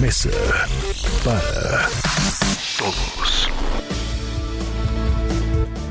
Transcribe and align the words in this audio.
Mesa 0.00 0.30
para 1.24 1.88
Todos. 2.78 3.48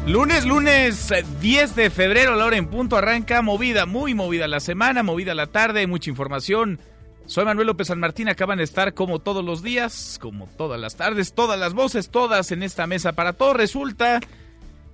Lunes, 0.05 0.45
lunes 0.45 1.11
eh, 1.11 1.25
10 1.41 1.75
de 1.75 1.89
febrero, 1.89 2.35
la 2.35 2.45
hora 2.45 2.57
en 2.57 2.67
punto, 2.67 2.97
arranca 2.97 3.41
movida, 3.41 3.85
muy 3.85 4.13
movida 4.13 4.47
la 4.47 4.59
semana, 4.59 5.01
movida 5.01 5.33
la 5.33 5.47
tarde, 5.47 5.87
mucha 5.87 6.11
información. 6.11 6.79
Soy 7.25 7.45
Manuel 7.45 7.67
López 7.67 7.87
San 7.87 7.99
Martín, 7.99 8.29
acaban 8.29 8.59
de 8.59 8.63
estar 8.63 8.93
como 8.93 9.19
todos 9.19 9.43
los 9.43 9.63
días, 9.63 10.19
como 10.21 10.47
todas 10.55 10.79
las 10.79 10.95
tardes, 10.95 11.33
todas 11.33 11.59
las 11.59 11.73
voces, 11.73 12.09
todas 12.09 12.51
en 12.51 12.61
esta 12.61 12.85
mesa 12.85 13.13
para 13.13 13.33
todos. 13.33 13.57
Resulta 13.57 14.19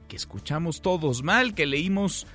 que 0.07 0.15
escuchamos 0.15 0.81
todos 0.81 1.23
mal, 1.23 1.53
que 1.53 1.65
leímos 1.65 2.27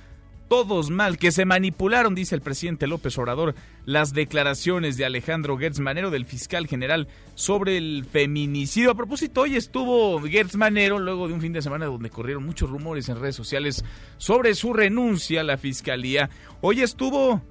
todos 0.47 0.89
mal, 0.89 1.17
que 1.17 1.31
se 1.31 1.45
manipularon, 1.45 2.15
dice 2.15 2.35
el 2.35 2.41
presidente 2.41 2.87
López 2.87 3.17
Obrador, 3.17 3.55
las 3.85 4.13
declaraciones 4.13 4.97
de 4.97 5.05
Alejandro 5.05 5.57
Gertz 5.57 5.79
Manero, 5.79 6.09
del 6.09 6.25
fiscal 6.25 6.67
general, 6.67 7.07
sobre 7.35 7.77
el 7.77 8.05
feminicidio. 8.05 8.91
A 8.91 8.95
propósito, 8.95 9.41
hoy 9.41 9.55
estuvo 9.55 10.21
Gertz 10.21 10.55
Manero, 10.55 10.99
luego 10.99 11.27
de 11.27 11.33
un 11.33 11.41
fin 11.41 11.53
de 11.53 11.61
semana 11.61 11.85
donde 11.85 12.09
corrieron 12.09 12.45
muchos 12.45 12.69
rumores 12.69 13.09
en 13.09 13.19
redes 13.19 13.35
sociales 13.35 13.83
sobre 14.17 14.55
su 14.55 14.73
renuncia 14.73 15.41
a 15.41 15.43
la 15.43 15.57
fiscalía. 15.57 16.29
Hoy 16.61 16.81
estuvo 16.81 17.41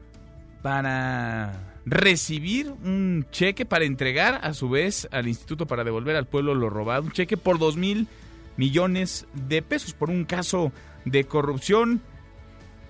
para 0.63 1.81
recibir 1.85 2.73
un 2.83 3.27
cheque 3.31 3.65
para 3.65 3.85
entregar 3.85 4.41
a 4.43 4.53
su 4.55 4.69
vez 4.69 5.09
al 5.13 5.29
Instituto 5.29 5.67
para 5.67 5.85
devolver 5.85 6.17
al 6.17 6.27
pueblo 6.27 6.55
lo 6.55 6.69
robado, 6.69 7.05
un 7.05 7.13
cheque 7.13 7.37
por 7.37 7.59
dos 7.59 7.77
mil 7.77 8.09
millones 8.57 9.27
de 9.35 9.63
pesos 9.63 9.93
por 9.93 10.11
un 10.11 10.25
caso 10.25 10.73
de 11.05 11.25
corrupción 11.25 12.03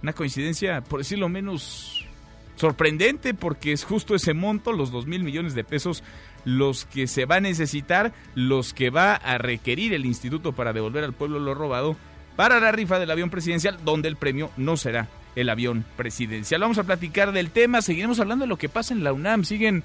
una 0.06 0.12
coincidencia, 0.12 0.82
por 0.82 1.00
decirlo 1.00 1.28
menos 1.28 2.06
sorprendente, 2.54 3.34
porque 3.34 3.72
es 3.72 3.82
justo 3.82 4.14
ese 4.14 4.34
monto, 4.34 4.72
los 4.72 4.92
2 4.92 5.06
mil 5.06 5.24
millones 5.24 5.56
de 5.56 5.64
pesos, 5.64 6.04
los 6.44 6.84
que 6.84 7.08
se 7.08 7.24
va 7.24 7.36
a 7.36 7.40
necesitar, 7.40 8.12
los 8.36 8.72
que 8.72 8.90
va 8.90 9.16
a 9.16 9.36
requerir 9.36 9.92
el 9.94 10.06
instituto 10.06 10.52
para 10.52 10.72
devolver 10.72 11.02
al 11.02 11.12
pueblo 11.12 11.40
lo 11.40 11.54
robado 11.54 11.96
para 12.36 12.60
la 12.60 12.70
rifa 12.70 13.00
del 13.00 13.10
avión 13.10 13.30
presidencial, 13.30 13.80
donde 13.84 14.06
el 14.06 14.14
premio 14.14 14.52
no 14.56 14.76
será 14.76 15.08
el 15.34 15.48
avión 15.48 15.84
presidencial. 15.96 16.60
Vamos 16.60 16.78
a 16.78 16.84
platicar 16.84 17.32
del 17.32 17.50
tema, 17.50 17.82
seguiremos 17.82 18.20
hablando 18.20 18.44
de 18.44 18.48
lo 18.48 18.58
que 18.58 18.68
pasa 18.68 18.94
en 18.94 19.02
la 19.02 19.12
UNAM, 19.12 19.42
siguen 19.42 19.82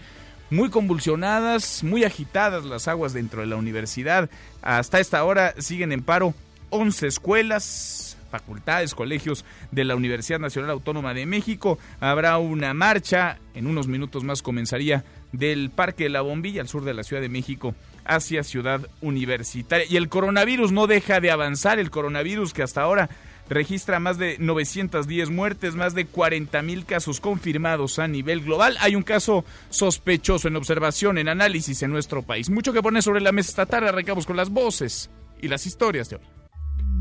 muy 0.51 0.69
convulsionadas, 0.69 1.83
muy 1.83 2.03
agitadas 2.03 2.63
las 2.63 2.87
aguas 2.87 3.13
dentro 3.13 3.41
de 3.41 3.47
la 3.47 3.55
universidad. 3.55 4.29
Hasta 4.61 4.99
esta 4.99 5.23
hora 5.23 5.55
siguen 5.57 5.91
en 5.91 6.03
paro 6.03 6.35
11 6.69 7.07
escuelas, 7.07 8.10
facultades, 8.31 8.95
colegios 8.95 9.45
de 9.69 9.83
la 9.83 9.95
Universidad 9.95 10.39
Nacional 10.39 10.71
Autónoma 10.71 11.13
de 11.13 11.27
México. 11.27 11.77
Habrá 11.99 12.37
una 12.39 12.73
marcha, 12.73 13.37
en 13.53 13.67
unos 13.67 13.87
minutos 13.87 14.23
más 14.23 14.41
comenzaría, 14.41 15.03
del 15.31 15.69
Parque 15.69 16.05
de 16.05 16.09
la 16.09 16.21
Bombilla, 16.21 16.61
al 16.61 16.67
sur 16.67 16.83
de 16.83 16.93
la 16.93 17.03
Ciudad 17.03 17.21
de 17.21 17.29
México, 17.29 17.75
hacia 18.05 18.43
Ciudad 18.43 18.81
Universitaria. 19.01 19.85
Y 19.87 19.97
el 19.97 20.09
coronavirus 20.09 20.71
no 20.71 20.87
deja 20.87 21.19
de 21.19 21.31
avanzar, 21.31 21.77
el 21.77 21.91
coronavirus 21.91 22.53
que 22.53 22.63
hasta 22.63 22.81
ahora 22.81 23.09
registra 23.49 23.99
más 23.99 24.17
de 24.17 24.37
910 24.39 25.29
muertes, 25.29 25.75
más 25.75 25.93
de 25.93 26.05
40 26.05 26.61
mil 26.61 26.85
casos 26.85 27.19
confirmados 27.19 27.99
a 27.99 28.07
nivel 28.07 28.41
global. 28.41 28.77
Hay 28.79 28.95
un 28.95 29.03
caso 29.03 29.43
sospechoso 29.69 30.47
en 30.47 30.55
observación, 30.55 31.17
en 31.17 31.27
análisis 31.27 31.83
en 31.83 31.91
nuestro 31.91 32.23
país. 32.23 32.49
Mucho 32.49 32.71
que 32.71 32.81
poner 32.81 33.03
sobre 33.03 33.21
la 33.21 33.33
mesa 33.33 33.49
esta 33.49 33.65
tarde, 33.65 33.89
arrancamos 33.89 34.25
con 34.25 34.37
las 34.37 34.49
voces 34.49 35.09
y 35.41 35.49
las 35.49 35.65
historias 35.65 36.09
de 36.09 36.15
hoy. 36.15 36.40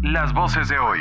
Las 0.03 0.33
voces 0.33 0.66
de 0.71 0.78
hoy. 0.78 0.99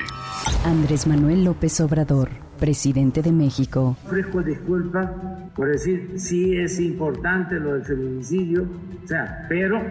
Andrés 0.65 1.07
Manuel 1.07 1.45
López 1.45 1.79
Obrador, 1.79 2.27
presidente 2.59 3.21
de 3.21 3.31
México. 3.31 3.95
ofrezco 4.05 4.43
disculpas 4.43 5.09
por 5.55 5.69
decir 5.69 6.15
sí 6.17 6.57
es 6.57 6.81
importante 6.81 7.55
lo 7.55 7.75
del 7.75 7.85
feminicidio, 7.85 8.63
o 9.01 9.07
sea, 9.07 9.45
pero 9.47 9.81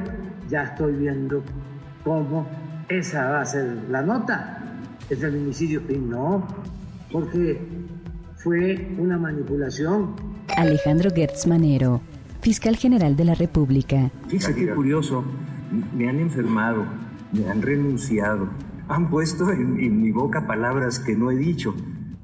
ya 0.51 0.65
estoy 0.65 0.93
viendo 0.93 1.43
cómo 2.05 2.47
esa 2.91 3.31
va 3.31 3.41
a 3.41 3.45
ser 3.47 3.79
la 3.89 4.03
nota. 4.03 4.63
El 5.09 5.17
feminicidio 5.17 5.81
y 5.89 5.97
no, 5.97 6.47
porque 7.11 7.59
fue 8.37 8.95
una 8.99 9.17
manipulación. 9.17 10.17
Alejandro 10.55 11.11
Gertz 11.15 11.47
Manero, 11.47 12.03
fiscal 12.43 12.77
general 12.77 13.17
de 13.17 13.25
la 13.25 13.35
República. 13.35 14.11
Fíjate 14.29 14.67
qué 14.67 14.75
curioso, 14.75 15.25
me 15.97 16.11
han 16.11 16.19
enfermado, 16.19 16.85
me 17.33 17.49
han 17.49 17.63
renunciado, 17.63 18.49
han 18.89 19.11
puesto 19.11 19.51
en, 19.51 19.79
en 19.81 20.03
mi 20.03 20.11
boca 20.11 20.47
palabras 20.47 20.99
que 20.99 21.15
no 21.15 21.31
he 21.31 21.37
dicho, 21.37 21.75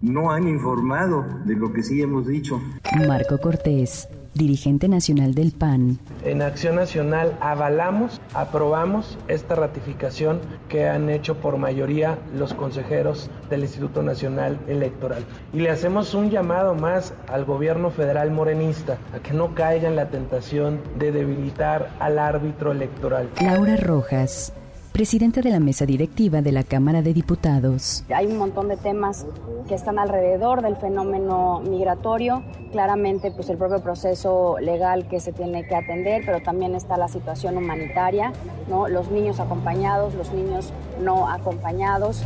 no 0.02 0.30
han 0.30 0.48
informado 0.48 1.24
de 1.44 1.54
lo 1.54 1.72
que 1.72 1.82
sí 1.82 2.02
hemos 2.02 2.26
dicho. 2.26 2.60
Marco 3.06 3.38
Cortés, 3.38 4.08
dirigente 4.34 4.88
nacional 4.88 5.34
del 5.34 5.52
PAN. 5.52 5.98
En 6.24 6.42
Acción 6.42 6.76
Nacional 6.76 7.36
avalamos, 7.40 8.20
aprobamos 8.34 9.18
esta 9.28 9.54
ratificación 9.54 10.40
que 10.68 10.88
han 10.88 11.08
hecho 11.08 11.36
por 11.36 11.56
mayoría 11.56 12.18
los 12.36 12.52
consejeros 12.52 13.30
del 13.48 13.62
Instituto 13.62 14.02
Nacional 14.02 14.58
Electoral. 14.68 15.24
Y 15.52 15.60
le 15.60 15.70
hacemos 15.70 16.14
un 16.14 16.30
llamado 16.30 16.74
más 16.74 17.14
al 17.28 17.44
gobierno 17.44 17.90
federal 17.90 18.30
morenista 18.30 18.98
a 19.14 19.20
que 19.20 19.32
no 19.32 19.54
caiga 19.54 19.88
en 19.88 19.96
la 19.96 20.10
tentación 20.10 20.80
de 20.98 21.12
debilitar 21.12 21.90
al 22.00 22.18
árbitro 22.18 22.72
electoral. 22.72 23.30
Laura 23.40 23.76
Rojas, 23.76 24.52
presidente 24.94 25.42
de 25.42 25.50
la 25.50 25.58
mesa 25.58 25.86
directiva 25.86 26.40
de 26.40 26.52
la 26.52 26.62
Cámara 26.62 27.02
de 27.02 27.12
Diputados. 27.12 28.04
Hay 28.14 28.26
un 28.26 28.36
montón 28.36 28.68
de 28.68 28.76
temas 28.76 29.26
que 29.66 29.74
están 29.74 29.98
alrededor 29.98 30.62
del 30.62 30.76
fenómeno 30.76 31.60
migratorio. 31.68 32.44
Claramente, 32.70 33.32
pues 33.32 33.48
el 33.48 33.58
propio 33.58 33.82
proceso 33.82 34.56
legal 34.60 35.08
que 35.08 35.18
se 35.18 35.32
tiene 35.32 35.66
que 35.66 35.74
atender, 35.74 36.22
pero 36.24 36.40
también 36.42 36.76
está 36.76 36.96
la 36.96 37.08
situación 37.08 37.56
humanitaria, 37.56 38.32
¿no? 38.68 38.86
Los 38.86 39.10
niños 39.10 39.40
acompañados, 39.40 40.14
los 40.14 40.32
niños 40.32 40.72
no 41.02 41.28
acompañados. 41.28 42.22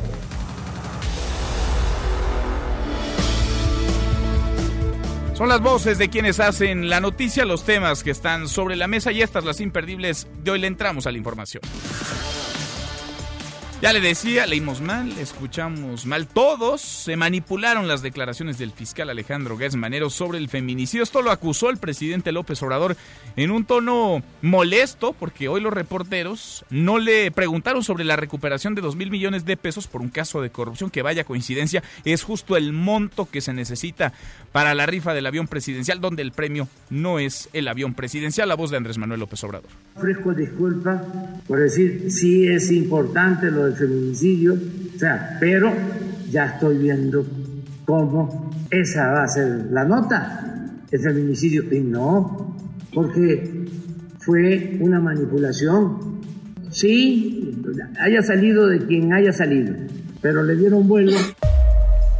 Son 5.32 5.48
las 5.48 5.62
voces 5.62 5.96
de 5.96 6.10
quienes 6.10 6.38
hacen 6.38 6.90
la 6.90 7.00
noticia, 7.00 7.46
los 7.46 7.64
temas 7.64 8.04
que 8.04 8.10
están 8.10 8.46
sobre 8.46 8.76
la 8.76 8.88
mesa 8.88 9.10
y 9.10 9.22
estas 9.22 9.44
las 9.44 9.62
imperdibles 9.62 10.26
de 10.44 10.50
hoy 10.50 10.58
le 10.58 10.66
entramos 10.66 11.06
a 11.06 11.12
la 11.12 11.16
información. 11.16 11.62
Ya 13.80 13.92
le 13.92 14.00
decía, 14.00 14.44
leímos 14.44 14.80
mal, 14.80 15.12
escuchamos 15.20 16.04
mal. 16.04 16.26
Todos 16.26 16.80
se 16.80 17.14
manipularon 17.16 17.86
las 17.86 18.02
declaraciones 18.02 18.58
del 18.58 18.72
fiscal 18.72 19.08
Alejandro 19.08 19.56
Manero 19.76 20.10
sobre 20.10 20.38
el 20.38 20.48
feminicidio. 20.48 21.04
Esto 21.04 21.22
lo 21.22 21.30
acusó 21.30 21.70
el 21.70 21.76
presidente 21.76 22.32
López 22.32 22.60
Obrador 22.64 22.96
en 23.36 23.52
un 23.52 23.64
tono 23.64 24.20
molesto, 24.42 25.12
porque 25.12 25.46
hoy 25.46 25.60
los 25.60 25.72
reporteros 25.72 26.64
no 26.70 26.98
le 26.98 27.30
preguntaron 27.30 27.84
sobre 27.84 28.02
la 28.02 28.16
recuperación 28.16 28.74
de 28.74 28.80
dos 28.80 28.96
mil 28.96 29.12
millones 29.12 29.44
de 29.44 29.56
pesos 29.56 29.86
por 29.86 30.00
un 30.00 30.08
caso 30.08 30.42
de 30.42 30.50
corrupción, 30.50 30.90
que 30.90 31.02
vaya 31.02 31.22
coincidencia, 31.22 31.84
es 32.04 32.24
justo 32.24 32.56
el 32.56 32.72
monto 32.72 33.28
que 33.30 33.40
se 33.40 33.52
necesita 33.52 34.12
para 34.50 34.74
la 34.74 34.86
rifa 34.86 35.14
del 35.14 35.26
avión 35.26 35.46
presidencial, 35.46 36.00
donde 36.00 36.22
el 36.22 36.32
premio 36.32 36.66
no 36.90 37.20
es 37.20 37.48
el 37.52 37.68
avión 37.68 37.94
presidencial. 37.94 38.48
La 38.48 38.56
voz 38.56 38.72
de 38.72 38.76
Andrés 38.76 38.98
Manuel 38.98 39.20
López 39.20 39.44
Obrador. 39.44 39.70
Por 41.46 41.60
decir 41.60 42.10
sí 42.10 42.48
es 42.48 42.72
importante 42.72 43.52
del 43.68 43.76
feminicidio, 43.76 44.54
o 44.54 44.98
sea, 44.98 45.36
pero 45.40 45.72
ya 46.30 46.46
estoy 46.46 46.78
viendo 46.78 47.24
cómo 47.84 48.50
esa 48.70 49.08
va 49.12 49.24
a 49.24 49.28
ser 49.28 49.66
la 49.70 49.84
nota. 49.84 50.44
El 50.90 51.00
feminicidio 51.00 51.64
y 51.70 51.80
no, 51.80 52.56
porque 52.94 53.66
fue 54.20 54.78
una 54.80 55.00
manipulación. 55.00 56.18
Sí, 56.70 57.62
haya 58.00 58.22
salido 58.22 58.66
de 58.66 58.78
quien 58.86 59.12
haya 59.12 59.32
salido, 59.32 59.74
pero 60.20 60.42
le 60.42 60.56
dieron 60.56 60.86
vuelo. 60.88 61.12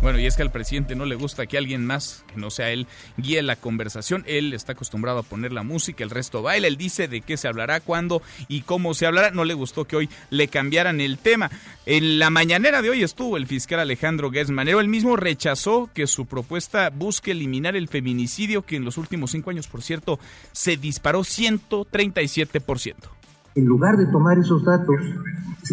Bueno, 0.01 0.21
y 0.21 0.27
es 0.27 0.37
que 0.37 0.43
al 0.43 0.53
presidente 0.53 0.95
no 0.95 1.07
le 1.07 1.17
gusta 1.17 1.47
que 1.47 1.59
alguien 1.59 1.85
más, 1.85 2.25
que 2.33 2.39
no 2.39 2.51
sea 2.51 2.71
él, 2.71 2.87
guíe 3.17 3.43
la 3.43 3.57
conversación. 3.57 4.23
Él 4.29 4.53
está 4.53 4.73
acostumbrado 4.73 5.19
a 5.19 5.23
poner 5.25 5.53
la 5.53 5.65
música, 5.65 6.05
el 6.05 6.11
resto 6.11 6.41
baila. 6.41 6.69
Él 6.69 6.77
dice 6.77 7.09
de 7.09 7.21
qué 7.21 7.37
se 7.37 7.49
hablará, 7.49 7.81
cuándo 7.81 8.23
y 8.47 8.61
cómo 8.61 8.95
se 8.95 9.07
hablará. 9.07 9.33
No 9.33 9.45
le 9.45 9.55
gustó 9.55 9.87
que 9.87 9.97
hoy 9.97 10.09
le 10.31 10.47
cambiaran 10.47 11.01
el 11.01 11.19
tema. 11.19 11.51
En 11.85 12.21
la 12.21 12.31
mañanera 12.31 12.81
de 12.81 12.91
hoy 12.91 13.03
estuvo 13.03 13.37
el 13.37 13.49
fiscal 13.49 13.81
Alejandro 13.81 14.31
Manero. 14.51 14.79
Él 14.79 14.89
mismo 14.89 15.17
rechazó 15.17 15.91
que 15.93 16.07
su 16.07 16.27
propuesta 16.27 16.91
busque 16.91 17.33
eliminar 17.33 17.75
el 17.75 17.89
feminicidio, 17.89 18.63
que 18.63 18.77
en 18.77 18.85
los 18.85 18.99
últimos 18.99 19.33
cinco 19.33 19.51
años, 19.51 19.67
por 19.67 19.83
cierto, 19.83 20.21
se 20.53 20.77
disparó 20.77 21.21
137%. 21.21 23.18
En 23.59 23.65
lugar 23.65 23.97
de 23.97 24.07
tomar 24.07 24.39
esos 24.39 24.65
datos, 24.65 25.01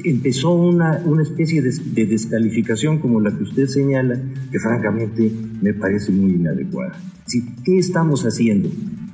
empezó 0.03 0.55
una, 0.55 1.03
una 1.05 1.21
especie 1.21 1.61
de, 1.61 1.69
de, 1.93 2.07
descalificación 2.07 2.97
como 2.97 3.21
la 3.21 3.29
que 3.37 3.43
usted 3.43 3.67
señala, 3.67 4.19
que 4.51 4.57
francamente 4.57 5.31
me 5.61 5.71
parece 5.75 6.11
muy 6.11 6.31
inadecuada. 6.31 6.99
¿Qué 7.63 7.77
estamos 7.77 8.23
haciendo? 8.23 8.69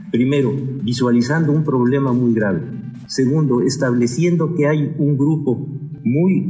Primero, 0.10 0.54
visualizando 0.84 1.52
un 1.52 1.66
problema 1.66 2.14
muy 2.14 2.34
grave. 2.34 2.62
Segundo, 3.08 3.60
estableciendo 3.60 4.56
que 4.56 4.68
hay 4.70 4.96
un 4.98 5.18
grupo 5.18 5.68
muy 6.06 6.46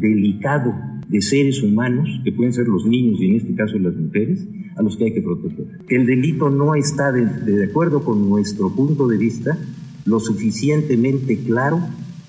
delicado 0.00 0.74
de 1.10 1.20
seres 1.20 1.62
humanos, 1.62 2.08
que 2.24 2.32
pueden 2.32 2.54
ser 2.54 2.68
los 2.68 2.86
niños 2.86 3.20
y 3.20 3.26
en 3.26 3.36
este 3.36 3.54
caso 3.54 3.78
las 3.78 3.94
mujeres, 3.94 4.48
a 4.76 4.82
los 4.82 4.96
que 4.96 5.04
hay 5.04 5.12
que 5.12 5.20
proteger. 5.20 5.66
Que 5.86 5.96
el 5.96 6.06
delito 6.06 6.48
no 6.48 6.74
está 6.74 7.12
de 7.12 7.64
acuerdo 7.64 8.02
con 8.02 8.26
nuestro 8.30 8.70
punto 8.70 9.06
de 9.08 9.18
vista 9.18 9.58
lo 10.06 10.20
suficientemente 10.20 11.38
claro 11.44 11.80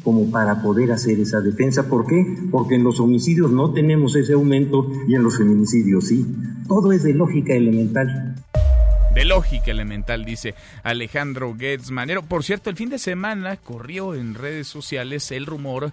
como 0.04 0.32
para 0.32 0.62
poder 0.62 0.92
hacer 0.92 1.20
esa 1.20 1.42
defensa. 1.42 1.90
¿Por 1.90 2.06
qué? 2.08 2.26
Porque 2.50 2.76
en 2.76 2.84
los 2.84 3.00
homicidios 3.00 3.52
no 3.52 3.74
tenemos 3.74 4.16
ese 4.16 4.34
aumento 4.34 4.90
y 5.08 5.16
en 5.16 5.24
los 5.24 5.38
feminicidios 5.38 6.08
sí. 6.08 6.26
Todo 6.68 6.92
es 6.92 7.04
de 7.04 7.14
lógica 7.14 7.54
elemental. 7.54 8.36
De 9.14 9.26
lógica 9.26 9.72
elemental, 9.72 10.26
dice 10.26 10.54
Alejandro 10.84 11.56
Getz 11.58 11.92
Manero. 11.92 12.24
Por 12.24 12.44
cierto, 12.44 12.70
el 12.70 12.76
fin 12.76 12.90
de 12.90 13.00
semana 13.00 13.58
corrió 13.58 14.16
en 14.16 14.36
redes 14.36 14.68
sociales 14.68 15.32
el 15.32 15.46
rumor 15.46 15.92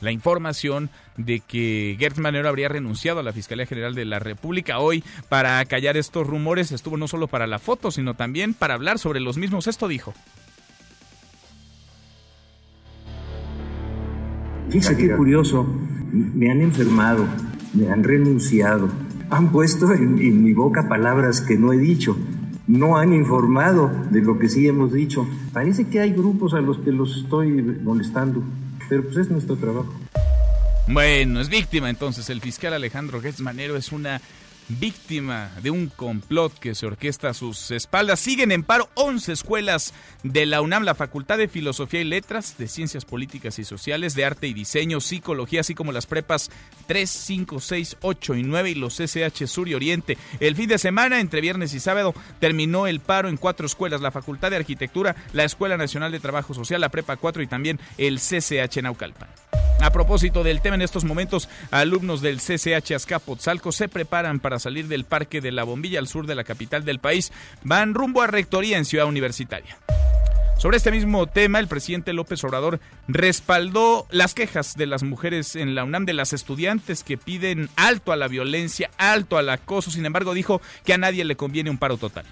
la 0.00 0.12
información 0.12 0.90
de 1.16 1.40
que 1.40 1.96
Gertz 1.98 2.18
Manero 2.18 2.48
habría 2.48 2.68
renunciado 2.68 3.20
a 3.20 3.22
la 3.22 3.32
Fiscalía 3.32 3.64
General 3.64 3.94
de 3.94 4.04
la 4.04 4.18
República. 4.18 4.78
Hoy, 4.78 5.02
para 5.28 5.64
callar 5.64 5.96
estos 5.96 6.26
rumores, 6.26 6.72
estuvo 6.72 6.96
no 6.96 7.08
solo 7.08 7.28
para 7.28 7.46
la 7.46 7.58
foto, 7.58 7.90
sino 7.90 8.14
también 8.14 8.54
para 8.54 8.74
hablar 8.74 8.98
sobre 8.98 9.20
los 9.20 9.38
mismos. 9.38 9.66
Esto 9.66 9.88
dijo. 9.88 10.12
Fíjese 14.70 14.96
qué 14.96 15.10
curioso, 15.10 15.66
me 16.12 16.50
han 16.50 16.60
enfermado, 16.60 17.26
me 17.74 17.88
han 17.90 18.02
renunciado, 18.02 18.88
han 19.30 19.52
puesto 19.52 19.92
en, 19.92 20.18
en, 20.18 20.42
mi 20.42 20.52
boca 20.52 20.88
palabras 20.88 21.40
que 21.40 21.56
no 21.56 21.72
he 21.72 21.78
dicho, 21.78 22.16
no 22.66 22.96
han 22.96 23.12
informado 23.12 23.90
de 24.10 24.22
lo 24.22 24.38
que 24.38 24.48
sí 24.48 24.66
hemos 24.66 24.92
dicho. 24.92 25.26
Parece 25.52 25.86
que 25.88 26.00
hay 26.00 26.12
grupos 26.12 26.54
a 26.54 26.60
los 26.60 26.78
que 26.78 26.92
los 26.92 27.16
estoy 27.16 27.50
molestando, 27.52 28.42
pero 28.88 29.04
pues 29.04 29.16
es 29.18 29.30
nuestro 29.30 29.56
trabajo. 29.56 29.92
Bueno, 30.86 31.40
es 31.40 31.48
víctima 31.48 31.88
entonces 31.88 32.28
el 32.28 32.40
fiscal 32.40 32.74
Alejandro 32.74 33.20
Gertz 33.20 33.40
Manero 33.40 33.76
es 33.76 33.90
una 33.90 34.20
víctima 34.68 35.50
de 35.62 35.70
un 35.70 35.88
complot 35.88 36.58
que 36.58 36.74
se 36.74 36.86
orquesta 36.86 37.30
a 37.30 37.34
sus 37.34 37.70
espaldas. 37.70 38.20
Siguen 38.20 38.52
en 38.52 38.62
paro 38.62 38.88
11 38.94 39.32
escuelas 39.32 39.92
de 40.22 40.46
la 40.46 40.60
UNAM, 40.60 40.84
la 40.84 40.94
Facultad 40.94 41.38
de 41.38 41.48
Filosofía 41.48 42.00
y 42.00 42.04
Letras, 42.04 42.56
de 42.58 42.68
Ciencias 42.68 43.04
Políticas 43.04 43.58
y 43.58 43.64
Sociales, 43.64 44.14
de 44.14 44.24
Arte 44.24 44.46
y 44.46 44.54
Diseño, 44.54 45.00
Psicología, 45.00 45.60
así 45.60 45.74
como 45.74 45.92
las 45.92 46.06
prepas 46.06 46.50
3, 46.86 47.08
5, 47.08 47.60
6, 47.60 47.96
8 48.00 48.34
y 48.36 48.42
9 48.42 48.70
y 48.70 48.74
los 48.74 49.00
SH 49.00 49.46
Sur 49.46 49.68
y 49.68 49.74
Oriente. 49.74 50.18
El 50.40 50.56
fin 50.56 50.68
de 50.68 50.78
semana, 50.78 51.20
entre 51.20 51.40
viernes 51.40 51.74
y 51.74 51.80
sábado, 51.80 52.14
terminó 52.40 52.86
el 52.86 53.00
paro 53.00 53.28
en 53.28 53.36
cuatro 53.36 53.66
escuelas, 53.66 54.00
la 54.00 54.10
Facultad 54.10 54.50
de 54.50 54.56
Arquitectura, 54.56 55.16
la 55.32 55.44
Escuela 55.44 55.76
Nacional 55.76 56.12
de 56.12 56.20
Trabajo 56.20 56.54
Social, 56.54 56.80
la 56.80 56.90
Prepa 56.90 57.16
4 57.16 57.42
y 57.42 57.46
también 57.46 57.80
el 57.98 58.18
CCH 58.18 58.82
Naucalpan. 58.82 59.28
A 59.84 59.90
propósito 59.90 60.42
del 60.42 60.62
tema, 60.62 60.76
en 60.76 60.80
estos 60.80 61.04
momentos, 61.04 61.46
alumnos 61.70 62.22
del 62.22 62.38
CCH 62.38 62.92
Azcapotzalco 62.92 63.70
se 63.70 63.86
preparan 63.86 64.40
para 64.40 64.58
salir 64.58 64.88
del 64.88 65.04
Parque 65.04 65.42
de 65.42 65.52
la 65.52 65.62
Bombilla 65.62 65.98
al 65.98 66.08
sur 66.08 66.26
de 66.26 66.34
la 66.34 66.42
capital 66.42 66.86
del 66.86 67.00
país. 67.00 67.32
Van 67.64 67.92
rumbo 67.92 68.22
a 68.22 68.26
Rectoría 68.26 68.78
en 68.78 68.86
Ciudad 68.86 69.06
Universitaria. 69.06 69.76
Sobre 70.56 70.78
este 70.78 70.90
mismo 70.90 71.26
tema, 71.26 71.58
el 71.58 71.68
presidente 71.68 72.14
López 72.14 72.42
Obrador 72.44 72.80
respaldó 73.08 74.06
las 74.10 74.32
quejas 74.32 74.74
de 74.74 74.86
las 74.86 75.02
mujeres 75.02 75.54
en 75.54 75.74
la 75.74 75.84
UNAM, 75.84 76.06
de 76.06 76.14
las 76.14 76.32
estudiantes 76.32 77.04
que 77.04 77.18
piden 77.18 77.68
alto 77.76 78.12
a 78.12 78.16
la 78.16 78.26
violencia, 78.26 78.90
alto 78.96 79.36
al 79.36 79.50
acoso. 79.50 79.90
Sin 79.90 80.06
embargo, 80.06 80.32
dijo 80.32 80.62
que 80.86 80.94
a 80.94 80.98
nadie 80.98 81.26
le 81.26 81.36
conviene 81.36 81.68
un 81.68 81.76
paro 81.76 81.98
total. 81.98 82.24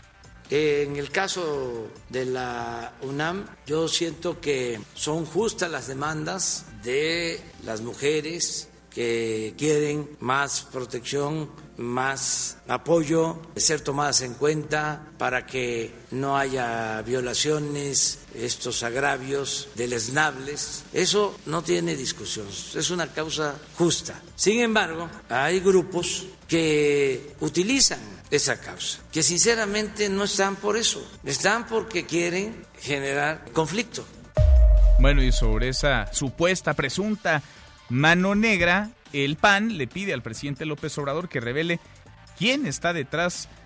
En 0.54 0.96
el 0.96 1.08
caso 1.10 1.88
de 2.10 2.26
la 2.26 2.99
UNAM, 3.00 3.46
yo 3.66 3.88
siento 3.88 4.38
que 4.38 4.78
son 4.93 5.25
justas 5.25 5.70
las 5.70 5.87
demandas 5.87 6.66
de 6.82 7.40
las 7.64 7.81
mujeres 7.81 8.69
que 8.90 9.54
quieren 9.56 10.10
más 10.20 10.69
protección, 10.70 11.50
más 11.78 12.58
apoyo, 12.69 13.40
ser 13.56 13.81
tomadas 13.81 14.20
en 14.20 14.34
cuenta 14.34 15.12
para 15.16 15.46
que 15.46 15.90
no 16.10 16.37
haya 16.37 17.00
violaciones, 17.00 18.19
estos 18.34 18.82
agravios 18.82 19.70
deleznables. 19.75 20.84
Eso 20.93 21.34
no 21.46 21.62
tiene 21.62 21.96
discusión, 21.96 22.46
es 22.75 22.90
una 22.90 23.10
causa 23.10 23.58
justa. 23.78 24.20
Sin 24.37 24.60
embargo, 24.60 25.08
hay 25.31 25.60
grupos 25.60 26.26
que 26.46 27.37
utilizan 27.40 28.21
esa 28.32 28.58
causa, 28.58 28.99
que 29.12 29.23
sinceramente 29.23 30.08
no 30.08 30.25
están 30.25 30.56
por 30.56 30.79
eso, 30.79 31.06
están 31.23 31.67
porque 31.67 32.06
quieren 32.06 32.64
generar 32.81 33.44
conflicto. 33.52 34.06
Bueno, 34.99 35.23
y 35.23 35.32
sobre 35.32 35.69
esa 35.69 36.11
supuesta, 36.14 36.73
presunta 36.73 37.43
mano 37.90 38.34
negra, 38.34 38.90
el 39.12 39.37
PAN 39.37 39.76
le 39.76 39.87
pide 39.87 40.14
al 40.14 40.23
presidente 40.23 40.64
López 40.64 40.96
Obrador 40.96 41.29
que 41.29 41.40
revele 41.40 41.79
quién 42.38 42.67
está 42.67 42.94
detrás 42.94 43.50
de 43.50 43.62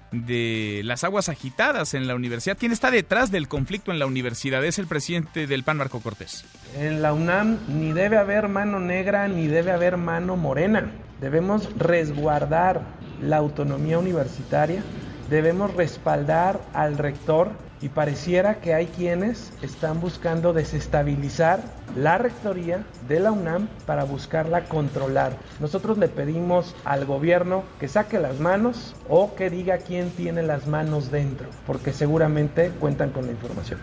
las 0.85 1.05
aguas 1.05 1.29
agitadas 1.29 1.95
en 1.95 2.07
la 2.07 2.15
universidad. 2.15 2.57
¿Quién 2.59 2.73
está 2.73 2.91
detrás 2.91 3.31
del 3.31 3.49
conflicto 3.49 3.91
en 3.91 3.99
la 3.99 4.07
universidad? 4.07 4.65
Es 4.65 4.79
el 4.79 4.87
presidente 4.87 5.47
del 5.47 5.65
PAN, 5.65 5.79
Marco 5.79 6.01
Cortés. 6.01 6.45
En 6.77 7.03
la 7.03 7.13
UNAM 7.13 7.59
ni 7.69 7.93
debe 7.93 8.17
haber 8.17 8.49
mano 8.49 8.81
negra 8.81 9.29
ni 9.29 9.47
debe 9.47 9.73
haber 9.73 9.97
mano 9.97 10.37
morena. 10.37 10.91
Debemos 11.21 11.69
resguardar 11.79 12.83
la 13.23 13.39
autonomía 13.39 13.99
universitaria, 13.99 14.83
debemos 15.31 15.75
respaldar 15.75 16.61
al 16.75 16.99
rector 16.99 17.51
y 17.81 17.89
pareciera 17.89 18.61
que 18.61 18.75
hay 18.75 18.87
quienes 18.87 19.53
están 19.62 20.01
buscando 20.01 20.53
desestabilizar 20.53 21.61
la 21.97 22.19
rectoría 22.19 22.85
de 23.09 23.21
la 23.21 23.33
UNAM 23.33 23.69
para 23.87 24.05
buscarla 24.05 24.65
controlar. 24.65 25.37
Nosotros 25.61 25.99
le 25.99 26.09
pedimos 26.09 26.75
al 26.85 27.07
gobierno 27.07 27.65
que 27.81 27.89
saque 27.89 28.19
las 28.19 28.39
manos 28.39 28.95
o 29.09 29.35
que 29.35 29.51
diga 29.51 29.79
quién 29.79 30.11
tiene 30.11 30.43
las 30.43 30.67
manos 30.67 31.11
dentro, 31.11 31.49
porque 31.67 31.93
seguramente 31.93 32.71
cuentan 32.79 33.11
con 33.11 33.27
la 33.27 33.33
información. 33.33 33.81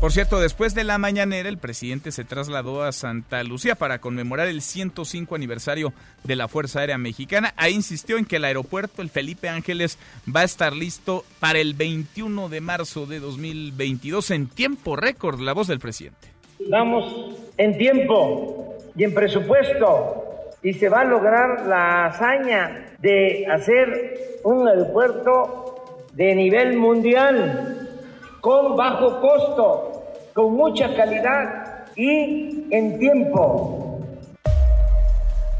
Por 0.00 0.12
cierto, 0.12 0.38
después 0.38 0.76
de 0.76 0.84
la 0.84 0.96
mañanera, 0.96 1.48
el 1.48 1.58
presidente 1.58 2.12
se 2.12 2.22
trasladó 2.22 2.84
a 2.84 2.92
Santa 2.92 3.42
Lucía 3.42 3.74
para 3.74 4.00
conmemorar 4.00 4.46
el 4.46 4.62
105 4.62 5.34
aniversario 5.34 5.92
de 6.22 6.36
la 6.36 6.46
Fuerza 6.46 6.78
Aérea 6.78 6.98
Mexicana. 6.98 7.52
Ahí 7.56 7.74
insistió 7.74 8.16
en 8.16 8.24
que 8.24 8.36
el 8.36 8.44
aeropuerto, 8.44 9.02
el 9.02 9.10
Felipe 9.10 9.48
Ángeles, 9.48 9.98
va 10.34 10.40
a 10.40 10.44
estar 10.44 10.72
listo 10.72 11.24
para 11.40 11.58
el 11.58 11.74
21 11.74 12.48
de 12.48 12.60
marzo 12.60 13.06
de 13.06 13.18
2022 13.18 14.30
en 14.30 14.46
tiempo 14.46 14.94
récord. 14.94 15.40
La 15.40 15.52
voz 15.52 15.66
del 15.66 15.80
presidente. 15.80 16.37
Vamos 16.66 17.36
en 17.56 17.78
tiempo 17.78 18.76
y 18.96 19.04
en 19.04 19.14
presupuesto 19.14 20.24
y 20.62 20.74
se 20.74 20.88
va 20.88 21.00
a 21.00 21.04
lograr 21.04 21.66
la 21.66 22.06
hazaña 22.06 22.86
de 22.98 23.46
hacer 23.46 24.40
un 24.42 24.66
aeropuerto 24.66 26.04
de 26.14 26.34
nivel 26.34 26.76
mundial 26.76 27.88
con 28.40 28.76
bajo 28.76 29.20
costo, 29.20 30.02
con 30.34 30.54
mucha 30.54 30.94
calidad 30.96 31.86
y 31.94 32.66
en 32.70 32.98
tiempo. 32.98 33.87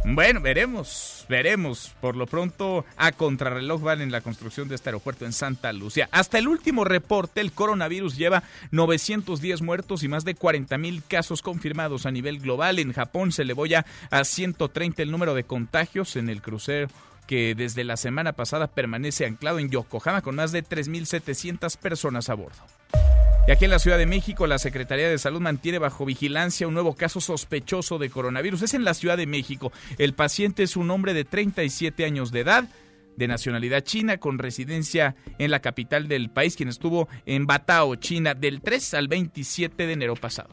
Bueno, 0.05 0.40
veremos, 0.40 1.26
veremos. 1.28 1.95
Por 2.00 2.17
lo 2.17 2.26
pronto, 2.26 2.85
a 2.97 3.12
contrarreloj 3.12 3.83
van 3.83 4.00
en 4.00 4.12
la 4.12 4.21
construcción 4.21 4.69
de 4.69 4.76
este 4.76 4.88
aeropuerto 4.88 5.26
en 5.26 5.33
Santa 5.33 5.73
Lucía. 5.73 6.09
Hasta 6.12 6.38
el 6.38 6.49
último 6.49 6.85
reporte, 6.85 7.40
el 7.40 7.52
coronavirus 7.52 8.17
lleva 8.17 8.45
910 8.71 9.61
muertos 9.61 10.02
y 10.02 10.09
más 10.09 10.25
de 10.25 10.35
40 10.35 10.78
mil 10.78 11.02
casos 11.07 11.43
confirmados 11.43 12.07
a 12.07 12.11
nivel 12.11 12.38
global. 12.38 12.78
En 12.78 12.93
Japón 12.93 13.33
se 13.33 13.43
elevó 13.43 13.67
ya 13.67 13.85
a 14.11 14.25
130 14.25 15.02
el 15.02 15.11
número 15.11 15.35
de 15.35 15.45
contagios 15.45 16.17
en 16.17 16.28
el 16.31 16.43
crucero 16.43 16.88
que 17.26 17.55
desde 17.55 17.85
la 17.85 17.99
semana 17.99 18.33
pasada 18.33 18.69
permanece 18.69 19.26
anclado 19.26 19.59
en 19.59 19.69
Yokohama 19.69 20.23
con 20.23 20.37
más 20.37 20.50
de 20.50 20.64
3.700 20.64 21.76
personas 21.76 22.31
a 22.31 22.35
bordo. 22.35 22.77
Y 23.49 23.50
aquí 23.50 23.64
en 23.64 23.71
la 23.71 23.78
Ciudad 23.78 23.97
de 23.97 24.05
México, 24.05 24.47
la 24.47 24.59
Secretaría 24.59 25.09
de 25.09 25.17
Salud 25.17 25.40
mantiene 25.40 25.78
bajo 25.78 26.05
vigilancia 26.05 26.69
un 26.69 26.75
nuevo 26.75 26.95
caso 26.95 27.19
sospechoso 27.19 27.97
de 27.97 28.11
coronavirus. 28.11 28.61
Es 28.61 28.75
en 28.75 28.85
la 28.85 28.93
Ciudad 28.93 29.17
de 29.17 29.26
México. 29.26 29.73
El 29.97 30.12
paciente 30.12 30.64
es 30.64 30.76
un 30.76 30.90
hombre 30.90 31.14
de 31.14 31.25
37 31.25 32.05
años 32.05 32.31
de 32.31 32.40
edad 32.40 32.69
de 33.17 33.26
nacionalidad 33.26 33.81
china 33.81 34.19
con 34.19 34.38
residencia 34.38 35.17
en 35.38 35.50
la 35.50 35.61
capital 35.61 36.09
del 36.09 36.28
país, 36.28 36.57
quien 36.57 36.69
estuvo 36.69 37.09
en 37.25 37.47
Batao, 37.47 37.97
China, 37.97 38.35
del 38.35 38.61
3 38.61 38.93
al 38.93 39.09
27 39.09 39.87
de 39.87 39.93
enero 39.95 40.14
pasado. 40.14 40.50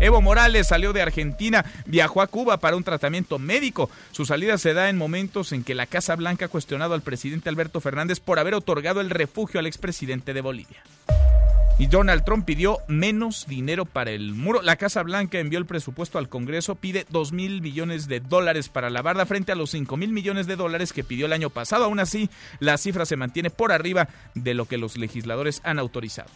Evo 0.00 0.20
Morales 0.20 0.66
salió 0.66 0.92
de 0.92 1.02
Argentina, 1.02 1.64
viajó 1.86 2.22
a 2.22 2.26
Cuba 2.26 2.58
para 2.58 2.74
un 2.74 2.82
tratamiento 2.82 3.38
médico. 3.38 3.88
Su 4.10 4.26
salida 4.26 4.58
se 4.58 4.74
da 4.74 4.90
en 4.90 4.98
momentos 4.98 5.52
en 5.52 5.62
que 5.62 5.76
la 5.76 5.86
Casa 5.86 6.16
Blanca 6.16 6.46
ha 6.46 6.48
cuestionado 6.48 6.94
al 6.94 7.02
presidente 7.02 7.50
Alberto 7.50 7.80
Fernández 7.80 8.18
por 8.18 8.40
haber 8.40 8.54
otorgado 8.54 9.00
el 9.00 9.10
refugio 9.10 9.60
al 9.60 9.66
expresidente 9.68 10.34
de 10.34 10.40
Bolivia. 10.40 10.82
Y 11.78 11.88
Donald 11.88 12.24
Trump 12.24 12.46
pidió 12.46 12.78
menos 12.88 13.46
dinero 13.46 13.84
para 13.84 14.10
el 14.10 14.32
muro. 14.32 14.62
La 14.62 14.76
Casa 14.76 15.02
Blanca 15.02 15.38
envió 15.38 15.58
el 15.58 15.66
presupuesto 15.66 16.18
al 16.18 16.30
Congreso, 16.30 16.74
pide 16.74 17.04
2 17.10 17.32
mil 17.32 17.60
millones 17.60 18.08
de 18.08 18.20
dólares 18.20 18.70
para 18.70 18.88
la 18.88 19.02
barda 19.02 19.26
frente 19.26 19.52
a 19.52 19.56
los 19.56 19.70
5 19.70 19.94
mil 19.98 20.10
millones 20.10 20.46
de 20.46 20.56
dólares 20.56 20.94
que 20.94 21.04
pidió 21.04 21.26
el 21.26 21.34
año 21.34 21.50
pasado. 21.50 21.84
Aún 21.84 22.00
así, 22.00 22.30
la 22.60 22.78
cifra 22.78 23.04
se 23.04 23.16
mantiene 23.16 23.50
por 23.50 23.72
arriba 23.72 24.08
de 24.34 24.54
lo 24.54 24.64
que 24.64 24.78
los 24.78 24.96
legisladores 24.96 25.60
han 25.64 25.78
autorizado. 25.78 26.30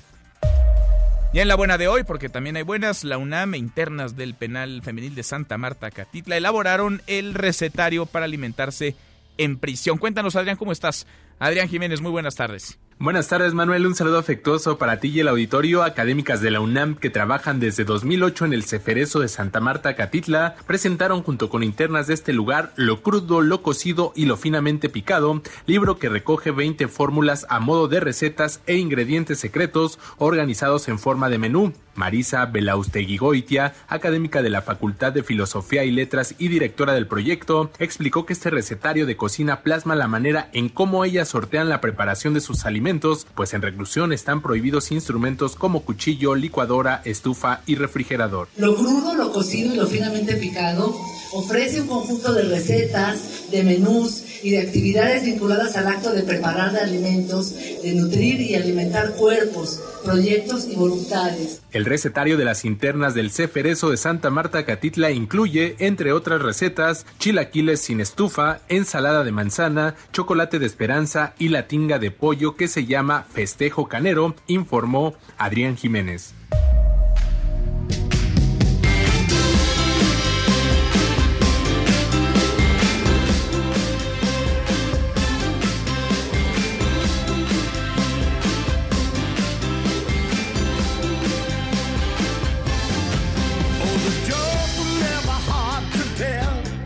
Y 1.33 1.39
en 1.39 1.49
la 1.49 1.55
buena 1.55 1.79
de 1.79 1.89
hoy, 1.89 2.03
porque 2.03 2.29
también 2.29 2.57
hay 2.57 2.63
buenas, 2.63 3.05
la 3.05 3.17
UNAM 3.17 3.55
e 3.55 3.59
internas 3.59 4.17
del 4.17 4.35
penal 4.35 4.83
femenil 4.83 5.15
de 5.15 5.23
Santa 5.23 5.57
Marta 5.57 5.91
Catitla 5.91 6.37
elaboraron 6.37 7.03
el 7.07 7.33
recetario 7.33 8.05
para 8.05 8.27
alimentarse 8.27 8.95
en 9.39 9.57
prisión. 9.57 9.97
Cuéntanos, 9.97 10.37
Adrián, 10.37 10.57
¿cómo 10.57 10.73
estás? 10.73 11.07
Adrián 11.39 11.69
Jiménez, 11.69 12.03
muy 12.03 12.11
buenas 12.11 12.35
tardes. 12.35 12.79
Buenas 13.03 13.29
tardes, 13.29 13.55
Manuel. 13.55 13.87
Un 13.87 13.95
saludo 13.95 14.19
afectuoso 14.19 14.77
para 14.77 15.01
ti 15.01 15.09
y 15.09 15.21
el 15.21 15.29
auditorio. 15.29 15.85
Académicas 15.85 16.43
de 16.43 16.51
la 16.51 16.61
UNAM 16.61 16.97
que 16.97 17.09
trabajan 17.09 17.59
desde 17.59 17.85
2008 17.85 18.45
en 18.45 18.53
el 18.53 18.63
Ceferezo 18.63 19.21
de 19.21 19.29
Santa 19.29 19.59
Marta, 19.59 19.97
Catitla, 19.97 20.57
presentaron 20.67 21.23
junto 21.23 21.49
con 21.49 21.63
internas 21.63 22.09
de 22.09 22.13
este 22.13 22.35
lugar 22.35 22.75
Lo 22.77 23.01
crudo, 23.01 23.41
lo 23.41 23.63
cocido 23.63 24.13
y 24.15 24.27
lo 24.27 24.37
finamente 24.37 24.91
picado, 24.91 25.41
libro 25.65 25.99
que 25.99 26.11
recoge 26.11 26.51
20 26.51 26.89
fórmulas 26.89 27.47
a 27.49 27.59
modo 27.59 27.89
de 27.89 28.01
recetas 28.01 28.61
e 28.67 28.77
ingredientes 28.77 29.39
secretos 29.39 29.99
organizados 30.19 30.87
en 30.89 30.99
forma 30.99 31.31
de 31.31 31.39
menú. 31.39 31.73
Marisa 31.95 32.47
Belaustegui 32.47 33.19
Goitia, 33.19 33.75
académica 33.89 34.43
de 34.43 34.49
la 34.49 34.63
Facultad 34.63 35.13
de 35.13 35.23
Filosofía 35.23 35.85
y 35.85 35.91
Letras 35.91 36.35
y 36.39 36.49
directora 36.49 36.95
del 36.95 37.07
proyecto, 37.07 37.71
explicó 37.79 38.25
que 38.25 38.33
este 38.33 38.49
recetario 38.49 39.07
de 39.07 39.17
cocina 39.17 39.61
plasma 39.61 39.95
la 39.95 40.09
manera 40.09 40.49
en 40.53 40.69
cómo 40.69 41.05
ellas 41.05 41.29
sortean 41.29 41.69
la 41.69 41.81
preparación 41.81 42.33
de 42.33 42.41
sus 42.41 42.65
alimentos, 42.65 42.90
pues 43.35 43.55
en 43.55 43.63
reclusión 43.63 44.13
están 44.13 44.43
prohibidos 44.43 44.91
instrumentos 44.91 45.55
como 45.55 45.83
cuchillo, 45.83 46.35
licuadora, 46.35 47.03
estufa 47.05 47.61
y 47.67 47.77
refrigerador. 47.77 48.49
Lo 48.57 48.75
crudo, 48.75 49.15
lo 49.15 49.33
cocido 49.33 49.73
y 49.73 49.77
lo 49.77 49.87
finamente 49.87 50.35
picado 50.37 50.95
ofrece 51.33 51.83
un 51.83 51.87
conjunto 51.87 52.33
de 52.33 52.43
recetas, 52.43 53.51
de 53.51 53.63
menús 53.63 54.25
y 54.43 54.51
de 54.51 54.61
actividades 54.61 55.25
vinculadas 55.25 55.77
al 55.77 55.87
acto 55.87 56.13
de 56.13 56.23
preparar 56.23 56.77
alimentos, 56.77 57.55
de 57.83 57.95
nutrir 57.95 58.41
y 58.41 58.55
alimentar 58.55 59.13
cuerpos, 59.15 59.81
proyectos 60.05 60.67
y 60.67 60.77
voluntades. 60.77 61.63
El 61.73 61.85
recetario 61.85 62.37
de 62.37 62.45
las 62.45 62.65
internas 62.65 63.15
del 63.15 63.31
Ceferezo 63.31 63.91
de 63.91 63.97
Santa 63.97 64.31
Marta 64.31 64.65
Catitla 64.65 65.11
incluye, 65.11 65.77
entre 65.79 66.13
otras 66.13 66.43
recetas, 66.43 67.07
chilaquiles 67.19 67.81
sin 67.81 68.01
estufa, 68.01 68.61
ensalada 68.69 69.25
de 69.25 69.33
manzana, 69.33 69.95
chocolate 70.13 70.59
de 70.59 70.67
esperanza 70.67 71.35
y 71.39 71.49
la 71.49 71.67
tinga 71.67 71.99
de 71.99 72.11
pollo 72.11 72.57
que 72.57 72.69
se 72.69 72.87
llama 72.87 73.27
Festejo 73.33 73.89
Canero, 73.89 74.35
informó 74.47 75.15
Adrián 75.39 75.77
Jiménez. 75.77 76.35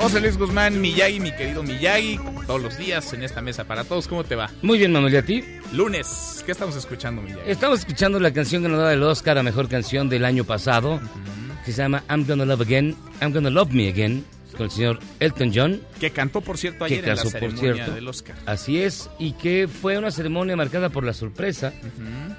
José 0.04 0.20
Luis 0.20 0.36
Guzmán, 0.36 0.82
Miyagi, 0.82 1.18
mi 1.18 1.32
querido 1.32 1.62
Miyagi, 1.62 2.20
todos 2.46 2.60
los 2.60 2.76
días 2.76 3.10
en 3.14 3.22
esta 3.22 3.40
mesa 3.40 3.64
para 3.64 3.84
todos. 3.84 4.06
¿Cómo 4.06 4.22
te 4.22 4.36
va? 4.36 4.50
Muy 4.60 4.76
bien, 4.76 4.92
Manuel, 4.92 5.14
¿y 5.14 5.16
a 5.16 5.22
ti? 5.22 5.42
Lunes, 5.72 6.42
¿qué 6.44 6.52
estamos 6.52 6.76
escuchando, 6.76 7.22
Miyagi? 7.22 7.40
Estamos 7.50 7.78
escuchando 7.78 8.20
la 8.20 8.30
canción 8.30 8.62
ganadora 8.62 8.90
del 8.90 9.02
Oscar 9.02 9.38
a 9.38 9.42
Mejor 9.42 9.66
Canción 9.66 10.10
del 10.10 10.26
año 10.26 10.44
pasado, 10.44 11.00
que 11.64 11.72
se 11.72 11.78
llama 11.78 12.04
I'm 12.10 12.26
Gonna 12.26 12.44
Love 12.44 12.60
Again, 12.60 12.94
I'm 13.22 13.32
Gonna 13.32 13.48
Love 13.48 13.70
Me 13.70 13.88
Again, 13.88 14.26
con 14.52 14.64
el 14.64 14.70
señor 14.70 14.98
Elton 15.20 15.52
John. 15.54 15.80
Que 15.98 16.10
cantó, 16.10 16.42
por 16.42 16.58
cierto, 16.58 16.84
ayer 16.84 17.02
que 17.02 17.10
en 17.10 17.16
la 17.16 17.22
ceremonia 17.22 17.56
por 17.56 17.74
cierto. 17.74 17.94
del 17.94 18.06
Oscar. 18.06 18.36
Así 18.44 18.82
es, 18.82 19.08
y 19.18 19.32
que 19.32 19.68
fue 19.68 19.96
una 19.96 20.10
ceremonia 20.10 20.54
marcada 20.54 20.90
por 20.90 21.04
la 21.04 21.14
sorpresa, 21.14 21.72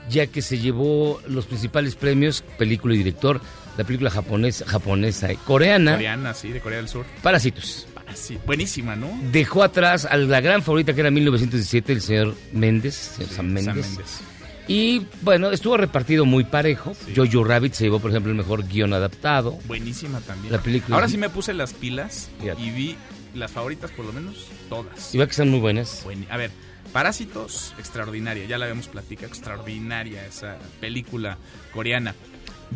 ya 0.07 0.27
que 0.27 0.43
se 0.43 0.59
llevó 0.59 1.19
los 1.27 1.47
principales 1.47 1.95
premios, 1.95 2.43
película 2.59 2.93
y 2.93 2.99
director, 2.99 3.41
la 3.77 3.83
película 3.83 4.09
japonesa, 4.09 4.65
japonesa 4.65 5.31
y 5.31 5.35
coreana, 5.37 5.93
Coreana, 5.93 6.33
sí, 6.33 6.49
de 6.51 6.59
Corea 6.61 6.77
del 6.79 6.87
Sur. 6.89 7.05
Parásitos. 7.21 7.87
Sí, 8.13 8.37
buenísima, 8.45 8.95
¿no? 8.95 9.09
Dejó 9.31 9.63
atrás 9.63 10.05
a 10.05 10.15
la 10.17 10.39
gran 10.39 10.61
favorita 10.61 10.93
que 10.93 11.01
era 11.01 11.11
1917, 11.11 11.91
el 11.93 12.01
señor 12.01 12.35
Méndez, 12.53 12.95
señor 12.95 13.31
Sam 13.31 13.47
Méndez. 13.47 13.75
Méndez. 13.89 14.21
Y 14.67 15.05
bueno, 15.21 15.51
estuvo 15.51 15.75
repartido 15.77 16.25
muy 16.25 16.43
parejo. 16.43 16.95
Jojo 17.15 17.43
Rabbit 17.43 17.73
se 17.73 17.83
llevó, 17.85 17.99
por 17.99 18.11
ejemplo, 18.11 18.31
el 18.31 18.37
mejor 18.37 18.67
guion 18.67 18.93
adaptado. 18.93 19.57
Buenísima 19.67 20.19
también. 20.21 20.51
La 20.53 20.61
película. 20.61 20.95
Ahora 20.95 21.07
sí 21.09 21.17
me 21.17 21.29
puse 21.29 21.53
las 21.53 21.73
pilas 21.73 22.29
Fíjate. 22.41 22.61
y 22.61 22.69
vi 22.71 22.95
las 23.35 23.51
favoritas, 23.51 23.91
por 23.91 24.05
lo 24.05 24.13
menos 24.13 24.47
todas. 24.69 25.13
Y 25.13 25.17
va 25.17 25.25
que 25.25 25.31
están 25.31 25.49
muy 25.49 25.59
buenas. 25.59 26.01
Buen- 26.03 26.25
A 26.31 26.37
ver, 26.37 26.51
Parásitos, 26.93 27.73
extraordinaria, 27.77 28.45
ya 28.45 28.57
la 28.57 28.65
habíamos 28.65 28.87
platicado, 28.87 29.27
extraordinaria 29.27 30.25
esa 30.25 30.57
película 30.79 31.37
coreana. 31.73 32.15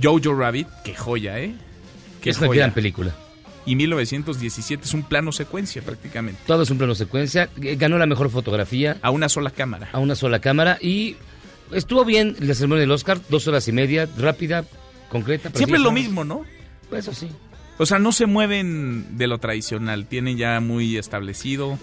Jojo 0.02 0.34
Rabbit, 0.34 0.68
qué 0.84 0.96
joya, 0.96 1.40
¿eh? 1.40 1.54
Qué 2.22 2.30
es 2.32 2.38
una 2.38 2.48
joya. 2.48 2.62
gran 2.62 2.74
película. 2.74 3.16
Y 3.66 3.76
1917 3.76 4.84
es 4.84 4.94
un 4.94 5.04
plano 5.04 5.32
secuencia 5.32 5.82
prácticamente. 5.82 6.42
Todo 6.48 6.64
es 6.64 6.70
un 6.70 6.78
plano 6.78 6.96
secuencia. 6.96 7.50
Eh, 7.62 7.76
Ganó 7.76 7.98
la 7.98 8.06
mejor 8.06 8.30
fotografía. 8.30 8.98
A 9.02 9.12
una 9.12 9.30
sola 9.30 9.52
cámara. 9.52 9.90
A 9.92 10.00
una 10.00 10.16
sola 10.16 10.40
cámara. 10.40 10.78
Y 10.82 11.18
estuvo 11.72 12.04
bien 12.04 12.36
la 12.40 12.56
ceremonia 12.56 12.82
del 12.82 12.92
Oscar. 12.92 13.20
Dos 13.30 13.48
horas 13.48 13.68
y 13.68 13.72
media, 13.72 14.08
rápida, 14.18 14.66
concreta. 15.10 15.52
Siempre 15.54 15.78
es 15.78 15.84
lo 15.84 15.92
mismo, 15.92 16.24
¿no? 16.24 16.46
Eso 16.92 17.14
sí. 17.14 17.30
O 17.78 17.86
sea, 17.86 18.00
no 18.00 18.12
se 18.12 18.26
mueven 18.26 19.18
de 19.18 19.28
lo 19.28 19.38
tradicional, 19.38 20.06
tienen 20.06 20.38
ya 20.38 20.60
muy 20.60 20.98
establecido 20.98 21.80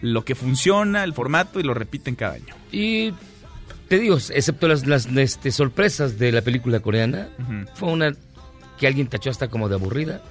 lo 0.00 0.24
que 0.24 0.34
funciona, 0.34 1.04
el 1.04 1.12
formato 1.12 1.58
y 1.58 1.62
lo 1.62 1.74
repiten 1.74 2.14
cada 2.14 2.34
año. 2.34 2.54
Y 2.70 3.12
te 3.90 3.98
digo, 3.98 4.16
excepto 4.16 4.68
las, 4.68 4.86
las 4.86 5.06
este, 5.06 5.50
sorpresas 5.50 6.16
de 6.16 6.30
la 6.30 6.42
película 6.42 6.78
coreana, 6.78 7.28
fue 7.74 7.88
una 7.90 8.14
que 8.78 8.86
alguien 8.86 9.08
tachó 9.08 9.30
hasta 9.30 9.48
como 9.48 9.68
de 9.68 9.74
aburrida. 9.74 10.22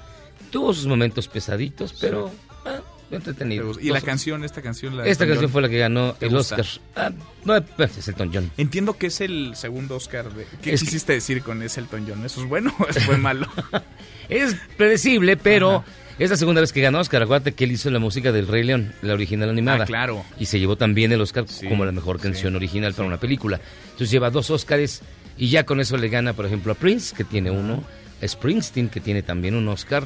Tuvo 0.50 0.74
sus 0.74 0.88
momentos 0.88 1.28
pesaditos, 1.28 1.94
pero 2.00 2.32
ah, 2.66 2.80
entretenido. 3.12 3.74
Y 3.82 3.89
la 3.89 4.00
canción, 4.00 4.46
esta 4.46 4.62
canción, 4.62 4.96
la 4.96 5.06
Esta 5.06 5.25
Elton 5.25 5.28
canción 5.28 5.46
John, 5.48 5.51
fue 5.51 5.62
la 5.62 5.68
que 5.70 5.78
ganó 5.78 6.13
¿te 6.13 6.28
el 6.28 6.36
gusta? 6.38 6.56
Oscar. 6.56 6.82
Ah, 6.96 7.12
no, 7.44 7.58
es 7.58 8.08
Elton 8.08 8.32
John. 8.34 8.50
Entiendo 8.56 8.98
que 8.98 9.08
es 9.08 9.20
el 9.20 9.58
segundo 9.58 9.98
Oscar. 9.98 10.34
De... 10.34 10.48
¿Qué 10.62 10.72
Es 10.72 10.80
que- 10.80 10.86
quisiste 10.86 11.12
decir 11.12 11.44
con 11.44 11.62
ese 11.62 11.82
Elton 11.82 12.06
John? 12.08 12.25
¿Eso 12.25 12.42
es 12.42 12.48
bueno 12.48 12.74
o 12.80 12.88
eso 12.88 13.01
fue 13.01 13.18
malo? 13.30 13.46
Es 14.30 14.56
predecible, 14.78 15.36
pero 15.36 15.84
es 16.20 16.30
la 16.30 16.38
segunda 16.38 16.62
vez 16.62 16.72
que 16.74 16.82
ganó 16.82 17.00
Oscar. 17.00 17.24
Acuérdate 17.24 17.54
que 17.54 17.64
él 17.64 17.72
hizo 17.72 17.90
la 17.90 18.00
música 18.00 18.32
del 18.32 18.48
Rey 18.48 18.64
León, 18.64 18.94
la 19.02 19.14
original 19.14 19.50
animada. 19.50 19.84
Ah, 19.84 19.88
claro. 19.88 20.26
Y 20.40 20.46
se 20.46 20.60
llevó 20.60 20.76
también 20.76 21.12
el 21.12 21.22
Oscar 21.22 21.46
como 21.68 21.86
la 21.86 21.92
mejor 21.92 22.20
canción 22.20 22.56
original 22.56 22.94
para 22.94 23.08
una 23.08 23.20
película. 23.20 23.60
Entonces 23.86 24.12
lleva 24.12 24.30
dos 24.30 24.50
Oscars 24.50 25.02
y 25.38 25.50
ya 25.50 25.66
con 25.66 25.80
eso 25.80 25.98
le 25.98 26.10
gana, 26.10 26.34
por 26.34 26.46
ejemplo, 26.46 26.74
a 26.74 26.76
Prince, 26.76 27.16
que 27.16 27.24
tiene 27.24 27.52
uno, 27.52 27.84
a 28.22 28.28
Springsteen, 28.28 28.90
que 28.90 29.00
tiene 29.00 29.22
también 29.24 29.56
un 29.56 29.68
Oscar. 29.70 30.04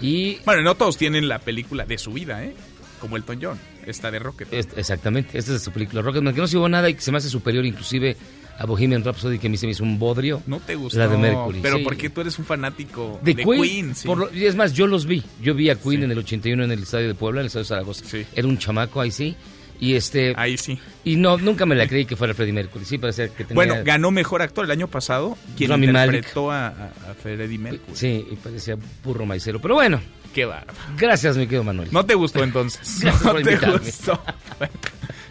Y 0.00 0.36
Bueno, 0.44 0.62
no 0.62 0.74
todos 0.74 0.98
tienen 0.98 1.28
la 1.28 1.38
película 1.38 1.84
de 1.86 1.96
su 1.98 2.12
vida, 2.12 2.44
¿eh? 2.44 2.54
Como 3.00 3.16
Elton 3.16 3.38
John, 3.40 3.58
esta 3.86 4.10
de 4.10 4.18
Rocket. 4.18 4.52
es- 4.52 4.68
exactamente, 4.76 5.38
esta 5.38 5.52
es 5.52 5.58
de 5.60 5.64
su 5.64 5.70
película 5.70 6.02
Rocketman, 6.02 6.34
que 6.34 6.40
no 6.40 6.46
se 6.46 6.54
llevó 6.54 6.68
nada 6.68 6.88
y 6.90 6.94
que 6.94 7.00
se 7.00 7.12
me 7.12 7.18
hace 7.18 7.28
superior 7.28 7.64
inclusive 7.64 8.16
a 8.58 8.66
Bohemian 8.66 9.04
Rhapsody, 9.04 9.38
que 9.38 9.46
a 9.46 9.50
mí 9.50 9.56
se 9.56 9.66
me 9.66 9.72
hizo 9.72 9.82
un 9.84 9.98
bodrio. 9.98 10.42
No 10.46 10.60
te 10.60 10.74
gustó. 10.74 10.98
La 10.98 11.08
de 11.08 11.16
Mercury. 11.18 11.60
Pero 11.62 11.78
sí. 11.78 11.84
porque 11.84 12.10
tú 12.10 12.20
eres 12.22 12.38
un 12.38 12.44
fanático 12.44 13.18
De, 13.22 13.34
de, 13.34 13.44
Queen. 13.44 13.62
Queen. 13.62 13.94
sí. 13.94 14.06
por 14.06 14.18
lo- 14.18 14.34
y 14.34 14.44
es 14.46 14.54
más, 14.56 14.72
yo 14.72 14.86
los 14.86 15.06
vi. 15.06 15.22
Yo 15.42 15.54
vi 15.54 15.70
a 15.70 15.74
Queen 15.76 16.02
en 16.04 16.10
el 16.10 16.18
81 16.18 16.64
en 16.64 16.70
el 16.72 16.82
estadio 16.82 17.08
de 17.08 17.14
Puebla, 17.14 17.40
en 17.40 17.44
el 17.44 17.46
estadio 17.48 17.64
de 17.64 17.68
Zaragoza. 17.68 18.04
Era 18.34 18.48
un 18.48 18.58
chamaco, 18.58 19.00
ahí 19.00 19.10
sí. 19.10 19.36
Y 19.78 19.92
este. 19.94 20.32
Ahí 20.38 20.56
sí. 20.56 20.78
Y 21.04 21.16
no, 21.16 21.36
nunca 21.36 21.66
me 21.66 21.74
la 21.74 21.86
creí 21.86 22.06
que 22.06 22.16
fuera 22.16 22.32
Freddie 22.32 22.54
Mercury. 22.54 22.86
Sí, 22.86 22.96
parecía 22.96 23.28
que 23.28 23.44
tenía. 23.44 23.54
Bueno, 23.54 23.74
ganó 23.84 24.10
mejor 24.10 24.40
actor 24.40 24.64
el 24.64 24.70
año 24.70 24.88
pasado. 24.88 25.36
Quien 25.54 25.68
Rami 25.70 25.86
interpretó 25.88 26.50
a, 26.50 26.68
a, 26.68 27.14
Freddie 27.22 27.58
Mercury. 27.58 27.94
Sí, 27.94 28.26
y 28.32 28.36
parecía 28.36 28.78
burro 29.04 29.26
maicero. 29.26 29.60
Pero 29.60 29.74
bueno, 29.74 30.00
Qué 30.34 30.46
bárbaro. 30.46 30.72
gracias, 30.96 31.36
mi 31.36 31.44
querido 31.44 31.64
Manuel. 31.64 31.90
No 31.92 32.06
te 32.06 32.14
gustó 32.14 32.42
entonces. 32.42 33.04
No 33.22 33.34
te 33.34 33.40
invitarme. 33.42 33.78
gustó. 33.80 34.18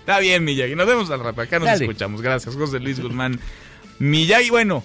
Está 0.05 0.19
bien, 0.19 0.43
Miyagi. 0.43 0.75
Nos 0.75 0.87
vemos 0.87 1.09
al 1.09 1.19
rato. 1.19 1.41
Acá 1.41 1.57
nos 1.59 1.67
Dale. 1.67 1.85
escuchamos. 1.85 2.21
Gracias, 2.21 2.55
José 2.55 2.79
Luis 2.79 2.99
Guzmán. 2.99 3.39
Miyagi, 3.99 4.49
bueno, 4.49 4.83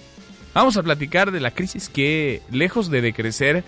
Vamos 0.53 0.75
a 0.75 0.83
platicar 0.83 1.31
de 1.31 1.39
la 1.39 1.51
crisis 1.51 1.87
que, 1.87 2.41
lejos 2.51 2.91
de 2.91 3.01
decrecer, 3.01 3.63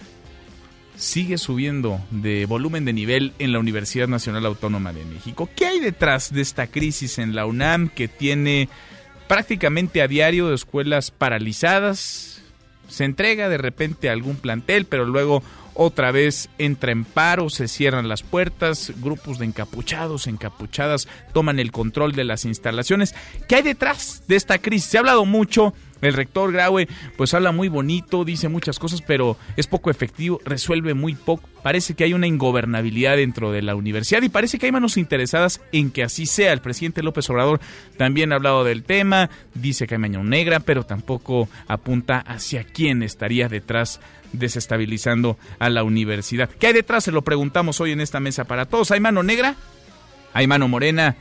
sigue 0.97 1.37
subiendo 1.37 2.01
de 2.11 2.45
volumen 2.45 2.83
de 2.83 2.91
nivel 2.91 3.33
en 3.39 3.53
la 3.53 3.59
Universidad 3.59 4.09
Nacional 4.09 4.45
Autónoma 4.45 4.91
de 4.91 5.05
México. 5.05 5.49
¿Qué 5.55 5.65
hay 5.65 5.79
detrás 5.79 6.33
de 6.33 6.41
esta 6.41 6.67
crisis 6.67 7.19
en 7.19 7.35
la 7.35 7.45
UNAM 7.45 7.87
que 7.87 8.09
tiene 8.09 8.67
prácticamente 9.29 10.01
a 10.01 10.09
diario 10.09 10.53
escuelas 10.53 11.09
paralizadas? 11.09 12.41
Se 12.89 13.05
entrega 13.05 13.47
de 13.47 13.57
repente 13.57 14.09
a 14.09 14.11
algún 14.11 14.35
plantel, 14.35 14.83
pero 14.83 15.05
luego 15.05 15.41
otra 15.75 16.11
vez 16.11 16.49
entra 16.57 16.91
en 16.91 17.03
paro, 17.05 17.49
se 17.49 17.67
cierran 17.67 18.07
las 18.07 18.23
puertas, 18.23 18.93
grupos 18.97 19.39
de 19.39 19.45
encapuchados, 19.45 20.27
encapuchadas 20.27 21.07
toman 21.33 21.59
el 21.59 21.71
control 21.71 22.13
de 22.13 22.23
las 22.23 22.45
instalaciones. 22.45 23.15
¿Qué 23.47 23.55
hay 23.55 23.61
detrás 23.63 24.23
de 24.27 24.35
esta 24.35 24.59
crisis? 24.59 24.89
Se 24.89 24.97
ha 24.97 25.01
hablado 25.01 25.25
mucho 25.25 25.73
el 26.05 26.13
rector 26.13 26.51
Graue 26.51 26.87
pues 27.17 27.33
habla 27.33 27.51
muy 27.51 27.69
bonito, 27.69 28.25
dice 28.25 28.49
muchas 28.49 28.79
cosas, 28.79 29.01
pero 29.01 29.37
es 29.57 29.67
poco 29.67 29.89
efectivo, 29.89 30.39
resuelve 30.45 30.93
muy 30.93 31.15
poco. 31.15 31.47
Parece 31.61 31.93
que 31.93 32.03
hay 32.03 32.13
una 32.13 32.27
ingobernabilidad 32.27 33.15
dentro 33.15 33.51
de 33.51 33.61
la 33.61 33.75
universidad 33.75 34.21
y 34.21 34.29
parece 34.29 34.59
que 34.59 34.65
hay 34.65 34.71
manos 34.71 34.97
interesadas 34.97 35.61
en 35.71 35.91
que 35.91 36.03
así 36.03 36.25
sea. 36.25 36.51
El 36.51 36.61
presidente 36.61 37.03
López 37.03 37.29
Obrador 37.29 37.61
también 37.97 38.31
ha 38.31 38.35
hablado 38.35 38.63
del 38.63 38.83
tema, 38.83 39.29
dice 39.53 39.87
que 39.87 39.95
hay 39.95 39.99
mañana 39.99 40.23
negra, 40.23 40.59
pero 40.59 40.85
tampoco 40.85 41.47
apunta 41.67 42.19
hacia 42.19 42.63
quién 42.63 43.03
estaría 43.03 43.47
detrás 43.47 44.01
desestabilizando 44.33 45.37
a 45.59 45.69
la 45.69 45.83
universidad. 45.83 46.49
¿Qué 46.49 46.67
hay 46.67 46.73
detrás? 46.73 47.05
Se 47.05 47.11
lo 47.11 47.21
preguntamos 47.21 47.79
hoy 47.79 47.91
en 47.91 48.01
esta 48.01 48.19
mesa 48.19 48.43
para 48.43 48.65
todos. 48.65 48.91
¿Hay 48.91 48.99
mano 48.99 49.23
negra? 49.23 49.55
¿Hay 50.33 50.47
mano 50.47 50.67
morena? 50.67 51.15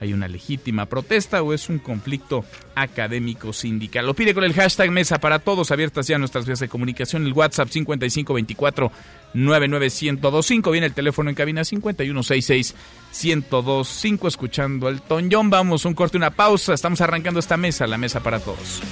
Hay 0.00 0.12
una 0.12 0.28
legítima 0.28 0.86
protesta 0.86 1.42
o 1.42 1.52
es 1.52 1.68
un 1.68 1.78
conflicto 1.78 2.44
académico 2.74 3.52
sindical. 3.52 4.06
Lo 4.06 4.14
pide 4.14 4.34
con 4.34 4.44
el 4.44 4.52
hashtag 4.52 4.90
Mesa 4.90 5.18
para 5.18 5.38
Todos, 5.38 5.70
abiertas 5.70 6.06
ya 6.06 6.18
nuestras 6.18 6.46
vías 6.46 6.60
de 6.60 6.68
comunicación, 6.68 7.26
el 7.26 7.32
WhatsApp 7.32 7.68
5524 7.68 8.92
99125, 9.34 10.70
viene 10.70 10.86
el 10.86 10.94
teléfono 10.94 11.30
en 11.30 11.36
cabina 11.36 11.64
5166 11.64 12.74
1025, 13.22 14.28
escuchando 14.28 14.88
el 14.88 15.02
Toñón. 15.02 15.50
Vamos, 15.50 15.84
un 15.84 15.94
corte, 15.94 16.16
una 16.16 16.30
pausa, 16.30 16.74
estamos 16.74 17.00
arrancando 17.00 17.40
esta 17.40 17.56
mesa, 17.56 17.86
la 17.86 17.98
Mesa 17.98 18.22
para 18.22 18.40
Todos. 18.40 18.82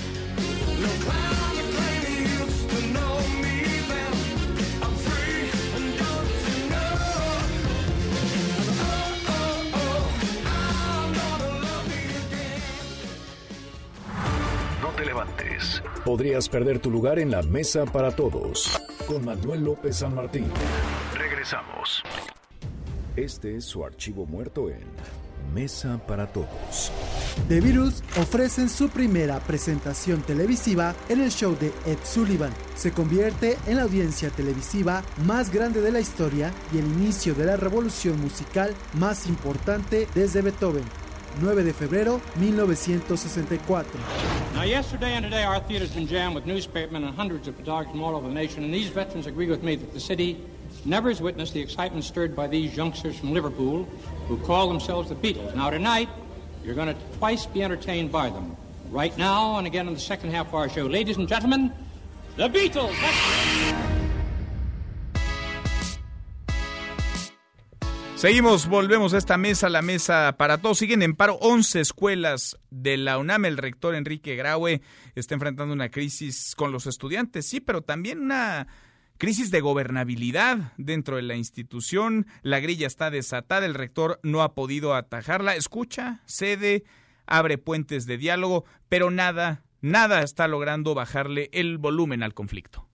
Podrías 16.05 16.51
perder 16.51 16.81
tu 16.81 16.91
lugar 16.91 17.19
en 17.19 17.31
la 17.31 17.41
mesa 17.41 17.87
para 17.87 18.11
todos. 18.11 18.79
Con 19.07 19.25
Manuel 19.25 19.65
López 19.65 19.97
San 19.97 20.15
Martín. 20.15 20.45
Regresamos. 21.17 22.03
Este 23.17 23.57
es 23.57 23.65
su 23.65 23.83
archivo 23.87 24.27
muerto 24.27 24.69
en 24.69 24.85
Mesa 25.55 25.99
para 26.07 26.27
Todos. 26.27 26.93
The 27.49 27.61
Beatles 27.61 28.03
ofrecen 28.21 28.69
su 28.69 28.91
primera 28.91 29.41
presentación 29.41 30.21
televisiva 30.23 30.95
en 31.09 31.23
el 31.23 31.31
show 31.31 31.57
de 31.59 31.69
Ed 31.87 31.99
Sullivan. 32.03 32.53
Se 32.75 32.93
convierte 32.93 33.57
en 33.67 33.77
la 33.77 33.85
audiencia 33.85 34.29
televisiva 34.29 35.03
más 35.25 35.51
grande 35.51 35.81
de 35.81 35.93
la 35.93 36.01
historia 36.01 36.53
y 36.73 36.79
el 36.79 36.85
inicio 36.85 37.35
de 37.35 37.47
la 37.47 37.57
revolución 37.57 38.21
musical 38.21 38.75
más 38.95 39.27
importante 39.27 40.07
desde 40.15 40.43
Beethoven. 40.43 41.04
9 41.41 41.65
de 41.65 41.73
febrero 41.73 42.21
1964. 42.37 43.85
Now, 44.55 44.63
yesterday 44.63 45.15
and 45.15 45.25
today, 45.25 45.43
our 45.43 45.59
theater's 45.61 45.91
been 45.91 46.07
jammed 46.07 46.35
with 46.37 46.47
newspapermen 46.47 47.03
and 47.03 47.15
hundreds 47.17 47.49
of 47.49 47.57
photographers 47.57 47.91
from 47.91 48.03
all 48.03 48.15
over 48.15 48.29
the 48.29 48.35
nation, 48.35 48.63
and 48.63 48.73
these 48.73 48.89
veterans 48.89 49.27
agree 49.27 49.49
with 49.49 49.63
me 49.63 49.75
that 49.75 49.93
the 49.93 49.99
city 49.99 50.41
never 50.85 51.09
has 51.09 51.21
witnessed 51.21 51.53
the 51.53 51.61
excitement 51.61 52.05
stirred 52.05 52.37
by 52.37 52.47
these 52.47 52.77
youngsters 52.77 53.19
from 53.19 53.33
Liverpool 53.33 53.85
who 54.29 54.39
call 54.39 54.69
themselves 54.69 55.09
the 55.09 55.17
Beatles. 55.17 55.55
Now, 55.57 55.71
tonight, 55.71 56.09
you're 56.63 56.77
going 56.77 56.95
to 56.95 56.97
twice 57.19 57.47
be 57.47 57.65
entertained 57.65 58.13
by 58.13 58.31
them. 58.31 58.57
Right 58.91 59.17
now, 59.19 59.59
and 59.59 59.67
again 59.67 59.89
in 59.89 59.95
the 59.95 60.01
second 60.01 60.31
half 60.31 60.49
of 60.49 60.55
our 60.55 60.69
show. 60.69 60.87
Ladies 60.87 61.17
and 61.17 61.27
gentlemen, 61.29 61.73
the 62.37 62.49
Beatles! 62.49 62.95
Seguimos, 68.25 68.69
volvemos 68.69 69.13
a 69.13 69.19
esta 69.19 69.37
mesa, 69.37 69.69
la 69.69 69.83
mesa 69.83 70.37
para 70.39 70.57
todos. 70.57 70.79
Siguen 70.79 71.03
en 71.03 71.15
paro 71.15 71.35
11 71.43 71.81
escuelas 71.81 72.57
de 72.71 72.97
la 72.97 73.19
UNAM. 73.19 73.45
El 73.45 73.59
rector 73.59 73.95
Enrique 73.95 74.35
Graue 74.35 74.81
está 75.15 75.35
enfrentando 75.35 75.75
una 75.75 75.91
crisis 75.91 76.55
con 76.57 76.73
los 76.73 76.87
estudiantes, 76.87 77.45
sí, 77.45 77.61
pero 77.61 77.83
también 77.83 78.21
una 78.21 78.67
crisis 79.19 79.51
de 79.51 79.61
gobernabilidad 79.61 80.73
dentro 80.79 81.17
de 81.17 81.23
la 81.23 81.37
institución. 81.37 82.27
La 82.41 82.61
grilla 82.61 82.87
está 82.87 83.11
desatada, 83.11 83.67
el 83.67 83.75
rector 83.75 84.21
no 84.23 84.43
ha 84.43 84.55
podido 84.55 84.95
atajarla. 84.95 85.55
Escucha, 85.55 86.23
cede, 86.25 86.85
abre 87.27 87.59
puentes 87.59 88.07
de 88.07 88.17
diálogo, 88.17 88.65
pero 88.89 89.11
nada, 89.11 89.65
nada 89.83 90.23
está 90.23 90.49
logrando 90.49 90.95
bajarle 90.95 91.51
el 91.53 91.77
volumen 91.77 92.23
al 92.23 92.33
conflicto 92.33 92.89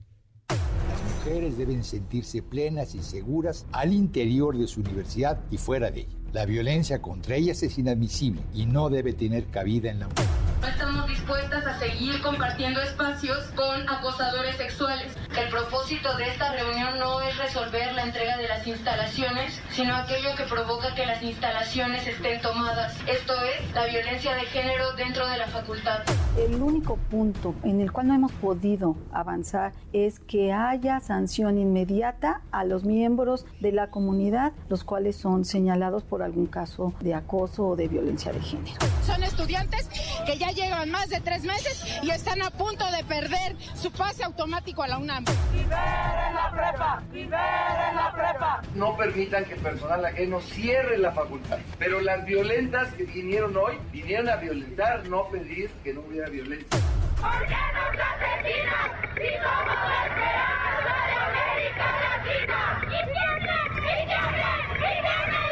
mujeres 1.21 1.59
deben 1.59 1.85
sentirse 1.85 2.41
plenas 2.41 2.95
y 2.95 3.03
seguras 3.03 3.67
al 3.73 3.93
interior 3.93 4.57
de 4.57 4.67
su 4.67 4.81
universidad 4.81 5.39
y 5.51 5.59
fuera 5.59 5.91
de 5.91 6.01
ella. 6.01 6.20
La 6.33 6.45
violencia 6.45 7.03
contra 7.03 7.35
ellas 7.35 7.61
es 7.65 7.77
inadmisible 7.77 8.43
y 8.55 8.65
no 8.65 8.89
debe 8.89 9.13
tener 9.13 9.47
cabida 9.47 9.91
en 9.91 9.99
la 9.99 10.07
mujer. 10.07 10.27
Estamos 10.63 11.09
dispuestas 11.09 11.67
a 11.67 11.79
seguir 11.81 12.23
compartiendo 12.23 12.81
espacios 12.81 13.39
con 13.57 13.89
acosadores 13.89 14.57
sexuales. 14.57 15.17
El 15.37 15.49
propósito 15.49 16.17
de 16.19 16.29
esta 16.29 16.53
reunión 16.53 16.99
no 17.01 17.21
es 17.23 17.37
resolver 17.37 17.93
la 17.95 18.05
entrega 18.05 18.37
de 18.37 18.47
las 18.47 18.65
instalaciones, 18.67 19.61
sino 19.71 19.97
aquello 19.97 20.29
que 20.37 20.45
provoca 20.45 20.95
que 20.95 21.07
las 21.07 21.21
instalaciones 21.23 22.07
estén 22.07 22.41
tomadas. 22.43 22.97
Esto 23.09 23.33
es 23.45 23.75
la 23.75 23.87
violencia 23.87 24.35
de 24.35 24.43
género 24.43 24.93
dentro 24.93 25.27
de 25.29 25.39
la 25.39 25.49
facultad. 25.49 26.01
El 26.39 26.63
único 26.63 26.97
punto 26.97 27.55
en 27.65 27.81
el 27.81 27.91
cual 27.91 28.09
no 28.09 28.15
hemos 28.15 28.33
podido 28.33 28.97
avanzar 29.13 29.73
es 29.93 30.21
que 30.21 30.53
haya 30.53 31.01
sanción 31.01 31.59
inmediata 31.59 32.43
a 32.53 32.65
los 32.65 32.85
miembros 32.85 33.47
de 33.61 33.73
la 33.73 33.91
comunidad, 33.91 34.53
los 34.69 34.85
cuales 34.85 35.17
son 35.17 35.45
señalados 35.45 36.05
por 36.05 36.20
algún 36.23 36.47
caso 36.47 36.93
de 37.01 37.15
acoso 37.15 37.69
o 37.69 37.77
de 37.77 37.89
violencia 37.89 38.33
de 38.33 38.41
género. 38.41 38.79
Son 39.05 39.23
estudiantes 39.23 39.89
que 40.27 40.39
ya 40.39 40.51
llevan 40.51 40.91
más 40.91 41.09
de 41.09 41.21
tres 41.21 41.43
meses 41.45 41.85
y 42.03 42.11
están 42.11 42.43
a 42.43 42.51
punto 42.51 42.85
de 42.91 43.05
perder 43.05 43.57
su 43.75 43.91
pase 43.91 44.25
automático 44.25 44.83
a 44.83 44.89
la 44.89 44.99
UNAM. 44.99 45.25
¡Liberen 45.53 46.35
la 46.35 46.51
prepa! 46.51 47.03
¡Liberen 47.13 47.97
la 47.97 48.13
prepa! 48.13 48.63
No 48.75 48.97
permitan 48.97 49.45
que 49.45 49.57
personal 49.57 50.05
ajeno 50.05 50.41
cierre 50.41 50.99
la 50.99 51.13
facultad. 51.13 51.59
Pero 51.79 52.01
las 52.01 52.25
violentas 52.25 52.93
que 52.95 53.05
vinieron 53.05 53.57
hoy, 53.57 53.79
vinieron 53.93 54.29
a 54.29 54.37
violentar, 54.37 55.07
no 55.09 55.29
pedir 55.29 55.71
que 55.83 55.95
no 55.95 56.01
hubiera 56.03 56.29
violencia. 56.29 56.81
¿Por 57.21 57.47
qué 57.47 57.55
nos 57.75 57.95
asesinan 58.01 58.91
si 59.15 59.29
somos 59.43 59.83
esperanza 60.07 60.95
de 61.07 61.15
América 61.29 61.87
Latina? 62.01 62.61
¡Y! 62.85 62.95
¡Y! 62.95 63.21
¡Y 63.91 64.09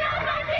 los 0.01 0.17
machistas! 0.25 0.58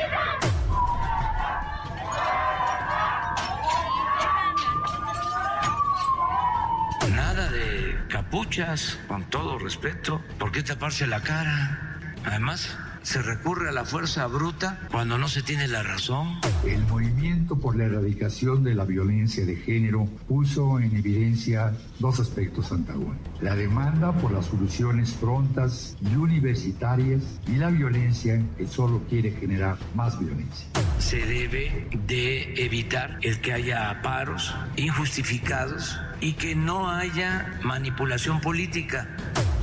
Nada 7.15 7.49
de 7.49 7.97
capuchas, 8.09 8.99
con 9.07 9.23
todo 9.25 9.57
respeto. 9.59 10.21
¿Por 10.37 10.51
qué 10.51 10.63
taparse 10.63 11.07
la 11.07 11.21
cara? 11.21 11.99
Además, 12.25 12.77
se 13.01 13.21
recurre 13.21 13.69
a 13.69 13.71
la 13.71 13.85
fuerza 13.85 14.27
bruta 14.27 14.79
cuando 14.91 15.17
no 15.17 15.27
se 15.27 15.41
tiene 15.41 15.67
la 15.67 15.83
razón. 15.83 16.39
El 16.65 16.85
movimiento 16.85 17.57
por 17.57 17.75
la 17.75 17.85
erradicación 17.85 18.63
de 18.63 18.75
la 18.75 18.85
violencia 18.85 19.45
de 19.45 19.55
género 19.55 20.05
puso 20.27 20.79
en 20.79 20.95
evidencia 20.95 21.73
dos 21.99 22.19
aspectos 22.19 22.71
antagónicos. 22.71 23.41
La 23.41 23.55
demanda 23.55 24.11
por 24.13 24.31
las 24.31 24.45
soluciones 24.45 25.11
prontas 25.13 25.95
y 26.01 26.15
universitarias 26.15 27.23
y 27.47 27.55
la 27.55 27.69
violencia 27.69 28.41
que 28.57 28.67
solo 28.67 29.01
quiere 29.09 29.31
generar 29.31 29.77
más 29.95 30.19
violencia. 30.19 30.67
Se 30.99 31.17
debe 31.25 31.87
de 32.07 32.53
evitar 32.63 33.19
el 33.21 33.39
que 33.41 33.53
haya 33.53 34.01
paros 34.01 34.53
injustificados 34.75 35.99
y 36.21 36.33
que 36.33 36.55
no 36.55 36.89
haya 36.89 37.59
manipulación 37.63 38.41
política. 38.41 39.07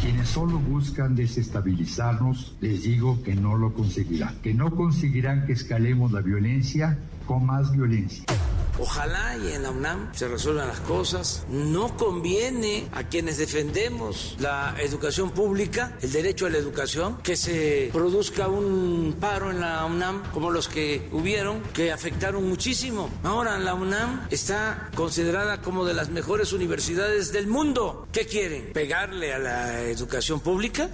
Quienes 0.01 0.29
solo 0.29 0.59
buscan 0.59 1.15
desestabilizarnos, 1.15 2.57
les 2.61 2.83
digo 2.83 3.23
que 3.23 3.35
no 3.35 3.57
lo 3.57 3.75
conseguirán, 3.75 4.37
que 4.43 4.55
no 4.55 4.71
conseguirán 4.71 5.47
que 5.47 5.53
escalemos 5.53 6.13
la 6.13 6.21
violencia 6.21 6.99
con 7.27 7.47
más 7.47 7.73
violencia. 7.73 8.25
Ojalá 8.79 9.37
y 9.39 9.53
en 9.53 9.63
la 9.63 9.71
UNAM 9.71 10.15
se 10.15 10.29
resuelvan 10.29 10.69
las 10.69 10.81
cosas. 10.81 11.47
No 11.49 11.97
conviene 11.97 12.89
a 12.93 13.05
quienes 13.05 13.39
defendemos 13.39 14.37
la 14.39 14.75
educación 14.81 15.31
pública, 15.31 15.97
el 16.03 16.13
derecho 16.13 16.47
a 16.47 16.51
la 16.51 16.59
educación, 16.59 17.19
que 17.23 17.37
se 17.37 17.91
produzca 17.93 18.49
un 18.49 19.17
paro 19.19 19.51
en 19.51 19.61
la 19.61 19.85
UNAM 19.87 20.23
como 20.33 20.51
los 20.51 20.69
que 20.69 21.09
hubieron, 21.13 21.63
que 21.75 21.93
afectaron 21.93 22.49
muchísimo. 22.49 23.11
Ahora 23.23 23.59
la 23.59 23.75
UNAM 23.75 24.27
está 24.31 24.91
considerada 24.95 25.61
como 25.63 25.85
de 25.85 25.95
las 25.95 26.11
mejores 26.11 26.53
universidades 26.53 27.33
del 27.33 27.47
mundo. 27.47 28.07
¿Qué 28.13 28.27
quieren? 28.27 28.73
¿Pegarle 28.73 29.33
a 29.33 29.39
la 29.39 29.83
educación 29.83 30.41
pública? 30.41 30.91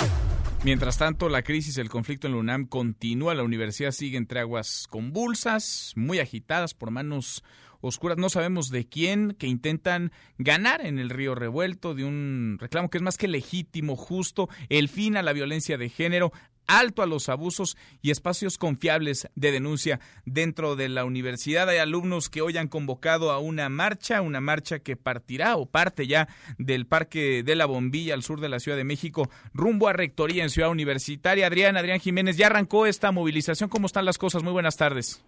Mientras 0.65 0.97
tanto, 0.97 1.29
la 1.29 1.43
crisis, 1.43 1.77
el 1.79 1.89
conflicto 1.89 2.29
en 2.29 2.35
la 2.35 2.39
UNAM 2.39 2.67
continúa. 2.67 3.35
La 3.35 3.43
universidad 3.43 3.91
sigue 3.91 4.17
entre 4.17 4.39
aguas 4.39 4.87
convulsas, 4.89 5.93
muy 5.97 6.21
agitadas 6.21 6.73
por 6.73 6.93
manos 6.93 7.43
oscuras, 7.83 8.17
no 8.17 8.31
sabemos 8.31 8.71
de 8.71 8.89
quién, 8.89 9.37
que 9.39 9.47
intentan 9.47 10.13
ganar 10.39 10.87
en 10.87 10.99
el 10.99 11.11
río 11.11 11.35
revuelto 11.35 11.95
de 11.95 12.05
un 12.05 12.57
reclamo 12.59 12.89
que 12.89 12.99
es 12.99 13.03
más 13.03 13.19
que 13.19 13.29
legítimo, 13.29 13.97
justo, 13.97 14.49
el 14.71 14.89
fin 14.89 15.17
a 15.17 15.23
la 15.23 15.35
violencia 15.35 15.77
de 15.77 15.91
género 15.91 16.33
alto 16.67 17.03
a 17.03 17.07
los 17.07 17.29
abusos 17.29 17.77
y 18.03 18.11
espacios 18.11 18.59
confiables 18.59 19.29
de 19.35 19.53
denuncia 19.53 20.01
dentro 20.25 20.77
de 20.77 20.89
la 20.89 21.05
universidad. 21.05 21.69
Hay 21.69 21.79
alumnos 21.79 22.29
que 22.29 22.43
hoy 22.43 22.57
han 22.57 22.69
convocado 22.69 23.31
a 23.31 23.39
una 23.39 23.69
marcha, 23.69 24.23
una 24.23 24.41
marcha 24.41 24.79
que 24.79 24.97
partirá 24.97 25.57
o 25.57 25.67
parte 25.67 26.07
ya 26.07 26.29
del 26.59 26.87
Parque 26.87 27.43
de 27.43 27.57
la 27.57 27.67
Bombilla 27.67 28.15
al 28.15 28.23
sur 28.23 28.41
de 28.41 28.49
la 28.49 28.61
Ciudad 28.61 28.77
de 28.79 28.85
México, 28.85 29.29
rumbo 29.55 29.89
a 29.89 29.93
Rectoría 29.93 30.43
en 30.43 30.51
Ciudad 30.51 30.71
Universitaria. 30.71 31.47
Adrián, 31.47 31.77
Adrián 31.77 32.01
Jiménez, 32.01 32.37
ya 32.37 32.47
arrancó 32.47 32.87
esta 32.87 33.13
movilización. 33.13 33.69
¿Cómo 33.69 33.87
están 33.87 34.05
las 34.05 34.19
cosas? 34.19 34.43
Muy 34.43 34.53
buenas 34.53 34.77
tardes. 34.77 35.25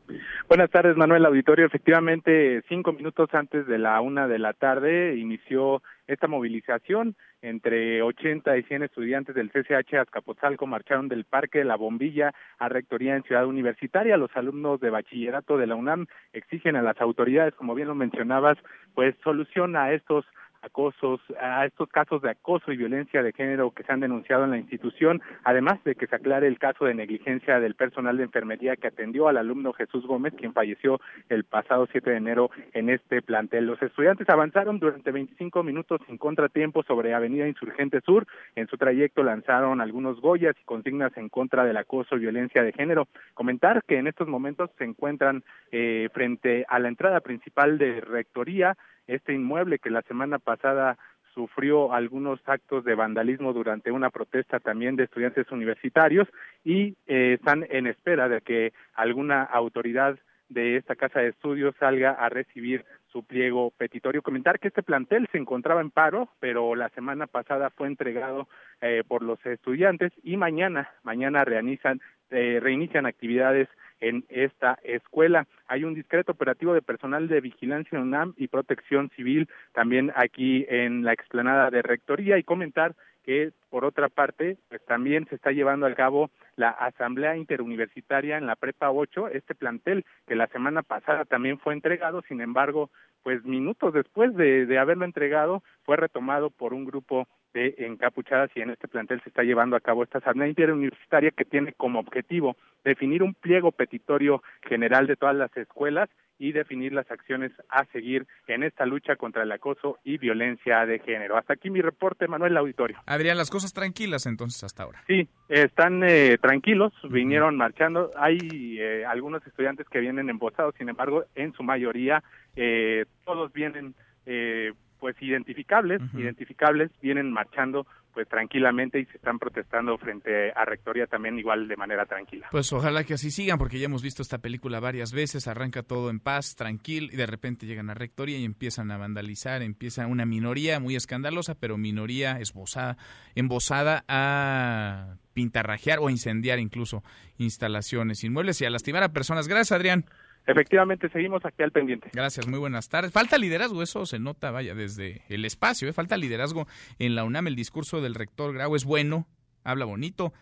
Buenas 0.48 0.70
tardes, 0.70 0.96
Manuel 0.96 1.24
Auditorio. 1.26 1.66
Efectivamente, 1.66 2.62
cinco 2.68 2.92
minutos 2.92 3.28
antes 3.32 3.66
de 3.66 3.78
la 3.78 4.00
una 4.00 4.28
de 4.28 4.38
la 4.38 4.52
tarde 4.52 5.16
inició 5.16 5.82
esta 6.06 6.26
movilización 6.26 7.16
entre 7.42 8.02
80 8.02 8.56
y 8.56 8.62
100 8.64 8.82
estudiantes 8.84 9.34
del 9.34 9.50
CCH 9.50 9.94
Azcapotzalco 9.94 10.66
marcharon 10.66 11.08
del 11.08 11.24
Parque 11.24 11.58
de 11.58 11.64
la 11.64 11.76
Bombilla 11.76 12.32
a 12.58 12.68
Rectoría 12.68 13.16
en 13.16 13.22
Ciudad 13.22 13.46
Universitaria. 13.46 14.16
Los 14.16 14.34
alumnos 14.36 14.80
de 14.80 14.90
bachillerato 14.90 15.56
de 15.56 15.66
la 15.66 15.74
UNAM 15.74 16.06
exigen 16.32 16.76
a 16.76 16.82
las 16.82 17.00
autoridades, 17.00 17.54
como 17.54 17.74
bien 17.74 17.88
lo 17.88 17.94
mencionabas, 17.94 18.58
pues 18.94 19.14
solución 19.22 19.76
a 19.76 19.92
estos 19.92 20.24
acosos, 20.64 21.20
a 21.40 21.66
estos 21.66 21.88
casos 21.88 22.22
de 22.22 22.30
acoso 22.30 22.72
y 22.72 22.76
violencia 22.76 23.22
de 23.22 23.32
género 23.32 23.70
que 23.70 23.82
se 23.82 23.92
han 23.92 24.00
denunciado 24.00 24.44
en 24.44 24.50
la 24.50 24.58
institución, 24.58 25.22
además 25.44 25.82
de 25.84 25.94
que 25.94 26.06
se 26.06 26.16
aclare 26.16 26.46
el 26.46 26.58
caso 26.58 26.86
de 26.86 26.94
negligencia 26.94 27.60
del 27.60 27.74
personal 27.74 28.16
de 28.16 28.24
enfermería 28.24 28.76
que 28.76 28.88
atendió 28.88 29.28
al 29.28 29.36
alumno 29.36 29.72
Jesús 29.72 30.06
Gómez, 30.06 30.34
quien 30.36 30.52
falleció 30.52 31.00
el 31.28 31.44
pasado 31.44 31.86
7 31.90 32.10
de 32.10 32.16
enero 32.16 32.50
en 32.72 32.90
este 32.90 33.22
plantel. 33.22 33.66
Los 33.66 33.80
estudiantes 33.82 34.28
avanzaron 34.28 34.78
durante 34.78 35.10
25 35.12 35.62
minutos 35.62 36.00
sin 36.06 36.18
contratiempo 36.18 36.82
sobre 36.82 37.14
Avenida 37.14 37.46
Insurgente 37.46 38.00
Sur. 38.00 38.26
En 38.56 38.66
su 38.68 38.76
trayecto 38.76 39.22
lanzaron 39.22 39.80
algunos 39.80 40.20
goyas 40.20 40.56
y 40.60 40.64
consignas 40.64 41.16
en 41.16 41.28
contra 41.28 41.64
del 41.64 41.76
acoso 41.76 42.16
y 42.16 42.20
violencia 42.20 42.62
de 42.62 42.72
género. 42.72 43.08
Comentar 43.34 43.82
que 43.84 43.98
en 43.98 44.06
estos 44.06 44.28
momentos 44.28 44.70
se 44.78 44.84
encuentran 44.84 45.42
eh, 45.72 46.08
frente 46.12 46.64
a 46.68 46.78
la 46.78 46.88
entrada 46.88 47.20
principal 47.20 47.78
de 47.78 48.00
Rectoría, 48.00 48.76
este 49.06 49.32
inmueble 49.32 49.78
que 49.78 49.90
la 49.90 50.02
semana 50.02 50.38
pasada 50.38 50.98
sufrió 51.34 51.92
algunos 51.92 52.40
actos 52.46 52.84
de 52.84 52.94
vandalismo 52.94 53.52
durante 53.52 53.90
una 53.90 54.10
protesta 54.10 54.60
también 54.60 54.96
de 54.96 55.04
estudiantes 55.04 55.50
universitarios 55.50 56.28
y 56.62 56.96
eh, 57.06 57.34
están 57.34 57.66
en 57.70 57.88
espera 57.88 58.28
de 58.28 58.40
que 58.40 58.72
alguna 58.94 59.42
autoridad 59.42 60.16
de 60.48 60.76
esta 60.76 60.94
casa 60.94 61.20
de 61.20 61.28
estudios 61.28 61.74
salga 61.78 62.12
a 62.12 62.28
recibir 62.28 62.84
su 63.08 63.24
pliego 63.24 63.72
petitorio. 63.76 64.22
Comentar 64.22 64.58
que 64.58 64.68
este 64.68 64.82
plantel 64.82 65.28
se 65.32 65.38
encontraba 65.38 65.80
en 65.80 65.90
paro, 65.90 66.28
pero 66.40 66.74
la 66.74 66.88
semana 66.90 67.26
pasada 67.26 67.70
fue 67.70 67.88
entregado 67.88 68.48
eh, 68.80 69.02
por 69.06 69.22
los 69.22 69.44
estudiantes 69.46 70.12
y 70.22 70.36
mañana, 70.36 70.90
mañana 71.02 71.44
realizan, 71.44 72.00
eh, 72.30 72.60
reinician 72.62 73.06
actividades 73.06 73.68
en 74.00 74.24
esta 74.28 74.78
escuela. 74.82 75.46
Hay 75.66 75.84
un 75.84 75.94
discreto 75.94 76.32
operativo 76.32 76.74
de 76.74 76.82
personal 76.82 77.28
de 77.28 77.40
vigilancia 77.40 78.00
UNAM 78.00 78.34
y 78.36 78.48
protección 78.48 79.10
civil 79.16 79.48
también 79.72 80.12
aquí 80.14 80.66
en 80.68 81.04
la 81.04 81.12
explanada 81.12 81.70
de 81.70 81.82
rectoría 81.82 82.38
y 82.38 82.42
comentar 82.42 82.94
que 83.24 83.52
por 83.70 83.84
otra 83.84 84.08
parte 84.08 84.58
pues 84.68 84.84
también 84.84 85.26
se 85.28 85.34
está 85.34 85.50
llevando 85.50 85.86
a 85.86 85.94
cabo 85.94 86.30
la 86.56 86.70
asamblea 86.70 87.36
interuniversitaria 87.36 88.36
en 88.36 88.46
la 88.46 88.54
prepa 88.54 88.90
8 88.90 89.28
este 89.28 89.54
plantel 89.54 90.04
que 90.26 90.36
la 90.36 90.46
semana 90.48 90.82
pasada 90.82 91.24
también 91.24 91.58
fue 91.58 91.72
entregado 91.72 92.22
sin 92.28 92.40
embargo 92.42 92.90
pues 93.22 93.42
minutos 93.44 93.94
después 93.94 94.34
de, 94.36 94.66
de 94.66 94.78
haberlo 94.78 95.06
entregado 95.06 95.62
fue 95.84 95.96
retomado 95.96 96.50
por 96.50 96.74
un 96.74 96.84
grupo 96.84 97.26
de 97.54 97.74
encapuchadas 97.78 98.50
y 98.54 98.60
en 98.60 98.70
este 98.70 98.88
plantel 98.88 99.22
se 99.22 99.30
está 99.30 99.42
llevando 99.42 99.76
a 99.76 99.80
cabo 99.80 100.02
esta 100.02 100.18
asamblea 100.18 100.48
interuniversitaria 100.48 101.30
que 101.30 101.44
tiene 101.44 101.72
como 101.72 102.00
objetivo 102.00 102.56
definir 102.84 103.22
un 103.22 103.34
pliego 103.34 103.72
petitorio 103.72 104.42
general 104.68 105.06
de 105.06 105.16
todas 105.16 105.36
las 105.36 105.56
escuelas 105.56 106.10
y 106.36 106.50
definir 106.50 106.92
las 106.92 107.08
acciones 107.10 107.52
a 107.68 107.84
seguir 107.86 108.26
en 108.48 108.64
esta 108.64 108.84
lucha 108.86 109.14
contra 109.14 109.44
el 109.44 109.52
acoso 109.52 109.98
y 110.02 110.18
violencia 110.18 110.84
de 110.84 110.98
género. 110.98 111.36
Hasta 111.36 111.54
aquí 111.54 111.70
mi 111.70 111.80
reporte, 111.80 112.26
Manuel 112.26 112.56
Auditorio. 112.56 112.98
Adrián, 113.06 113.36
las 113.36 113.50
cosas 113.50 113.72
tranquilas 113.72 114.26
entonces 114.26 114.64
hasta 114.64 114.82
ahora. 114.82 115.02
Sí, 115.06 115.28
están 115.48 116.02
eh, 116.02 116.36
tranquilos, 116.42 116.92
vinieron 117.08 117.56
marchando. 117.56 118.10
Hay 118.16 118.38
eh, 118.80 119.04
algunos 119.06 119.46
estudiantes 119.46 119.88
que 119.88 120.00
vienen 120.00 120.28
embosados, 120.28 120.74
sin 120.76 120.88
embargo, 120.88 121.24
en 121.36 121.52
su 121.52 121.62
mayoría 121.62 122.22
eh, 122.56 123.04
todos 123.24 123.52
vienen 123.52 123.94
eh, 124.26 124.72
pues 125.04 125.20
identificables, 125.20 126.00
identificables, 126.14 126.90
vienen 127.02 127.30
marchando 127.30 127.86
pues 128.14 128.26
tranquilamente 128.26 128.98
y 128.98 129.04
se 129.04 129.18
están 129.18 129.38
protestando 129.38 129.98
frente 129.98 130.50
a 130.52 130.64
Rectoría 130.64 131.06
también 131.06 131.38
igual 131.38 131.68
de 131.68 131.76
manera 131.76 132.06
tranquila. 132.06 132.48
Pues 132.50 132.72
ojalá 132.72 133.04
que 133.04 133.12
así 133.12 133.30
sigan, 133.30 133.58
porque 133.58 133.78
ya 133.78 133.84
hemos 133.84 134.02
visto 134.02 134.22
esta 134.22 134.38
película 134.38 134.80
varias 134.80 135.12
veces, 135.12 135.46
arranca 135.46 135.82
todo 135.82 136.08
en 136.08 136.20
paz, 136.20 136.54
tranquilo, 136.56 137.08
y 137.12 137.16
de 137.16 137.26
repente 137.26 137.66
llegan 137.66 137.90
a 137.90 137.94
Rectoría 137.94 138.38
y 138.38 138.46
empiezan 138.46 138.90
a 138.92 138.96
vandalizar, 138.96 139.60
empieza 139.60 140.06
una 140.06 140.24
minoría 140.24 140.80
muy 140.80 140.96
escandalosa, 140.96 141.54
pero 141.54 141.76
minoría 141.76 142.38
esbozada, 142.40 142.96
embosada 143.34 144.06
a 144.08 145.16
pintarrajear 145.34 145.98
o 146.00 146.08
incendiar 146.08 146.60
incluso 146.60 147.02
instalaciones 147.36 148.24
inmuebles 148.24 148.58
y 148.62 148.64
a 148.64 148.70
lastimar 148.70 149.02
a 149.02 149.12
personas. 149.12 149.48
Gracias, 149.48 149.72
Adrián. 149.72 150.06
Efectivamente, 150.46 151.08
seguimos 151.08 151.44
aquí 151.44 151.62
al 151.62 151.72
pendiente. 151.72 152.10
Gracias, 152.12 152.46
muy 152.46 152.58
buenas 152.58 152.88
tardes. 152.88 153.12
Falta 153.12 153.38
liderazgo, 153.38 153.82
eso 153.82 154.04
se 154.04 154.18
nota, 154.18 154.50
vaya, 154.50 154.74
desde 154.74 155.22
el 155.28 155.44
espacio, 155.44 155.88
¿eh? 155.88 155.92
falta 155.92 156.16
liderazgo 156.18 156.66
en 156.98 157.14
la 157.14 157.24
UNAM. 157.24 157.46
El 157.46 157.56
discurso 157.56 158.02
del 158.02 158.14
rector 158.14 158.52
Grau 158.52 158.76
es 158.76 158.84
bueno, 158.84 159.26
habla 159.62 159.86
bonito, 159.86 160.34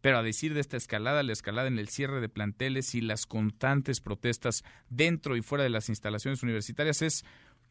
pero 0.00 0.18
a 0.18 0.22
decir 0.22 0.54
de 0.54 0.60
esta 0.60 0.76
escalada, 0.76 1.24
la 1.24 1.32
escalada 1.32 1.66
en 1.66 1.78
el 1.78 1.88
cierre 1.88 2.20
de 2.20 2.28
planteles 2.28 2.94
y 2.94 3.00
las 3.00 3.26
constantes 3.26 4.00
protestas 4.00 4.62
dentro 4.90 5.36
y 5.36 5.42
fuera 5.42 5.64
de 5.64 5.70
las 5.70 5.88
instalaciones 5.88 6.42
universitarias 6.44 7.02
es 7.02 7.24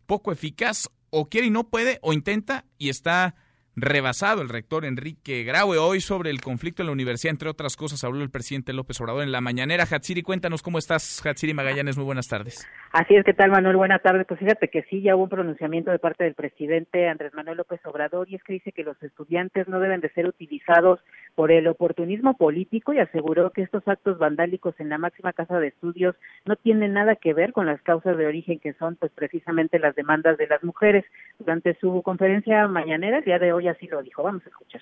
poco 0.05 0.33
eficaz, 0.33 0.89
o 1.09 1.29
quiere 1.29 1.47
y 1.47 1.51
no 1.51 1.69
puede, 1.69 1.99
o 2.01 2.11
intenta 2.11 2.65
y 2.77 2.89
está 2.89 3.35
rebasado 3.77 4.41
el 4.41 4.49
rector 4.49 4.85
Enrique 4.85 5.43
Graue. 5.43 5.77
Hoy 5.77 6.01
sobre 6.01 6.31
el 6.31 6.41
conflicto 6.41 6.81
en 6.81 6.87
la 6.87 6.93
universidad, 6.93 7.31
entre 7.31 7.47
otras 7.47 7.77
cosas, 7.77 8.03
habló 8.03 8.23
el 8.23 8.31
presidente 8.31 8.73
López 8.73 8.99
Obrador 8.99 9.21
en 9.21 9.31
la 9.31 9.39
mañanera. 9.39 9.83
Hatsiri, 9.83 10.23
cuéntanos 10.23 10.63
cómo 10.63 10.79
estás, 10.79 11.23
Hatsiri 11.23 11.53
Magallanes. 11.53 11.95
Muy 11.95 12.05
buenas 12.05 12.27
tardes. 12.27 12.67
Así 12.91 13.15
es, 13.15 13.23
¿qué 13.23 13.33
tal, 13.33 13.51
Manuel? 13.51 13.77
Buenas 13.77 14.01
tardes. 14.01 14.25
Pues 14.27 14.39
fíjate 14.39 14.69
que 14.69 14.81
sí, 14.89 15.03
ya 15.03 15.15
hubo 15.15 15.25
un 15.25 15.29
pronunciamiento 15.29 15.91
de 15.91 15.99
parte 15.99 16.23
del 16.23 16.33
presidente 16.33 17.07
Andrés 17.07 17.35
Manuel 17.35 17.57
López 17.57 17.79
Obrador 17.85 18.27
y 18.27 18.35
es 18.35 18.43
que 18.43 18.53
dice 18.53 18.71
que 18.71 18.83
los 18.83 19.01
estudiantes 19.03 19.67
no 19.67 19.79
deben 19.79 20.01
de 20.01 20.09
ser 20.09 20.25
utilizados 20.25 20.99
por 21.37 21.51
el 21.51 21.67
oportunismo 21.67 22.35
político 22.35 22.93
y 22.93 22.97
aseguró 22.97 23.51
que 23.51 23.61
estos 23.61 23.87
actos 23.87 24.17
vandálicos 24.17 24.73
en 24.79 24.89
la 24.89 24.97
máxima 24.97 25.33
casa 25.33 25.59
de 25.59 25.67
estudios 25.67 26.15
no 26.47 26.55
tienen 26.55 26.93
nada 26.93 27.15
que 27.15 27.35
ver 27.35 27.53
con 27.53 27.67
las 27.67 27.79
causas 27.83 28.17
de 28.17 28.25
origen 28.25 28.57
que 28.57 28.73
son 28.73 28.95
pues 28.95 29.11
precisamente 29.11 29.77
las 29.77 29.95
demandas 29.95 30.39
de 30.39 30.47
las 30.47 30.63
mujeres. 30.63 31.05
Durante 31.37 31.77
su 31.79 32.01
conferencia 32.01 32.67
mañanera 32.67 33.19
el 33.19 33.23
día 33.23 33.37
de 33.37 33.53
hoy 33.53 33.67
así 33.67 33.85
lo 33.85 34.01
dijo. 34.01 34.23
Vamos 34.23 34.41
a 34.47 34.49
escuchar. 34.49 34.81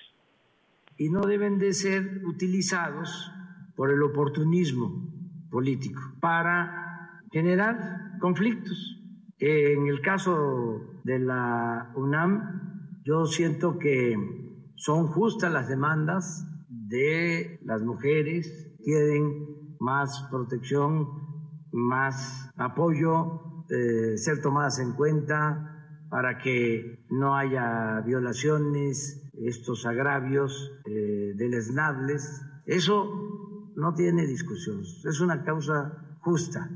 Y 0.96 1.10
no 1.10 1.20
deben 1.26 1.58
de 1.58 1.74
ser 1.74 2.24
utilizados 2.24 3.30
por 3.76 3.92
el 3.92 4.02
oportunismo 4.02 5.12
político 5.50 6.00
para 6.22 7.20
generar 7.30 8.16
conflictos. 8.18 8.98
En 9.38 9.88
el 9.88 10.00
caso 10.00 11.02
de 11.04 11.18
la 11.18 11.92
UNAM, 11.96 13.02
yo 13.04 13.26
siento 13.26 13.78
que 13.78 14.45
son 14.76 15.08
justas 15.08 15.52
las 15.52 15.68
demandas 15.68 16.46
de 16.68 17.58
las 17.64 17.82
mujeres, 17.82 18.74
quieren 18.84 19.76
más 19.80 20.26
protección, 20.30 21.08
más 21.72 22.50
apoyo, 22.56 23.64
eh, 23.68 24.16
ser 24.16 24.40
tomadas 24.40 24.78
en 24.78 24.92
cuenta 24.92 25.72
para 26.08 26.38
que 26.38 27.04
no 27.10 27.34
haya 27.34 28.00
violaciones, 28.06 29.30
estos 29.42 29.84
agravios 29.86 30.72
eh, 30.86 31.32
deleznables. 31.36 32.42
Eso 32.64 33.72
no 33.76 33.94
tiene 33.94 34.26
discusión, 34.26 34.80
es 34.80 35.20
una 35.20 35.44
causa 35.44 36.18
justa. 36.20 36.70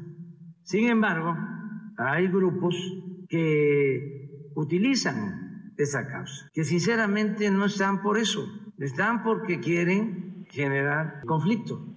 Sin 0.62 0.88
embargo, 0.88 1.34
hay 1.96 2.28
grupos 2.28 2.74
que 3.28 4.50
utilizan 4.56 5.49
esa 5.76 6.06
causa, 6.06 6.50
que 6.52 6.64
sinceramente 6.64 7.50
no 7.50 7.66
están 7.66 8.02
por 8.02 8.18
eso, 8.18 8.46
están 8.78 9.22
porque 9.22 9.60
quieren 9.60 10.46
generar 10.50 11.22
conflicto 11.26 11.89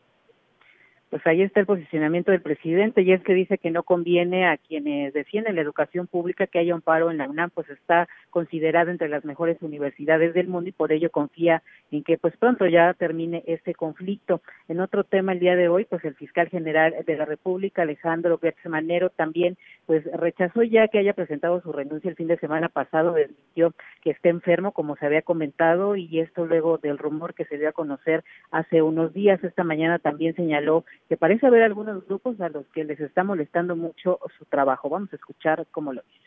pues 1.13 1.27
ahí 1.27 1.43
está 1.43 1.59
el 1.59 1.67
posicionamiento 1.67 2.31
del 2.31 2.41
presidente 2.41 3.03
y 3.03 3.11
es 3.11 3.21
que 3.21 3.35
dice 3.35 3.59
que 3.59 3.69
no 3.69 3.83
conviene 3.83 4.47
a 4.47 4.57
quienes 4.57 5.13
defienden 5.13 5.53
la 5.53 5.61
educación 5.61 6.07
pública 6.07 6.47
que 6.47 6.57
haya 6.57 6.73
un 6.73 6.81
paro 6.81 7.11
en 7.11 7.19
la 7.19 7.29
UNAM, 7.29 7.51
pues 7.51 7.69
está 7.69 8.07
considerada 8.31 8.89
entre 8.89 9.09
las 9.09 9.23
mejores 9.23 9.61
universidades 9.61 10.33
del 10.33 10.47
mundo 10.47 10.69
y 10.69 10.71
por 10.71 10.91
ello 10.91 11.11
confía 11.11 11.61
en 11.91 12.03
que 12.03 12.17
pues 12.17 12.35
pronto 12.37 12.65
ya 12.65 12.95
termine 12.95 13.43
este 13.45 13.75
conflicto. 13.75 14.41
En 14.67 14.79
otro 14.79 15.03
tema 15.03 15.33
el 15.33 15.39
día 15.39 15.55
de 15.55 15.69
hoy, 15.69 15.85
pues 15.85 16.03
el 16.03 16.15
fiscal 16.15 16.49
general 16.49 16.95
de 17.05 17.15
la 17.15 17.25
República, 17.25 17.83
Alejandro 17.83 18.39
Gertz 18.39 18.65
Manero, 18.65 19.11
también 19.11 19.55
pues 19.85 20.03
rechazó 20.13 20.63
ya 20.63 20.87
que 20.87 20.97
haya 20.97 21.13
presentado 21.13 21.61
su 21.61 21.71
renuncia 21.71 22.09
el 22.09 22.15
fin 22.15 22.27
de 22.27 22.39
semana 22.39 22.69
pasado, 22.69 23.13
desmintió 23.13 23.75
que 24.01 24.09
esté 24.09 24.29
enfermo, 24.29 24.71
como 24.71 24.95
se 24.95 25.05
había 25.05 25.21
comentado, 25.21 25.95
y 25.95 26.19
esto 26.19 26.47
luego 26.47 26.79
del 26.79 26.97
rumor 26.97 27.35
que 27.35 27.45
se 27.45 27.59
dio 27.59 27.69
a 27.69 27.73
conocer 27.73 28.23
hace 28.49 28.81
unos 28.81 29.13
días. 29.13 29.43
Esta 29.43 29.63
mañana 29.63 29.99
también 29.99 30.35
señaló 30.35 30.85
que 31.09 31.17
parece 31.17 31.47
haber 31.47 31.63
algunos 31.63 32.05
grupos 32.05 32.39
a 32.41 32.49
los 32.49 32.65
que 32.67 32.83
les 32.83 32.99
está 32.99 33.23
molestando 33.23 33.75
mucho 33.75 34.19
su 34.37 34.45
trabajo. 34.45 34.89
Vamos 34.89 35.11
a 35.13 35.15
escuchar 35.15 35.67
cómo 35.71 35.93
lo 35.93 36.01
dice. 36.01 36.23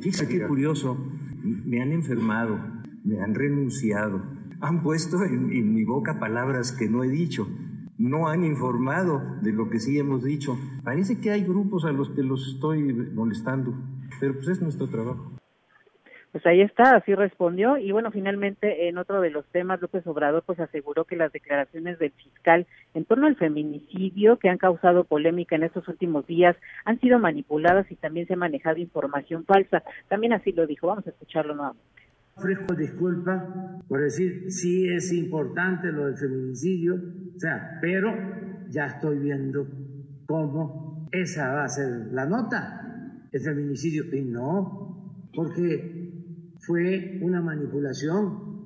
Fíjate 0.00 0.38
qué 0.38 0.46
curioso, 0.46 0.96
me 1.42 1.80
han 1.80 1.92
enfermado, 1.92 2.58
me 3.04 3.20
han 3.20 3.34
renunciado, 3.34 4.20
han 4.60 4.82
puesto 4.82 5.22
en, 5.22 5.52
en, 5.52 5.74
mi 5.74 5.84
boca 5.84 6.18
palabras 6.18 6.72
que 6.72 6.88
no 6.88 7.04
he 7.04 7.08
dicho, 7.08 7.46
no 7.96 8.28
han 8.28 8.44
informado 8.44 9.22
de 9.42 9.52
lo 9.52 9.70
que 9.70 9.78
sí 9.78 9.98
hemos 9.98 10.24
dicho. 10.24 10.58
Parece 10.84 11.20
que 11.20 11.30
hay 11.30 11.44
grupos 11.44 11.84
a 11.84 11.92
los 11.92 12.10
que 12.10 12.22
los 12.22 12.54
estoy 12.54 12.92
molestando, 12.92 13.74
pero 14.20 14.34
pues 14.34 14.48
es 14.48 14.60
nuestro 14.60 14.88
trabajo. 14.88 15.32
Pues 16.36 16.44
ahí 16.44 16.60
está, 16.60 16.96
así 16.96 17.14
respondió. 17.14 17.78
Y 17.78 17.92
bueno, 17.92 18.10
finalmente, 18.10 18.90
en 18.90 18.98
otro 18.98 19.22
de 19.22 19.30
los 19.30 19.46
temas, 19.52 19.80
López 19.80 20.06
Obrador 20.06 20.42
pues 20.44 20.60
aseguró 20.60 21.06
que 21.06 21.16
las 21.16 21.32
declaraciones 21.32 21.98
del 21.98 22.10
fiscal 22.10 22.66
en 22.92 23.06
torno 23.06 23.26
al 23.26 23.36
feminicidio 23.36 24.38
que 24.38 24.50
han 24.50 24.58
causado 24.58 25.04
polémica 25.04 25.56
en 25.56 25.62
estos 25.62 25.88
últimos 25.88 26.26
días 26.26 26.54
han 26.84 27.00
sido 27.00 27.18
manipuladas 27.18 27.90
y 27.90 27.96
también 27.96 28.26
se 28.26 28.34
ha 28.34 28.36
manejado 28.36 28.76
información 28.76 29.46
falsa. 29.46 29.82
También 30.08 30.34
así 30.34 30.52
lo 30.52 30.66
dijo. 30.66 30.88
Vamos 30.88 31.06
a 31.06 31.10
escucharlo 31.10 31.54
nuevamente. 31.54 31.82
Ofrezco 32.36 32.74
disculpas 32.74 33.42
por 33.88 34.02
decir, 34.02 34.52
sí 34.52 34.90
es 34.90 35.14
importante 35.14 35.90
lo 35.90 36.04
del 36.04 36.18
feminicidio, 36.18 36.96
o 37.34 37.40
sea, 37.40 37.78
pero 37.80 38.12
ya 38.68 38.84
estoy 38.84 39.20
viendo 39.20 39.66
cómo 40.26 41.08
esa 41.12 41.54
va 41.54 41.64
a 41.64 41.68
ser 41.68 42.08
la 42.12 42.26
nota, 42.26 43.22
el 43.32 43.40
feminicidio. 43.40 44.04
Y 44.14 44.20
no, 44.20 45.30
porque 45.34 46.05
fue 46.60 47.18
una 47.20 47.40
manipulación. 47.40 48.56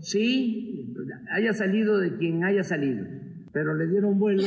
Sí, 0.00 0.94
haya 1.32 1.52
salido 1.52 1.98
de 1.98 2.16
quien 2.16 2.44
haya 2.44 2.62
salido, 2.62 3.06
pero 3.52 3.74
le 3.74 3.86
dieron 3.86 4.18
vuelo. 4.18 4.44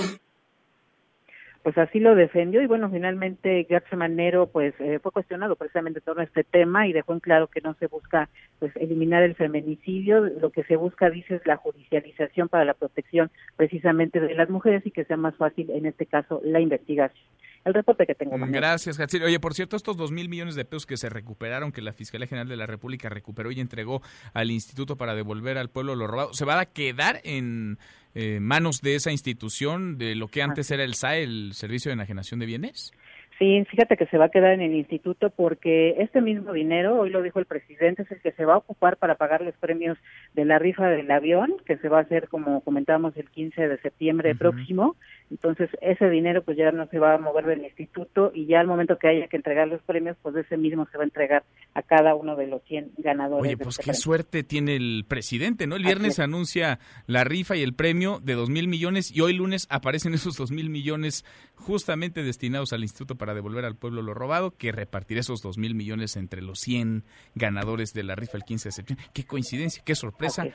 Pues 1.64 1.78
así 1.78 2.00
lo 2.00 2.16
defendió 2.16 2.62
y 2.62 2.68
bueno, 2.68 2.90
finalmente 2.90 3.66
Gertz 3.68 3.92
Manero 3.94 4.48
pues 4.48 4.74
eh, 4.80 5.00
fue 5.04 5.12
cuestionado 5.12 5.58
precisamente 5.58 6.00
todo 6.00 6.22
este 6.22 6.46
tema 6.46 6.88
y 6.88 6.94
dejó 6.94 7.12
en 7.12 7.20
claro 7.20 7.48
que 7.48 7.60
no 7.60 7.74
se 7.74 7.88
busca 7.88 8.30
pues 8.60 8.74
eliminar 8.78 9.24
el 9.24 9.36
feminicidio, 9.36 10.22
lo 10.22 10.52
que 10.52 10.64
se 10.64 10.78
busca 10.78 11.10
dice 11.10 11.36
es 11.36 11.46
la 11.46 11.58
judicialización 11.58 12.48
para 12.48 12.64
la 12.64 12.76
protección 12.76 13.30
precisamente 13.58 14.22
de 14.22 14.36
las 14.36 14.50
mujeres 14.50 14.86
y 14.86 14.92
que 14.92 15.04
sea 15.04 15.18
más 15.18 15.36
fácil 15.36 15.70
en 15.72 15.86
este 15.86 16.06
caso 16.06 16.42
la 16.46 16.62
investigación 16.62 17.28
el 17.70 17.76
reporte 17.76 18.06
que 18.06 18.16
tengo. 18.16 18.38
Mañana. 18.38 18.58
Gracias, 18.58 19.00
Hatsiri. 19.00 19.26
Oye, 19.26 19.40
por 19.40 19.54
cierto, 19.54 19.76
estos 19.76 19.98
dos 19.98 20.12
mil 20.12 20.30
millones 20.30 20.56
de 20.56 20.66
pesos 20.66 20.86
que 20.86 20.98
se 20.98 21.10
recuperaron, 21.10 21.72
que 21.72 21.82
la 21.82 21.94
Fiscalía 21.94 22.28
General 22.28 22.48
de 22.48 22.58
la 22.58 22.66
República 22.66 23.10
recuperó 23.10 23.52
y 23.52 23.60
entregó 23.60 24.02
al 24.34 24.52
Instituto 24.52 24.98
para 24.98 25.16
devolver 25.16 25.58
al 25.58 25.70
pueblo 25.70 25.96
lo 25.96 26.08
robado, 26.08 26.34
¿se 26.34 26.46
va 26.46 26.60
a 26.60 26.66
quedar 26.66 27.22
en 27.24 27.78
eh, 28.16 28.40
manos 28.40 28.82
de 28.82 28.96
esa 28.96 29.12
institución, 29.12 29.98
de 29.98 30.16
lo 30.16 30.28
que 30.28 30.42
antes 30.42 30.70
era 30.72 30.84
el 30.84 30.96
SAE, 30.96 31.24
el 31.24 31.54
Servicio 31.54 31.90
de 31.90 31.94
Enajenación 31.94 32.40
de 32.40 32.46
Bienes? 32.46 32.92
Sí, 33.40 33.64
fíjate 33.70 33.96
que 33.96 34.06
se 34.08 34.18
va 34.18 34.26
a 34.26 34.30
quedar 34.30 34.52
en 34.52 34.60
el 34.60 34.76
instituto 34.76 35.30
porque 35.30 35.96
este 36.00 36.20
mismo 36.20 36.52
dinero, 36.52 37.00
hoy 37.00 37.10
lo 37.10 37.22
dijo 37.22 37.40
el 37.40 37.46
presidente, 37.46 38.02
es 38.02 38.12
el 38.12 38.20
que 38.20 38.34
se 38.34 38.44
va 38.44 38.56
a 38.56 38.58
ocupar 38.58 38.98
para 38.98 39.16
pagar 39.16 39.40
los 39.42 39.56
premios 39.56 39.98
de 40.34 40.44
la 40.44 40.60
rifa 40.60 40.90
del 40.90 41.10
avión, 41.10 41.54
que 41.66 41.78
se 41.78 41.88
va 41.88 42.00
a 42.00 42.02
hacer, 42.02 42.28
como 42.28 42.60
comentábamos, 42.60 43.16
el 43.16 43.30
15 43.30 43.70
de 43.70 43.78
septiembre 43.78 44.36
próximo. 44.36 44.98
Entonces, 45.32 45.70
ese 45.82 46.10
dinero 46.10 46.44
pues 46.44 46.58
ya 46.58 46.72
no 46.72 46.88
se 46.88 46.98
va 46.98 47.14
a 47.14 47.18
mover 47.18 47.46
del 47.46 47.64
instituto 47.64 48.32
y 48.34 48.48
ya 48.48 48.60
al 48.60 48.68
momento 48.68 48.98
que 48.98 49.08
haya 49.08 49.28
que 49.28 49.38
entregar 49.38 49.68
los 49.68 49.82
premios, 49.84 50.18
pues 50.22 50.36
ese 50.36 50.58
mismo 50.58 50.88
se 50.92 50.98
va 50.98 51.04
a 51.04 51.06
entregar 51.06 51.44
a 51.74 51.84
cada 51.84 52.16
uno 52.16 52.36
de 52.36 52.48
los 52.48 52.64
100 52.64 52.94
ganadores. 52.98 53.44
Oye, 53.44 53.58
pues 53.58 53.78
qué 53.78 53.94
suerte 53.94 54.44
tiene 54.44 54.76
el 54.76 55.06
presidente, 55.08 55.68
¿no? 55.68 55.76
El 55.76 55.84
viernes 55.84 56.20
anuncia 56.20 56.80
la 57.06 57.24
rifa 57.24 57.56
y 57.56 57.62
el 57.62 57.74
premio 57.74 58.20
de 58.24 58.34
dos 58.34 58.50
mil 58.50 58.68
millones 58.68 59.16
y 59.16 59.22
hoy 59.22 59.34
lunes 59.34 59.68
aparecen 59.70 60.14
esos 60.16 60.36
dos 60.36 60.52
mil 60.52 60.70
millones 60.70 61.26
justamente 61.56 62.24
destinados 62.24 62.74
al 62.74 62.82
instituto 62.82 63.16
para 63.16 63.34
devolver 63.34 63.66
al 63.66 63.76
pueblo 63.76 64.02
lo 64.02 64.14
robado, 64.14 64.52
que 64.52 64.72
repartirá 64.72 65.20
esos 65.20 65.42
dos 65.42 65.58
mil 65.58 65.76
millones 65.76 66.16
entre 66.16 66.42
los 66.42 66.60
100 66.60 67.04
ganadores 67.36 67.94
de 67.94 68.04
la 68.04 68.16
rifa 68.16 68.38
el 68.38 68.44
15 68.44 68.70
de 68.70 68.74
septiembre. 68.74 69.06
Qué 69.14 69.26
coincidencia, 69.26 69.84
qué 69.86 69.96
sorpresa. 69.96 70.48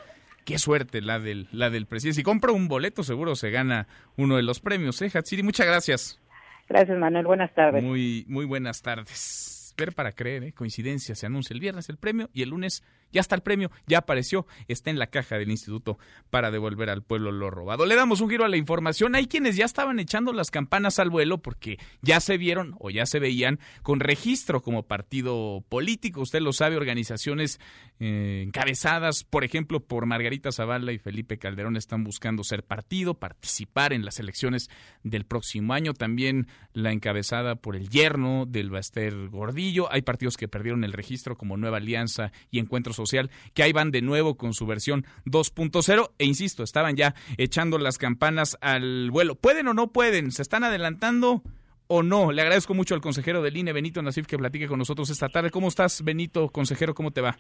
Qué 0.45 0.59
suerte 0.59 1.01
la 1.01 1.19
del, 1.19 1.49
la 1.53 1.71
del 1.71 1.87
presidente. 1.87 2.17
Si 2.17 2.23
compra 2.23 2.53
un 2.53 2.69
boleto, 2.69 3.03
seguro 3.03 3.35
se 3.35 3.51
gana 3.51 3.87
uno 4.17 4.37
de 4.37 4.43
los 4.43 4.61
premios, 4.61 5.01
¿eh, 5.03 5.11
Hatsiri? 5.13 5.43
Muchas 5.43 5.67
gracias. 5.67 6.21
Gracias, 6.69 6.99
Manuel. 6.99 7.27
Buenas 7.27 7.53
tardes. 7.55 7.83
Muy, 7.83 8.25
muy 8.29 8.45
buenas 8.45 8.83
tardes. 8.83 9.75
Ver 9.77 9.93
para 9.93 10.13
creer, 10.13 10.45
¿eh? 10.45 10.53
Coincidencia. 10.53 11.15
Se 11.15 11.27
anuncia 11.27 11.53
el 11.55 11.61
viernes 11.61 11.89
el 11.89 11.97
premio 11.97 12.31
y 12.33 12.43
el 12.43 12.51
lunes 12.51 12.85
ya 13.14 13.20
está 13.20 13.35
el 13.37 13.42
premio, 13.42 13.70
ya 13.87 13.98
apareció, 13.98 14.46
está 14.68 14.90
en 14.90 14.98
la 14.98 15.07
caja 15.07 15.38
del 15.38 15.50
instituto 15.50 15.98
para 16.29 16.50
devolver 16.50 16.90
al 16.90 17.03
pueblo 17.03 17.33
lo 17.33 17.48
robado. 17.48 17.87
Le 17.87 17.94
damos 17.94 18.20
un 18.20 18.29
giro 18.29 18.44
a 18.44 18.48
la 18.48 18.57
información. 18.57 19.14
Hay 19.14 19.27
quienes 19.27 19.57
ya 19.57 19.64
estaban 19.64 19.98
echando 19.98 20.33
las 20.33 20.50
campanas 20.50 20.98
al 20.98 21.11
vuelo 21.11 21.38
porque 21.38 21.79
ya 22.03 22.20
se 22.20 22.37
vieron 22.37 22.74
o 22.79 22.90
ya 22.90 23.07
se 23.07 23.20
veían 23.20 23.61
con 23.83 24.00
registro 24.00 24.61
como 24.61 24.83
partido 24.83 25.64
político. 25.68 26.20
Usted 26.20 26.40
lo 26.40 26.53
sabe, 26.53 26.77
organizaciones 26.77 27.61
eh, 28.00 28.42
encabezadas, 28.44 29.22
por 29.22 29.44
ejemplo, 29.44 29.81
por 29.81 30.07
Margarita 30.07 30.50
Zavala 30.50 30.92
y 30.92 30.98
Felipe 30.98 31.38
Calderón 31.38 31.77
están 31.77 32.03
buscando 32.03 32.42
ser 32.42 32.64
partido, 32.64 33.14
participar 33.14 33.92
en 33.92 34.05
las 34.05 34.18
elecciones 34.18 34.68
del 35.05 35.24
próximo 35.24 35.72
año. 35.72 35.94
También 35.94 36.48
la 36.72 36.90
encabezada 36.92 37.55
por 37.55 37.77
el 37.77 37.88
yerno 37.88 38.44
del 38.46 38.70
Baster 38.70 39.29
Gordillo. 39.29 39.92
Hay 39.92 40.03
partidos 40.03 40.37
que 40.37 40.48
perdieron 40.48 40.83
el 40.83 40.92
registro 40.92 41.37
como 41.37 41.57
Nueva 41.57 41.77
Alianza 41.77 42.33
y 42.50 42.59
Encuentros 42.59 42.98
social, 43.07 43.31
que 43.55 43.62
ahí 43.62 43.73
van 43.73 43.90
de 43.90 44.03
nuevo 44.03 44.37
con 44.37 44.55
su 44.55 44.67
versión 44.67 45.05
2.0 45.27 46.11
e 46.19 46.25
insisto, 46.25 46.62
estaban 46.62 46.97
ya 46.97 47.14
echando 47.37 47.79
las 47.79 47.99
campanas 47.99 48.57
al 48.61 49.11
vuelo. 49.11 49.35
¿Pueden 49.35 49.69
o 49.69 49.75
no 49.75 49.93
pueden? 49.93 50.31
¿Se 50.31 50.43
están 50.43 50.64
adelantando? 50.64 51.43
o 51.87 52.03
no. 52.03 52.33
Le 52.33 52.43
agradezco 52.43 52.75
mucho 52.75 52.95
al 52.95 53.01
consejero 53.01 53.43
del 53.43 53.57
INE, 53.57 53.73
Benito 53.73 54.03
Nasif, 54.03 54.27
que 54.27 54.38
platique 54.38 54.67
con 54.67 54.79
nosotros 54.79 55.11
esta 55.11 55.29
tarde. 55.29 55.51
¿Cómo 55.51 55.69
estás, 55.69 56.03
Benito, 56.03 56.49
consejero? 56.49 56.95
¿Cómo 56.95 57.11
te 57.11 57.21
va? 57.21 57.37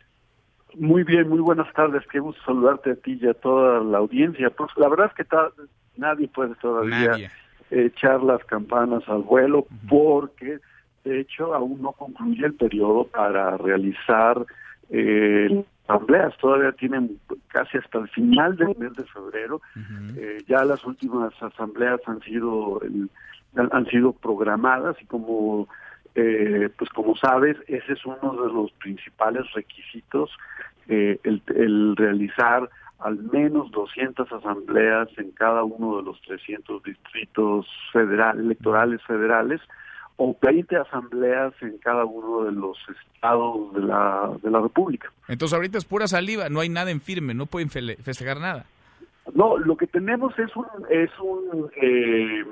Muy 0.76 1.04
bien, 1.04 1.28
muy 1.28 1.40
buenas 1.40 1.72
tardes. 1.72 2.02
Qué 2.10 2.18
gusto 2.18 2.40
saludarte 2.44 2.92
a 2.92 2.96
ti 2.96 3.18
y 3.20 3.26
a 3.26 3.34
toda 3.34 3.80
la 3.80 3.98
audiencia. 3.98 4.50
Pues 4.50 4.70
la 4.76 4.88
verdad 4.88 5.06
es 5.06 5.14
que 5.14 5.36
nadie 5.96 6.28
puede 6.28 6.54
todavía 6.56 7.30
echar 7.70 8.22
las 8.22 8.44
campanas 8.44 9.02
al 9.08 9.22
vuelo 9.22 9.66
porque, 9.88 10.58
de 11.04 11.20
hecho, 11.20 11.54
aún 11.54 11.80
no 11.80 11.92
concluye 11.92 12.44
el 12.44 12.54
periodo 12.54 13.04
para 13.04 13.56
realizar 13.56 14.44
eh, 14.90 15.64
asambleas 15.86 16.36
todavía 16.38 16.72
tienen 16.72 17.18
casi 17.48 17.78
hasta 17.78 17.98
el 17.98 18.08
final 18.08 18.56
del 18.56 18.76
mes 18.78 18.94
de 18.94 19.04
febrero. 19.04 19.60
eh, 20.16 20.38
ya 20.48 20.64
las 20.64 20.84
últimas 20.84 21.32
asambleas 21.42 22.00
han 22.06 22.20
sido 22.20 22.80
han 23.56 23.86
sido 23.86 24.12
programadas 24.12 24.96
y 25.00 25.06
como 25.06 25.68
eh, 26.14 26.68
pues 26.76 26.90
como 26.90 27.16
sabes 27.16 27.56
ese 27.66 27.92
es 27.92 28.04
uno 28.04 28.34
de 28.42 28.52
los 28.52 28.72
principales 28.72 29.44
requisitos 29.52 30.30
eh, 30.88 31.18
el, 31.22 31.42
el 31.54 31.96
realizar 31.96 32.68
al 32.98 33.18
menos 33.32 33.70
200 33.70 34.32
asambleas 34.32 35.08
en 35.18 35.30
cada 35.32 35.62
uno 35.62 35.98
de 35.98 36.02
los 36.04 36.20
300 36.22 36.82
distritos 36.82 37.66
federal, 37.92 38.40
electorales 38.40 39.02
federales 39.02 39.60
o 40.16 40.36
20 40.40 40.76
asambleas 40.76 41.52
en 41.60 41.78
cada 41.78 42.04
uno 42.04 42.44
de 42.44 42.52
los 42.52 42.78
estados 42.88 43.72
de 43.74 43.80
la, 43.80 44.32
de 44.42 44.50
la 44.50 44.60
República. 44.60 45.10
Entonces 45.28 45.54
ahorita 45.54 45.78
es 45.78 45.84
pura 45.84 46.06
saliva, 46.06 46.48
no 46.48 46.60
hay 46.60 46.68
nada 46.68 46.90
en 46.90 47.00
firme, 47.00 47.34
no 47.34 47.46
pueden 47.46 47.70
festejar 47.70 48.40
nada. 48.40 48.66
No, 49.34 49.56
lo 49.58 49.76
que 49.76 49.86
tenemos 49.86 50.38
es 50.38 50.54
un 50.54 50.66
es 50.90 51.10
un 51.18 51.70
eh, 51.80 52.44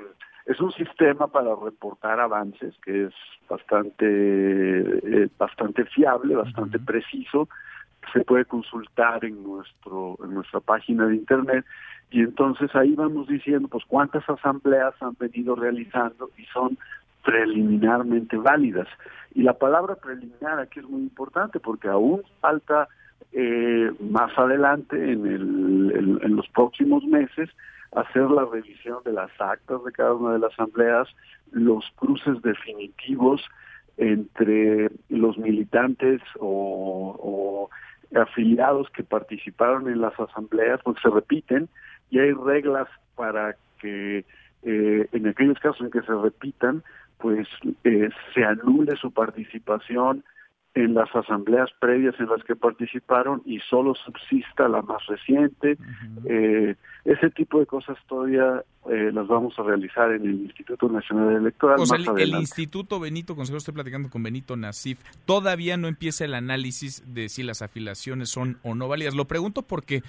es 0.45 0.59
un 0.59 0.71
sistema 0.73 1.27
para 1.27 1.55
reportar 1.55 2.19
avances 2.19 2.73
que 2.83 3.05
es 3.05 3.13
bastante 3.47 4.05
eh, 4.05 5.29
bastante 5.37 5.85
fiable, 5.85 6.35
bastante 6.35 6.79
preciso. 6.79 7.47
Se 8.11 8.21
puede 8.21 8.45
consultar 8.45 9.23
en 9.23 9.43
nuestro 9.43 10.17
en 10.23 10.33
nuestra 10.33 10.59
página 10.59 11.05
de 11.05 11.15
internet 11.15 11.63
y 12.09 12.21
entonces 12.21 12.75
ahí 12.75 12.95
vamos 12.95 13.27
diciendo 13.27 13.67
pues 13.67 13.85
cuántas 13.87 14.27
asambleas 14.27 14.95
han 15.01 15.15
venido 15.19 15.55
realizando 15.55 16.31
y 16.37 16.45
son 16.45 16.77
preliminarmente 17.23 18.37
válidas. 18.37 18.87
Y 19.33 19.43
la 19.43 19.53
palabra 19.53 19.95
preliminar 19.95 20.59
aquí 20.59 20.79
es 20.79 20.87
muy 20.87 21.01
importante 21.01 21.59
porque 21.59 21.87
aún 21.87 22.21
falta 22.39 22.87
eh, 23.31 23.91
más 23.99 24.37
adelante, 24.37 24.95
en, 24.95 25.25
el, 25.25 26.19
en, 26.21 26.35
los 26.35 26.47
próximos 26.49 27.03
meses, 27.05 27.49
hacer 27.95 28.29
la 28.29 28.45
revisión 28.45 28.99
de 29.05 29.13
las 29.13 29.31
actas 29.39 29.83
de 29.83 29.91
cada 29.91 30.13
una 30.13 30.33
de 30.33 30.39
las 30.39 30.53
asambleas, 30.53 31.07
los 31.51 31.83
cruces 31.95 32.41
definitivos 32.41 33.41
entre 33.97 34.91
los 35.09 35.37
militantes 35.37 36.21
o, 36.39 37.69
afiliados 38.15 38.89
que 38.91 39.03
participaron 39.03 39.87
en 39.87 40.01
las 40.01 40.19
asambleas, 40.19 40.79
porque 40.83 41.01
se 41.01 41.09
repiten 41.09 41.67
y 42.11 42.19
hay 42.19 42.31
reglas 42.33 42.87
para 43.15 43.55
que 43.79 44.23
eh, 44.61 45.07
en 45.11 45.27
aquellos 45.27 45.57
casos 45.57 45.81
en 45.81 45.89
que 45.89 46.01
se 46.01 46.13
repitan, 46.13 46.83
pues 47.17 47.47
eh, 47.83 48.09
se 48.33 48.43
anule 48.43 48.95
su 48.97 49.11
participación 49.11 50.23
en 50.75 50.95
las 50.95 51.15
asambleas 51.15 51.69
previas 51.79 52.15
en 52.19 52.27
las 52.27 52.43
que 52.43 52.55
participaron 52.55 53.43
y 53.45 53.59
solo 53.59 53.93
subsista 53.93 54.67
la 54.67 54.81
más 54.81 55.05
reciente. 55.05 55.77
eh, 56.25 56.75
ese 57.05 57.29
tipo 57.29 57.59
de 57.59 57.65
cosas 57.65 57.97
todavía 58.07 58.63
eh, 58.89 59.11
las 59.13 59.27
vamos 59.27 59.53
a 59.59 59.63
realizar 59.63 60.11
en 60.11 60.23
el 60.23 60.41
Instituto 60.41 60.89
Nacional 60.89 61.35
Electoral. 61.35 61.79
O 61.79 61.85
sea, 61.85 61.97
el, 61.97 62.29
Instituto 62.31 62.99
Benito, 62.99 63.35
consejero, 63.35 63.59
estoy 63.59 63.73
platicando 63.73 64.09
con 64.09 64.23
Benito 64.23 64.55
Nasif, 64.55 64.99
todavía 65.25 65.77
no 65.77 65.87
empieza 65.87 66.25
el 66.25 66.33
análisis 66.33 67.03
de 67.13 67.29
si 67.29 67.43
las 67.43 67.61
afiliaciones 67.61 68.29
son 68.29 68.57
o 68.63 68.73
no 68.73 68.87
válidas. 68.87 69.13
Lo 69.13 69.25
pregunto 69.25 69.61
porque 69.61 70.01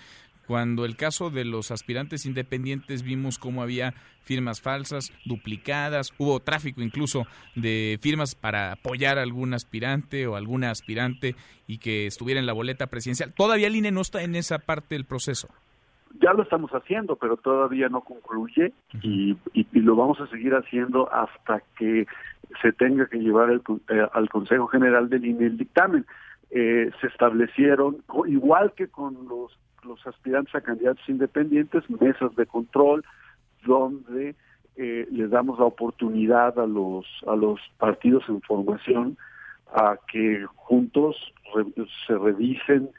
cuando 0.46 0.84
el 0.84 0.96
caso 0.96 1.30
de 1.30 1.44
los 1.44 1.70
aspirantes 1.70 2.26
independientes 2.26 3.02
vimos 3.02 3.38
cómo 3.38 3.62
había 3.62 3.94
firmas 4.22 4.60
falsas, 4.60 5.12
duplicadas, 5.24 6.12
hubo 6.18 6.40
tráfico 6.40 6.80
incluso 6.80 7.26
de 7.54 7.98
firmas 8.00 8.34
para 8.34 8.72
apoyar 8.72 9.18
a 9.18 9.22
algún 9.22 9.54
aspirante 9.54 10.26
o 10.26 10.36
alguna 10.36 10.70
aspirante 10.70 11.34
y 11.66 11.78
que 11.78 12.06
estuviera 12.06 12.40
en 12.40 12.46
la 12.46 12.52
boleta 12.52 12.86
presidencial. 12.88 13.32
Todavía 13.34 13.66
el 13.68 13.76
INE 13.76 13.92
no 13.92 14.00
está 14.00 14.22
en 14.22 14.34
esa 14.34 14.58
parte 14.58 14.94
del 14.94 15.04
proceso. 15.04 15.48
Ya 16.20 16.32
lo 16.32 16.44
estamos 16.44 16.70
haciendo, 16.70 17.16
pero 17.16 17.36
todavía 17.36 17.88
no 17.88 18.00
concluye 18.02 18.72
y, 19.02 19.36
lo 19.72 19.96
vamos 19.96 20.20
a 20.20 20.26
seguir 20.28 20.54
haciendo 20.54 21.12
hasta 21.12 21.60
que 21.76 22.06
se 22.62 22.72
tenga 22.72 23.06
que 23.06 23.18
llevar 23.18 23.50
el, 23.50 23.62
eh, 23.88 24.06
al 24.12 24.28
Consejo 24.30 24.68
General 24.68 25.08
del 25.08 25.24
INE 25.24 25.46
el 25.46 25.56
dictamen. 25.58 26.06
Eh, 26.50 26.90
se 27.00 27.08
establecieron, 27.08 28.04
igual 28.26 28.72
que 28.76 28.86
con 28.86 29.26
los 29.28 29.58
los 29.84 30.06
aspirantes 30.06 30.54
a 30.54 30.60
candidatos 30.60 31.08
independientes, 31.08 31.88
mesas 31.88 32.34
de 32.36 32.46
control, 32.46 33.04
donde 33.66 34.34
eh, 34.76 35.06
les 35.10 35.30
damos 35.30 35.58
la 35.58 35.66
oportunidad 35.66 36.58
a 36.58 36.66
los, 36.66 37.06
a 37.26 37.36
los 37.36 37.60
partidos 37.78 38.24
en 38.28 38.40
formación 38.42 39.16
a 39.72 39.98
que 40.08 40.44
juntos 40.54 41.16
se 42.06 42.18
revisen 42.18 42.90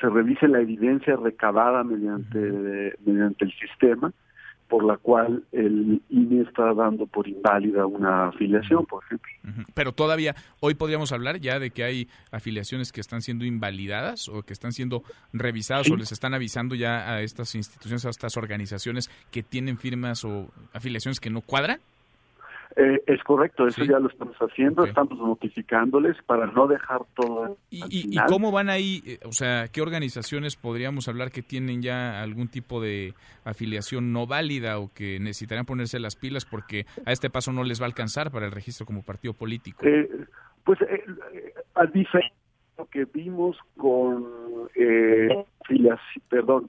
se 0.00 0.08
revise 0.08 0.48
la 0.48 0.60
evidencia 0.60 1.16
recabada 1.16 1.84
mediante 1.84 2.96
mediante 3.04 3.44
el 3.44 3.52
sistema 3.52 4.12
por 4.68 4.84
la 4.84 4.96
cual 4.96 5.44
el 5.52 6.02
INE 6.08 6.42
está 6.42 6.72
dando 6.74 7.06
por 7.06 7.28
inválida 7.28 7.86
una 7.86 8.28
afiliación, 8.28 8.86
por 8.86 9.04
ejemplo. 9.04 9.30
Pero 9.74 9.92
todavía, 9.92 10.34
hoy 10.60 10.74
podríamos 10.74 11.12
hablar 11.12 11.38
ya 11.38 11.58
de 11.58 11.70
que 11.70 11.84
hay 11.84 12.08
afiliaciones 12.30 12.90
que 12.90 13.00
están 13.00 13.22
siendo 13.22 13.44
invalidadas 13.44 14.28
o 14.28 14.42
que 14.42 14.52
están 14.52 14.72
siendo 14.72 15.02
revisadas 15.32 15.90
o 15.90 15.96
les 15.96 16.12
están 16.12 16.34
avisando 16.34 16.74
ya 16.74 17.12
a 17.12 17.22
estas 17.22 17.54
instituciones, 17.54 18.06
a 18.06 18.10
estas 18.10 18.36
organizaciones 18.36 19.10
que 19.30 19.42
tienen 19.42 19.76
firmas 19.76 20.24
o 20.24 20.48
afiliaciones 20.72 21.20
que 21.20 21.30
no 21.30 21.40
cuadran. 21.40 21.80
Eh, 22.76 23.02
es 23.06 23.22
correcto, 23.22 23.68
eso 23.68 23.84
ya 23.84 24.00
lo 24.00 24.08
estamos 24.08 24.36
haciendo, 24.38 24.84
estamos 24.84 25.16
notificándoles 25.16 26.16
para 26.26 26.46
no 26.46 26.66
dejar 26.66 27.02
todo. 27.14 27.56
¿Y, 27.70 28.16
cómo 28.26 28.50
van 28.50 28.68
ahí? 28.68 29.00
Eh, 29.06 29.20
o 29.24 29.32
sea, 29.32 29.68
¿qué 29.68 29.80
organizaciones 29.80 30.56
podríamos 30.56 31.06
hablar 31.06 31.30
que 31.30 31.42
tienen 31.42 31.82
ya 31.82 32.20
algún 32.20 32.48
tipo 32.48 32.80
de 32.80 33.14
afiliación 33.44 34.12
no 34.12 34.26
válida 34.26 34.80
o 34.80 34.92
que 34.92 35.20
necesitarían 35.20 35.66
ponerse 35.66 36.00
las 36.00 36.16
pilas 36.16 36.44
porque 36.44 36.84
a 37.06 37.12
este 37.12 37.30
paso 37.30 37.52
no 37.52 37.62
les 37.62 37.80
va 37.80 37.84
a 37.84 37.88
alcanzar 37.88 38.32
para 38.32 38.46
el 38.46 38.52
registro 38.52 38.86
como 38.86 39.04
partido 39.04 39.34
político? 39.34 39.86
Eh, 39.86 40.08
pues 40.64 40.80
eh, 40.82 41.04
a 41.76 41.86
diferencia 41.86 42.34
lo 42.76 42.86
que 42.86 43.04
vimos 43.04 43.56
con 43.76 44.26
perdón, 46.28 46.68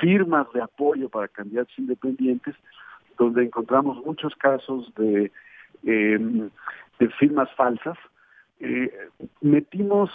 firmas 0.00 0.52
de 0.52 0.60
apoyo 0.60 1.08
para 1.08 1.28
candidatos 1.28 1.78
independientes, 1.78 2.56
donde 3.20 3.44
encontramos 3.44 4.04
muchos 4.04 4.34
casos 4.36 4.92
de, 4.96 5.30
em, 5.84 6.48
de 6.98 7.08
firmas 7.18 7.52
falsas. 7.54 7.98
Eh, 8.60 8.90
metimos 9.42 10.10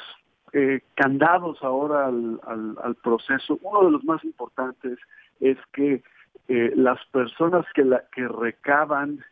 eh, 0.53 0.81
candados 0.95 1.59
ahora 1.61 2.07
al, 2.07 2.39
al, 2.83 2.95
proceso. 2.95 3.59
Uno 3.61 3.85
de 3.85 3.91
los 3.91 4.03
más 4.03 4.23
importantes 4.23 4.97
es 5.39 5.57
que 5.71 6.01
eh, 6.47 6.71
las 6.75 7.03
personas 7.07 7.65
que, 7.75 7.83
la, 7.83 8.03
que 8.11 8.27
recaban 8.27 9.23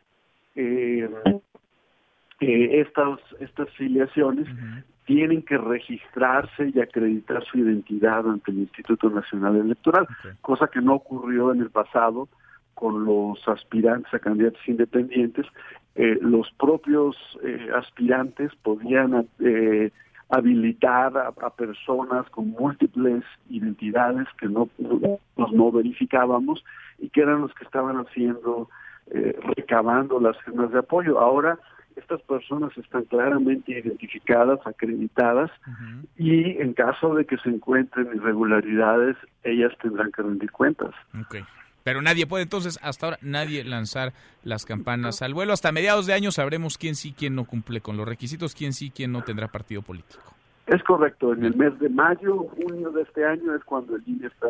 estas, 2.38 3.18
estas 3.40 3.68
filiaciones 3.70 4.46
tienen 5.04 5.42
que 5.42 5.58
registrarse 5.58 6.70
y 6.72 6.80
acreditar 6.80 7.44
su 7.44 7.58
identidad 7.58 8.28
ante 8.28 8.52
el 8.52 8.58
Instituto 8.58 9.10
Nacional 9.10 9.56
Electoral, 9.56 10.06
cosa 10.42 10.68
que 10.68 10.80
no 10.80 10.94
ocurrió 10.94 11.52
en 11.52 11.60
el 11.60 11.70
pasado 11.70 12.28
con 12.74 13.04
los 13.04 13.46
aspirantes 13.48 14.12
a 14.12 14.18
candidatos 14.18 14.60
independientes, 14.66 15.46
eh, 15.94 16.18
los 16.20 16.50
propios 16.58 17.16
eh, 17.42 17.70
aspirantes 17.74 18.52
podían 18.62 19.28
eh, 19.38 19.90
habilitar 20.28 21.16
a, 21.16 21.50
personas 21.50 22.28
con 22.30 22.50
múltiples 22.50 23.22
identidades 23.48 24.26
que 24.40 24.46
no, 24.46 24.68
no, 24.78 25.18
no 25.36 25.70
verificábamos 25.70 26.64
y 26.98 27.10
que 27.10 27.20
eran 27.20 27.42
los 27.42 27.54
que 27.54 27.64
estaban 27.64 27.96
haciendo, 27.98 28.68
recabando 29.56 30.18
las 30.18 30.36
firmas 30.42 30.72
de 30.72 30.78
apoyo. 30.78 31.20
Ahora 31.20 31.58
estas 31.96 32.20
personas 32.22 32.76
están 32.76 33.04
claramente 33.04 33.78
identificadas, 33.78 34.58
acreditadas 34.66 35.50
y 36.16 36.58
en 36.58 36.72
caso 36.72 37.14
de 37.14 37.24
que 37.24 37.36
se 37.38 37.50
encuentren 37.50 38.08
irregularidades, 38.14 39.16
ellas 39.44 39.72
tendrán 39.80 40.10
que 40.10 40.22
rendir 40.22 40.50
cuentas. 40.50 40.94
Pero 41.84 42.02
nadie 42.02 42.26
puede 42.26 42.42
entonces, 42.42 42.78
hasta 42.82 43.06
ahora, 43.06 43.18
nadie 43.22 43.62
lanzar 43.62 44.12
las 44.42 44.64
campanas 44.64 45.22
al 45.22 45.34
vuelo. 45.34 45.52
Hasta 45.52 45.70
mediados 45.70 46.06
de 46.06 46.14
año 46.14 46.32
sabremos 46.32 46.78
quién 46.78 46.96
sí, 46.96 47.14
quién 47.16 47.34
no 47.36 47.44
cumple 47.44 47.80
con 47.80 47.96
los 47.96 48.08
requisitos, 48.08 48.54
quién 48.54 48.72
sí, 48.72 48.90
quién 48.90 49.12
no 49.12 49.22
tendrá 49.22 49.48
partido 49.48 49.82
político. 49.82 50.34
Es 50.66 50.82
correcto, 50.82 51.34
en 51.34 51.44
el 51.44 51.54
mes 51.54 51.78
de 51.78 51.90
mayo, 51.90 52.38
junio 52.56 52.90
de 52.90 53.02
este 53.02 53.26
año 53.26 53.54
es 53.54 53.62
cuando 53.64 53.96
el 53.96 54.02
INE 54.06 54.28
está 54.28 54.48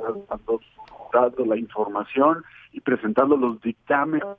dando 1.13 1.45
la 1.45 1.57
información 1.57 2.45
y 2.73 2.81
presentando 2.81 3.37
los 3.37 3.61
dictámenes 3.61 4.37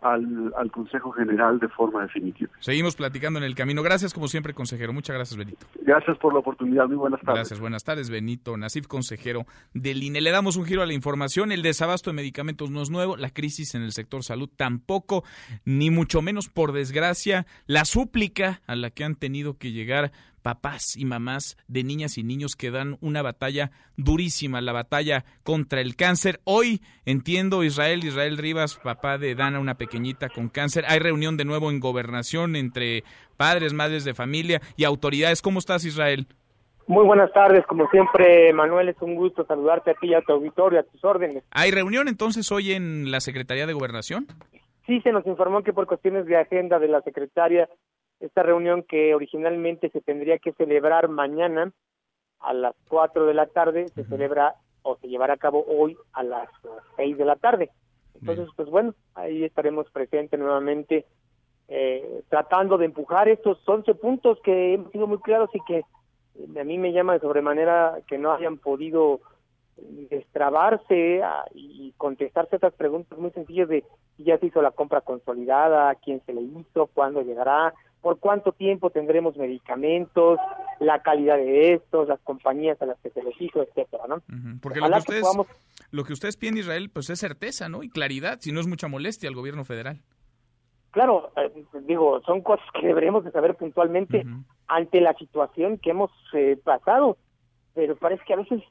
al, 0.00 0.52
al, 0.56 0.70
Consejo 0.70 1.10
General 1.12 1.58
de 1.58 1.68
forma 1.68 2.02
definitiva. 2.02 2.50
Seguimos 2.60 2.94
platicando 2.94 3.38
en 3.38 3.44
el 3.44 3.54
camino. 3.54 3.82
Gracias, 3.82 4.14
como 4.14 4.28
siempre, 4.28 4.54
consejero. 4.54 4.92
Muchas 4.92 5.16
gracias, 5.16 5.36
Benito. 5.36 5.66
Gracias 5.82 6.16
por 6.18 6.32
la 6.32 6.40
oportunidad. 6.40 6.86
Muy 6.86 6.96
buenas 6.96 7.20
tardes. 7.20 7.34
Gracias, 7.34 7.60
buenas 7.60 7.84
tardes, 7.84 8.10
Benito 8.10 8.56
Nasif, 8.56 8.86
consejero 8.86 9.46
del 9.74 10.02
INE. 10.02 10.20
Le 10.20 10.30
damos 10.30 10.56
un 10.56 10.64
giro 10.64 10.82
a 10.82 10.86
la 10.86 10.92
información. 10.92 11.52
El 11.52 11.62
desabasto 11.62 12.10
de 12.10 12.14
medicamentos 12.14 12.70
no 12.70 12.82
es 12.82 12.90
nuevo, 12.90 13.16
la 13.16 13.30
crisis 13.30 13.74
en 13.74 13.82
el 13.82 13.92
sector 13.92 14.22
salud 14.22 14.48
tampoco, 14.56 15.24
ni 15.64 15.90
mucho 15.90 16.22
menos, 16.22 16.48
por 16.48 16.72
desgracia, 16.72 17.46
la 17.66 17.84
súplica 17.84 18.60
a 18.66 18.76
la 18.76 18.90
que 18.90 19.04
han 19.04 19.16
tenido 19.16 19.58
que 19.58 19.72
llegar 19.72 20.12
papás 20.42 20.96
y 20.96 21.04
mamás 21.04 21.56
de 21.68 21.84
niñas 21.84 22.18
y 22.18 22.22
niños 22.22 22.56
que 22.56 22.70
dan 22.70 22.96
una 23.00 23.22
batalla 23.22 23.70
durísima, 23.96 24.60
la 24.60 24.72
batalla 24.72 25.24
contra 25.42 25.80
el 25.80 25.96
cáncer. 25.96 26.40
Hoy 26.44 26.80
entiendo 27.04 27.64
Israel, 27.64 28.04
Israel 28.04 28.38
Rivas, 28.38 28.76
papá 28.76 29.18
de 29.18 29.34
Dana, 29.34 29.60
una 29.60 29.76
pequeñita 29.76 30.28
con 30.28 30.48
cáncer. 30.48 30.84
Hay 30.88 30.98
reunión 30.98 31.36
de 31.36 31.44
nuevo 31.44 31.70
en 31.70 31.80
gobernación 31.80 32.56
entre 32.56 33.04
padres, 33.36 33.72
madres 33.72 34.04
de 34.04 34.14
familia 34.14 34.60
y 34.76 34.84
autoridades. 34.84 35.42
¿Cómo 35.42 35.58
estás, 35.58 35.84
Israel? 35.84 36.26
Muy 36.88 37.04
buenas 37.04 37.30
tardes, 37.32 37.66
como 37.66 37.86
siempre, 37.90 38.50
Manuel, 38.54 38.88
es 38.88 38.96
un 39.02 39.14
gusto 39.14 39.44
saludarte 39.44 39.90
a 39.90 39.94
ti 39.94 40.08
y 40.08 40.14
a 40.14 40.22
tu 40.22 40.32
auditorio, 40.32 40.80
a 40.80 40.84
tus 40.84 41.04
órdenes. 41.04 41.44
¿Hay 41.50 41.70
reunión 41.70 42.08
entonces 42.08 42.50
hoy 42.50 42.72
en 42.72 43.10
la 43.10 43.20
Secretaría 43.20 43.66
de 43.66 43.74
Gobernación? 43.74 44.26
Sí, 44.86 45.02
se 45.02 45.12
nos 45.12 45.26
informó 45.26 45.62
que 45.62 45.74
por 45.74 45.86
cuestiones 45.86 46.24
de 46.24 46.38
agenda 46.38 46.78
de 46.78 46.88
la 46.88 47.02
secretaria 47.02 47.68
esta 48.20 48.42
reunión 48.42 48.82
que 48.82 49.14
originalmente 49.14 49.90
se 49.90 50.00
tendría 50.00 50.38
que 50.38 50.52
celebrar 50.52 51.08
mañana 51.08 51.72
a 52.40 52.52
las 52.52 52.74
4 52.88 53.26
de 53.26 53.34
la 53.34 53.46
tarde, 53.46 53.88
se 53.88 54.04
celebra 54.04 54.54
o 54.82 54.96
se 54.96 55.08
llevará 55.08 55.34
a 55.34 55.38
cabo 55.38 55.64
hoy 55.68 55.96
a 56.12 56.22
las 56.22 56.48
6 56.96 57.18
de 57.18 57.24
la 57.24 57.36
tarde. 57.36 57.70
Entonces, 58.20 58.48
pues 58.56 58.68
bueno, 58.68 58.94
ahí 59.14 59.44
estaremos 59.44 59.90
presentes 59.90 60.38
nuevamente 60.38 61.06
eh, 61.68 62.22
tratando 62.28 62.78
de 62.78 62.86
empujar 62.86 63.28
estos 63.28 63.58
11 63.68 63.94
puntos 63.94 64.38
que 64.42 64.74
hemos 64.74 64.90
sido 64.90 65.06
muy 65.06 65.18
claros 65.18 65.50
y 65.54 65.60
que 65.60 65.82
a 66.58 66.64
mí 66.64 66.78
me 66.78 66.92
llama 66.92 67.14
de 67.14 67.20
sobremanera 67.20 67.98
que 68.06 68.18
no 68.18 68.32
hayan 68.32 68.58
podido 68.58 69.20
destrabarse 69.76 71.22
ah, 71.22 71.44
y 71.54 71.92
contestarse 71.96 72.56
estas 72.56 72.74
preguntas 72.74 73.18
muy 73.18 73.30
sencillas 73.30 73.68
de 73.68 73.84
si 74.16 74.24
ya 74.24 74.38
se 74.38 74.46
hizo 74.46 74.62
la 74.62 74.72
compra 74.72 75.00
consolidada, 75.00 75.94
quién 75.96 76.20
se 76.26 76.32
le 76.32 76.42
hizo, 76.42 76.86
cuándo 76.88 77.22
llegará, 77.22 77.72
por 78.00 78.18
cuánto 78.18 78.52
tiempo 78.52 78.90
tendremos 78.90 79.36
medicamentos, 79.36 80.38
la 80.80 81.02
calidad 81.02 81.36
de 81.36 81.74
estos, 81.74 82.08
las 82.08 82.20
compañías 82.20 82.80
a 82.80 82.86
las 82.86 82.98
que 83.00 83.10
se 83.10 83.22
les 83.22 83.40
hizo, 83.40 83.62
etcétera, 83.62 84.04
¿no? 84.08 84.22
Porque 84.62 84.80
lo 84.80 84.88
que, 84.88 84.98
ustedes, 84.98 85.26
lo 85.90 86.04
que 86.04 86.12
ustedes 86.12 86.36
piden 86.36 86.58
Israel, 86.58 86.90
pues 86.90 87.10
es 87.10 87.18
certeza, 87.18 87.68
¿no? 87.68 87.82
Y 87.82 87.88
claridad, 87.88 88.38
si 88.40 88.52
no 88.52 88.60
es 88.60 88.66
mucha 88.66 88.88
molestia 88.88 89.28
al 89.28 89.34
gobierno 89.34 89.64
federal. 89.64 90.00
Claro, 90.90 91.32
eh, 91.36 91.64
digo, 91.82 92.20
son 92.22 92.40
cosas 92.40 92.66
que 92.78 92.86
deberíamos 92.86 93.24
de 93.24 93.30
saber 93.30 93.56
puntualmente 93.56 94.24
ante 94.66 95.00
la 95.00 95.14
situación 95.14 95.78
que 95.78 95.90
hemos 95.90 96.10
eh, 96.32 96.56
pasado, 96.62 97.18
pero 97.74 97.96
parece 97.96 98.22
que 98.26 98.34
a 98.34 98.38
veces, 98.38 98.62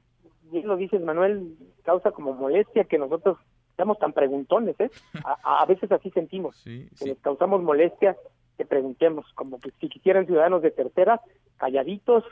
bien 0.44 0.68
lo 0.68 0.78
dices 0.78 1.02
Manuel, 1.02 1.56
causa 1.84 2.12
como 2.12 2.34
molestia 2.34 2.86
que 2.86 2.98
nosotros 2.98 3.38
seamos 3.76 4.00
tan 4.00 4.14
preguntones, 4.14 4.80
¿eh? 4.80 4.90
A, 5.44 5.66
veces 5.66 5.92
así 5.92 6.10
sentimos, 6.12 6.64
que 6.64 7.06
les 7.06 7.20
causamos 7.20 7.62
molestia 7.62 8.18
que 8.58 8.66
preguntemos, 8.66 9.26
como 9.36 9.60
que 9.60 9.72
si 9.80 9.90
quisieran 9.90 10.26
ciudadanos 10.26 10.62
de 10.62 10.72
tercera, 10.72 11.22
calladitos, 11.58 12.24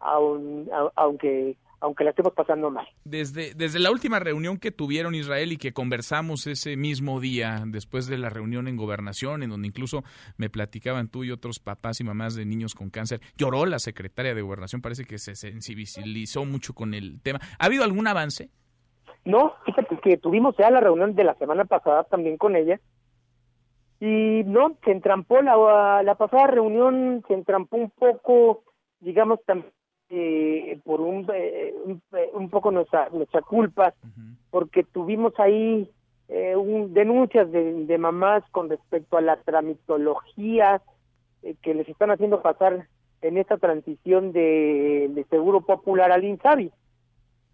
aunque 0.00 1.56
aunque 1.80 2.04
la 2.04 2.10
estemos 2.10 2.32
pasando 2.32 2.70
mal. 2.70 2.86
Desde, 3.04 3.54
desde 3.54 3.78
la 3.78 3.90
última 3.90 4.18
reunión 4.18 4.58
que 4.58 4.70
tuvieron 4.70 5.14
Israel 5.14 5.52
y 5.52 5.56
que 5.58 5.72
conversamos 5.72 6.46
ese 6.46 6.76
mismo 6.76 7.20
día, 7.20 7.62
después 7.66 8.06
de 8.06 8.18
la 8.18 8.30
reunión 8.30 8.66
en 8.66 8.76
gobernación, 8.76 9.42
en 9.42 9.50
donde 9.50 9.68
incluso 9.68 10.02
me 10.36 10.48
platicaban 10.48 11.08
tú 11.08 11.24
y 11.24 11.30
otros 11.30 11.58
papás 11.58 12.00
y 12.00 12.04
mamás 12.04 12.34
de 12.34 12.46
niños 12.46 12.74
con 12.74 12.90
cáncer, 12.90 13.20
lloró 13.36 13.66
la 13.66 13.78
secretaria 13.78 14.34
de 14.34 14.42
gobernación, 14.42 14.80
parece 14.80 15.04
que 15.04 15.18
se 15.18 15.34
sensibilizó 15.34 16.44
mucho 16.44 16.72
con 16.72 16.94
el 16.94 17.20
tema. 17.20 17.40
¿Ha 17.58 17.66
habido 17.66 17.84
algún 17.84 18.06
avance? 18.06 18.50
No, 19.24 19.54
fíjate 19.64 19.98
que 19.98 20.16
tuvimos 20.16 20.56
ya 20.56 20.70
la 20.70 20.80
reunión 20.80 21.14
de 21.14 21.24
la 21.24 21.34
semana 21.34 21.64
pasada 21.64 22.04
también 22.04 22.36
con 22.36 22.56
ella 22.56 22.80
y 24.00 24.42
no, 24.44 24.76
se 24.84 24.92
entrampó 24.92 25.40
la, 25.40 26.02
la 26.02 26.14
pasada 26.16 26.48
reunión, 26.48 27.24
se 27.26 27.34
entrampó 27.34 27.76
un 27.76 27.90
poco, 27.90 28.62
digamos, 29.00 29.42
también 29.44 29.72
eh, 30.10 30.78
por 30.84 31.00
un, 31.00 31.28
eh, 31.34 31.74
eh, 32.12 32.30
un, 32.32 32.50
poco 32.50 32.70
nuestra, 32.70 33.08
nuestra 33.10 33.42
culpa, 33.42 33.94
porque 34.50 34.84
tuvimos 34.84 35.32
ahí 35.38 35.90
eh, 36.28 36.54
un, 36.56 36.94
denuncias 36.94 37.50
de, 37.50 37.86
de, 37.86 37.98
mamás 37.98 38.44
con 38.50 38.68
respecto 38.68 39.16
a 39.16 39.20
la 39.20 39.36
tramitología 39.36 40.82
que 41.62 41.74
les 41.74 41.88
están 41.88 42.10
haciendo 42.10 42.42
pasar 42.42 42.88
en 43.22 43.38
esta 43.38 43.56
transición 43.56 44.32
de, 44.32 45.08
de 45.10 45.24
Seguro 45.30 45.60
Popular 45.60 46.12
al 46.12 46.24
INSABI. 46.24 46.72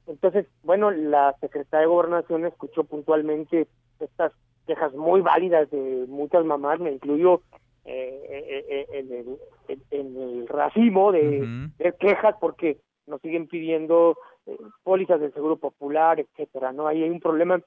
Entonces, 0.06 0.46
bueno, 0.62 0.90
la 0.90 1.34
Secretaría 1.40 1.86
de 1.86 1.92
Gobernación 1.92 2.46
escuchó 2.46 2.84
puntualmente 2.84 3.68
estas 4.00 4.32
quejas 4.66 4.94
muy 4.94 5.20
válidas 5.20 5.70
de 5.70 6.06
muchas 6.08 6.44
mamás, 6.44 6.80
me 6.80 6.92
incluyo 6.92 7.42
eh, 7.84 8.22
eh, 8.28 8.64
eh, 8.68 8.86
en, 8.92 9.12
el, 9.12 9.82
en, 9.90 10.16
el 10.16 10.48
racimo 10.48 11.10
de, 11.10 11.66
quejas 11.98 12.36
porque 12.40 12.78
nos 13.06 13.20
siguen 13.20 13.48
pidiendo 13.48 14.16
pólizas 14.84 15.20
del 15.20 15.32
Seguro 15.32 15.56
Popular, 15.56 16.20
etcétera, 16.20 16.72
¿no? 16.72 16.86
Ahí 16.86 17.02
hay 17.02 17.10
un 17.10 17.20
problema, 17.20 17.60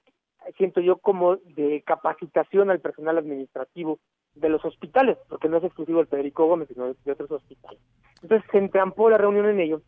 siento 0.58 0.80
yo, 0.80 0.98
como 0.98 1.36
de 1.36 1.84
capacitación 1.86 2.70
al 2.70 2.80
personal 2.80 3.18
administrativo 3.18 4.00
de 4.36 4.50
los 4.50 4.64
hospitales, 4.64 5.18
porque 5.28 5.50
no 5.50 5.58
es 5.58 5.64
exclusivo 5.66 6.00
el 6.00 6.08
Federico 6.08 6.46
Gómez, 6.48 6.70
sino 6.70 6.94
de, 6.94 7.12
otros 7.12 7.32
hospitales. 7.32 7.80
Entonces 8.22 8.50
se 8.52 8.58
entrampó 8.58 9.10
la 9.10 9.18
reunión 9.18 9.48
en 9.48 9.60
ello, 9.60 9.82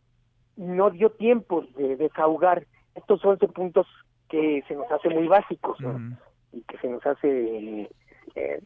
no 0.56 0.90
dio 0.90 1.10
tiempo 1.10 1.64
de 1.76 1.96
desahogar 1.96 2.66
estos 2.94 3.24
11 3.24 3.48
puntos 3.48 3.86
que 4.28 4.62
se 4.68 4.74
nos 4.74 4.90
hace 4.90 5.08
muy 5.08 5.26
básicos, 5.26 5.78
y 6.52 6.62
que 6.62 6.78
se 6.78 6.88
nos 6.88 7.04
hace 7.06 7.88
eh, 8.34 8.60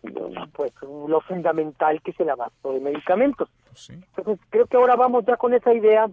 pues 0.53 0.73
lo 0.83 1.21
fundamental 1.21 2.01
que 2.03 2.11
es 2.11 2.21
el 2.21 2.31
abasto 2.31 2.73
de 2.73 2.81
medicamentos. 2.81 3.49
Entonces 3.89 4.39
creo 4.51 4.67
que 4.67 4.77
ahora 4.77 4.97
vamos 4.97 5.25
ya 5.27 5.37
con 5.37 5.55
esa 5.55 5.73
idea 5.73 6.11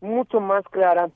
mucho 0.00 0.40
más 0.40 0.64
clara 0.64 1.10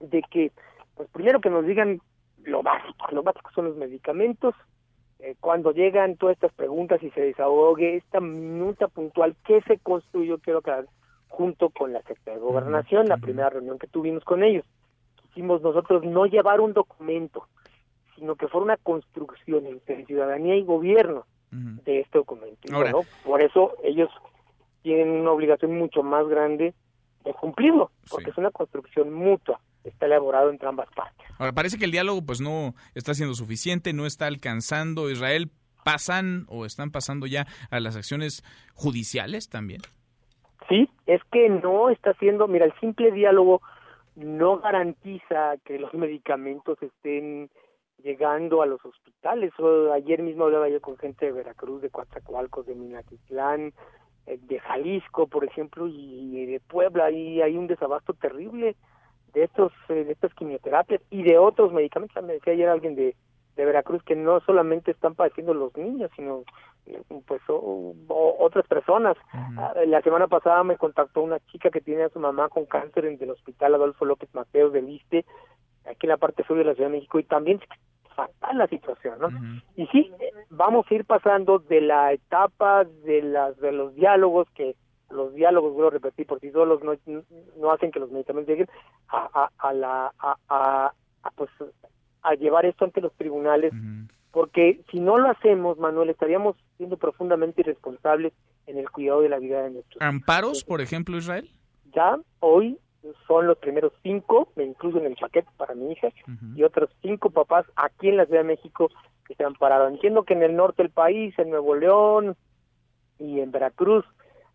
de 0.00 0.22
que, 0.22 0.52
pues 0.94 1.08
primero 1.10 1.40
que 1.40 1.50
nos 1.50 1.66
digan 1.66 2.00
lo 2.44 2.62
básico, 2.62 3.06
lo 3.12 3.22
básico 3.22 3.50
son 3.54 3.66
los 3.66 3.76
medicamentos, 3.76 4.54
eh, 5.18 5.34
cuando 5.40 5.72
llegan 5.72 6.16
todas 6.16 6.34
estas 6.34 6.52
preguntas 6.52 7.02
y 7.02 7.10
se 7.10 7.22
desahogue 7.22 7.96
esta 7.96 8.20
minuta 8.20 8.88
puntual 8.88 9.34
que 9.44 9.62
se 9.62 9.78
construyó, 9.78 10.38
quiero 10.38 10.58
aclarar, 10.58 10.86
junto 11.28 11.70
con 11.70 11.92
la 11.92 12.00
Secretaría 12.00 12.34
de 12.34 12.44
Gobernación, 12.44 13.08
la 13.08 13.16
primera 13.16 13.50
reunión 13.50 13.78
que 13.78 13.86
tuvimos 13.86 14.24
con 14.24 14.42
ellos. 14.42 14.64
Quisimos 15.22 15.62
nosotros 15.62 16.04
no 16.04 16.26
llevar 16.26 16.60
un 16.60 16.74
documento, 16.74 17.46
sino 18.16 18.34
que 18.36 18.48
fuera 18.48 18.64
una 18.64 18.76
construcción 18.76 19.66
entre 19.66 20.04
ciudadanía 20.06 20.56
y 20.56 20.64
gobierno 20.64 21.26
de 21.50 22.00
este 22.00 22.18
documento. 22.18 22.60
bueno, 22.70 23.00
por 23.24 23.40
eso 23.40 23.72
ellos 23.82 24.10
tienen 24.82 25.08
una 25.08 25.30
obligación 25.30 25.78
mucho 25.78 26.02
más 26.02 26.28
grande 26.28 26.74
de 27.24 27.32
cumplirlo, 27.34 27.90
porque 28.10 28.30
es 28.30 28.38
una 28.38 28.50
construcción 28.50 29.12
mutua, 29.12 29.60
está 29.84 30.06
elaborado 30.06 30.50
entre 30.50 30.68
ambas 30.68 30.88
partes. 30.94 31.26
Ahora, 31.38 31.52
parece 31.52 31.78
que 31.78 31.86
el 31.86 31.92
diálogo 31.92 32.22
pues 32.22 32.40
no 32.40 32.74
está 32.94 33.14
siendo 33.14 33.34
suficiente, 33.34 33.92
no 33.92 34.06
está 34.06 34.26
alcanzando 34.26 35.10
Israel, 35.10 35.50
pasan 35.84 36.46
o 36.48 36.66
están 36.66 36.90
pasando 36.90 37.26
ya 37.26 37.46
a 37.70 37.80
las 37.80 37.96
acciones 37.96 38.44
judiciales 38.74 39.48
también. 39.48 39.80
Sí, 40.68 40.90
es 41.06 41.22
que 41.30 41.48
no 41.48 41.90
está 41.90 42.10
haciendo, 42.10 42.48
mira, 42.48 42.64
el 42.64 42.74
simple 42.80 43.12
diálogo 43.12 43.62
no 44.16 44.58
garantiza 44.58 45.54
que 45.64 45.78
los 45.78 45.92
medicamentos 45.94 46.76
estén 46.82 47.50
llegando 48.06 48.62
a 48.62 48.66
los 48.66 48.84
hospitales. 48.84 49.52
ayer 49.92 50.22
mismo 50.22 50.44
hablaba 50.44 50.68
yo 50.68 50.80
con 50.80 50.96
gente 50.96 51.26
de 51.26 51.32
Veracruz, 51.32 51.82
de 51.82 51.90
Coatzacoalcos, 51.90 52.64
de 52.66 52.76
Minatitlán, 52.76 53.72
eh, 54.26 54.38
de 54.42 54.60
Jalisco, 54.60 55.26
por 55.26 55.44
ejemplo, 55.44 55.88
y 55.88 56.46
de 56.46 56.60
Puebla, 56.60 57.10
y 57.10 57.42
hay 57.42 57.56
un 57.56 57.66
desabasto 57.66 58.14
terrible 58.14 58.76
de 59.34 59.42
estos 59.42 59.72
eh, 59.88 60.04
de 60.04 60.12
estas 60.12 60.32
quimioterapias 60.34 61.02
y 61.10 61.24
de 61.24 61.36
otros 61.36 61.72
medicamentos. 61.72 62.22
Me 62.22 62.34
decía 62.34 62.52
ayer 62.52 62.68
alguien 62.68 62.94
de, 62.94 63.16
de 63.56 63.64
Veracruz 63.64 64.02
que 64.04 64.14
no 64.14 64.38
solamente 64.40 64.92
están 64.92 65.16
padeciendo 65.16 65.52
los 65.52 65.76
niños, 65.76 66.10
sino 66.14 66.44
eh, 66.86 67.02
pues 67.26 67.42
otras 67.48 68.66
personas. 68.68 69.16
Ah, 69.32 69.74
la 69.84 70.00
semana 70.02 70.28
pasada 70.28 70.62
me 70.62 70.76
contactó 70.76 71.22
una 71.22 71.40
chica 71.50 71.70
que 71.70 71.80
tiene 71.80 72.04
a 72.04 72.08
su 72.10 72.20
mamá 72.20 72.48
con 72.50 72.66
cáncer 72.66 73.06
en 73.06 73.18
el 73.20 73.30
hospital 73.30 73.74
Adolfo 73.74 74.04
López 74.04 74.32
Mateos 74.32 74.72
de 74.72 74.82
Liste, 74.82 75.24
aquí 75.84 76.06
en 76.06 76.10
la 76.10 76.16
parte 76.16 76.44
sur 76.44 76.56
de 76.56 76.64
la 76.64 76.74
Ciudad 76.74 76.88
de 76.88 76.96
México, 76.96 77.18
y 77.18 77.24
también 77.24 77.60
fatal 78.16 78.58
la 78.58 78.66
situación, 78.66 79.18
¿no? 79.20 79.28
Y 79.76 79.86
sí, 79.88 80.10
vamos 80.50 80.86
a 80.90 80.94
ir 80.94 81.04
pasando 81.04 81.58
de 81.60 81.80
la 81.80 82.12
etapa 82.12 82.84
de 82.84 83.22
las 83.22 83.56
de 83.58 83.72
los 83.72 83.94
diálogos 83.94 84.48
que 84.54 84.74
los 85.10 85.34
diálogos, 85.34 85.72
vuelvo 85.72 85.88
a 85.88 85.92
repetir, 85.92 86.26
por 86.26 86.40
sí 86.40 86.50
solos 86.50 86.82
no, 86.82 86.94
no 87.58 87.70
hacen 87.70 87.92
que 87.92 88.00
los 88.00 88.10
medicamentos 88.10 88.50
lleguen 88.50 88.68
a, 89.08 89.50
a, 89.56 89.72
la 89.72 90.12
a, 90.18 90.36
a, 90.48 91.30
pues 91.36 91.50
a 92.22 92.34
llevar 92.34 92.66
esto 92.66 92.84
ante 92.84 93.00
los 93.00 93.12
tribunales, 93.14 93.72
porque 94.32 94.80
si 94.90 94.98
no 94.98 95.16
lo 95.16 95.30
hacemos, 95.30 95.78
Manuel, 95.78 96.10
estaríamos 96.10 96.56
siendo 96.76 96.96
profundamente 96.96 97.60
irresponsables 97.60 98.32
en 98.66 98.78
el 98.78 98.90
cuidado 98.90 99.20
de 99.20 99.28
la 99.28 99.38
vida 99.38 99.62
de 99.62 99.70
nuestros. 99.70 100.02
¿Amparos, 100.02 100.64
por 100.64 100.80
ejemplo, 100.80 101.16
Israel? 101.16 101.48
Ya 101.94 102.18
hoy 102.40 102.78
son 103.26 103.46
los 103.46 103.58
primeros 103.58 103.92
cinco, 104.02 104.48
me 104.56 104.64
incluyo 104.64 104.98
en 104.98 105.06
el 105.06 105.16
paquete 105.16 105.48
para 105.56 105.74
mi 105.74 105.92
hija, 105.92 106.08
y 106.54 106.62
otros 106.62 106.90
cinco 107.02 107.30
papás 107.30 107.66
aquí 107.76 108.08
en 108.08 108.16
la 108.16 108.26
Ciudad 108.26 108.40
de 108.40 108.48
México 108.48 108.90
que 109.26 109.34
se 109.34 109.44
han 109.44 109.54
parado. 109.54 109.88
Entiendo 109.88 110.24
que 110.24 110.34
en 110.34 110.42
el 110.42 110.56
norte 110.56 110.82
del 110.82 110.92
país, 110.92 111.38
en 111.38 111.50
Nuevo 111.50 111.74
León 111.74 112.36
y 113.18 113.40
en 113.40 113.50
Veracruz, 113.50 114.04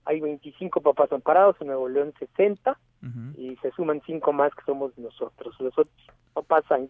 hay 0.06 0.20
25 0.20 0.82
papás 0.82 1.12
amparados, 1.12 1.56
en 1.60 1.68
Nuevo 1.68 1.88
León 1.88 2.14
60, 2.18 2.78
y 3.38 3.56
se 3.58 3.72
suman 3.72 4.02
cinco 4.06 4.32
más 4.32 4.54
que 4.54 4.64
somos 4.66 4.96
nosotros. 4.98 5.56
Los 5.60 5.78
otros 5.78 5.96
papás 6.34 6.64
han, 6.72 6.90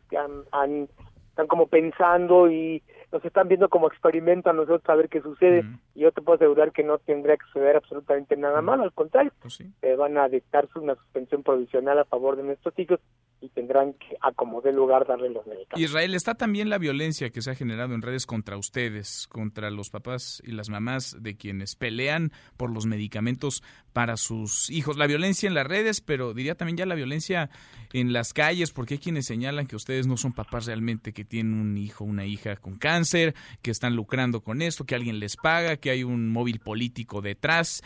han 0.51 0.88
están 1.32 1.48
como 1.48 1.68
pensando 1.68 2.52
y 2.52 2.84
nos 3.12 3.24
están 3.26 3.48
viendo 3.48 3.70
como 3.70 3.88
experimento 3.88 4.50
a 4.50 4.54
nosotros 4.54 4.88
a 4.88 4.96
ver 4.96 5.10
qué 5.10 5.22
sucede. 5.22 5.64
Y 5.96 6.02
yo 6.02 6.12
te 6.12 6.22
puedo 6.22 6.36
asegurar 6.36 6.72
que 6.72 6.84
no 6.84 6.98
tendría 7.00 7.38
que 7.38 7.46
suceder 7.48 7.78
absolutamente 7.78 8.38
nada 8.38 8.62
malo, 8.62 8.84
al 8.84 8.94
contrario, 8.94 9.32
pues 9.42 9.60
van 9.98 10.18
a 10.18 10.30
dictar 10.30 10.68
una 10.76 10.96
suspensión 10.96 11.44
provisional 11.44 12.00
a 12.00 12.06
favor 12.06 12.36
de 12.36 12.44
nuestros 12.44 12.78
hijos 12.78 13.00
y 13.42 13.50
tendrán 13.50 13.94
que 13.94 14.16
acomodar 14.22 14.74
lugar 14.74 15.08
darle 15.08 15.30
los 15.30 15.46
medicamentos. 15.48 15.80
Israel, 15.80 16.14
está 16.14 16.36
también 16.36 16.70
la 16.70 16.78
violencia 16.78 17.32
que 17.32 17.42
se 17.42 17.50
ha 17.50 17.56
generado 17.56 17.96
en 17.96 18.04
redes 18.04 18.28
contra 18.28 18.56
ustedes, 18.56 19.28
contra 19.28 19.72
los 19.72 19.89
papás 19.89 20.44
y 20.46 20.52
las 20.52 20.70
mamás 20.70 21.18
de 21.20 21.36
quienes 21.36 21.76
pelean 21.76 22.32
por 22.56 22.70
los 22.72 22.86
medicamentos 22.86 23.64
para 23.94 24.16
sus 24.18 24.70
hijos. 24.70 24.96
La 24.98 25.08
violencia 25.08 25.48
en 25.48 25.56
las 25.56 25.66
redes, 25.66 26.02
pero 26.02 26.36
diría 26.36 26.56
también 26.56 26.78
ya 26.78 26.86
la 26.86 26.94
violencia 26.94 27.50
en 27.94 28.14
las 28.14 28.32
calles, 28.34 28.72
porque 28.72 28.94
hay 28.96 29.00
quienes 29.00 29.26
señalan 29.26 29.66
que 29.66 29.76
ustedes 29.76 30.06
no 30.06 30.18
son 30.18 30.34
papás 30.34 30.68
realmente, 30.68 31.12
que 31.12 31.26
tienen 31.26 31.56
un 31.56 31.78
hijo, 31.78 32.06
una 32.06 32.26
hija 32.26 32.56
con 32.58 32.78
cáncer, 32.78 33.34
que 33.64 33.72
están 33.72 33.96
lucrando 33.96 34.42
con 34.42 34.62
esto, 34.62 34.86
que 34.86 34.94
alguien 34.94 35.20
les 35.20 35.36
paga, 35.36 35.78
que 35.78 35.89
hay 35.89 36.04
un 36.04 36.30
móvil 36.30 36.60
político 36.60 37.22
detrás. 37.22 37.82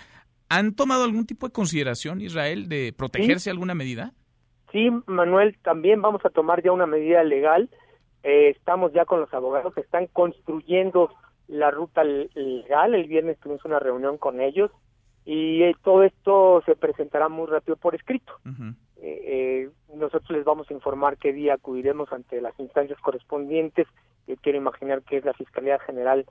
¿Han 0.49 0.76
tomado 0.76 1.06
algún 1.06 1.26
tipo 1.26 1.47
de 1.47 1.53
consideración, 1.53 2.20
Israel, 2.20 2.68
de 2.68 2.93
protegerse 2.95 3.49
alguna 3.49 3.74
medida? 3.74 4.14
Sí, 4.76 4.89
Manuel, 5.05 5.57
también 5.63 6.01
vamos 6.01 6.26
a 6.26 6.30
tomar 6.30 6.61
ya 6.61 6.73
una 6.73 6.86
medida 6.86 7.23
legal 7.23 7.69
Eh, 8.23 8.49
estamos 8.49 8.91
ya 8.91 9.05
con 9.05 9.21
los 9.21 9.34
abogados 9.34 9.73
que 9.73 9.80
están 9.80 10.07
construyendo 10.07 11.11
la 11.47 11.71
ruta 11.71 12.03
legal. 12.03 12.93
El 12.93 13.07
viernes 13.07 13.39
tuvimos 13.39 13.63
una 13.63 13.80
reunión 13.80 14.17
con 14.17 14.41
ellos 14.41 14.71
y 15.23 15.63
eh, 15.63 15.76
todo 15.82 16.03
esto 16.03 16.61
se 16.65 16.76
presentará 16.76 17.30
muy 17.30 17.45
rápido 17.47 17.78
por 17.78 17.95
escrito. 17.95 18.34
Eh, 18.97 19.69
nosotros 19.93 20.30
les 20.32 20.43
vamos 20.43 20.69
a 20.69 20.73
informar 20.73 21.17
qué 21.17 21.32
día 21.32 21.53
acudiremos 21.53 22.11
ante 22.11 22.41
las 22.41 22.59
instancias 22.59 22.99
correspondientes. 22.99 23.88
Yo 24.28 24.36
quiero 24.41 24.57
imaginar 24.57 25.03
que 25.03 25.17
es 25.17 25.23
la 25.23 25.34
Fiscalía 25.34 25.80
General 25.80 26.26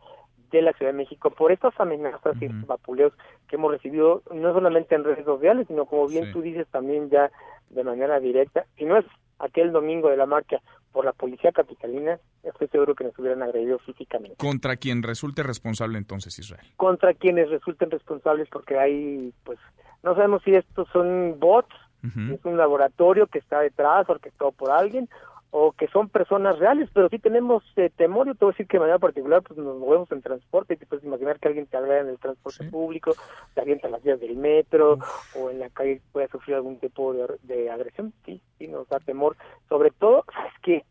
de 0.51 0.62
la 0.62 0.72
Ciudad 0.74 0.92
de 0.92 0.99
México 0.99 1.30
por 1.30 1.51
estas 1.51 1.78
amenazas 1.80 2.36
y 2.42 2.49
vapuleos 2.66 3.12
que 3.49 3.57
hemos 3.57 3.70
recibido 3.70 4.22
no 4.34 4.53
solamente 4.53 4.97
en 4.97 5.05
redes 5.05 5.24
sociales, 5.24 5.66
sino 5.68 5.86
como 5.86 6.09
bien 6.09 6.30
tú 6.32 6.42
dices 6.42 6.66
también 6.68 7.09
ya 7.09 7.30
de 7.71 7.85
manera 7.85 8.21
directa. 8.21 8.67
Si 8.77 8.85
no 8.85 8.97
es 8.99 9.05
aquel 9.39 9.73
domingo 9.73 10.09
de 10.09 10.17
la 10.17 10.27
marcha 10.27 10.61
por 10.93 11.05
la 11.05 11.12
policía 11.12 11.53
capitalina, 11.53 12.19
estoy 12.43 12.69
seguro 12.69 12.95
que 12.95 13.05
nos 13.05 13.19
hubieran 13.19 13.43
agredido 13.43 13.79
físicamente. 13.81 14.37
Contra 14.37 14.77
quien 14.77 15.03
resulte 15.03 15.43
responsable 15.43 15.99
entonces 15.99 16.39
Israel. 16.39 16.67
Contra 16.77 17.15
quienes 17.15 17.51
resulten 17.51 17.91
responsables 17.91 18.49
porque 18.49 18.79
hay, 18.79 19.33
pues, 19.45 19.59
no 20.03 20.15
sabemos 20.15 20.43
si 20.45 20.55
estos 20.55 20.89
son 20.93 21.37
bots, 21.39 21.75
es 22.05 22.45
un 22.45 22.59
laboratorio 22.59 23.27
que 23.29 23.39
está 23.39 23.61
detrás, 23.61 24.07
orquestado 24.11 24.53
por 24.53 24.71
alguien, 24.71 25.09
o 25.57 25.70
que 25.70 25.86
son 25.86 26.09
personas 26.09 26.59
reales, 26.59 26.90
pero 26.92 27.09
sí 27.09 27.20
tenemos 27.20 27.62
eh, 27.76 27.88
temor, 27.96 28.26
yo 28.26 28.34
te 28.34 28.44
voy 28.44 28.50
a 28.50 28.55
decir 28.55 28.66
que 28.66 28.76
de 28.76 28.80
manera 28.80 28.98
particular 28.98 29.40
pues 29.40 29.57
nos 29.57 29.78
movemos 29.78 30.11
en 30.11 30.20
transporte 30.20 30.74
y 30.74 30.76
te 30.76 30.84
puedes 30.84 31.05
imaginar 31.05 31.38
que 31.38 31.46
alguien 31.46 31.66
te 31.66 31.76
agrega 31.76 32.00
en 32.00 32.09
el 32.09 32.18
transporte 32.18 32.64
público, 32.64 33.14
te 33.55 33.61
avienta 33.61 33.88
las 33.88 34.02
vías 34.02 34.18
del 34.18 34.34
metro 34.34 34.98
o 35.36 35.50
en 35.50 35.61
la 35.61 35.70
calle 35.70 36.00
puede 36.11 36.26
sufrir 36.26 36.57
algún 36.57 36.80
tipo 36.80 37.14
de, 37.14 37.70
agresión, 37.70 38.12
sí, 38.26 38.40
sí 38.59 38.66
nos 38.66 38.88
da 38.88 38.98
temor, 38.98 39.36
sobre 39.68 39.92
todo, 39.92 40.24
¿sabes 40.34 40.52
qué? 40.61 40.84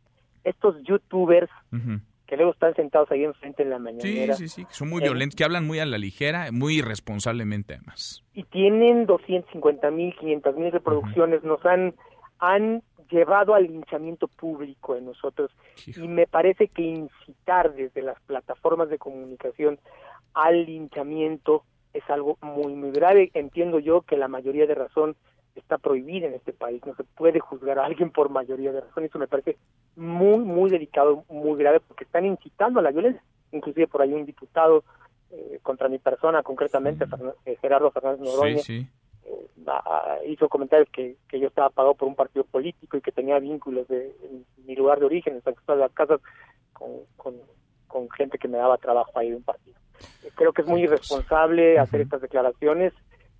Estos 0.45 0.81
youtubers 0.83 1.49
que 2.25 2.37
luego 2.37 2.53
están 2.53 2.73
sentados 2.73 3.11
ahí 3.11 3.25
enfrente 3.25 3.63
en 3.63 3.69
la 3.69 3.79
mañanera. 3.79 4.33
Sí, 4.35 4.47
sí, 4.47 4.61
sí, 4.61 4.65
que 4.65 4.73
son 4.73 4.89
muy 4.89 5.01
violentos, 5.01 5.35
que 5.35 5.43
hablan 5.43 5.67
muy 5.67 5.79
a 5.79 5.85
la 5.85 5.97
ligera, 5.97 6.53
muy 6.53 6.77
irresponsablemente 6.77 7.73
además. 7.73 8.23
Y 8.33 8.43
tienen 8.43 9.07
250 9.07 9.91
mil, 9.91 10.15
500 10.15 10.55
mil 10.55 10.71
reproducciones, 10.71 11.43
nos 11.43 11.65
han 11.65 11.95
han 12.43 12.83
llevado 13.09 13.53
al 13.53 13.63
linchamiento 13.63 14.27
público 14.27 14.95
en 14.95 15.05
nosotros. 15.05 15.51
Y 15.85 16.07
me 16.07 16.27
parece 16.27 16.67
que 16.67 16.81
incitar 16.81 17.73
desde 17.73 18.01
las 18.01 18.19
plataformas 18.21 18.89
de 18.89 18.97
comunicación 18.97 19.79
al 20.33 20.65
linchamiento 20.65 21.63
es 21.93 22.07
algo 22.09 22.37
muy 22.41 22.73
muy 22.73 22.91
grave. 22.91 23.31
Entiendo 23.33 23.79
yo 23.79 24.01
que 24.01 24.17
la 24.17 24.27
mayoría 24.27 24.65
de 24.65 24.75
razón 24.75 25.15
está 25.55 25.77
prohibida 25.77 26.27
en 26.27 26.33
este 26.33 26.51
país, 26.51 26.81
no 26.85 26.95
se 26.95 27.03
puede 27.03 27.39
juzgar 27.39 27.77
a 27.79 27.85
alguien 27.85 28.09
por 28.09 28.29
mayoría 28.29 28.71
de 28.71 28.81
razón, 28.81 29.03
eso 29.03 29.19
me 29.19 29.27
parece 29.27 29.57
muy 29.95 30.39
muy 30.39 30.71
delicado, 30.71 31.25
muy 31.29 31.57
grave 31.59 31.79
porque 31.79 32.05
están 32.05 32.25
incitando 32.25 32.79
a 32.79 32.83
la 32.83 32.91
violencia, 32.91 33.21
inclusive 33.51 33.87
por 33.87 34.01
ahí 34.01 34.13
un 34.13 34.25
diputado 34.25 34.83
eh, 35.29 35.59
contra 35.61 35.89
mi 35.89 35.99
persona, 35.99 36.41
concretamente 36.41 37.05
eh, 37.45 37.57
Gerardo 37.61 37.91
Fernández 37.91 38.21
Noroña, 38.21 38.61
eh, 39.25 40.27
hizo 40.27 40.49
comentarios 40.49 40.89
que, 40.89 41.15
que 41.27 41.39
yo 41.39 41.47
estaba 41.47 41.69
pagado 41.69 41.95
por 41.95 42.07
un 42.07 42.15
partido 42.15 42.43
político 42.45 42.97
y 42.97 43.01
que 43.01 43.11
tenía 43.11 43.39
vínculos 43.39 43.87
de 43.87 44.15
mi 44.65 44.75
lugar 44.75 44.99
de 44.99 45.05
origen, 45.05 45.35
en 45.35 45.43
San 45.43 45.55
de 45.67 45.75
las 45.75 45.91
Casas, 45.93 46.19
con, 46.73 46.91
con, 47.17 48.09
gente 48.17 48.37
que 48.37 48.47
me 48.47 48.57
daba 48.57 48.77
trabajo 48.77 49.17
ahí 49.17 49.29
de 49.29 49.35
un 49.35 49.43
partido. 49.43 49.75
Creo 50.35 50.51
que 50.51 50.63
es 50.63 50.67
muy 50.67 50.81
irresponsable 50.81 51.79
hacer 51.79 52.01
estas 52.01 52.21
declaraciones 52.21 52.91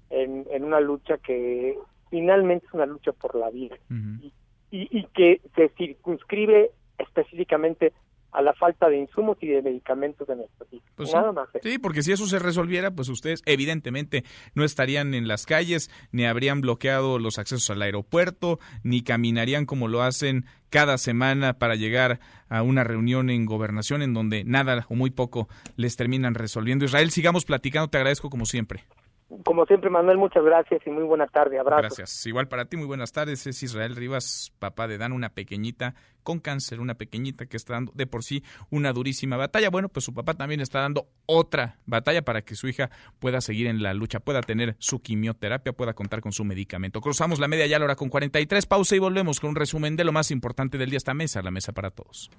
en, 0.10 0.46
en 0.52 0.64
una 0.64 0.80
lucha 0.80 1.18
que 1.18 1.78
finalmente 2.10 2.68
es 2.68 2.74
una 2.74 2.86
lucha 2.86 3.12
por 3.12 3.36
la 3.36 3.50
vida 3.50 3.76
y, 3.90 4.32
y 4.72 5.04
que 5.08 5.42
se 5.56 5.70
circunscribe 5.70 6.72
específicamente 7.00 7.94
a 8.34 8.42
la 8.42 8.54
falta 8.54 8.90
de 8.90 8.98
insumos 8.98 9.38
y 9.42 9.48
de 9.48 9.62
medicamentos 9.62 10.28
de 10.28 10.36
nuestro 10.36 10.66
país. 10.66 10.82
Pues 10.96 11.14
Nada 11.14 11.32
más. 11.32 11.50
Sí, 11.62 11.78
porque 11.78 12.02
si 12.02 12.12
eso 12.12 12.26
se 12.26 12.40
resolviera, 12.40 12.92
pues 12.92 13.08
ustedes 13.10 13.42
evidentemente 13.46 14.24
no 14.56 14.64
estarían 14.64 15.14
en 15.14 15.28
las 15.28 15.46
calles, 15.46 15.92
ni 16.12 16.26
habrían 16.26 16.62
bloqueado 16.62 17.20
los 17.20 17.38
accesos 17.38 17.70
al 17.70 17.82
aeropuerto, 17.82 18.60
ni 18.84 19.04
caminarían 19.04 19.66
como 19.66 19.88
lo 19.88 20.02
hacen 20.02 20.46
cada 20.70 20.98
semana 20.98 21.54
para 21.60 21.76
llegar 21.76 22.20
a 22.50 22.64
una 22.64 22.84
reunión 22.84 23.30
en 23.30 23.46
gobernación 23.46 24.02
en 24.02 24.16
donde 24.16 24.44
nada 24.44 24.86
o 24.90 24.96
muy 24.96 25.12
poco 25.12 25.48
les 25.76 25.96
terminan 25.96 26.34
resolviendo. 26.34 26.86
Israel, 26.86 27.12
sigamos 27.12 27.46
platicando, 27.46 27.90
te 27.90 27.98
agradezco 27.98 28.32
como 28.32 28.46
siempre. 28.46 28.84
Como 29.44 29.66
siempre, 29.66 29.90
Manuel, 29.90 30.18
muchas 30.18 30.44
gracias 30.44 30.82
y 30.86 30.90
muy 30.90 31.04
buena 31.04 31.28
tarde. 31.28 31.60
Abrazo. 31.60 31.82
Gracias. 31.82 32.26
Igual 32.26 32.48
para 32.48 32.66
ti, 32.66 32.78
muy 32.78 32.88
buenas 32.88 33.12
tardes. 33.12 33.48
Es 33.48 33.64
Israel 33.64 33.96
Rivas, 33.96 34.54
papá 34.60 34.88
de 34.88 34.98
Dan, 34.98 35.12
una 35.12 35.30
pequeñita 35.30 35.96
con 36.24 36.40
cáncer, 36.40 36.80
una 36.80 36.96
pequeñita 36.96 37.46
que 37.46 37.58
está 37.58 37.74
dando 37.74 37.92
de 37.96 38.08
por 38.08 38.24
sí 38.24 38.44
una 38.70 38.94
durísima 38.94 39.38
batalla. 39.38 39.70
Bueno, 39.70 39.90
pues 39.90 40.06
su 40.06 40.14
papá 40.14 40.34
también 40.34 40.62
está 40.62 40.80
dando 40.80 41.08
otra 41.26 41.80
batalla 41.86 42.24
para 42.24 42.42
que 42.44 42.56
su 42.56 42.68
hija 42.68 42.90
pueda 43.20 43.42
seguir 43.42 43.68
en 43.68 43.84
la 43.84 43.94
lucha, 43.94 44.20
pueda 44.20 44.42
tener 44.42 44.76
su 44.80 45.02
quimioterapia, 45.02 45.74
pueda 45.74 45.94
contar 45.94 46.22
con 46.22 46.32
su 46.32 46.44
medicamento. 46.46 47.02
Cruzamos 47.02 47.40
la 47.40 47.48
media 47.48 47.68
ya 47.68 47.78
a 47.78 47.80
la 47.80 47.86
hora 47.86 47.96
con 47.96 48.10
43. 48.10 48.66
Pausa 48.66 48.96
y 48.96 49.00
volvemos 49.00 49.40
con 49.40 49.52
un 49.52 49.56
resumen 49.56 49.96
de 49.96 50.04
lo 50.04 50.12
más 50.12 50.32
importante 50.32 50.78
del 50.78 50.90
día. 50.90 50.98
Esta 50.98 51.14
mesa, 51.14 51.42
la 51.42 51.52
mesa 51.52 51.74
para 51.74 51.92
todos. 51.92 52.30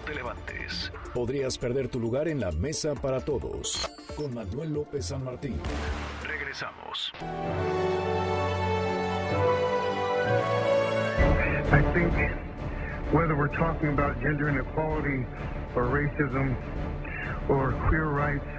No 0.00 0.06
te 0.06 0.14
levantes. 0.14 0.92
Podrías 1.12 1.58
perder 1.58 1.88
tu 1.88 2.00
lugar 2.00 2.28
en 2.28 2.40
la 2.40 2.50
mesa 2.52 2.94
para 2.94 3.20
todos. 3.20 3.88
Con 4.16 4.34
Manuel 4.34 4.72
López 4.72 5.06
San 5.06 5.24
Martín. 5.24 5.60
Regresamos. 6.26 7.12
I 11.72 11.82
think 11.92 12.12
whether 13.12 13.34
we're 13.36 13.54
talking 13.56 13.90
about 13.90 14.20
gender 14.22 14.48
inequality 14.48 15.26
or 15.76 15.84
racism 15.84 16.56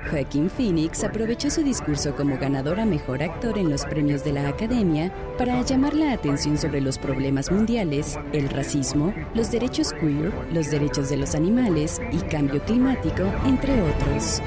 Joaquín 0.10 0.50
Phoenix 0.50 1.04
aprovechó 1.04 1.50
su 1.50 1.64
discurso 1.64 2.16
como 2.16 2.38
ganador 2.38 2.80
a 2.80 2.86
mejor 2.86 3.24
actor 3.24 3.58
en 3.58 3.70
los 3.70 3.86
premios 3.86 4.24
de 4.24 4.34
la 4.34 4.48
Academia 4.48 5.14
para 5.38 5.62
llamar 5.62 5.94
la 5.94 6.14
atención 6.14 6.58
sobre 6.58 6.82
los 6.82 6.98
problemas 6.98 7.52
mundiales, 7.52 8.20
el 8.34 8.50
racismo, 8.50 9.14
los 9.34 9.52
derechos 9.52 9.94
queer, 9.94 10.34
los 10.52 10.70
derechos 10.72 11.10
de 11.10 11.18
los 11.18 11.36
animales 11.36 12.02
y 12.12 12.18
cambio 12.18 12.62
climático, 12.64 13.24
entre 13.46 13.82
otros. 13.82 14.42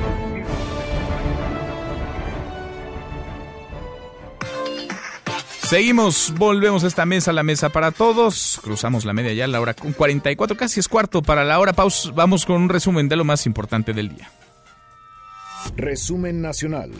Seguimos, 5.64 6.34
volvemos 6.36 6.84
a 6.84 6.86
esta 6.86 7.06
mesa, 7.06 7.32
la 7.32 7.42
mesa 7.42 7.70
para 7.70 7.90
todos. 7.90 8.60
Cruzamos 8.62 9.06
la 9.06 9.14
media 9.14 9.32
ya, 9.32 9.46
la 9.46 9.60
hora 9.62 9.72
con 9.72 9.92
44, 9.92 10.56
casi 10.56 10.78
es 10.78 10.88
cuarto 10.88 11.22
para 11.22 11.42
la 11.42 11.58
hora. 11.58 11.72
Pausa, 11.72 12.10
vamos 12.14 12.44
con 12.44 12.56
un 12.56 12.68
resumen 12.68 13.08
de 13.08 13.16
lo 13.16 13.24
más 13.24 13.46
importante 13.46 13.94
del 13.94 14.10
día. 14.14 14.30
Resumen 15.76 16.42
nacional. 16.42 16.90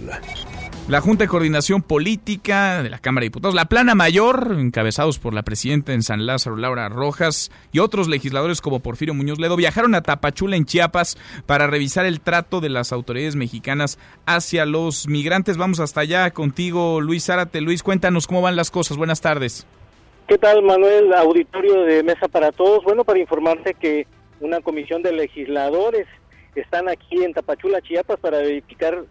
La 0.87 1.01
Junta 1.01 1.25
de 1.25 1.29
Coordinación 1.29 1.81
Política 1.81 2.83
de 2.83 2.91
la 2.91 2.99
Cámara 2.99 3.23
de 3.23 3.29
Diputados, 3.29 3.55
la 3.55 3.65
Plana 3.65 3.95
Mayor, 3.95 4.55
encabezados 4.59 5.19
por 5.19 5.33
la 5.33 5.43
presidenta 5.43 5.95
en 5.95 6.03
San 6.03 6.27
Lázaro, 6.27 6.57
Laura 6.57 6.91
Rojas, 6.91 7.51
y 7.73 7.79
otros 7.79 8.07
legisladores 8.07 8.61
como 8.61 8.81
Porfirio 8.81 9.15
Muñoz 9.15 9.39
Ledo, 9.39 9.57
viajaron 9.57 9.95
a 9.95 10.03
Tapachula, 10.03 10.57
en 10.57 10.67
Chiapas, 10.67 11.17
para 11.47 11.67
revisar 11.69 12.05
el 12.05 12.21
trato 12.21 12.61
de 12.61 12.69
las 12.69 12.93
autoridades 12.93 13.35
mexicanas 13.35 13.99
hacia 14.27 14.67
los 14.67 15.09
migrantes. 15.09 15.57
Vamos 15.57 15.81
hasta 15.81 16.03
allá 16.03 16.31
contigo, 16.33 17.01
Luis 17.01 17.25
Zárate. 17.25 17.63
Luis, 17.63 17.83
cuéntanos 17.83 18.27
cómo 18.27 18.43
van 18.43 18.57
las 18.57 18.71
cosas. 18.71 18.99
Buenas 18.99 19.23
tardes. 19.23 19.67
¿Qué 20.29 20.37
tal, 20.37 20.63
Manuel? 20.63 21.15
Auditorio 21.15 21.83
de 21.85 22.03
Mesa 22.03 22.29
para 22.29 22.53
Todos. 22.53 22.85
Bueno, 22.85 23.05
para 23.05 23.19
informarte 23.19 23.73
que 23.73 24.07
una 24.41 24.61
comisión 24.61 25.03
de 25.03 25.13
legisladores 25.13 26.07
están 26.61 26.89
aquí 26.89 27.23
en 27.23 27.35
Tapachula, 27.35 27.81
Chiapas, 27.81 28.19
para 28.21 28.39
verificar 28.39 29.05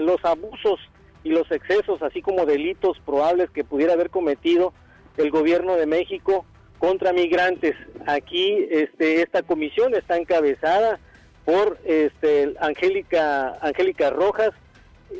los 0.00 0.24
abusos 0.24 0.80
y 1.24 1.30
los 1.30 1.50
excesos, 1.50 2.02
así 2.02 2.22
como 2.22 2.46
delitos 2.46 2.98
probables 3.04 3.50
que 3.50 3.64
pudiera 3.64 3.94
haber 3.94 4.10
cometido 4.10 4.72
el 5.16 5.30
gobierno 5.30 5.76
de 5.76 5.86
México 5.86 6.44
contra 6.78 7.12
migrantes. 7.12 7.74
Aquí 8.06 8.66
este, 8.70 9.22
esta 9.22 9.42
comisión 9.42 9.94
está 9.94 10.16
encabezada 10.16 11.00
por 11.44 11.78
este, 11.84 12.54
Angélica, 12.60 13.58
Angélica 13.60 14.10
Rojas 14.10 14.50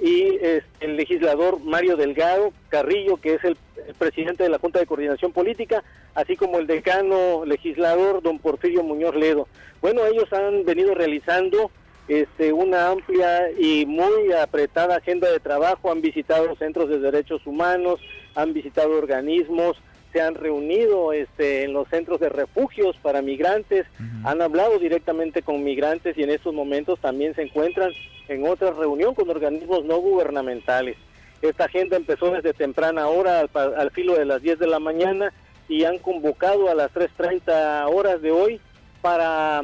y 0.02 0.34
este, 0.40 0.64
el 0.80 0.96
legislador 0.96 1.60
Mario 1.60 1.96
Delgado 1.96 2.52
Carrillo, 2.68 3.16
que 3.16 3.34
es 3.34 3.44
el, 3.44 3.56
el, 3.86 3.94
presidente 3.94 4.42
de 4.42 4.50
la 4.50 4.58
Junta 4.58 4.78
de 4.78 4.86
Coordinación 4.86 5.32
Política, 5.32 5.82
así 6.14 6.36
como 6.36 6.58
el 6.58 6.66
decano 6.66 7.44
legislador 7.44 8.22
don 8.22 8.38
Porfirio 8.38 8.82
Muñoz 8.82 9.14
Ledo. 9.14 9.48
Bueno, 9.80 10.04
ellos 10.06 10.32
han 10.32 10.64
venido 10.64 10.94
realizando 10.94 11.70
este, 12.08 12.52
una 12.52 12.90
amplia 12.90 13.50
y 13.58 13.84
muy 13.86 14.32
apretada 14.32 14.96
agenda 14.96 15.30
de 15.30 15.40
trabajo, 15.40 15.90
han 15.90 16.00
visitado 16.00 16.54
centros 16.56 16.88
de 16.88 17.00
derechos 17.00 17.46
humanos, 17.46 18.00
han 18.34 18.52
visitado 18.52 18.96
organismos, 18.96 19.76
se 20.12 20.20
han 20.20 20.34
reunido 20.34 21.12
este, 21.12 21.64
en 21.64 21.72
los 21.72 21.88
centros 21.88 22.20
de 22.20 22.28
refugios 22.28 22.96
para 23.02 23.22
migrantes, 23.22 23.86
han 24.24 24.40
hablado 24.40 24.78
directamente 24.78 25.42
con 25.42 25.64
migrantes 25.64 26.16
y 26.16 26.22
en 26.22 26.30
estos 26.30 26.54
momentos 26.54 27.00
también 27.00 27.34
se 27.34 27.42
encuentran 27.42 27.90
en 28.28 28.46
otra 28.46 28.70
reunión 28.72 29.14
con 29.14 29.30
organismos 29.30 29.84
no 29.84 29.98
gubernamentales. 29.98 30.96
Esta 31.42 31.64
agenda 31.64 31.96
empezó 31.96 32.30
desde 32.30 32.54
temprana 32.54 33.08
hora, 33.08 33.40
al, 33.40 33.50
al 33.54 33.90
filo 33.90 34.14
de 34.14 34.24
las 34.24 34.42
10 34.42 34.58
de 34.58 34.66
la 34.66 34.78
mañana, 34.78 35.32
y 35.68 35.84
han 35.84 35.98
convocado 35.98 36.70
a 36.70 36.74
las 36.74 36.92
3.30 36.92 37.92
horas 37.92 38.22
de 38.22 38.30
hoy 38.30 38.60
para, 39.02 39.62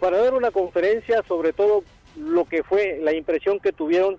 para 0.00 0.18
dar 0.18 0.34
una 0.34 0.50
conferencia 0.50 1.22
sobre 1.26 1.52
todo 1.52 1.84
lo 2.16 2.44
que 2.44 2.62
fue 2.62 2.98
la 3.02 3.14
impresión 3.14 3.60
que 3.60 3.72
tuvieron 3.72 4.18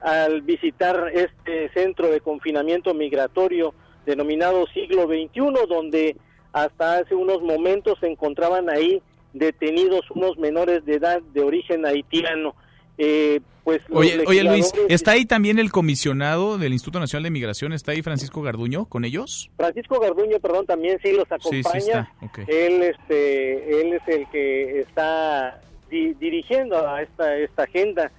al 0.00 0.42
visitar 0.42 1.10
este 1.12 1.68
centro 1.70 2.08
de 2.08 2.20
confinamiento 2.20 2.94
migratorio 2.94 3.74
denominado 4.06 4.66
siglo 4.68 5.06
XXI, 5.06 5.68
donde 5.68 6.16
hasta 6.52 6.98
hace 6.98 7.14
unos 7.14 7.42
momentos 7.42 7.98
se 8.00 8.06
encontraban 8.06 8.70
ahí 8.70 9.02
detenidos 9.32 10.10
unos 10.10 10.38
menores 10.38 10.84
de 10.84 10.94
edad 10.94 11.20
de 11.20 11.42
origen 11.42 11.86
haitiano. 11.86 12.54
Eh, 12.98 13.40
pues 13.64 13.82
oye, 13.90 14.24
oye 14.26 14.42
Luis, 14.42 14.72
¿está 14.88 15.12
ahí 15.12 15.24
también 15.26 15.58
el 15.58 15.70
comisionado 15.70 16.58
del 16.58 16.72
Instituto 16.72 16.98
Nacional 16.98 17.24
de 17.24 17.30
Migración? 17.30 17.72
¿Está 17.72 17.92
ahí 17.92 18.02
Francisco 18.02 18.42
Garduño 18.42 18.86
con 18.86 19.04
ellos? 19.04 19.50
Francisco 19.56 20.00
Garduño, 20.00 20.40
perdón, 20.40 20.66
también 20.66 20.98
sí 21.02 21.12
los 21.12 21.30
acompaña. 21.30 22.12
Él, 22.46 22.82
este, 22.82 23.80
él 23.80 23.92
es 23.94 24.08
el 24.08 24.28
que 24.30 24.80
está 24.80 25.60
dirigiendo 25.90 26.88
a 26.88 27.02
esta 27.02 27.36
esta 27.36 27.64
agenda 27.64 28.12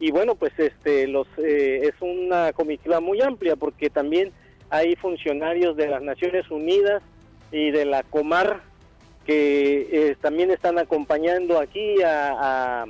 y 0.00 0.10
bueno 0.10 0.34
pues 0.34 0.50
este 0.58 1.06
los 1.06 1.26
eh, 1.36 1.80
es 1.82 1.94
una 2.00 2.54
comitiva 2.54 3.00
muy 3.00 3.20
amplia 3.20 3.54
porque 3.54 3.90
también 3.90 4.32
hay 4.70 4.96
funcionarios 4.96 5.76
de 5.76 5.88
las 5.88 6.02
Naciones 6.02 6.50
Unidas 6.50 7.02
y 7.52 7.70
de 7.70 7.84
la 7.84 8.02
Comar 8.02 8.62
que 9.26 9.88
eh, 9.92 10.16
también 10.22 10.50
están 10.50 10.78
acompañando 10.78 11.60
aquí 11.60 12.02
a, 12.02 12.32
a, 12.82 12.86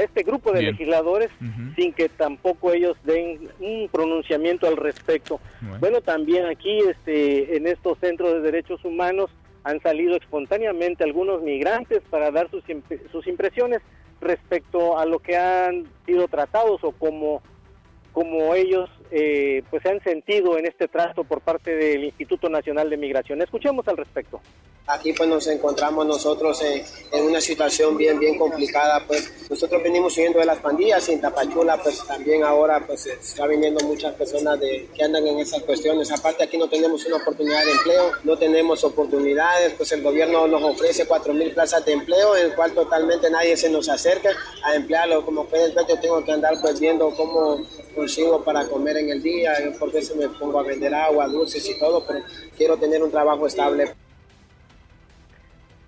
este 0.00 0.22
grupo 0.22 0.52
de 0.52 0.62
legisladores 0.62 1.30
sin 1.76 1.92
que 1.92 2.08
tampoco 2.08 2.72
ellos 2.72 2.96
den 3.04 3.50
un 3.60 3.88
pronunciamiento 3.92 4.66
al 4.66 4.76
respecto. 4.76 5.40
Bueno. 5.80 6.00
también 6.00 6.46
aquí 6.46 6.78
este 6.78 7.56
en 7.56 7.66
estos 7.66 7.98
centros 7.98 8.32
de 8.34 8.40
derechos 8.40 8.84
humanos 8.84 9.30
han 9.64 9.80
salido 9.80 10.16
espontáneamente 10.16 11.04
algunos 11.04 11.42
migrantes 11.42 12.02
para 12.10 12.30
dar 12.30 12.50
sus, 12.50 12.64
sus 13.12 13.26
impresiones 13.26 13.80
respecto 14.22 14.98
a 14.98 15.04
lo 15.04 15.18
que 15.18 15.36
han 15.36 15.86
sido 16.06 16.28
tratados 16.28 16.82
o 16.82 16.92
como, 16.92 17.42
como 18.12 18.54
ellos 18.54 18.90
eh, 19.10 19.62
pues 19.70 19.82
se 19.82 19.90
han 19.90 20.02
sentido 20.02 20.58
en 20.58 20.66
este 20.66 20.88
trato 20.88 21.24
por 21.24 21.40
parte 21.40 21.74
del 21.74 22.04
Instituto 22.04 22.48
Nacional 22.48 22.88
de 22.90 22.96
Migración. 22.96 23.42
Escuchemos 23.42 23.86
al 23.88 23.96
respecto. 23.96 24.40
Aquí 24.86 25.12
pues 25.12 25.28
nos 25.28 25.46
encontramos 25.46 26.04
nosotros 26.04 26.60
en, 26.62 27.24
una 27.24 27.40
situación 27.40 27.96
bien 27.96 28.18
bien 28.18 28.36
complicada 28.36 29.06
pues 29.06 29.48
nosotros 29.48 29.80
venimos 29.80 30.16
huyendo 30.18 30.40
de 30.40 30.44
las 30.44 30.58
pandillas 30.58 31.08
y 31.08 31.12
en 31.12 31.20
Tapachula 31.20 31.80
pues 31.80 32.04
también 32.04 32.42
ahora 32.42 32.84
pues 32.84 33.06
está 33.06 33.46
viniendo 33.46 33.84
muchas 33.86 34.12
personas 34.14 34.58
de, 34.58 34.88
que 34.92 35.04
andan 35.04 35.24
en 35.24 35.38
esas 35.38 35.62
cuestiones 35.62 36.10
aparte 36.10 36.42
aquí 36.42 36.58
no 36.58 36.68
tenemos 36.68 37.06
una 37.06 37.18
oportunidad 37.18 37.64
de 37.64 37.70
empleo 37.70 38.10
no 38.24 38.36
tenemos 38.36 38.82
oportunidades 38.82 39.72
pues 39.74 39.92
el 39.92 40.02
gobierno 40.02 40.48
nos 40.48 40.62
ofrece 40.62 41.06
cuatro 41.06 41.32
mil 41.32 41.52
plazas 41.52 41.84
de 41.84 41.92
empleo 41.92 42.36
en 42.36 42.46
el 42.46 42.54
cual 42.54 42.72
totalmente 42.72 43.30
nadie 43.30 43.56
se 43.56 43.70
nos 43.70 43.88
acerca 43.88 44.30
a 44.64 44.74
emplearlo 44.74 45.24
como 45.24 45.46
puedes 45.46 45.72
ver 45.74 45.86
yo 45.88 46.00
tengo 46.00 46.24
que 46.24 46.32
andar 46.32 46.54
pues 46.60 46.80
viendo 46.80 47.08
cómo 47.14 47.64
consigo 47.92 48.42
para 48.42 48.66
comer 48.66 48.96
en 48.98 49.10
el 49.10 49.22
día 49.22 49.52
porque 49.78 49.98
eso 49.98 50.14
me 50.16 50.28
pongo 50.28 50.58
a 50.58 50.62
vender 50.62 50.94
agua 50.94 51.26
dulces 51.28 51.68
y 51.68 51.78
todo 51.78 52.04
pero 52.06 52.20
quiero 52.56 52.76
tener 52.76 53.02
un 53.02 53.10
trabajo 53.10 53.46
estable. 53.46 53.90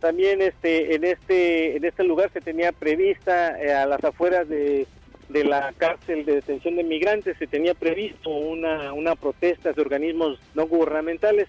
También 0.01 0.43
este 0.43 0.95
en 0.95 1.05
este 1.05 1.77
en 1.77 1.85
este 1.85 2.05
lugar 2.05 2.31
se 2.33 2.41
tenía 2.41 2.73
prevista 2.73 3.61
eh, 3.61 3.73
a 3.73 3.87
las 3.87 4.03
afueras 4.05 4.49
de, 4.49 4.87
de, 5.31 5.45
la 5.45 5.73
cárcel 5.77 6.25
de 6.25 6.35
detención 6.37 6.77
de 6.77 6.85
migrantes 6.85 7.39
se 7.39 7.47
tenía 7.47 7.75
previsto 7.75 8.31
una, 8.31 8.93
una 8.93 9.17
protesta 9.17 9.73
de 9.73 9.81
organismos 9.81 10.39
no 10.55 10.67
gubernamentales 10.67 11.49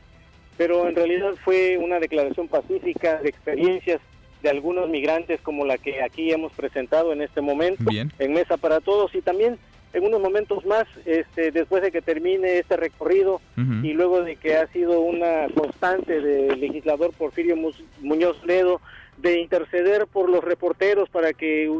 pero 0.58 0.88
en 0.88 0.96
realidad 0.96 1.34
fue 1.44 1.78
una 1.78 2.00
declaración 2.00 2.48
pacífica 2.48 3.22
de 3.22 3.30
experiencias 3.30 4.00
de 4.42 4.52
algunos 4.52 4.88
migrantes 4.90 5.42
como 5.42 5.66
la 5.66 5.78
que 5.78 6.04
aquí 6.04 6.32
hemos 6.32 6.54
presentado 6.54 7.12
en 7.12 7.22
este 7.22 7.42
momento 7.42 7.84
en 8.20 8.34
Mesa 8.34 8.58
para 8.58 8.80
Todos. 8.80 9.14
Y 9.16 9.22
también 9.22 9.58
en 9.96 10.06
unos 10.06 10.20
momentos 10.20 10.66
más, 10.66 10.84
este, 11.06 11.52
después 11.52 11.82
de 11.82 11.90
que 11.90 12.02
termine 12.02 12.60
este 12.60 12.76
recorrido 12.76 13.40
y 13.56 13.94
luego 13.94 14.24
de 14.24 14.36
que 14.36 14.58
ha 14.58 14.68
sido 14.68 15.00
una 15.00 15.48
constante 15.56 16.20
del 16.20 16.60
legislador 16.60 17.14
Porfirio 17.14 17.56
Muñoz 18.02 18.44
Ledo 18.46 18.82
de 19.18 19.40
interceder 19.40 20.06
por 20.08 20.30
los 20.30 20.44
reporteros 20.44 21.10
para 21.10 21.32
que 21.32 21.72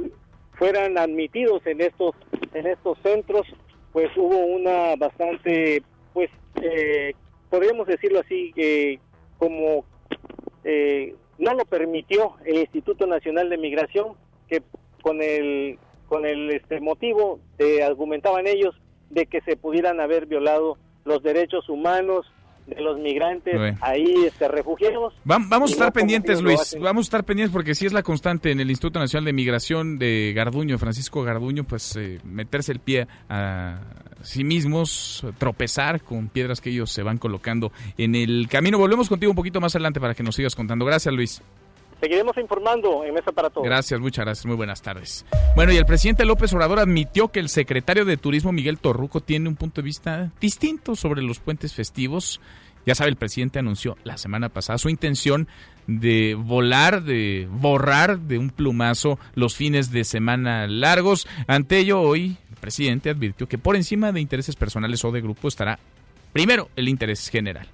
fueran 0.54 0.98
admitidos 0.98 1.66
en 1.68 1.82
estos 1.82 2.16
en 2.54 2.68
estos 2.68 2.98
centros, 3.04 3.46
pues 3.92 4.10
hubo 4.16 4.38
una 4.38 4.96
bastante, 4.96 5.84
pues 6.14 6.30
eh, 6.62 7.14
podríamos 7.50 7.86
decirlo 7.86 8.22
así, 8.22 8.54
eh, 8.56 8.98
como 9.38 9.84
eh, 10.64 11.14
no 11.38 11.54
lo 11.54 11.66
permitió 11.66 12.36
el 12.46 12.60
Instituto 12.60 13.08
Nacional 13.08 13.50
de 13.50 13.58
Migración, 13.58 14.14
que 14.48 14.64
con 15.02 15.22
el 15.22 15.78
con 16.06 16.26
el 16.26 16.52
este 16.52 16.80
motivo, 16.80 17.40
eh, 17.60 17.84
argumentaban 17.84 18.48
ellos, 18.48 18.76
de 19.10 19.26
que 19.26 19.42
se 19.42 19.56
pudieran 19.56 20.00
haber 20.00 20.26
violado 20.26 20.78
los 21.04 21.22
derechos 21.22 21.70
humanos 21.70 22.26
de 22.68 22.82
los 22.82 22.98
migrantes 23.00 23.56
ahí 23.82 24.26
este, 24.26 24.48
refugiados. 24.48 25.14
vamos 25.24 25.72
a 25.72 25.74
estar 25.74 25.94
pendientes, 25.94 26.42
Luis, 26.42 26.76
vamos 26.80 27.06
a 27.06 27.08
estar 27.08 27.24
pendientes 27.24 27.54
porque 27.54 27.76
sí 27.76 27.86
es 27.86 27.94
la 27.94 28.02
constante 28.02 28.52
en 28.52 28.60
el 28.60 28.70
Instituto 28.70 29.00
Nacional 29.00 29.26
de 29.26 29.34
Migración 29.34 30.00
de 30.00 30.34
Garduño, 30.36 30.78
Francisco 30.78 31.22
Garduño, 31.24 31.64
pues 31.64 31.96
eh, 31.96 32.20
meterse 32.24 32.72
el 32.72 32.80
pie 32.80 33.08
a 33.30 33.82
sí 34.22 34.44
mismos, 34.44 35.26
tropezar 35.38 36.02
con 36.02 36.30
piedras 36.30 36.60
que 36.60 36.72
ellos 36.72 36.92
se 36.92 37.04
van 37.04 37.20
colocando 37.20 37.72
en 37.98 38.16
el 38.16 38.48
camino. 38.50 38.80
Volvemos 38.80 39.10
contigo 39.10 39.32
un 39.32 39.36
poquito 39.36 39.62
más 39.62 39.76
adelante 39.76 40.00
para 40.00 40.16
que 40.16 40.24
nos 40.24 40.36
sigas 40.36 40.56
contando. 40.56 40.86
Gracias, 40.86 41.14
Luis. 41.14 41.42
Seguiremos 42.02 42.38
informando 42.38 43.04
en 43.04 43.14
Mesa 43.14 43.32
para 43.32 43.50
Todos. 43.50 43.66
Gracias, 43.66 44.00
muchas 44.00 44.26
gracias. 44.26 44.46
Muy 44.46 44.56
buenas 44.56 44.82
tardes. 44.82 45.26
Bueno, 45.56 45.72
y 45.72 45.78
el 45.78 45.86
presidente 45.86 46.26
López 46.26 46.52
Obrador 46.54 46.80
admitió 46.80 47.30
que 47.30 47.40
el 47.40 47.50
secretario 47.50 48.06
de 48.06 48.18
Turismo 48.18 48.52
Miguel 48.52 48.78
Torruco 48.78 49.22
tiene 49.22 49.50
un 49.50 49.56
punto 49.56 49.82
de 49.82 49.86
vista 49.86 50.32
distinto 50.40 50.96
sobre 50.96 51.22
los 51.22 51.40
puentes 51.40 51.74
festivos. 51.74 52.42
Ya 52.86 52.94
sabe, 52.94 53.10
el 53.10 53.16
presidente 53.16 53.60
anunció 53.60 53.98
la 54.04 54.18
semana 54.18 54.50
pasada 54.50 54.78
su 54.78 54.90
intención 54.90 55.48
de 55.88 56.36
volar, 56.36 57.04
de 57.04 57.48
borrar 57.50 58.20
de 58.20 58.38
un 58.38 58.50
plumazo 58.50 59.18
los 59.34 59.56
fines 59.56 59.92
de 59.92 60.04
semana 60.04 60.68
largos. 60.68 61.28
Ante 61.48 61.80
ello, 61.80 62.02
hoy 62.02 62.38
el 62.50 62.58
presidente 62.58 63.10
advirtió 63.10 63.48
que 63.48 63.58
por 63.58 63.76
encima 63.76 64.12
de 64.12 64.22
intereses 64.22 64.56
personales 64.56 65.04
o 65.04 65.12
de 65.12 65.22
grupo 65.22 65.48
estará 65.48 65.80
primero 66.34 66.70
el 66.76 66.90
interés 66.90 67.30
general. 67.30 67.68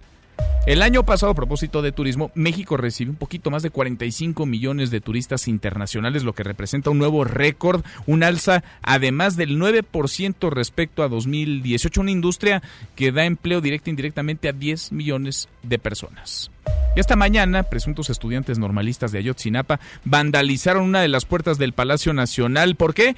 El 0.67 0.83
año 0.83 1.03
pasado, 1.03 1.31
a 1.31 1.35
propósito 1.35 1.81
de 1.81 1.91
turismo, 1.91 2.29
México 2.35 2.77
recibió 2.77 3.11
un 3.11 3.17
poquito 3.17 3.49
más 3.49 3.63
de 3.63 3.71
45 3.71 4.45
millones 4.45 4.91
de 4.91 5.01
turistas 5.01 5.47
internacionales, 5.47 6.23
lo 6.23 6.33
que 6.33 6.43
representa 6.43 6.91
un 6.91 6.99
nuevo 6.99 7.23
récord, 7.23 7.83
un 8.05 8.21
alza 8.21 8.63
además 8.83 9.35
del 9.35 9.57
9% 9.57 10.51
respecto 10.51 11.01
a 11.01 11.07
2018, 11.07 12.01
una 12.01 12.11
industria 12.11 12.61
que 12.95 13.11
da 13.11 13.25
empleo 13.25 13.59
directo 13.59 13.89
e 13.89 13.93
indirectamente 13.93 14.49
a 14.49 14.53
10 14.53 14.91
millones 14.91 15.49
de 15.63 15.79
personas. 15.79 16.51
Y 16.95 16.99
esta 16.99 17.15
mañana, 17.15 17.63
presuntos 17.63 18.09
estudiantes 18.09 18.59
normalistas 18.59 19.11
de 19.11 19.19
Ayotzinapa 19.19 19.79
vandalizaron 20.03 20.83
una 20.83 21.01
de 21.01 21.07
las 21.07 21.25
puertas 21.25 21.57
del 21.57 21.73
Palacio 21.73 22.13
Nacional. 22.13 22.75
¿Por 22.75 22.93
qué? 22.93 23.15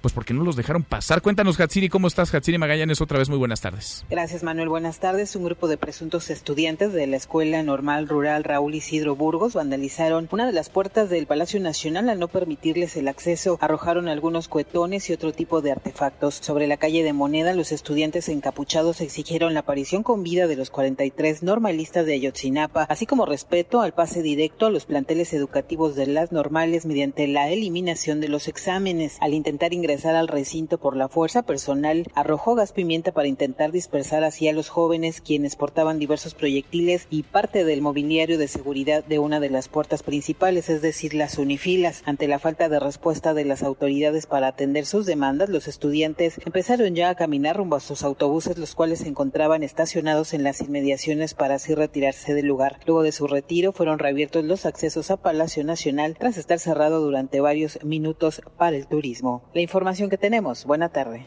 Pues 0.00 0.14
porque 0.14 0.34
no 0.34 0.44
los 0.44 0.56
dejaron 0.56 0.82
pasar. 0.82 1.22
Cuéntanos, 1.22 1.58
Hatsiri, 1.60 1.88
¿cómo 1.88 2.06
estás? 2.06 2.34
Hatsiri 2.34 2.58
Magallanes, 2.58 3.00
otra 3.00 3.18
vez 3.18 3.28
muy 3.28 3.38
buenas 3.38 3.60
tardes. 3.60 4.04
Gracias, 4.08 4.42
Manuel. 4.42 4.68
Buenas 4.68 5.00
tardes. 5.00 5.34
Un 5.36 5.44
grupo 5.44 5.68
de 5.68 5.76
presuntos 5.76 6.30
estudiantes 6.30 6.92
de 6.92 7.06
la 7.06 7.16
Escuela 7.16 7.62
Normal 7.62 8.08
Rural 8.08 8.44
Raúl 8.44 8.74
Isidro 8.74 9.16
Burgos 9.16 9.54
vandalizaron 9.54 10.28
una 10.30 10.46
de 10.46 10.52
las 10.52 10.70
puertas 10.70 11.10
del 11.10 11.26
Palacio 11.26 11.60
Nacional 11.60 12.08
al 12.08 12.18
no 12.18 12.28
permitirles 12.28 12.96
el 12.96 13.08
acceso. 13.08 13.58
Arrojaron 13.60 14.08
algunos 14.08 14.48
cohetones 14.48 15.10
y 15.10 15.12
otro 15.12 15.32
tipo 15.32 15.62
de 15.62 15.72
artefactos. 15.72 16.36
Sobre 16.36 16.66
la 16.66 16.76
calle 16.76 17.02
de 17.02 17.12
Moneda, 17.12 17.52
los 17.54 17.72
estudiantes 17.72 18.28
encapuchados 18.28 19.00
exigieron 19.00 19.54
la 19.54 19.60
aparición 19.60 20.02
con 20.02 20.22
vida 20.22 20.46
de 20.46 20.56
los 20.56 20.70
43 20.70 21.42
normalistas 21.42 22.06
de 22.06 22.14
Ayotzinapa, 22.14 22.84
así 22.84 23.04
como 23.06 23.26
respeto 23.26 23.80
al 23.80 23.94
pase 23.94 24.22
directo 24.22 24.66
a 24.66 24.70
los 24.70 24.86
planteles 24.86 25.32
educativos 25.32 25.96
de 25.96 26.06
las 26.06 26.30
normales 26.30 26.86
mediante 26.86 27.26
la 27.26 27.50
eliminación 27.50 28.20
de 28.20 28.28
los 28.28 28.46
exámenes. 28.46 29.16
Al 29.20 29.34
intentar 29.34 29.72
ingresar 29.72 29.87
ingresar 29.88 30.16
al 30.16 30.28
recinto 30.28 30.76
por 30.76 30.98
la 30.98 31.08
fuerza 31.08 31.44
personal, 31.44 32.04
arrojó 32.14 32.54
gas 32.54 32.72
pimienta 32.72 33.12
para 33.12 33.26
intentar 33.26 33.72
dispersar 33.72 34.22
así 34.22 34.46
a 34.46 34.52
los 34.52 34.68
jóvenes 34.68 35.22
quienes 35.22 35.56
portaban 35.56 35.98
diversos 35.98 36.34
proyectiles 36.34 37.06
y 37.08 37.22
parte 37.22 37.64
del 37.64 37.80
mobiliario 37.80 38.36
de 38.36 38.48
seguridad 38.48 39.02
de 39.02 39.18
una 39.18 39.40
de 39.40 39.48
las 39.48 39.70
puertas 39.70 40.02
principales, 40.02 40.68
es 40.68 40.82
decir, 40.82 41.14
las 41.14 41.38
unifilas. 41.38 42.02
Ante 42.04 42.28
la 42.28 42.38
falta 42.38 42.68
de 42.68 42.78
respuesta 42.80 43.32
de 43.32 43.46
las 43.46 43.62
autoridades 43.62 44.26
para 44.26 44.48
atender 44.48 44.84
sus 44.84 45.06
demandas, 45.06 45.48
los 45.48 45.68
estudiantes 45.68 46.38
empezaron 46.44 46.94
ya 46.94 47.08
a 47.08 47.14
caminar 47.14 47.56
rumbo 47.56 47.76
a 47.76 47.80
sus 47.80 48.02
autobuses, 48.02 48.58
los 48.58 48.74
cuales 48.74 48.98
se 48.98 49.08
encontraban 49.08 49.62
estacionados 49.62 50.34
en 50.34 50.42
las 50.42 50.60
inmediaciones 50.60 51.32
para 51.32 51.54
así 51.54 51.74
retirarse 51.74 52.34
del 52.34 52.44
lugar. 52.44 52.78
Luego 52.84 53.04
de 53.04 53.12
su 53.12 53.26
retiro 53.26 53.72
fueron 53.72 53.98
reabiertos 53.98 54.44
los 54.44 54.66
accesos 54.66 55.10
a 55.10 55.16
Palacio 55.16 55.64
Nacional 55.64 56.14
tras 56.18 56.36
estar 56.36 56.58
cerrado 56.58 57.00
durante 57.00 57.40
varios 57.40 57.82
minutos 57.82 58.42
para 58.58 58.76
el 58.76 58.86
turismo. 58.86 59.44
La 59.54 59.62
información 59.62 59.77
que 60.10 60.18
tenemos. 60.18 60.64
Buena 60.64 60.88
tarde. 60.88 61.26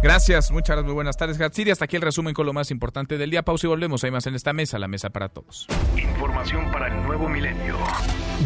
Gracias, 0.00 0.52
muchas 0.52 0.76
gracias, 0.76 0.84
muy 0.84 0.94
buenas 0.94 1.16
tardes, 1.16 1.38
Gatsiri. 1.38 1.72
Hasta 1.72 1.86
aquí 1.86 1.96
el 1.96 2.02
resumen 2.02 2.32
con 2.32 2.46
lo 2.46 2.52
más 2.52 2.70
importante 2.70 3.18
del 3.18 3.30
día. 3.30 3.42
Pausa 3.42 3.66
y 3.66 3.70
volvemos. 3.70 4.04
Hay 4.04 4.12
más 4.12 4.26
en 4.26 4.36
esta 4.36 4.52
mesa, 4.52 4.78
la 4.78 4.86
mesa 4.86 5.10
para 5.10 5.28
todos. 5.28 5.66
Información 5.96 6.70
para 6.70 6.86
el 6.86 7.02
nuevo 7.02 7.28
milenio. 7.28 7.76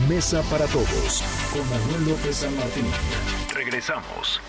Mesa 0.09 0.43
para 0.51 0.67
Todos 0.67 1.23
con 1.53 1.69
Manuel 1.69 2.11
López 2.11 2.37
San 2.37 2.57
Martín. 2.57 2.87
Regresamos. 3.55 4.41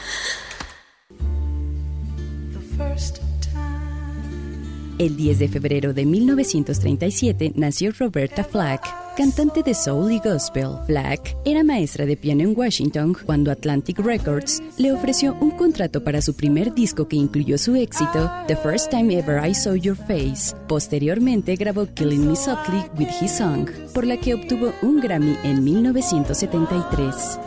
El 4.99 5.17
10 5.17 5.39
de 5.39 5.47
febrero 5.47 5.93
de 5.93 6.05
1937 6.05 7.53
nació 7.55 7.91
Roberta 7.97 8.43
Flack, 8.43 9.15
cantante 9.17 9.63
de 9.63 9.73
soul 9.73 10.11
y 10.11 10.19
gospel. 10.19 10.77
Flack 10.85 11.35
era 11.45 11.63
maestra 11.63 12.05
de 12.05 12.15
piano 12.15 12.43
en 12.43 12.55
Washington 12.55 13.15
cuando 13.25 13.51
Atlantic 13.51 13.97
Records 13.97 14.61
le 14.77 14.91
ofreció 14.91 15.35
un 15.41 15.51
contrato 15.51 16.03
para 16.03 16.21
su 16.21 16.35
primer 16.35 16.75
disco 16.75 17.07
que 17.07 17.15
incluyó 17.15 17.57
su 17.57 17.75
éxito, 17.75 18.29
The 18.47 18.55
First 18.55 18.91
Time 18.91 19.17
Ever 19.17 19.43
I 19.43 19.55
Saw 19.55 19.75
Your 19.75 19.97
Face. 19.97 20.55
Posteriormente 20.67 21.55
grabó 21.55 21.87
Killing 21.87 22.27
Me 22.27 22.35
Softly 22.35 22.83
with 22.99 23.09
His 23.19 23.31
Song, 23.31 23.67
por 23.95 24.05
la 24.05 24.17
que 24.17 24.35
obtuvo 24.35 24.73
un 24.83 25.01
Grammy 25.01 25.35
en 25.43 25.63
1973. 25.63 27.39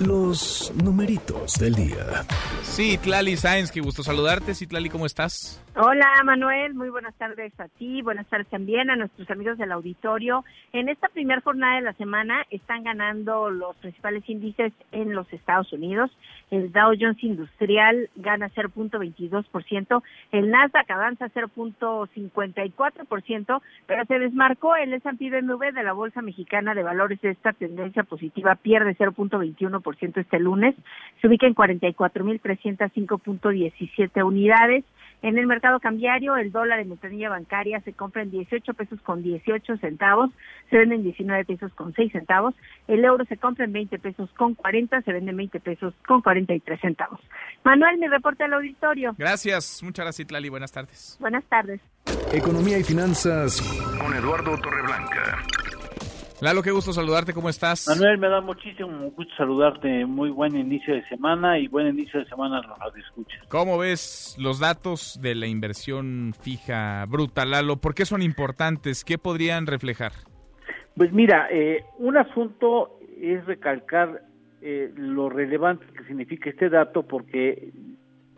Los 0.00 0.72
numeritos 0.80 1.54
del 1.58 1.74
día. 1.74 2.22
Sí, 2.62 2.98
Tlali 2.98 3.36
Sáenz, 3.36 3.72
qué 3.72 3.80
gusto 3.80 4.04
saludarte. 4.04 4.54
Sí, 4.54 4.68
Tlali, 4.68 4.90
¿cómo 4.90 5.06
estás? 5.06 5.60
Hola 5.74 6.06
Manuel, 6.24 6.74
muy 6.74 6.88
buenas 6.88 7.16
tardes 7.16 7.52
a 7.58 7.66
ti, 7.66 8.02
buenas 8.02 8.26
tardes 8.28 8.46
también 8.46 8.90
a 8.90 8.96
nuestros 8.96 9.28
amigos 9.28 9.58
del 9.58 9.72
auditorio. 9.72 10.44
En 10.72 10.88
esta 10.88 11.08
primera 11.08 11.40
jornada 11.40 11.76
de 11.76 11.82
la 11.82 11.92
semana 11.94 12.46
están 12.50 12.84
ganando 12.84 13.50
los 13.50 13.74
principales 13.76 14.22
índices 14.28 14.72
en 14.92 15.14
los 15.14 15.32
Estados 15.32 15.72
Unidos. 15.72 16.12
El 16.50 16.72
Dow 16.72 16.94
Jones 16.98 17.22
Industrial 17.22 18.08
gana 18.16 18.50
0.22%, 18.50 20.02
el 20.32 20.50
Nasdaq 20.50 20.90
avanza 20.90 21.28
0.54%, 21.28 23.62
pero 23.86 24.04
se 24.06 24.18
desmarcó 24.18 24.74
el 24.76 24.94
S&P 24.94 25.28
BMW 25.30 25.72
de 25.74 25.82
la 25.82 25.92
Bolsa 25.92 26.22
Mexicana 26.22 26.74
de 26.74 26.82
Valores 26.82 27.20
de 27.20 27.28
esta 27.30 27.52
tendencia 27.52 28.04
positiva, 28.04 28.54
pierde 28.54 28.96
0.21% 28.96 30.16
este 30.16 30.38
lunes, 30.38 30.74
se 31.20 31.28
ubica 31.28 31.46
en 31.46 31.54
44.305.17 31.54 34.24
unidades. 34.24 34.86
En 35.22 35.36
el 35.36 35.46
mercado 35.46 35.80
cambiario, 35.80 36.36
el 36.36 36.52
dólar 36.52 36.78
en 36.78 36.90
ventanilla 36.90 37.28
bancaria 37.28 37.80
se 37.80 37.92
compra 37.92 38.22
en 38.22 38.30
18 38.30 38.72
pesos 38.74 39.00
con 39.02 39.22
18 39.22 39.78
centavos, 39.78 40.30
se 40.70 40.78
vende 40.78 40.94
en 40.94 41.02
19 41.02 41.44
pesos 41.44 41.72
con 41.74 41.92
6 41.92 42.12
centavos. 42.12 42.54
El 42.86 43.04
euro 43.04 43.24
se 43.24 43.36
compra 43.36 43.64
en 43.64 43.72
20 43.72 43.98
pesos 43.98 44.30
con 44.36 44.54
40, 44.54 45.02
se 45.02 45.12
vende 45.12 45.32
en 45.32 45.36
20 45.36 45.60
pesos 45.60 45.94
con 46.06 46.22
43 46.22 46.80
centavos. 46.80 47.20
Manuel, 47.64 47.98
mi 47.98 48.06
reporte 48.06 48.44
al 48.44 48.52
auditorio. 48.52 49.14
Gracias, 49.18 49.82
muchas 49.82 50.04
gracias, 50.04 50.28
Tlali. 50.28 50.48
Buenas 50.48 50.70
tardes. 50.70 51.16
Buenas 51.20 51.44
tardes. 51.44 51.80
Economía 52.32 52.78
y 52.78 52.84
finanzas. 52.84 53.60
Con 54.00 54.14
Eduardo 54.14 54.56
Torreblanca. 54.58 55.42
Lalo, 56.40 56.62
qué 56.62 56.70
gusto 56.70 56.92
saludarte, 56.92 57.32
¿cómo 57.32 57.48
estás? 57.48 57.88
Manuel, 57.88 58.16
me 58.16 58.28
da 58.28 58.40
muchísimo 58.40 59.10
gusto 59.10 59.34
saludarte. 59.36 60.06
Muy 60.06 60.30
buen 60.30 60.56
inicio 60.56 60.94
de 60.94 61.04
semana 61.08 61.58
y 61.58 61.66
buen 61.66 61.88
inicio 61.88 62.20
de 62.20 62.26
semana 62.26 62.58
a 62.58 62.62
los 62.62 62.78
radioescuchas. 62.78 63.44
¿Cómo 63.48 63.76
ves 63.76 64.36
los 64.38 64.60
datos 64.60 65.18
de 65.20 65.34
la 65.34 65.48
inversión 65.48 66.32
fija 66.40 67.04
bruta, 67.06 67.44
Lalo? 67.44 67.78
¿Por 67.78 67.92
qué 67.92 68.04
son 68.04 68.22
importantes? 68.22 69.04
¿Qué 69.04 69.18
podrían 69.18 69.66
reflejar? 69.66 70.12
Pues 70.94 71.12
mira, 71.12 71.48
eh, 71.50 71.84
un 71.98 72.16
asunto 72.16 73.00
es 73.20 73.44
recalcar 73.46 74.22
eh, 74.62 74.92
lo 74.94 75.28
relevante 75.28 75.86
que 75.86 76.04
significa 76.04 76.50
este 76.50 76.68
dato 76.68 77.02
porque 77.02 77.72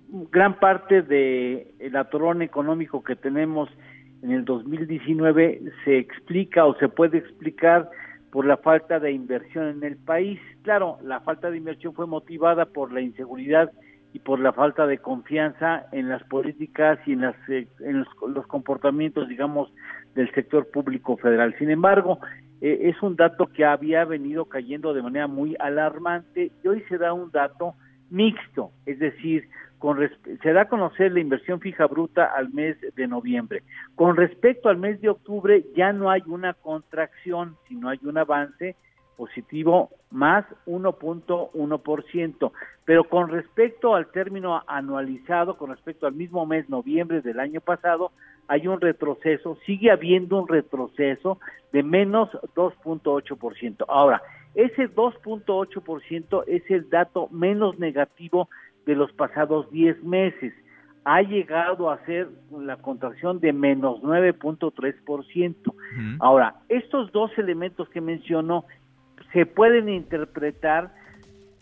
gran 0.08 0.58
parte 0.58 1.02
de 1.02 1.74
el 1.78 1.96
atorón 1.96 2.40
económico 2.40 3.04
que 3.04 3.14
tenemos 3.14 3.68
en 4.22 4.32
el 4.32 4.44
2019 4.44 5.62
se 5.84 5.98
explica 5.98 6.66
o 6.66 6.74
se 6.76 6.88
puede 6.88 7.18
explicar 7.18 7.90
por 8.30 8.46
la 8.46 8.56
falta 8.58 9.00
de 9.00 9.12
inversión 9.12 9.68
en 9.68 9.82
el 9.82 9.96
país. 9.96 10.38
Claro, 10.62 10.98
la 11.02 11.20
falta 11.20 11.50
de 11.50 11.56
inversión 11.56 11.94
fue 11.94 12.06
motivada 12.06 12.66
por 12.66 12.92
la 12.92 13.00
inseguridad 13.00 13.72
y 14.12 14.18
por 14.18 14.40
la 14.40 14.52
falta 14.52 14.86
de 14.86 14.98
confianza 14.98 15.86
en 15.92 16.08
las 16.08 16.22
políticas 16.24 16.98
y 17.06 17.12
en, 17.12 17.22
las, 17.22 17.36
los, 18.26 18.46
comportamientos, 18.46 19.28
digamos, 19.28 19.72
del 20.14 20.32
sector 20.32 20.68
público 20.70 21.16
federal. 21.16 21.54
Sin 21.58 21.70
embargo, 21.70 22.18
eh, 22.60 22.90
es 22.90 23.00
un 23.02 23.16
dato 23.16 23.46
que 23.46 23.64
había 23.64 24.04
venido 24.04 24.46
cayendo 24.46 24.94
de 24.94 25.02
manera 25.02 25.28
muy 25.28 25.56
alarmante 25.60 26.50
y 26.62 26.68
hoy 26.68 26.82
se 26.88 26.98
da 26.98 27.12
un 27.12 27.30
dato 27.30 27.74
mixto, 28.10 28.72
es 28.86 28.98
decir, 28.98 29.48
con 29.80 29.98
se 30.42 30.52
da 30.52 30.62
a 30.62 30.68
conocer 30.68 31.10
la 31.10 31.20
inversión 31.20 31.58
fija 31.58 31.86
bruta 31.86 32.26
al 32.26 32.52
mes 32.52 32.76
de 32.94 33.08
noviembre. 33.08 33.62
Con 33.96 34.14
respecto 34.14 34.68
al 34.68 34.76
mes 34.76 35.00
de 35.00 35.08
octubre 35.08 35.64
ya 35.74 35.92
no 35.92 36.10
hay 36.10 36.22
una 36.26 36.52
contracción, 36.52 37.56
sino 37.66 37.88
hay 37.88 37.98
un 38.02 38.18
avance 38.18 38.76
positivo 39.16 39.88
más 40.10 40.44
1.1%, 40.66 42.52
pero 42.84 43.04
con 43.04 43.30
respecto 43.30 43.94
al 43.94 44.10
término 44.10 44.62
anualizado, 44.66 45.56
con 45.56 45.70
respecto 45.70 46.06
al 46.06 46.12
mismo 46.12 46.44
mes 46.44 46.68
noviembre 46.68 47.22
del 47.22 47.40
año 47.40 47.62
pasado, 47.62 48.12
hay 48.48 48.66
un 48.66 48.80
retroceso, 48.82 49.56
sigue 49.64 49.90
habiendo 49.90 50.38
un 50.38 50.48
retroceso 50.48 51.38
de 51.72 51.82
menos 51.82 52.28
2.8%. 52.54 53.84
Ahora, 53.88 54.20
ese 54.54 54.90
2.8% 54.94 56.44
es 56.48 56.70
el 56.70 56.90
dato 56.90 57.28
menos 57.30 57.78
negativo 57.78 58.48
de 58.86 58.94
los 58.94 59.12
pasados 59.12 59.70
10 59.70 60.02
meses. 60.04 60.52
Ha 61.04 61.22
llegado 61.22 61.90
a 61.90 62.04
ser 62.04 62.28
la 62.50 62.76
contracción 62.76 63.40
de 63.40 63.52
menos 63.52 64.02
9.3%. 64.02 65.56
Uh 65.66 65.72
-huh. 65.72 66.16
Ahora, 66.20 66.56
estos 66.68 67.10
dos 67.12 67.30
elementos 67.38 67.88
que 67.88 68.00
menciono 68.00 68.64
se 69.32 69.46
pueden 69.46 69.88
interpretar 69.88 70.92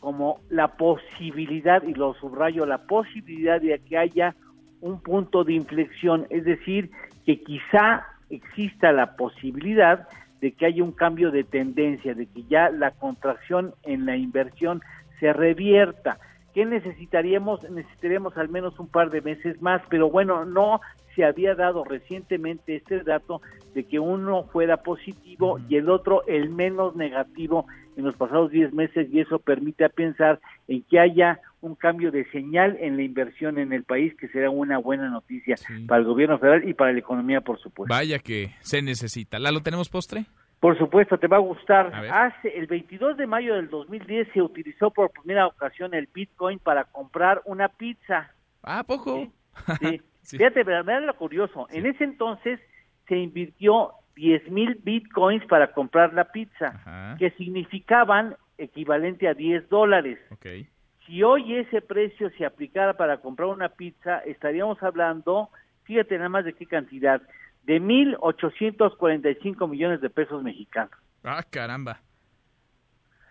como 0.01 0.41
la 0.49 0.77
posibilidad, 0.77 1.83
y 1.83 1.95
lo 1.95 2.15
subrayo, 2.15 2.67
la 2.67 2.87
posibilidad 2.87 3.61
de 3.61 3.79
que 3.81 3.99
haya 3.99 4.35
un 4.81 5.01
punto 5.01 5.45
de 5.45 5.55
inflexión, 5.55 6.27
es 6.31 6.45
decir, 6.45 6.91
que 7.27 7.41
quizá 7.43 8.07
exista 8.31 8.93
la 8.93 9.17
posibilidad 9.17 10.09
de 10.41 10.53
que 10.53 10.67
haya 10.67 10.85
un 10.85 10.93
cambio 10.93 11.31
de 11.31 11.45
tendencia, 11.45 12.15
de 12.15 12.27
que 12.27 12.45
ya 12.45 12.71
la 12.71 12.93
contracción 12.93 13.75
en 13.83 14.07
la 14.07 14.17
inversión 14.17 14.83
se 15.19 15.33
revierta. 15.33 16.19
¿Qué 16.55 16.65
necesitaríamos? 16.67 17.69
Necesitaríamos 17.71 18.37
al 18.37 18.49
menos 18.49 18.79
un 18.79 18.89
par 18.89 19.11
de 19.11 19.21
meses 19.21 19.61
más, 19.63 19.83
pero 19.89 20.11
bueno, 20.11 20.45
no 20.45 20.81
se 21.15 21.25
había 21.25 21.55
dado 21.55 21.85
recientemente 21.85 22.77
este 22.77 23.03
dato 23.03 23.43
de 23.75 23.85
que 23.85 23.99
uno 23.99 24.45
fuera 24.53 24.79
positivo 24.79 25.59
y 25.69 25.77
el 25.77 25.91
otro 25.91 26.25
el 26.27 26.49
menos 26.51 26.95
negativo 26.95 27.67
en 27.97 28.05
los 28.05 28.15
pasados 28.17 28.53
10 28.53 28.73
meses 28.73 29.09
y 29.13 29.21
eso 29.21 29.41
permite 29.41 29.89
pensar 29.89 30.41
en 30.69 30.83
que 30.85 31.01
haya 31.01 31.41
un 31.61 31.75
cambio 31.75 32.13
de 32.13 32.25
señal 32.31 32.77
en 32.81 32.97
la 32.97 33.03
inversión 33.03 33.59
en 33.59 33.73
el 33.73 33.83
país 33.83 34.15
que 34.15 34.29
será 34.29 34.51
una 34.51 34.79
buena 34.79 35.11
noticia 35.11 35.57
sí. 35.57 35.87
para 35.87 36.01
el 36.01 36.07
gobierno 36.07 36.39
federal 36.39 36.69
y 36.69 36.75
para 36.75 36.93
la 36.93 37.01
economía, 37.01 37.41
por 37.41 37.59
supuesto. 37.59 37.93
Vaya 37.93 38.21
que 38.21 38.55
se 38.61 38.81
necesita. 38.81 39.41
¿Lalo, 39.41 39.61
tenemos 39.61 39.89
postre? 39.89 40.27
Por 40.61 40.77
supuesto, 40.77 41.19
te 41.19 41.29
va 41.29 41.37
a 41.37 41.41
gustar. 41.41 41.95
A 41.95 42.27
Hace 42.27 42.49
el 42.57 42.67
22 42.67 43.17
de 43.17 43.27
mayo 43.27 43.55
del 43.55 43.69
2010 43.69 44.29
se 44.33 44.43
utilizó 44.43 44.91
por 44.91 45.11
primera 45.11 45.47
ocasión 45.47 45.95
el 45.95 46.09
Bitcoin 46.13 46.59
para 46.59 46.85
comprar 46.85 47.43
una 47.45 47.69
pizza. 47.69 48.33
¿Ah, 48.63 48.85
poco? 48.87 49.29
Sí. 49.81 50.01
sí. 50.23 50.39
Fíjate, 50.39 50.63
verdad 50.63 51.03
lo 51.03 51.17
curioso. 51.17 51.67
Sí. 51.71 51.79
En 51.79 51.87
ese 51.87 52.05
entonces 52.05 52.61
se 53.09 53.17
invirtió 53.17 53.91
10 54.15 54.51
mil 54.51 54.81
Bitcoins 54.83 55.45
para 55.47 55.73
comprar 55.73 56.13
la 56.13 56.25
pizza, 56.31 56.67
Ajá. 56.67 57.17
que 57.19 57.31
significaban 57.33 58.37
equivalente 58.57 59.29
a 59.29 59.35
10 59.35 59.69
dólares. 59.69 60.19
Okay. 60.33 60.69
Si 61.07 61.23
hoy 61.23 61.57
ese 61.57 61.81
precio 61.81 62.31
se 62.37 62.45
aplicara 62.45 62.95
para 62.95 63.19
comprar 63.19 63.49
una 63.49 63.71
pizza, 63.71 64.19
estaríamos 64.19 64.83
hablando, 64.83 65.49
fíjate 65.85 66.17
nada 66.19 66.29
más 66.29 66.45
de 66.45 66.53
qué 66.53 66.67
cantidad, 66.67 67.23
de 67.69 67.81
1.845 67.83 69.69
millones 69.69 70.01
de 70.01 70.09
pesos 70.09 70.43
mexicanos. 70.43 70.95
Ah, 71.23 71.45
caramba. 71.49 72.01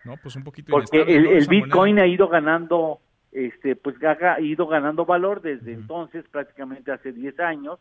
No, 0.04 0.16
pues 0.16 0.36
un 0.36 0.44
poquito 0.44 0.70
Porque 0.70 1.02
el, 1.02 1.26
el 1.26 1.48
Bitcoin 1.48 1.96
moneda. 1.96 2.04
ha 2.04 2.06
ido 2.06 2.28
ganando, 2.28 3.00
este, 3.32 3.74
pues 3.74 3.96
ha 4.04 4.40
ido 4.40 4.68
ganando 4.68 5.04
valor 5.04 5.42
desde 5.42 5.72
uh 5.72 5.74
-huh. 5.74 5.80
entonces, 5.80 6.24
prácticamente 6.30 6.92
hace 6.92 7.12
10 7.12 7.40
años, 7.40 7.80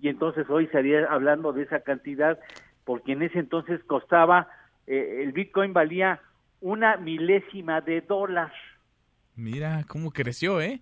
y 0.00 0.08
entonces 0.08 0.48
hoy 0.48 0.64
estaría 0.64 1.04
hablando 1.04 1.52
de 1.52 1.64
esa 1.64 1.80
cantidad, 1.80 2.38
porque 2.86 3.12
en 3.12 3.20
ese 3.22 3.38
entonces 3.40 3.84
costaba, 3.84 4.48
eh, 4.86 5.20
el 5.22 5.32
Bitcoin 5.32 5.74
valía 5.74 6.22
una 6.62 6.96
milésima 6.96 7.82
de 7.82 8.00
dólar. 8.00 8.50
Mira 9.36 9.84
cómo 9.86 10.10
creció, 10.10 10.62
¿eh? 10.62 10.80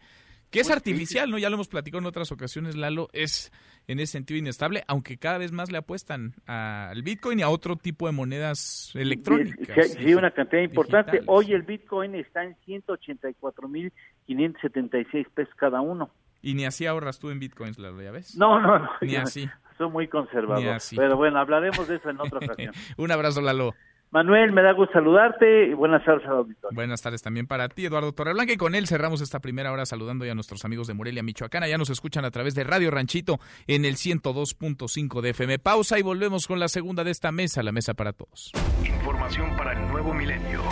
Que 0.57 0.62
es 0.62 0.70
artificial, 0.70 1.30
¿no? 1.30 1.36
Ya 1.36 1.50
lo 1.50 1.57
hemos 1.57 1.68
platicado 1.68 1.98
en 1.98 2.07
otras 2.07 2.32
ocasiones, 2.32 2.76
Lalo, 2.76 3.11
es 3.12 3.52
en 3.88 4.00
ese 4.00 4.12
sentido 4.12 4.38
inestable, 4.38 4.84
aunque 4.86 5.18
cada 5.18 5.36
vez 5.36 5.52
más 5.52 5.70
le 5.70 5.76
apuestan 5.76 6.32
al 6.46 7.02
Bitcoin 7.02 7.40
y 7.40 7.42
a 7.42 7.50
otro 7.50 7.76
tipo 7.76 8.07
de 8.07 8.12
monedas 8.12 8.90
electrónicas. 8.94 9.90
Sí, 9.90 10.14
una 10.14 10.30
cantidad 10.30 10.62
importante. 10.62 11.20
Hoy 11.26 11.52
el 11.52 11.61
Bitcoin 11.61 12.14
está 12.14 12.42
en 12.42 12.57
184.576 12.66 15.28
pesos 15.28 15.54
cada 15.57 15.82
uno. 15.82 16.09
Y 16.40 16.54
ni 16.54 16.64
así 16.64 16.86
ahorras 16.86 17.18
tú 17.18 17.28
en 17.28 17.38
Bitcoins, 17.38 17.78
Lalo, 17.78 18.00
¿ya 18.00 18.11
ves? 18.11 18.34
No, 18.34 18.59
no, 18.59 18.78
no. 18.78 18.88
Ni 19.02 19.16
así. 19.16 19.46
Soy 19.76 19.90
muy 19.90 20.09
conservador. 20.09 20.78
Pero 20.96 21.18
bueno, 21.18 21.38
hablaremos 21.38 21.86
de 21.86 21.96
eso 21.96 22.09
en 22.09 22.18
otra 22.18 22.38
ocasión. 22.42 22.72
Un 22.96 23.12
abrazo, 23.12 23.42
Lalo. 23.42 23.74
Manuel, 24.11 24.52
me 24.52 24.62
da 24.62 24.72
gusto 24.72 24.94
saludarte 24.94 25.66
y 25.66 25.74
buenas 25.74 26.04
tardes 26.04 26.26
al 26.26 26.36
auditorio. 26.36 26.74
Buenas 26.74 27.02
tardes 27.02 27.22
también 27.22 27.46
para 27.46 27.68
ti, 27.68 27.86
Eduardo 27.86 28.12
Torreblanca. 28.12 28.52
Y 28.52 28.57
con 28.57 28.74
él 28.74 28.86
cerramos 28.86 29.20
esta 29.20 29.40
primera 29.40 29.72
hora 29.72 29.84
saludando 29.84 30.24
ya 30.24 30.32
a 30.32 30.34
nuestros 30.34 30.64
amigos 30.64 30.86
de 30.86 30.94
Morelia, 30.94 31.22
Michoacán. 31.22 31.64
Ya 31.68 31.76
nos 31.76 31.90
escuchan 31.90 32.24
a 32.24 32.30
través 32.30 32.54
de 32.54 32.64
Radio 32.64 32.90
Ranchito 32.90 33.38
en 33.66 33.84
el 33.84 33.96
102.5 33.96 35.20
de 35.20 35.30
FM. 35.30 35.59
Pausa 35.59 35.98
y 35.98 36.02
volvemos 36.02 36.46
con 36.46 36.61
la 36.61 36.68
segunda 36.68 37.04
de 37.04 37.11
esta 37.11 37.32
mesa, 37.32 37.62
la 37.62 37.72
mesa 37.72 37.94
para 37.94 38.12
todos. 38.12 38.52
Información 38.84 39.57
para 39.57 39.72
el 39.72 39.88
nuevo 39.88 40.14
milenio. 40.14 40.62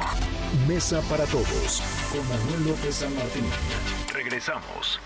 Mesa 0.69 1.01
para 1.11 1.25
todos 1.27 1.83
con 2.13 2.27
Manuel 2.29 2.69
López 2.69 2.95
San 2.95 3.15
Martín. 3.15 3.45
Regresamos. 4.15 5.01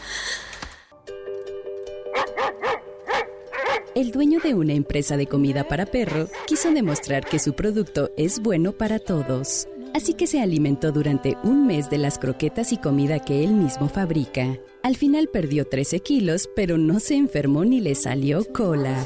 El 3.94 4.10
dueño 4.12 4.38
de 4.40 4.54
una 4.54 4.74
empresa 4.74 5.16
de 5.16 5.26
comida 5.26 5.66
para 5.66 5.86
perro 5.86 6.28
quiso 6.46 6.70
demostrar 6.70 7.24
que 7.24 7.38
su 7.38 7.54
producto 7.54 8.10
es 8.16 8.40
bueno 8.40 8.72
para 8.72 8.98
todos. 8.98 9.66
Así 9.94 10.14
que 10.14 10.26
se 10.26 10.40
alimentó 10.40 10.92
durante 10.92 11.36
un 11.42 11.66
mes 11.66 11.88
de 11.90 11.98
las 11.98 12.18
croquetas 12.18 12.72
y 12.72 12.76
comida 12.76 13.18
que 13.18 13.42
él 13.42 13.52
mismo 13.52 13.88
fabrica. 13.88 14.58
Al 14.82 14.96
final 14.96 15.28
perdió 15.28 15.66
13 15.66 16.00
kilos, 16.00 16.48
pero 16.54 16.78
no 16.78 17.00
se 17.00 17.16
enfermó 17.16 17.64
ni 17.64 17.80
le 17.80 17.94
salió 17.94 18.44
cola. 18.52 19.04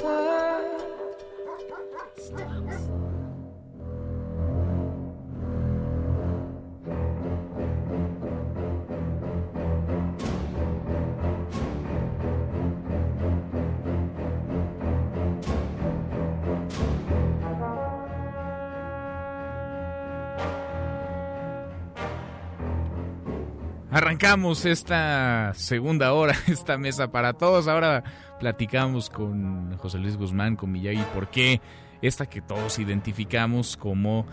Arrancamos 23.93 24.65
esta 24.65 25.53
segunda 25.53 26.15
hora, 26.15 26.35
esta 26.47 26.79
mesa 26.79 27.13
para 27.13 27.35
todos. 27.35 27.69
Ahora 27.69 28.03
platicamos 28.41 29.11
con 29.11 29.77
José 29.77 29.99
Luis 29.99 30.17
Guzmán, 30.17 30.57
con 30.57 30.73
Miyagi, 30.73 31.05
por 31.13 31.29
qué 31.29 31.61
esta 32.01 32.25
que 32.25 32.41
todos 32.41 32.79
identificamos 32.79 33.77
como 33.77 34.25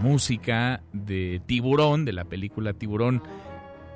música 0.00 0.82
de 0.92 1.40
Tiburón, 1.46 2.04
de 2.04 2.12
la 2.12 2.24
película 2.24 2.72
Tiburón, 2.72 3.22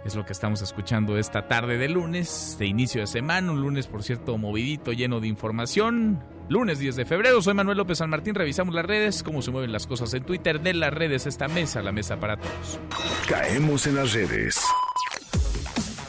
es 0.05 0.15
lo 0.15 0.25
que 0.25 0.33
estamos 0.33 0.63
escuchando 0.63 1.19
esta 1.19 1.49
tarde 1.49 1.77
de 1.77 1.89
lunes, 1.89 2.55
de 2.57 2.67
inicio 2.67 3.01
de 3.01 3.09
semana, 3.09 3.51
un 3.51 3.61
lunes 3.61 3.89
por 3.89 4.05
cierto 4.05 4.39
movidito, 4.39 4.93
lleno 4.93 5.19
de 5.19 5.27
información. 5.27 6.23
Lunes 6.49 6.79
10 6.79 6.97
de 6.97 7.05
febrero, 7.07 7.41
soy 7.41 7.55
Manuel 7.55 7.79
López 7.79 7.99
San 7.99 8.11
Martín, 8.11 8.35
revisamos 8.35 8.75
las 8.75 8.85
redes, 8.85 9.23
cómo 9.23 9.41
se 9.41 9.51
mueven 9.51 9.73
las 9.73 9.87
cosas 9.87 10.13
en 10.13 10.25
Twitter, 10.25 10.61
de 10.61 10.75
las 10.75 10.93
redes 10.93 11.27
esta 11.27 11.49
mesa, 11.49 11.81
la 11.81 11.91
mesa 11.91 12.21
para 12.21 12.37
todos. 12.37 12.79
Caemos 13.27 13.87
en 13.87 13.97
las 13.97 14.13
redes. 14.13 14.61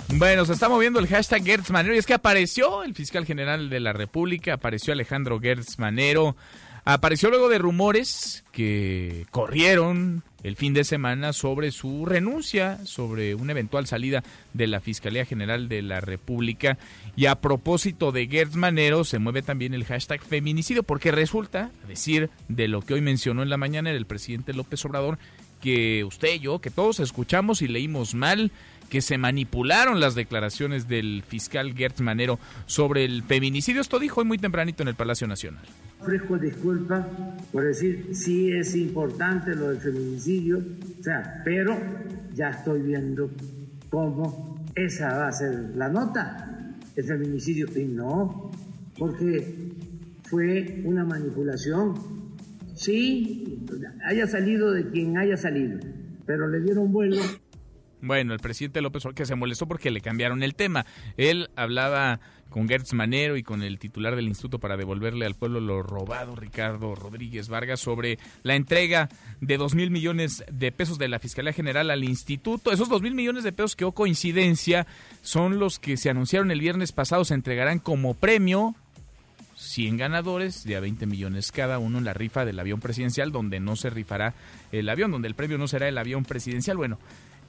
Bueno, 0.10 0.46
se 0.46 0.54
está 0.54 0.68
moviendo 0.68 1.00
el 1.00 1.08
hashtag 1.08 1.44
Gertz 1.44 1.72
Manero 1.72 1.96
y 1.96 1.98
es 1.98 2.06
que 2.06 2.14
apareció 2.14 2.84
el 2.84 2.94
fiscal 2.94 3.26
general 3.26 3.70
de 3.70 3.80
la 3.80 3.94
República, 3.94 4.54
apareció 4.54 4.92
Alejandro 4.92 5.40
Gertz 5.40 5.80
Manero, 5.80 6.36
apareció 6.86 7.30
luego 7.30 7.50
de 7.50 7.58
rumores 7.58 8.46
que 8.52 9.26
corrieron 9.32 10.24
el 10.44 10.56
fin 10.56 10.76
de 10.76 10.84
semana 10.84 11.34
sobre 11.34 11.72
su 11.72 12.06
renuncia, 12.06 12.78
sobre 12.86 13.34
una 13.34 13.54
eventual 13.54 13.88
salida 13.88 14.24
de 14.54 14.68
la 14.68 14.80
Fiscalía 14.80 15.26
General 15.26 15.68
de 15.68 15.82
la 15.82 16.02
República. 16.02 16.78
Y 17.16 17.26
a 17.26 17.42
propósito 17.42 18.12
de 18.12 18.28
Gertz 18.28 18.56
Manero, 18.56 19.04
se 19.04 19.18
mueve 19.18 19.42
también 19.42 19.74
el 19.74 19.86
hashtag 19.86 20.22
feminicidio, 20.22 20.84
porque 20.84 21.12
resulta, 21.12 21.72
a 21.84 21.88
decir 21.88 22.30
de 22.48 22.68
lo 22.68 22.84
que 22.84 22.94
hoy 22.94 23.02
mencionó 23.02 23.42
en 23.42 23.50
la 23.50 23.58
mañana 23.58 23.90
el 23.90 24.06
presidente 24.06 24.54
López 24.54 24.86
Obrador, 24.86 25.18
que 25.62 26.04
usted 26.04 26.36
y 26.36 26.40
yo, 26.40 26.60
que 26.60 26.70
todos 26.70 27.00
escuchamos 27.00 27.64
y 27.64 27.68
leímos 27.68 28.14
mal, 28.14 28.52
que 28.90 29.02
se 29.02 29.18
manipularon 29.18 30.00
las 30.00 30.16
declaraciones 30.16 30.88
del 30.88 31.24
fiscal 31.28 31.74
Gertz 31.74 32.02
Manero 32.02 32.40
sobre 32.66 33.06
el 33.06 33.24
feminicidio. 33.24 33.82
Esto 33.82 34.00
dijo 34.00 34.22
hoy 34.22 34.28
muy 34.28 34.38
tempranito 34.38 34.84
en 34.84 34.90
el 34.90 34.96
Palacio 34.96 35.28
Nacional. 35.28 35.64
Ofrezco 36.00 36.38
disculpas 36.38 37.06
por 37.52 37.64
decir, 37.64 38.10
sí 38.14 38.52
es 38.52 38.76
importante 38.76 39.56
lo 39.56 39.70
del 39.70 39.80
feminicidio, 39.80 40.62
o 41.00 41.04
sea, 41.04 41.42
pero 41.44 41.78
ya 42.34 42.50
estoy 42.50 42.82
viendo 42.82 43.32
cómo 43.90 44.66
esa 44.76 45.18
va 45.18 45.28
a 45.30 45.32
ser 45.32 45.72
la 45.76 45.90
nota, 45.90 46.76
el 46.96 47.04
feminicidio. 47.04 47.68
Y 47.76 47.86
no, 47.86 48.52
porque 48.98 49.72
fue 50.24 50.82
una 50.84 51.06
manipulación. 51.06 51.96
Sí, 52.76 53.66
haya 54.06 54.28
salido 54.28 54.72
de 54.72 54.90
quien 54.90 55.18
haya 55.18 55.38
salido, 55.38 55.80
pero 56.26 56.48
le 56.50 56.60
dieron 56.60 56.92
vuelo 56.92 57.22
bueno, 58.02 58.34
el 58.34 58.40
presidente 58.40 58.82
López 58.82 59.04
Obrador 59.06 59.16
que 59.16 59.26
se 59.26 59.36
molestó 59.36 59.68
porque 59.68 59.92
le 59.92 60.02
cambiaron 60.02 60.44
el 60.44 60.56
tema. 60.56 60.86
Él 61.18 61.50
hablaba 61.56 62.20
con 62.50 62.70
Gertz 62.70 62.94
Manero 62.94 63.36
y 63.36 63.44
con 63.44 63.64
el 63.64 63.80
titular 63.80 64.16
del 64.16 64.28
instituto 64.28 64.60
para 64.60 64.78
devolverle 64.78 65.26
al 65.26 65.36
pueblo 65.36 65.60
lo 65.60 65.84
robado, 65.84 66.36
Ricardo 66.36 66.96
Rodríguez 66.96 67.50
Vargas, 67.50 67.82
sobre 67.82 68.18
la 68.44 68.56
entrega 68.56 69.10
de 69.42 69.58
dos 69.58 69.76
mil 69.76 69.92
millones 69.92 70.44
de 70.50 70.72
pesos 70.72 70.98
de 70.98 71.10
la 71.10 71.20
Fiscalía 71.20 71.52
General 71.52 71.90
al 71.92 72.04
instituto. 72.04 72.72
Esos 72.72 72.88
dos 72.88 73.02
mil 73.02 73.14
millones 73.14 73.44
de 73.44 73.52
pesos 73.52 73.76
que, 73.76 73.86
o 73.86 73.92
coincidencia, 73.92 74.88
son 75.22 75.60
los 75.60 75.80
que 75.80 75.98
se 75.98 76.10
anunciaron 76.10 76.52
el 76.52 76.62
viernes 76.62 76.92
pasado, 76.92 77.26
se 77.26 77.34
entregarán 77.34 77.80
como 77.80 78.14
premio 78.14 78.76
100 79.58 79.98
ganadores 79.98 80.64
de 80.64 80.76
a 80.76 80.80
20 80.80 81.06
millones 81.06 81.52
cada 81.52 81.80
uno 81.80 81.98
en 81.98 82.06
la 82.06 82.14
rifa 82.14 82.46
del 82.46 82.60
avión 82.60 82.80
presidencial, 82.80 83.32
donde 83.32 83.60
no 83.60 83.76
se 83.76 83.90
rifará 83.90 84.34
el 84.72 84.88
avión, 84.90 85.12
donde 85.12 85.28
el 85.28 85.36
premio 85.36 85.58
no 85.58 85.68
será 85.68 85.88
el 85.88 85.98
avión 85.98 86.24
presidencial. 86.24 86.78
Bueno, 86.78 87.00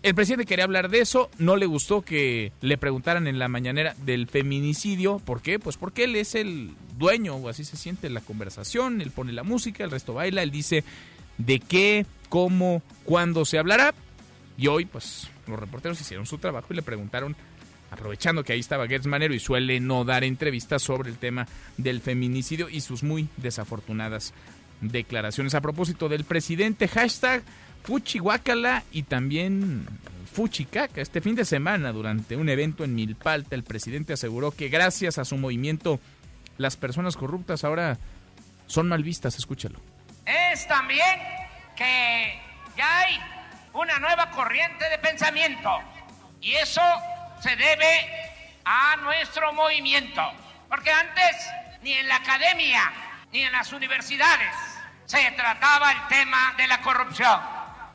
el 0.07 0.15
presidente 0.15 0.47
quería 0.47 0.65
hablar 0.65 0.89
de 0.89 1.01
eso, 1.01 1.31
no 1.39 1.57
le 1.57 1.67
gustó 1.67 2.03
que 2.03 2.53
le 2.61 2.79
preguntaran 2.79 3.27
en 3.27 3.41
la 3.41 3.49
mañanera 3.49 3.97
del 4.05 4.29
feminicidio. 4.29 5.19
¿Por 5.19 5.43
qué? 5.43 5.59
Pues 5.59 5.77
porque 5.77 6.05
él 6.05 6.15
es 6.15 6.37
el 6.37 6.77
dueño, 6.97 7.35
o 7.35 7.49
así 7.49 7.65
se 7.65 7.77
siente 7.77 8.09
la 8.09 8.21
conversación, 8.21 9.01
él 9.01 9.11
pone 9.11 9.33
la 9.33 9.43
música, 9.43 9.83
el 9.83 9.91
resto 9.91 10.15
baila, 10.15 10.45
él 10.45 10.53
dice 10.53 10.85
de 11.39 11.59
qué, 11.59 12.07
cómo, 12.29 12.83
cuándo 13.03 13.45
se 13.45 13.59
hablará. 13.59 13.95
Y 14.57 14.69
hoy, 14.69 14.85
pues, 14.85 15.29
los 15.49 15.59
reporteros 15.59 16.01
hicieron 16.01 16.25
su 16.25 16.39
trabajo 16.39 16.69
y 16.71 16.77
le 16.77 16.83
preguntaron, 16.83 17.35
aprovechando 17.91 18.45
que 18.45 18.53
ahí 18.53 18.61
estaba 18.61 18.87
Gertz 18.87 19.09
Manero 19.09 19.35
y 19.35 19.41
suele 19.41 19.81
no 19.81 20.05
dar 20.05 20.23
entrevistas 20.23 20.83
sobre 20.83 21.11
el 21.11 21.19
tema 21.19 21.49
del 21.79 22.01
feminicidio 22.01 22.69
y 22.69 22.81
sus 22.81 23.03
muy 23.03 23.29
desafortunadas 23.39 24.35
declaraciones. 24.81 25.57
A 25.57 25.61
propósito 25.61 26.09
del 26.09 26.23
presidente, 26.23 26.87
hashtag 26.87 27.43
Fuchihuacala 27.87 28.83
y 28.91 29.05
también 29.05 29.87
Fuchicaca. 30.33 31.01
Este 31.01 31.21
fin 31.21 31.37
de 31.37 31.45
semana, 31.45 31.93
durante 31.93 32.37
un 32.37 32.49
evento 32.49 32.83
en 32.83 32.97
Milpalta, 32.97 33.55
el 33.55 33.63
presidente 33.63 34.13
aseguró 34.13 34.51
que 34.51 34.69
gracias 34.69 35.19
a 35.19 35.25
su 35.25 35.37
movimiento, 35.37 36.01
las 36.59 36.77
personas 36.77 37.17
corruptas 37.17 37.63
ahora 37.63 37.97
son 38.67 38.89
mal 38.89 39.05
vistas. 39.05 39.39
Escúchalo. 39.39 39.81
Es 40.27 40.67
también 40.67 41.21
que 41.77 42.41
ya 42.77 42.99
hay 42.99 43.21
una 43.73 44.01
nueva 44.01 44.31
corriente 44.33 44.89
de 44.91 44.99
pensamiento 44.99 45.71
y 46.41 46.55
eso 46.55 46.83
se 47.41 47.55
debe 47.55 48.01
a 48.65 48.97
nuestro 48.97 49.53
movimiento. 49.53 50.23
Porque 50.69 50.91
antes 50.91 51.37
ni 51.83 51.93
en 51.93 52.09
la 52.09 52.17
academia 52.17 52.93
ni 53.33 53.43
en 53.43 53.53
las 53.53 53.73
universidades 53.73 54.55
se 55.05 55.31
trataba 55.37 55.93
el 55.93 56.09
tema 56.09 56.55
de 56.57 56.67
la 56.67 56.81
corrupción 56.81 57.39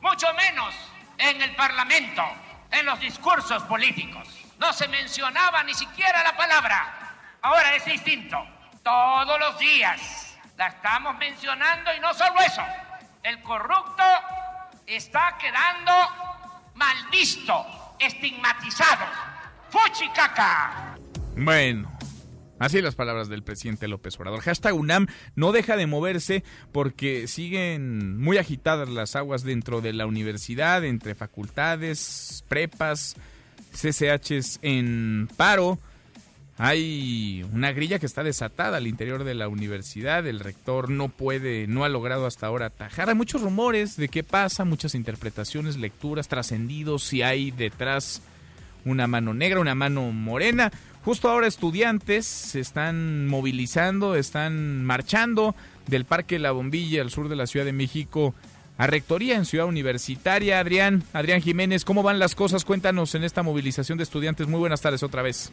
mucho 0.02 0.26
menos 0.34 0.74
en 1.16 1.40
el 1.40 1.54
Parlamento, 1.54 2.22
en 2.70 2.84
los 2.84 2.98
discursos 3.00 3.62
políticos. 3.62 4.28
No 4.58 4.72
se 4.72 4.88
mencionaba 4.88 5.62
ni 5.62 5.72
siquiera 5.72 6.22
la 6.24 6.36
palabra. 6.36 7.14
Ahora 7.40 7.74
es 7.76 7.84
distinto. 7.84 8.44
Todos 8.82 9.38
los 9.38 9.58
días 9.58 10.36
la 10.56 10.66
estamos 10.66 11.16
mencionando 11.18 11.94
y 11.94 12.00
no 12.00 12.12
solo 12.12 12.40
eso. 12.40 12.62
El 13.22 13.40
corrupto 13.42 14.02
está 14.86 15.38
quedando 15.38 15.92
mal 16.74 16.96
visto, 17.10 17.94
estigmatizado. 17.98 19.06
¡Fuchicaca! 19.70 20.96
Bueno, 21.36 21.90
Así 22.62 22.80
las 22.80 22.94
palabras 22.94 23.28
del 23.28 23.42
presidente 23.42 23.88
López 23.88 24.16
Obrador. 24.20 24.40
Hashtag 24.40 24.76
UNAM 24.76 25.08
no 25.34 25.50
deja 25.50 25.76
de 25.76 25.88
moverse 25.88 26.44
porque 26.70 27.26
siguen 27.26 28.20
muy 28.20 28.38
agitadas 28.38 28.88
las 28.88 29.16
aguas 29.16 29.42
dentro 29.42 29.80
de 29.80 29.92
la 29.92 30.06
universidad, 30.06 30.84
entre 30.84 31.16
facultades, 31.16 32.44
prepas, 32.46 33.16
CCHs 33.72 34.60
en 34.62 35.28
paro. 35.36 35.80
Hay 36.56 37.44
una 37.52 37.72
grilla 37.72 37.98
que 37.98 38.06
está 38.06 38.22
desatada 38.22 38.76
al 38.76 38.86
interior 38.86 39.24
de 39.24 39.34
la 39.34 39.48
universidad. 39.48 40.24
El 40.24 40.38
rector 40.38 40.88
no 40.88 41.08
puede, 41.08 41.66
no 41.66 41.82
ha 41.82 41.88
logrado 41.88 42.26
hasta 42.26 42.46
ahora 42.46 42.66
atajar. 42.66 43.08
Hay 43.08 43.16
muchos 43.16 43.42
rumores 43.42 43.96
de 43.96 44.06
qué 44.06 44.22
pasa, 44.22 44.64
muchas 44.64 44.94
interpretaciones, 44.94 45.78
lecturas, 45.78 46.28
trascendidos, 46.28 47.02
si 47.02 47.22
hay 47.22 47.50
detrás 47.50 48.22
una 48.84 49.06
mano 49.06 49.34
negra, 49.34 49.58
una 49.58 49.74
mano 49.74 50.12
morena. 50.12 50.70
Justo 51.04 51.28
ahora 51.28 51.48
estudiantes 51.48 52.26
se 52.26 52.60
están 52.60 53.26
movilizando, 53.26 54.14
están 54.14 54.84
marchando 54.84 55.56
del 55.88 56.04
Parque 56.04 56.38
La 56.38 56.52
Bombilla 56.52 57.02
al 57.02 57.10
sur 57.10 57.28
de 57.28 57.34
la 57.34 57.48
Ciudad 57.48 57.66
de 57.66 57.72
México 57.72 58.34
a 58.78 58.86
Rectoría 58.86 59.34
en 59.34 59.44
Ciudad 59.44 59.66
Universitaria. 59.66 60.60
Adrián, 60.60 61.02
Adrián 61.12 61.40
Jiménez, 61.40 61.84
¿cómo 61.84 62.04
van 62.04 62.20
las 62.20 62.36
cosas? 62.36 62.64
Cuéntanos 62.64 63.16
en 63.16 63.24
esta 63.24 63.42
movilización 63.42 63.98
de 63.98 64.04
estudiantes. 64.04 64.46
Muy 64.46 64.60
buenas 64.60 64.80
tardes 64.80 65.02
otra 65.02 65.22
vez. 65.22 65.52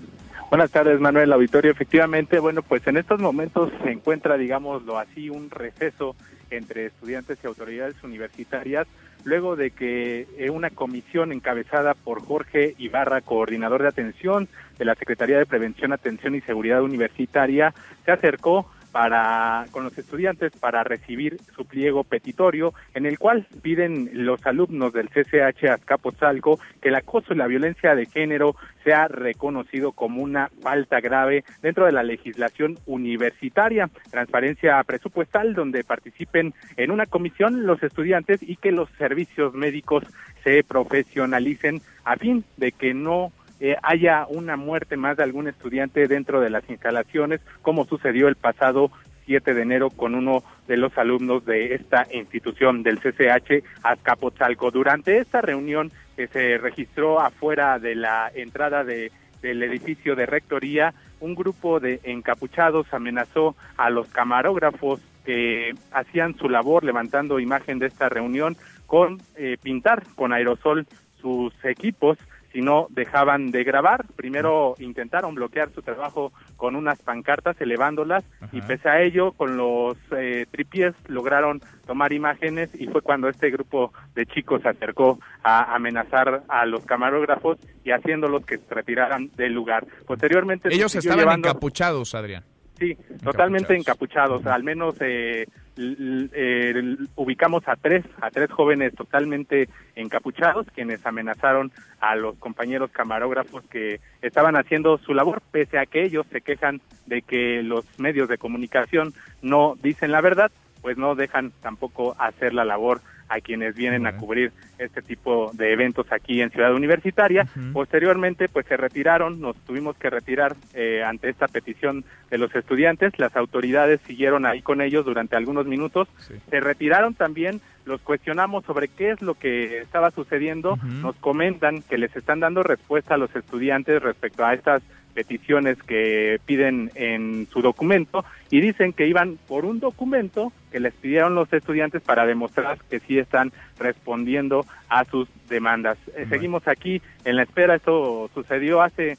Buenas 0.52 0.70
tardes, 0.70 1.00
Manuel 1.00 1.34
Auditorio. 1.34 1.72
Efectivamente, 1.72 2.38
bueno, 2.38 2.62
pues 2.62 2.86
en 2.86 2.98
estos 2.98 3.20
momentos 3.20 3.72
se 3.84 3.92
encuentra, 3.92 4.38
digámoslo 4.38 5.00
así, 5.00 5.32
un 5.32 5.50
receso 5.50 6.16
entre 6.52 6.88
estudiantes 6.88 7.38
y 7.44 7.48
autoridades 7.48 7.96
universitarias, 8.04 8.88
luego 9.24 9.56
de 9.56 9.72
que 9.72 10.28
eh, 10.38 10.50
una 10.50 10.70
comisión 10.70 11.32
encabezada 11.32 11.94
por 11.94 12.22
Jorge 12.22 12.76
Ibarra, 12.78 13.22
coordinador 13.22 13.82
de 13.82 13.90
atención 13.90 14.48
de 14.78 14.86
la 14.86 14.96
Secretaría 14.96 15.38
de 15.38 15.46
Prevención, 15.46 15.94
Atención 15.94 16.36
y 16.36 16.42
Seguridad 16.42 16.82
Universitaria, 16.82 17.74
se 18.06 18.12
acercó 18.12 18.70
para 18.92 19.66
con 19.72 19.84
los 19.84 19.98
estudiantes 19.98 20.52
para 20.58 20.84
recibir 20.84 21.38
su 21.56 21.66
pliego 21.66 22.04
petitorio 22.04 22.74
en 22.94 23.06
el 23.06 23.20
cual 23.20 23.48
piden 23.62 24.10
los 24.14 24.46
alumnos 24.46 24.94
del 24.94 25.10
CCH 25.10 25.70
Azcapotzalco 25.70 26.60
que 26.82 26.90
el 26.90 26.96
acoso 26.96 27.34
y 27.34 27.38
la 27.38 27.48
violencia 27.48 27.96
de 27.96 28.06
género 28.06 28.56
sea 28.84 29.08
reconocido 29.08 29.92
como 29.92 30.22
una 30.22 30.50
falta 30.62 31.00
grave 31.00 31.44
dentro 31.62 31.86
de 31.86 31.92
la 31.92 32.04
legislación 32.04 32.78
universitaria, 32.86 33.90
transparencia 34.10 34.82
presupuestal 34.84 35.54
donde 35.54 35.84
participen 35.84 36.54
en 36.78 36.92
una 36.92 37.06
comisión 37.06 37.66
los 37.66 37.82
estudiantes 37.84 38.42
y 38.42 38.56
que 38.56 38.72
los 38.72 38.90
servicios 38.98 39.54
médicos 39.54 40.04
se 40.44 40.64
profesionalicen 40.64 41.82
a 42.06 42.16
fin 42.16 42.44
de 42.58 42.72
que 42.72 42.94
no 42.94 43.32
eh, 43.60 43.76
haya 43.84 44.26
una 44.30 44.56
muerte 44.56 44.98
más 44.98 45.18
de 45.18 45.24
algún 45.24 45.48
estudiante 45.48 46.08
dentro 46.08 46.40
de 46.40 46.50
las 46.50 46.70
instalaciones, 46.70 47.42
como 47.62 47.86
sucedió 47.86 48.28
el 48.28 48.36
pasado 48.36 48.92
7 49.26 49.54
de 49.54 49.62
enero 49.62 49.90
con 49.90 50.16
uno 50.16 50.44
de 50.68 50.78
los 50.78 50.98
alumnos 50.98 51.46
de 51.46 51.76
esta 51.76 52.08
institución 52.12 52.82
del 52.84 53.00
CCH 53.00 53.64
Azcapotzalco. 53.84 54.72
Durante 54.72 55.20
esta 55.20 55.42
reunión 55.42 55.92
que 56.16 56.28
se 56.28 56.58
registró 56.58 57.20
afuera 57.20 57.80
de 57.80 57.96
la 57.96 58.32
entrada 58.34 58.84
de, 58.84 59.12
del 59.42 59.62
edificio 59.62 60.16
de 60.16 60.26
rectoría, 60.26 60.94
un 61.20 61.36
grupo 61.36 61.80
de 61.80 62.00
encapuchados 62.04 62.92
amenazó 62.94 63.56
a 63.78 63.90
los 63.90 64.08
camarógrafos 64.10 65.00
que 65.26 65.74
hacían 65.92 66.36
su 66.36 66.50
labor 66.50 66.84
levantando 66.84 67.40
imagen 67.40 67.78
de 67.78 67.88
esta 67.88 68.10
reunión 68.10 68.58
con 68.88 69.22
eh, 69.36 69.58
pintar 69.62 70.04
con 70.16 70.34
aerosol 70.34 70.88
sus 71.22 71.54
equipos 71.64 72.18
si 72.52 72.62
no 72.62 72.88
dejaban 72.90 73.52
de 73.52 73.64
grabar. 73.64 74.06
Primero 74.16 74.76
intentaron 74.80 75.36
bloquear 75.36 75.72
su 75.74 75.82
trabajo 75.82 76.32
con 76.56 76.76
unas 76.76 77.02
pancartas 77.02 77.60
elevándolas 77.62 78.24
y 78.52 78.62
pese 78.62 78.90
a 78.90 79.02
ello 79.02 79.32
con 79.34 79.58
los 79.58 79.98
eh, 80.18 80.46
tripies 80.52 80.96
lograron 81.08 81.62
tomar 81.86 82.14
imágenes 82.14 82.70
y 82.80 82.88
fue 82.88 83.02
cuando 83.02 83.30
este 83.30 83.50
grupo 83.50 83.94
de 84.16 84.26
chicos 84.26 84.62
se 84.62 84.70
acercó 84.70 85.20
a 85.44 85.76
amenazar 85.76 86.44
a 86.48 86.66
los 86.66 86.86
camarógrafos 86.86 87.58
y 87.84 87.92
haciéndolos 87.92 88.46
que 88.46 88.58
se 88.58 88.74
retiraran 88.74 89.30
del 89.36 89.54
lugar. 89.54 89.86
Posteriormente 90.06 90.70
ellos 90.72 90.96
estaban 90.96 91.40
encapuchados, 91.40 92.16
Adrián. 92.16 92.44
Sí, 92.80 92.98
totalmente 93.22 93.76
encapuchados. 93.76 94.46
Al 94.46 94.64
menos 94.64 94.96
eh, 95.02 95.46
eh, 95.78 96.98
ubicamos 97.16 97.68
a 97.68 97.76
tres, 97.76 98.06
a 98.22 98.32
tres 98.32 98.50
jóvenes 98.50 98.96
totalmente 98.96 99.68
encapuchados, 99.96 100.66
quienes 100.74 101.06
amenazaron 101.06 101.74
a 102.00 102.16
los 102.16 102.38
compañeros 102.38 102.92
camarógrafos 102.92 103.66
que 103.66 104.00
estaban 104.22 104.56
haciendo 104.56 104.98
su 104.98 105.14
labor, 105.14 105.42
pese 105.52 105.78
a 105.78 105.86
que 105.86 106.04
ellos 106.04 106.26
se 106.32 106.40
quejan 106.40 106.80
de 107.06 107.22
que 107.22 107.62
los 107.64 107.86
medios 108.00 108.30
de 108.30 108.38
comunicación 108.38 109.14
no 109.42 109.76
dicen 109.82 110.14
la 110.14 110.22
verdad, 110.22 110.52
pues 110.82 110.98
no 110.98 111.16
dejan 111.16 111.52
tampoco 111.62 112.16
hacer 112.18 112.54
la 112.54 112.64
labor 112.64 113.02
a 113.30 113.40
quienes 113.42 113.76
vienen 113.76 114.08
a 114.08 114.18
cubrir 114.18 114.52
este 114.78 115.02
tipo 115.02 115.52
de 115.54 115.72
eventos 115.72 116.12
aquí 116.12 116.42
en 116.42 116.50
Ciudad 116.50 116.74
Universitaria. 116.74 117.48
Posteriormente, 117.74 118.50
pues 118.50 118.66
se 118.66 118.76
retiraron, 118.76 119.40
nos 119.40 119.56
tuvimos 119.66 119.96
que 119.98 120.10
retirar 120.10 120.56
eh, 120.74 121.04
ante 121.06 121.30
esta 121.30 121.48
petición 121.48 122.04
de 122.30 122.38
los 122.38 122.54
estudiantes. 122.56 123.18
Las 123.20 123.36
autoridades 123.36 124.02
siguieron 124.08 124.46
ahí 124.46 124.62
con 124.62 124.82
ellos 124.82 125.06
durante 125.06 125.36
algunos 125.36 125.66
minutos. 125.66 126.08
Se 126.50 126.60
retiraron 126.60 127.14
también, 127.14 127.62
los 127.86 128.02
cuestionamos 128.02 128.66
sobre 128.66 128.88
qué 128.88 129.12
es 129.12 129.22
lo 129.22 129.36
que 129.36 129.80
estaba 129.80 130.12
sucediendo. 130.12 130.78
Nos 130.84 131.16
comentan 131.18 131.82
que 131.84 131.98
les 131.98 132.16
están 132.16 132.40
dando 132.40 132.64
respuesta 132.64 133.14
a 133.14 133.18
los 133.18 133.36
estudiantes 133.36 134.02
respecto 134.02 134.46
a 134.46 134.54
estas 134.54 134.82
peticiones 135.14 135.82
que 135.84 136.40
piden 136.46 136.92
en 136.96 137.48
su 137.52 137.62
documento 137.62 138.24
y 138.50 138.62
dicen 138.62 138.94
que 138.94 139.08
iban 139.08 139.38
por 139.48 139.66
un 139.66 139.80
documento 139.80 140.52
que 140.72 140.80
les 140.80 140.94
pidieron 140.94 141.36
los 141.36 141.52
estudiantes 141.52 142.02
para 142.02 142.26
demostrar 142.26 142.78
que 142.90 143.00
sí 143.00 143.18
están 143.18 143.52
respondiendo 143.80 144.66
a 144.88 145.06
sus 145.06 145.28
demandas. 145.50 145.98
Eh, 146.16 146.26
seguimos 146.30 146.68
aquí 146.68 147.02
en 147.26 147.36
la 147.36 147.44
espera, 147.44 147.76
esto 147.76 148.30
sucedió 148.34 148.82
hace 148.82 149.18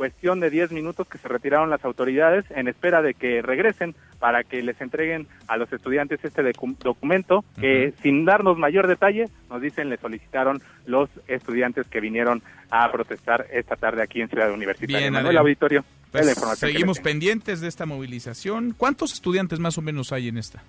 cuestión 0.00 0.40
de 0.40 0.48
10 0.48 0.72
minutos 0.72 1.06
que 1.08 1.18
se 1.18 1.28
retiraron 1.28 1.68
las 1.68 1.84
autoridades 1.84 2.46
en 2.52 2.68
espera 2.68 3.02
de 3.02 3.12
que 3.12 3.42
regresen 3.42 3.94
para 4.18 4.44
que 4.44 4.62
les 4.62 4.80
entreguen 4.80 5.26
a 5.46 5.58
los 5.58 5.70
estudiantes 5.74 6.24
este 6.24 6.42
documento 6.82 7.44
que 7.60 7.92
sin 8.00 8.24
darnos 8.24 8.56
mayor 8.56 8.86
detalle 8.86 9.26
nos 9.50 9.60
dicen 9.60 9.90
le 9.90 9.98
solicitaron 9.98 10.62
los 10.86 11.10
estudiantes 11.28 11.86
que 11.86 12.00
vinieron 12.00 12.42
a 12.70 12.90
protestar 12.90 13.46
esta 13.52 13.76
tarde 13.76 14.02
aquí 14.02 14.22
en 14.22 14.30
Ciudad 14.30 14.50
Universitaria. 14.50 15.10
Bien, 15.10 15.26
el 15.26 15.36
auditorio. 15.36 15.84
Pues 16.10 16.34
seguimos 16.56 16.98
pendientes 17.00 17.60
de 17.60 17.68
esta 17.68 17.84
movilización. 17.84 18.72
¿Cuántos 18.74 19.12
estudiantes 19.12 19.58
más 19.58 19.76
o 19.76 19.82
menos 19.82 20.12
hay 20.12 20.28
en 20.28 20.38
esta? 20.38 20.62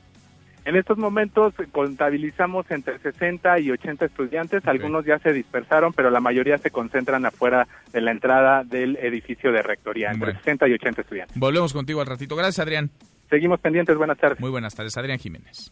En 0.64 0.76
estos 0.76 0.98
momentos 0.98 1.54
contabilizamos 1.72 2.70
entre 2.70 3.00
60 3.00 3.60
y 3.60 3.72
80 3.72 4.06
estudiantes, 4.06 4.68
algunos 4.68 5.06
ya 5.06 5.18
se 5.20 5.34
dispersaron, 5.34 5.92
pero 5.94 6.12
la 6.12 6.20
mayoría 6.20 6.58
se 6.60 6.70
concentran 6.70 7.26
afuera 7.26 7.68
de 7.92 8.02
la 8.02 8.12
entrada 8.12 8.64
del 8.64 8.98
edificio 8.98 9.52
de 9.52 9.64
rectoría, 9.64 10.12
entre 10.12 10.34
60 10.34 10.68
y 10.68 10.74
80 10.74 11.02
estudiantes. 11.02 11.38
Volvemos 11.38 11.74
contigo 11.74 12.02
al 12.02 12.08
ratito. 12.08 12.36
Gracias, 12.36 12.60
Adrián. 12.60 12.92
Seguimos 13.30 13.60
pendientes, 13.60 13.96
buenas 13.98 14.18
tardes. 14.18 14.40
Muy 14.40 14.52
buenas 14.52 14.76
tardes, 14.76 14.96
Adrián 14.98 15.18
Jiménez. 15.18 15.72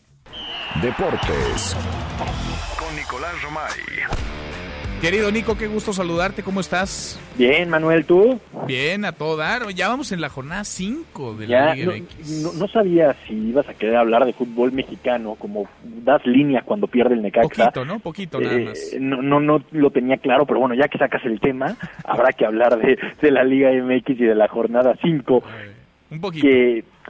Deportes. 0.82 1.76
Con 2.80 2.96
Nicolás 2.96 3.42
Romay. 3.44 4.49
Querido 5.02 5.32
Nico, 5.32 5.58
qué 5.58 5.68
gusto 5.68 5.94
saludarte, 5.94 6.44
¿cómo 6.44 6.60
estás? 6.60 7.18
Bien, 7.38 7.70
Manuel, 7.70 8.04
¿tú? 8.04 8.38
Bien, 8.68 9.06
a 9.06 9.14
todo 9.14 9.38
dar. 9.38 9.70
Ya 9.74 9.88
vamos 9.88 10.12
en 10.12 10.20
la 10.20 10.28
jornada 10.28 10.66
5 10.66 11.36
de 11.36 11.48
la 11.48 11.74
Liga 11.74 11.94
no, 12.44 12.52
no, 12.52 12.68
sabía 12.68 13.16
si 13.26 13.34
ibas 13.34 13.70
a 13.70 13.76
querer 13.76 13.96
hablar 13.96 14.26
de 14.26 14.34
fútbol 14.34 14.74
mexicano, 14.74 15.36
como 15.36 15.70
das 15.84 16.26
línea 16.26 16.64
cuando 16.64 16.88
pierde 16.88 17.14
el 17.14 17.22
Necaxa. 17.22 17.68
Poquito, 17.68 17.86
¿no? 17.86 18.00
Poquito 18.00 18.42
nada 18.42 18.56
eh, 18.56 18.66
más. 18.66 18.80
no, 19.00 19.22
no, 19.22 19.40
no 19.40 19.64
lo 19.72 19.90
tenía 19.90 20.18
claro, 20.18 20.46
pero 20.46 20.60
bueno, 20.60 20.76
ya 20.76 20.90
que 20.90 20.98
sacas 20.98 21.24
el 21.24 21.40
tema, 21.40 21.78
habrá 22.04 22.34
que 22.34 22.46
hablar 22.46 22.78
de, 22.78 23.00
de 23.22 23.32
la 23.32 23.46
Liga 23.46 23.72
MX 23.72 24.10
y 24.20 24.26
de 24.26 24.36
la 24.36 24.50
jornada 24.50 24.98
5. 25.02 25.44
Un 26.12 26.20
poquito. 26.20 26.46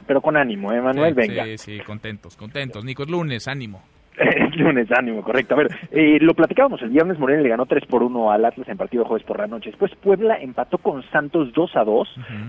pero 0.06 0.20
con 0.20 0.36
ánimo, 0.36 0.72
¿eh, 0.72 0.80
Manuel? 0.80 1.12
Sí, 1.12 1.20
Venga. 1.20 1.44
Sí, 1.44 1.58
sí, 1.58 1.78
contentos, 1.80 2.36
contentos. 2.36 2.84
Nico, 2.84 3.02
es 3.02 3.08
lunes, 3.08 3.48
ánimo. 3.48 3.82
Es 4.50 4.56
lunes, 4.56 4.88
ánimo, 4.92 5.22
correcto. 5.22 5.54
A 5.54 5.58
ver, 5.58 5.68
eh, 5.90 6.18
lo 6.20 6.34
platicábamos 6.34 6.82
el 6.82 6.90
viernes, 6.90 7.18
Morelia 7.18 7.42
le 7.42 7.48
ganó 7.48 7.66
3 7.66 7.86
por 7.86 8.02
1 8.02 8.30
al 8.30 8.44
Atlas 8.44 8.68
en 8.68 8.76
partido 8.76 9.04
jueves 9.04 9.26
por 9.26 9.38
la 9.38 9.46
noche. 9.46 9.70
Después 9.70 9.94
Puebla 9.96 10.36
empató 10.40 10.78
con 10.78 11.02
Santos 11.10 11.52
2 11.54 11.76
a 11.76 11.84
2. 11.84 12.08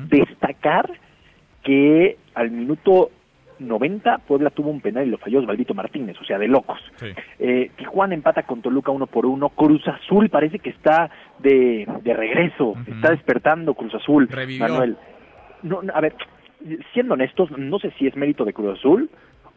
Destacar 0.10 0.92
que 1.64 2.18
al 2.34 2.52
minuto 2.52 3.10
90 3.60 4.18
Puebla 4.20 4.50
tuvo 4.50 4.70
un 4.70 4.82
penal 4.82 5.08
y 5.08 5.12
lo 5.12 5.18
falló 5.18 5.40
Osvaldito 5.40 5.74
Martínez, 5.74 6.18
o 6.20 6.26
sea, 6.26 6.38
de 6.38 6.48
locos. 6.48 6.80
Eh, 7.40 7.72
Tijuana 7.78 8.16
empata 8.16 8.44
con 8.44 8.62
Toluca 8.62 8.92
1 8.92 9.08
por 9.08 9.26
1. 9.26 9.50
Cruz 9.50 9.88
Azul 9.88 10.30
parece 10.30 10.60
que 10.60 10.72
está 10.72 11.10
de, 11.40 11.88
de 12.04 12.14
regreso, 12.14 12.74
está 12.88 13.12
despertando 13.12 13.76
Cruz 13.76 13.96
Azul, 13.96 14.28
Revivió. 14.28 14.68
Manuel. 14.68 14.98
No, 15.64 15.82
a 15.94 16.02
ver, 16.02 16.16
siendo 16.94 17.14
honestos, 17.14 17.52
no 17.58 17.80
sé 17.80 17.92
si 17.98 18.08
es 18.08 18.16
mérito 18.16 18.44
de 18.46 18.54
Cruz 18.54 18.80
Azul 18.80 19.10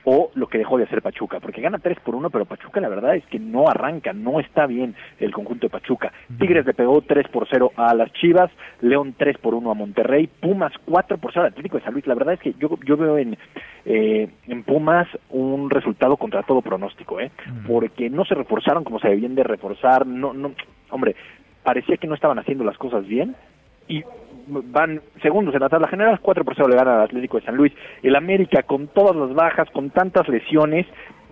o 0.04 0.30
lo 0.34 0.46
que 0.46 0.58
dejó 0.58 0.76
de 0.76 0.84
hacer 0.84 1.02
Pachuca, 1.02 1.40
porque 1.40 1.60
gana 1.60 1.78
3 1.78 1.98
por 2.00 2.14
1, 2.14 2.30
pero 2.30 2.44
Pachuca 2.44 2.80
la 2.80 2.88
verdad 2.88 3.16
es 3.16 3.24
que 3.26 3.38
no 3.38 3.68
arranca, 3.68 4.12
no 4.12 4.38
está 4.38 4.66
bien 4.66 4.94
el 5.18 5.32
conjunto 5.32 5.66
de 5.66 5.70
Pachuca. 5.70 6.12
Tigres 6.38 6.66
le 6.66 6.74
pegó 6.74 7.00
3 7.00 7.28
por 7.28 7.48
0 7.50 7.72
a 7.76 7.94
las 7.94 8.12
Chivas, 8.12 8.50
León 8.80 9.14
3 9.16 9.38
por 9.38 9.54
1 9.54 9.70
a 9.70 9.74
Monterrey, 9.74 10.26
Pumas 10.26 10.72
4 10.84 11.18
por 11.18 11.32
0 11.32 11.46
al 11.46 11.52
Atlético 11.52 11.78
de 11.78 11.84
San 11.84 11.94
Luis. 11.94 12.06
La 12.06 12.14
verdad 12.14 12.34
es 12.34 12.40
que 12.40 12.54
yo, 12.58 12.78
yo 12.84 12.96
veo 12.96 13.18
en, 13.18 13.38
eh, 13.86 14.28
en 14.46 14.62
Pumas 14.62 15.08
un 15.30 15.70
resultado 15.70 16.16
contra 16.16 16.42
todo 16.42 16.60
pronóstico, 16.60 17.20
¿eh? 17.20 17.30
porque 17.66 18.10
no 18.10 18.24
se 18.24 18.34
reforzaron 18.34 18.84
como 18.84 18.98
se 18.98 19.08
debían 19.08 19.34
de 19.34 19.44
reforzar, 19.44 20.06
no, 20.06 20.34
no, 20.34 20.52
hombre, 20.90 21.16
parecía 21.62 21.96
que 21.96 22.06
no 22.06 22.14
estaban 22.14 22.38
haciendo 22.38 22.64
las 22.64 22.76
cosas 22.76 23.06
bien 23.06 23.34
y 23.88 24.02
van 24.46 25.00
segundos 25.22 25.54
en 25.54 25.60
la 25.60 25.68
tabla 25.68 25.88
general, 25.88 26.20
4 26.20 26.44
por 26.44 26.54
0 26.54 26.68
le 26.68 26.76
gana 26.76 26.96
al 26.96 27.02
Atlético 27.02 27.38
de 27.38 27.46
San 27.46 27.56
Luis. 27.56 27.72
El 28.02 28.16
América 28.16 28.62
con 28.62 28.88
todas 28.88 29.16
las 29.16 29.34
bajas, 29.34 29.68
con 29.70 29.90
tantas 29.90 30.28
lesiones, 30.28 30.86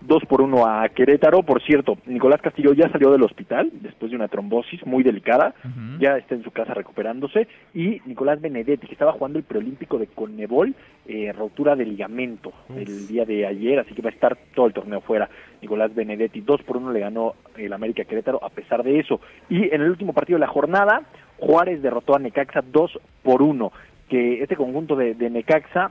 2 0.06 0.24
por 0.26 0.40
1 0.40 0.66
a 0.66 0.88
Querétaro. 0.88 1.42
Por 1.42 1.62
cierto, 1.62 1.98
Nicolás 2.06 2.40
Castillo 2.40 2.72
ya 2.72 2.90
salió 2.90 3.10
del 3.10 3.22
hospital 3.22 3.70
después 3.72 4.10
de 4.10 4.16
una 4.16 4.28
trombosis 4.28 4.84
muy 4.86 5.02
delicada, 5.02 5.54
ya 5.98 6.16
está 6.16 6.34
en 6.34 6.42
su 6.42 6.50
casa 6.50 6.74
recuperándose. 6.74 7.46
Y 7.74 8.00
Nicolás 8.06 8.40
Benedetti, 8.40 8.86
que 8.86 8.92
estaba 8.92 9.12
jugando 9.12 9.38
el 9.38 9.44
preolímpico 9.44 9.98
de 9.98 10.08
Conmebol, 10.08 10.74
eh, 11.06 11.32
rotura 11.32 11.76
de 11.76 11.84
ligamento 11.84 12.52
el 12.76 13.06
día 13.06 13.24
de 13.24 13.46
ayer, 13.46 13.78
así 13.78 13.94
que 13.94 14.02
va 14.02 14.10
a 14.10 14.12
estar 14.12 14.36
todo 14.54 14.66
el 14.66 14.72
torneo 14.72 15.00
fuera. 15.00 15.28
Nicolás 15.60 15.94
Benedetti, 15.94 16.40
2 16.40 16.62
por 16.62 16.76
1 16.76 16.92
le 16.92 17.00
ganó 17.00 17.34
el 17.56 17.72
América 17.72 18.04
Querétaro 18.04 18.42
a 18.44 18.50
pesar 18.50 18.82
de 18.82 18.98
eso. 18.98 19.20
Y 19.48 19.72
en 19.74 19.82
el 19.82 19.90
último 19.90 20.12
partido 20.12 20.36
de 20.36 20.46
la 20.46 20.52
jornada, 20.52 21.02
Juárez 21.42 21.82
derrotó 21.82 22.14
a 22.14 22.20
Necaxa 22.20 22.62
2 22.62 23.00
por 23.24 23.42
1, 23.42 23.72
que 24.08 24.42
este 24.42 24.54
conjunto 24.54 24.94
de, 24.94 25.14
de 25.14 25.28
Necaxa 25.28 25.90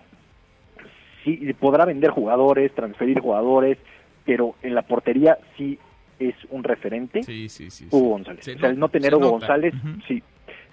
sí 1.24 1.54
podrá 1.60 1.84
vender 1.86 2.12
jugadores, 2.12 2.74
transferir 2.74 3.20
jugadores, 3.20 3.78
pero 4.26 4.56
en 4.64 4.76
la 4.76 4.84
portería 4.84 5.38
sí 5.58 5.78
es 6.20 6.36
un 6.52 6.64
referente 6.64 7.24
Sí, 7.24 7.49
sí, 7.49 7.70
sí. 7.70 7.88
Hugo 7.91 8.10
González. 8.12 8.45
Se 8.45 8.56
o 8.56 8.60
sea, 8.60 8.70
el 8.70 8.80
no 8.80 8.88
tener 8.88 9.10
se 9.10 9.16
Hugo 9.18 9.26
nota. 9.26 9.38
González, 9.39 9.74
sí. 10.08 10.24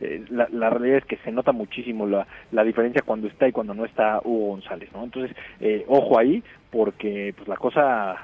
Eh, 0.00 0.24
la, 0.30 0.70
realidad 0.70 0.98
es 0.98 1.04
que 1.04 1.16
se 1.18 1.32
nota 1.32 1.52
muchísimo 1.52 2.06
la, 2.06 2.26
la 2.52 2.64
diferencia 2.64 3.02
cuando 3.04 3.26
está 3.26 3.48
y 3.48 3.52
cuando 3.52 3.74
no 3.74 3.84
está 3.84 4.20
Hugo 4.22 4.50
González, 4.50 4.90
¿no? 4.92 5.04
Entonces, 5.04 5.36
eh, 5.60 5.84
ojo 5.88 6.18
ahí, 6.18 6.42
porque 6.70 7.34
pues 7.36 7.48
la 7.48 7.56
cosa 7.56 8.16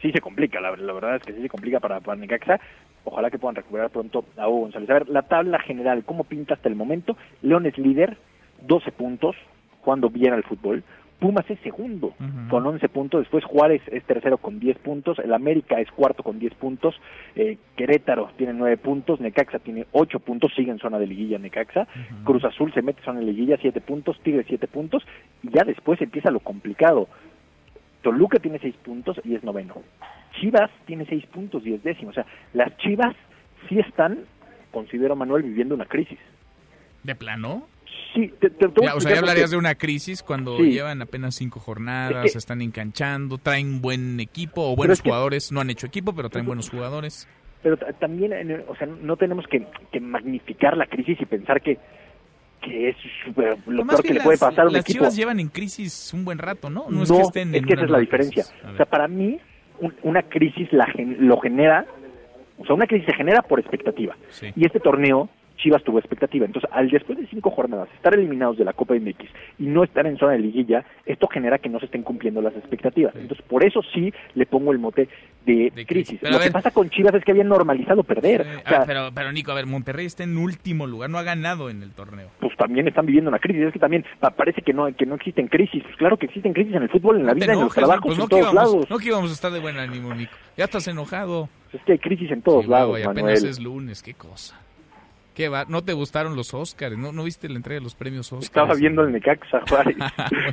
sí 0.00 0.12
se 0.12 0.20
complica, 0.20 0.60
la, 0.60 0.76
la 0.76 0.92
verdad 0.92 1.16
es 1.16 1.22
que 1.22 1.32
sí 1.32 1.42
se 1.42 1.48
complica 1.48 1.80
para, 1.80 2.00
para 2.00 2.20
Necaxa. 2.20 2.60
Ojalá 3.04 3.30
que 3.30 3.38
puedan 3.38 3.56
recuperar 3.56 3.90
pronto 3.90 4.24
a 4.36 4.48
Hugo 4.48 4.60
González. 4.60 4.90
A 4.90 4.94
ver, 4.94 5.08
la 5.08 5.22
tabla 5.22 5.58
general, 5.58 6.04
¿cómo 6.04 6.24
pinta 6.24 6.54
hasta 6.54 6.68
el 6.68 6.76
momento? 6.76 7.16
León 7.42 7.66
es 7.66 7.76
líder, 7.78 8.18
12 8.62 8.92
puntos, 8.92 9.36
jugando 9.80 10.10
bien 10.10 10.34
al 10.34 10.44
fútbol. 10.44 10.84
Pumas 11.20 11.48
es 11.50 11.60
segundo 11.60 12.14
con 12.48 12.66
11 12.66 12.88
puntos, 12.88 13.20
después 13.20 13.44
Juárez 13.44 13.82
es 13.88 14.02
tercero 14.04 14.38
con 14.38 14.58
10 14.58 14.78
puntos, 14.78 15.18
el 15.18 15.34
América 15.34 15.78
es 15.78 15.90
cuarto 15.90 16.22
con 16.22 16.38
10 16.38 16.54
puntos, 16.54 16.98
eh, 17.36 17.58
Querétaro 17.76 18.30
tiene 18.38 18.54
9 18.54 18.78
puntos, 18.78 19.20
Necaxa 19.20 19.58
tiene 19.58 19.86
8 19.92 20.18
puntos, 20.20 20.50
sigue 20.56 20.70
en 20.70 20.78
zona 20.78 20.98
de 20.98 21.06
liguilla 21.06 21.38
Necaxa, 21.38 21.86
Cruz 22.24 22.42
Azul 22.44 22.72
se 22.72 22.80
mete 22.80 23.00
en 23.00 23.04
zona 23.04 23.20
de 23.20 23.26
liguilla 23.26 23.58
7 23.60 23.82
puntos, 23.82 24.18
Tigre 24.22 24.46
7 24.48 24.66
puntos, 24.66 25.06
y 25.42 25.50
ya 25.50 25.62
después 25.64 26.00
empieza 26.00 26.30
lo 26.30 26.40
complicado. 26.40 27.06
Toluca 28.00 28.38
tiene 28.38 28.58
6 28.58 28.74
puntos 28.82 29.20
y 29.22 29.34
es 29.34 29.44
noveno. 29.44 29.74
Chivas 30.40 30.70
tiene 30.86 31.04
6 31.04 31.26
puntos 31.26 31.66
y 31.66 31.74
es 31.74 31.82
décimo. 31.82 32.10
O 32.10 32.14
sea, 32.14 32.24
las 32.54 32.74
Chivas 32.78 33.14
sí 33.68 33.78
están, 33.78 34.20
considero 34.70 35.16
Manuel, 35.16 35.42
viviendo 35.42 35.74
una 35.74 35.84
crisis. 35.84 36.18
¿De 37.02 37.14
plano? 37.14 37.66
Sí, 38.14 38.32
te, 38.40 38.50
te- 38.50 38.66
Ya, 38.82 38.94
o 38.96 39.00
sea, 39.00 39.12
ya 39.12 39.18
hablarías 39.20 39.50
de 39.50 39.56
una 39.56 39.76
crisis 39.76 40.22
cuando 40.22 40.56
Sí. 40.56 40.72
llevan 40.72 41.00
apenas 41.00 41.36
cinco 41.36 41.60
jornadas, 41.60 42.16
Es 42.16 42.22
que- 42.22 42.28
se 42.30 42.38
están 42.38 42.60
enganchando, 42.60 43.38
traen 43.38 43.80
buen 43.80 44.18
equipo 44.18 44.62
o 44.72 44.74
buenos 44.76 44.98
es 44.98 45.02
que- 45.02 45.10
jugadores. 45.10 45.52
No 45.52 45.60
han 45.60 45.70
hecho 45.70 45.86
equipo, 45.86 46.12
pero 46.14 46.28
traen 46.28 46.46
buenos 46.46 46.70
jugadores. 46.70 47.28
pero 47.62 47.76
ta- 47.76 47.92
también, 47.92 48.32
o 48.68 48.74
sea, 48.76 48.86
no 48.86 49.16
tenemos 49.18 49.46
que, 49.46 49.66
que 49.92 50.00
magnificar 50.00 50.78
la 50.78 50.86
crisis 50.86 51.20
y 51.20 51.26
pensar 51.26 51.60
que, 51.60 51.76
que 52.62 52.88
es 52.88 52.96
lo 53.66 53.84
peor 53.86 54.02
que 54.02 54.14
le 54.14 54.20
puede 54.20 54.38
las- 54.38 54.40
pasar 54.40 54.64
a 54.64 54.68
un 54.68 54.72
las 54.72 54.80
equipo. 54.82 55.00
Chivas 55.00 55.14
llevan 55.16 55.40
en 55.40 55.48
crisis 55.48 56.12
un 56.14 56.24
buen 56.24 56.38
rato, 56.38 56.70
¿no? 56.70 56.86
No, 56.88 56.96
No, 56.96 57.02
es 57.02 57.12
que 57.12 57.20
estén 57.20 57.54
en 57.54 57.64
esa 57.66 57.74
una 57.74 57.84
es 57.84 57.90
la 57.90 57.98
diferencia. 57.98 58.44
O 58.72 58.76
sea, 58.76 58.86
para 58.86 59.08
mí, 59.08 59.38
un- 59.78 59.94
una 60.04 60.22
crisis 60.22 60.72
la 60.72 60.86
gen- 60.86 61.28
lo 61.28 61.38
genera, 61.38 61.84
o 62.58 62.64
sea, 62.64 62.74
una 62.74 62.86
crisis 62.86 63.04
se 63.06 63.12
genera 63.14 63.42
por 63.42 63.60
expectativa. 63.60 64.16
Sí. 64.30 64.46
Y 64.56 64.64
este 64.64 64.80
torneo, 64.80 65.28
Chivas 65.62 65.82
tuvo 65.84 65.98
expectativa. 65.98 66.46
Entonces, 66.46 66.70
al 66.72 66.88
después 66.90 67.18
de 67.18 67.26
cinco 67.26 67.50
jornadas 67.50 67.88
estar 67.94 68.14
eliminados 68.14 68.56
de 68.58 68.64
la 68.64 68.72
Copa 68.72 68.94
MX 68.94 69.28
y 69.58 69.64
no 69.66 69.84
estar 69.84 70.06
en 70.06 70.16
zona 70.18 70.32
de 70.32 70.38
liguilla, 70.40 70.84
esto 71.06 71.26
genera 71.28 71.58
que 71.58 71.68
no 71.68 71.78
se 71.78 71.86
estén 71.86 72.02
cumpliendo 72.02 72.40
las 72.42 72.54
expectativas. 72.56 73.14
Entonces, 73.16 73.44
por 73.46 73.64
eso 73.64 73.80
sí 73.94 74.12
le 74.34 74.46
pongo 74.46 74.72
el 74.72 74.78
mote 74.78 75.08
de, 75.46 75.72
crisis. 75.86 76.18
Pero 76.20 76.32
Lo 76.32 76.38
que 76.38 76.44
ver- 76.44 76.52
pasa 76.52 76.70
con 76.70 76.90
Chivas 76.90 77.14
es 77.14 77.24
que 77.24 77.30
habían 77.32 77.48
normalizado 77.48 78.02
perder. 78.04 78.42
O 78.42 78.68
sea, 78.68 78.80
ah, 78.82 78.84
pero, 78.86 79.10
pero 79.14 79.32
Nico, 79.32 79.52
a 79.52 79.54
ver, 79.54 79.66
Monterrey 79.66 80.06
está 80.06 80.22
en 80.22 80.36
último 80.36 80.86
lugar, 80.86 81.08
no 81.10 81.18
ha 81.18 81.22
ganado 81.22 81.70
en 81.70 81.82
el 81.82 81.92
torneo. 81.92 82.28
pues 82.40 82.56
también 82.56 82.86
están 82.88 83.06
viviendo 83.06 83.30
una 83.30 83.38
crisis. 83.38 83.62
Es 83.62 83.72
que 83.72 83.78
también 83.78 84.04
pa- 84.20 84.30
parece 84.30 84.60
que 84.62 84.72
no 84.74 84.94
que 84.94 85.06
no 85.06 85.14
existen 85.14 85.48
crisis. 85.48 85.82
Pues 85.82 85.96
claro 85.96 86.16
que 86.18 86.26
existen 86.26 86.52
crisis 86.52 86.74
en 86.74 86.82
el 86.82 86.88
fútbol, 86.90 87.16
en 87.18 87.26
la 87.26 87.32
vida, 87.34 87.46
en 87.46 87.52
los 87.52 87.60
enojes, 87.60 87.74
trabajos, 87.74 88.02
pues 88.04 88.18
no 88.18 88.24
en 88.24 88.28
todos 88.30 88.42
íbamos- 88.42 88.54
lados. 88.72 88.90
No 88.90 88.98
que 88.98 89.06
íbamos 89.08 89.30
a 89.30 89.32
estar 89.34 89.50
de 89.50 89.60
buen 89.60 89.78
ánimo, 89.78 90.12
Nico. 90.14 90.32
Ya 90.58 90.64
estás 90.64 90.86
enojado. 90.88 91.48
Es 91.72 91.80
que 91.84 91.92
hay 91.92 91.98
crisis 91.98 92.30
en 92.30 92.42
todos 92.42 92.64
Sí, 92.64 92.70
lados, 92.70 92.98
apenas 93.06 93.42
es 93.42 93.58
lunes, 93.60 94.02
qué 94.02 94.12
cosa. 94.14 94.60
¿Qué 95.34 95.48
va? 95.48 95.64
¿No 95.68 95.82
te 95.82 95.92
gustaron 95.92 96.36
los 96.36 96.52
Oscars? 96.54 96.96
¿No, 96.98 97.12
no 97.12 97.24
viste 97.24 97.48
la 97.48 97.56
entrega 97.56 97.78
de 97.80 97.84
los 97.84 97.94
premios 97.94 98.32
Oscars? 98.32 98.46
Estaba 98.46 98.74
viendo 98.74 99.02
el 99.02 99.12
Necaxa, 99.12 99.60
Juárez, 99.68 99.96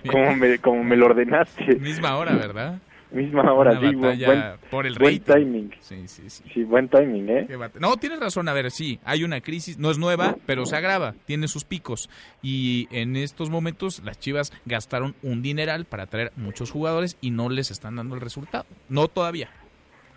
como 0.09 0.35
me, 0.35 0.59
como 0.59 0.83
me 0.83 0.95
lo 0.95 1.07
ordenaste. 1.07 1.75
Misma 1.75 2.15
hora, 2.17 2.33
¿verdad? 2.35 2.79
Misma 3.09 3.53
hora, 3.53 3.71
Una 3.79 3.89
sí, 3.89 3.95
buen, 3.95 4.43
por 4.69 4.85
el 4.85 4.95
buen 4.99 5.19
timing. 5.21 5.71
Sí, 5.79 6.07
sí, 6.09 6.29
sí. 6.29 6.43
Sí, 6.53 6.63
buen 6.65 6.89
timing, 6.89 7.29
¿eh? 7.29 7.47
No, 7.79 7.95
tienes 7.95 8.19
razón. 8.19 8.49
A 8.49 8.53
ver, 8.53 8.69
sí, 8.69 8.99
hay 9.05 9.23
una 9.23 9.39
crisis, 9.39 9.77
no 9.77 9.91
es 9.91 9.97
nueva, 9.97 10.35
pero 10.45 10.65
se 10.65 10.75
agrava, 10.75 11.13
tiene 11.25 11.47
sus 11.47 11.63
picos. 11.63 12.09
Y 12.41 12.89
en 12.91 13.15
estos 13.15 13.49
momentos 13.49 14.01
las 14.03 14.19
Chivas 14.19 14.51
gastaron 14.65 15.15
un 15.23 15.41
dineral 15.41 15.85
para 15.85 16.07
traer 16.07 16.33
muchos 16.35 16.69
jugadores 16.69 17.17
y 17.21 17.31
no 17.31 17.47
les 17.49 17.71
están 17.71 17.95
dando 17.95 18.13
el 18.15 18.21
resultado. 18.21 18.65
No 18.89 19.07
todavía. 19.07 19.49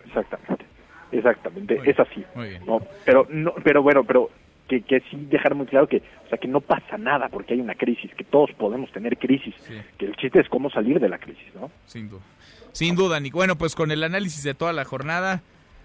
Exactamente. 0.05 0.65
Exactamente, 1.13 1.77
Muy 1.77 1.89
es 1.89 1.99
así. 1.99 2.25
muy 2.35 2.49
bien. 2.49 2.65
No, 2.65 2.79
pero 3.05 3.27
no, 3.29 3.53
pero 3.63 3.81
bueno, 3.83 4.03
pero 4.05 4.29
que, 4.71 4.81
que 4.81 5.01
sí 5.09 5.17
dejar 5.29 5.53
muy 5.53 5.65
claro 5.65 5.87
que, 5.87 5.97
o 5.97 6.29
sea, 6.29 6.37
que 6.37 6.47
no 6.47 6.61
pasa 6.61 6.97
nada 6.97 7.27
porque 7.27 7.53
hay 7.53 7.59
una 7.59 7.75
crisis, 7.75 8.09
que 8.15 8.23
todos 8.23 8.51
podemos 8.53 8.89
tener 8.91 9.17
crisis, 9.17 9.53
que 9.97 10.05
el 10.05 10.15
chiste 10.15 10.39
es 10.39 10.47
cómo 10.47 10.69
salir 10.69 10.99
de 10.99 11.09
la 11.09 11.17
crisis, 11.17 11.53
¿no? 11.53 11.69
Sin 11.85 12.09
duda. 12.09 12.21
Sin 12.71 12.95
duda, 12.95 13.19
Nico. 13.19 13.37
Bueno, 13.37 13.57
pues 13.57 13.75
con 13.75 13.91
el 13.91 14.01
análisis 14.03 14.43
de 14.43 14.53
toda 14.53 14.71
la 14.71 14.85
jornada. 14.85 15.41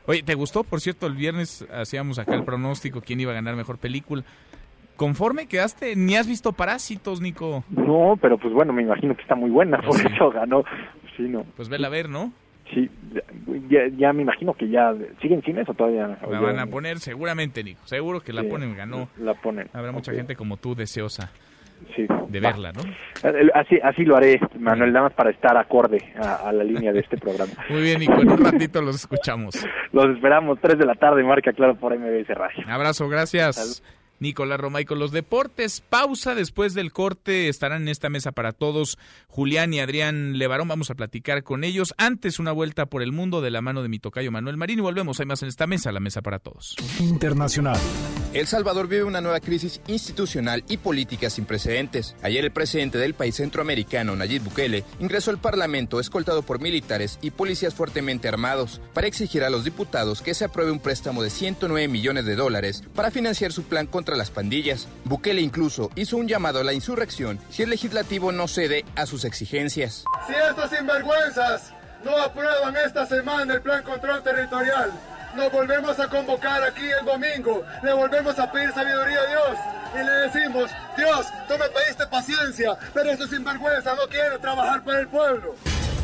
Oye, 0.06 0.22
¿te 0.22 0.34
gustó? 0.34 0.62
Por 0.62 0.80
cierto, 0.80 1.08
el 1.08 1.16
viernes 1.16 1.66
hacíamos 1.72 2.20
acá 2.20 2.36
el 2.36 2.44
pronóstico, 2.44 3.00
quién 3.00 3.18
iba 3.18 3.32
a 3.32 3.34
ganar 3.34 3.56
mejor 3.56 3.78
película. 3.78 4.22
Conforme 4.94 5.48
quedaste, 5.48 5.96
ni 5.96 6.14
has 6.14 6.28
visto 6.28 6.52
Parásitos, 6.52 7.20
Nico. 7.20 7.64
No, 7.70 8.16
pero 8.22 8.38
pues 8.38 8.54
bueno, 8.54 8.72
me 8.72 8.82
imagino 8.82 9.16
que 9.16 9.22
está 9.22 9.34
muy 9.34 9.50
buena, 9.50 9.78
por 9.82 10.00
eso 10.00 10.30
ganó. 10.30 10.62
Sí, 11.16 11.24
no. 11.24 11.42
Pues 11.56 11.68
vela 11.68 11.88
a 11.88 11.90
ver, 11.90 12.08
¿no? 12.08 12.32
Sí, 12.74 12.90
ya, 13.68 13.80
ya 13.96 14.12
me 14.12 14.22
imagino 14.22 14.52
que 14.54 14.68
ya 14.68 14.92
siguen 15.22 15.42
cines 15.42 15.68
o 15.68 15.74
todavía 15.74 16.18
La 16.30 16.40
van 16.40 16.58
a 16.58 16.66
poner 16.66 16.98
seguramente, 16.98 17.62
Nico. 17.62 17.80
Seguro 17.84 18.20
que 18.20 18.32
la 18.32 18.42
Sí, 18.42 18.48
ponen, 18.48 18.76
ganó. 18.76 19.08
La 19.18 19.34
ponen. 19.34 19.68
Habrá 19.72 19.92
mucha 19.92 20.12
gente 20.12 20.34
como 20.36 20.56
tú 20.56 20.74
deseosa 20.74 21.30
Sí. 21.94 22.06
de 22.28 22.40
verla, 22.40 22.72
¿no? 22.72 22.80
Eh, 23.28 23.50
Así, 23.54 23.78
así 23.82 24.04
lo 24.04 24.16
haré, 24.16 24.40
Manuel, 24.58 24.92
nada 24.94 25.04
más 25.06 25.12
para 25.14 25.28
estar 25.30 25.56
acorde 25.58 25.98
a, 26.16 26.48
a 26.48 26.52
la 26.52 26.64
línea 26.64 26.90
de 26.92 27.00
este 27.00 27.18
programa. 27.18 27.52
Muy 27.68 27.82
bien, 27.82 28.00
Nico. 28.00 28.18
En 28.20 28.30
un 28.30 28.42
ratito 28.42 28.80
los 28.80 28.96
escuchamos. 28.96 29.54
Los 29.92 30.06
esperamos, 30.16 30.58
3 30.60 30.78
de 30.78 30.86
la 30.86 30.94
tarde, 30.94 31.22
marca 31.22 31.52
claro 31.52 31.74
por 31.76 31.94
MBS 31.96 32.28
Radio. 32.34 32.64
Abrazo, 32.66 33.08
gracias. 33.08 33.82
Nicolás 34.20 34.60
Romay 34.60 34.84
con 34.84 34.98
los 34.98 35.12
deportes. 35.12 35.82
Pausa 35.88 36.34
después 36.34 36.74
del 36.74 36.92
corte. 36.92 37.48
Estarán 37.48 37.82
en 37.82 37.88
esta 37.88 38.08
mesa 38.08 38.32
para 38.32 38.52
todos 38.52 38.98
Julián 39.28 39.74
y 39.74 39.80
Adrián 39.80 40.38
Levarón. 40.38 40.68
Vamos 40.68 40.90
a 40.90 40.94
platicar 40.94 41.42
con 41.42 41.64
ellos. 41.64 41.94
Antes 41.98 42.38
una 42.38 42.52
vuelta 42.52 42.86
por 42.86 43.02
el 43.02 43.12
mundo 43.12 43.40
de 43.40 43.50
la 43.50 43.60
mano 43.60 43.82
de 43.82 43.88
mi 43.88 43.98
tocayo 43.98 44.30
Manuel 44.30 44.56
Marín. 44.56 44.78
Y 44.78 44.82
volvemos. 44.82 45.20
Hay 45.20 45.26
más 45.26 45.42
en 45.42 45.48
esta 45.48 45.66
mesa, 45.66 45.92
la 45.92 46.00
mesa 46.00 46.22
para 46.22 46.38
todos. 46.38 46.76
Internacional. 47.00 47.78
El 48.32 48.46
Salvador 48.46 48.86
vive 48.86 49.04
una 49.04 49.22
nueva 49.22 49.40
crisis 49.40 49.80
institucional 49.86 50.62
y 50.68 50.76
política 50.76 51.30
sin 51.30 51.46
precedentes. 51.46 52.14
Ayer 52.22 52.44
el 52.44 52.50
presidente 52.50 52.98
del 52.98 53.14
país 53.14 53.36
centroamericano, 53.36 54.14
Nayib 54.14 54.42
Bukele, 54.42 54.84
ingresó 55.00 55.30
al 55.30 55.38
Parlamento 55.38 56.00
escoltado 56.00 56.42
por 56.42 56.60
militares 56.60 57.18
y 57.22 57.30
policías 57.30 57.74
fuertemente 57.74 58.28
armados 58.28 58.80
para 58.92 59.06
exigir 59.06 59.42
a 59.42 59.50
los 59.50 59.64
diputados 59.64 60.20
que 60.20 60.34
se 60.34 60.44
apruebe 60.44 60.70
un 60.70 60.80
préstamo 60.80 61.22
de 61.22 61.30
109 61.30 61.88
millones 61.88 62.26
de 62.26 62.36
dólares 62.36 62.84
para 62.94 63.10
financiar 63.10 63.52
su 63.52 63.62
plan 63.62 63.86
contra 63.86 64.05
las 64.14 64.30
pandillas. 64.30 64.86
Bukele 65.04 65.40
incluso 65.40 65.90
hizo 65.96 66.18
un 66.18 66.28
llamado 66.28 66.60
a 66.60 66.64
la 66.64 66.74
insurrección 66.74 67.40
si 67.50 67.62
el 67.62 67.70
legislativo 67.70 68.30
no 68.30 68.46
cede 68.46 68.84
a 68.94 69.06
sus 69.06 69.24
exigencias. 69.24 70.04
Si 70.26 70.34
estos 70.34 70.70
sinvergüenzas 70.70 71.72
no 72.04 72.16
aprueban 72.18 72.76
esta 72.76 73.06
semana 73.06 73.54
el 73.54 73.62
plan 73.62 73.82
control 73.82 74.22
territorial, 74.22 74.92
nos 75.34 75.50
volvemos 75.50 75.98
a 75.98 76.08
convocar 76.08 76.62
aquí 76.62 76.84
el 77.00 77.04
domingo, 77.04 77.64
le 77.82 77.92
volvemos 77.92 78.38
a 78.38 78.50
pedir 78.52 78.72
sabiduría 78.72 79.18
a 79.20 79.26
Dios 79.26 79.58
y 79.94 80.04
le 80.04 80.12
decimos, 80.12 80.70
Dios, 80.96 81.26
tú 81.48 81.54
me 81.58 81.68
pediste 81.68 82.06
paciencia, 82.06 82.76
pero 82.94 83.10
estos 83.10 83.30
sinvergüenzas 83.30 83.96
no 83.96 84.06
quieren 84.08 84.40
trabajar 84.40 84.82
para 84.84 85.00
el 85.00 85.08
pueblo. 85.08 85.54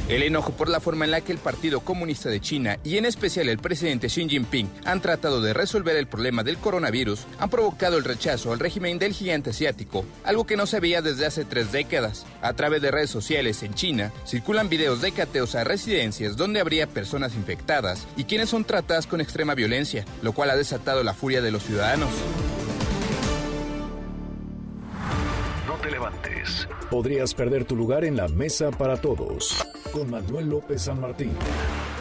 El 0.08 0.22
enojo 0.22 0.52
por 0.52 0.68
la 0.68 0.80
forma 0.80 1.04
en 1.04 1.12
la 1.12 1.20
que 1.20 1.32
el 1.32 1.38
Partido 1.38 1.80
Comunista 1.80 2.28
de 2.28 2.40
China 2.40 2.78
y 2.84 2.96
en 2.96 3.06
especial 3.06 3.48
el 3.48 3.58
presidente 3.58 4.08
Xi 4.08 4.28
Jinping 4.28 4.68
han 4.84 5.00
tratado 5.00 5.40
de 5.40 5.54
resolver 5.54 5.96
el 5.96 6.06
problema 6.06 6.42
del 6.42 6.58
coronavirus 6.58 7.20
han 7.38 7.50
provocado 7.50 7.96
el 7.96 8.04
rechazo 8.04 8.52
al 8.52 8.58
régimen 8.58 8.98
del 8.98 9.12
gigante 9.12 9.50
asiático, 9.50 10.04
algo 10.24 10.44
que 10.44 10.56
no 10.56 10.66
se 10.66 10.80
veía 10.80 11.02
desde 11.02 11.26
hace 11.26 11.44
tres 11.44 11.72
décadas. 11.72 12.26
A 12.42 12.52
través 12.54 12.82
de 12.82 12.90
redes 12.90 13.10
sociales 13.10 13.62
en 13.62 13.74
China 13.74 14.12
circulan 14.26 14.68
videos 14.68 15.00
de 15.00 15.12
cateos 15.12 15.54
a 15.54 15.64
residencias 15.64 16.36
donde 16.36 16.60
habría 16.60 16.86
personas 16.86 17.34
infectadas 17.34 18.06
y 18.16 18.24
quienes 18.24 18.50
son 18.50 18.64
tratadas 18.64 19.06
con 19.06 19.20
extrema 19.20 19.54
violencia, 19.54 20.04
lo 20.22 20.32
cual 20.32 20.50
ha 20.50 20.56
desatado 20.56 21.02
la 21.04 21.14
furia 21.14 21.40
de 21.40 21.52
los 21.52 21.62
ciudadanos. 21.62 22.10
Te 25.82 25.90
levantes. 25.90 26.68
Podrías 26.90 27.34
perder 27.34 27.64
tu 27.64 27.76
lugar 27.76 28.04
en 28.04 28.16
la 28.16 28.28
mesa 28.28 28.70
para 28.70 28.96
todos. 28.96 29.66
Con 29.92 30.10
Manuel 30.10 30.48
López 30.48 30.82
San 30.82 31.00
Martín. 31.00 31.32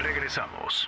Regresamos. 0.01 0.87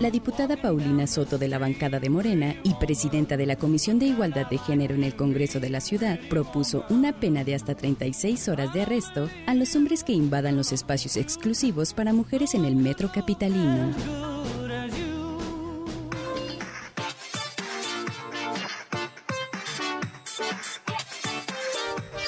La 0.00 0.10
diputada 0.10 0.56
Paulina 0.56 1.06
Soto 1.06 1.38
de 1.38 1.48
la 1.48 1.58
bancada 1.58 1.98
de 1.98 2.08
Morena 2.08 2.54
y 2.62 2.74
presidenta 2.74 3.36
de 3.36 3.46
la 3.46 3.56
Comisión 3.56 3.98
de 3.98 4.06
Igualdad 4.06 4.48
de 4.48 4.58
Género 4.58 4.94
en 4.94 5.02
el 5.02 5.16
Congreso 5.16 5.60
de 5.60 5.70
la 5.70 5.80
Ciudad 5.80 6.20
propuso 6.30 6.84
una 6.88 7.18
pena 7.18 7.42
de 7.42 7.54
hasta 7.54 7.74
36 7.74 8.48
horas 8.48 8.72
de 8.72 8.82
arresto 8.82 9.28
a 9.46 9.54
los 9.54 9.74
hombres 9.74 10.04
que 10.04 10.12
invadan 10.12 10.56
los 10.56 10.72
espacios 10.72 11.16
exclusivos 11.16 11.94
para 11.94 12.12
mujeres 12.12 12.54
en 12.54 12.64
el 12.64 12.76
metro 12.76 13.10
capitalino. 13.12 13.92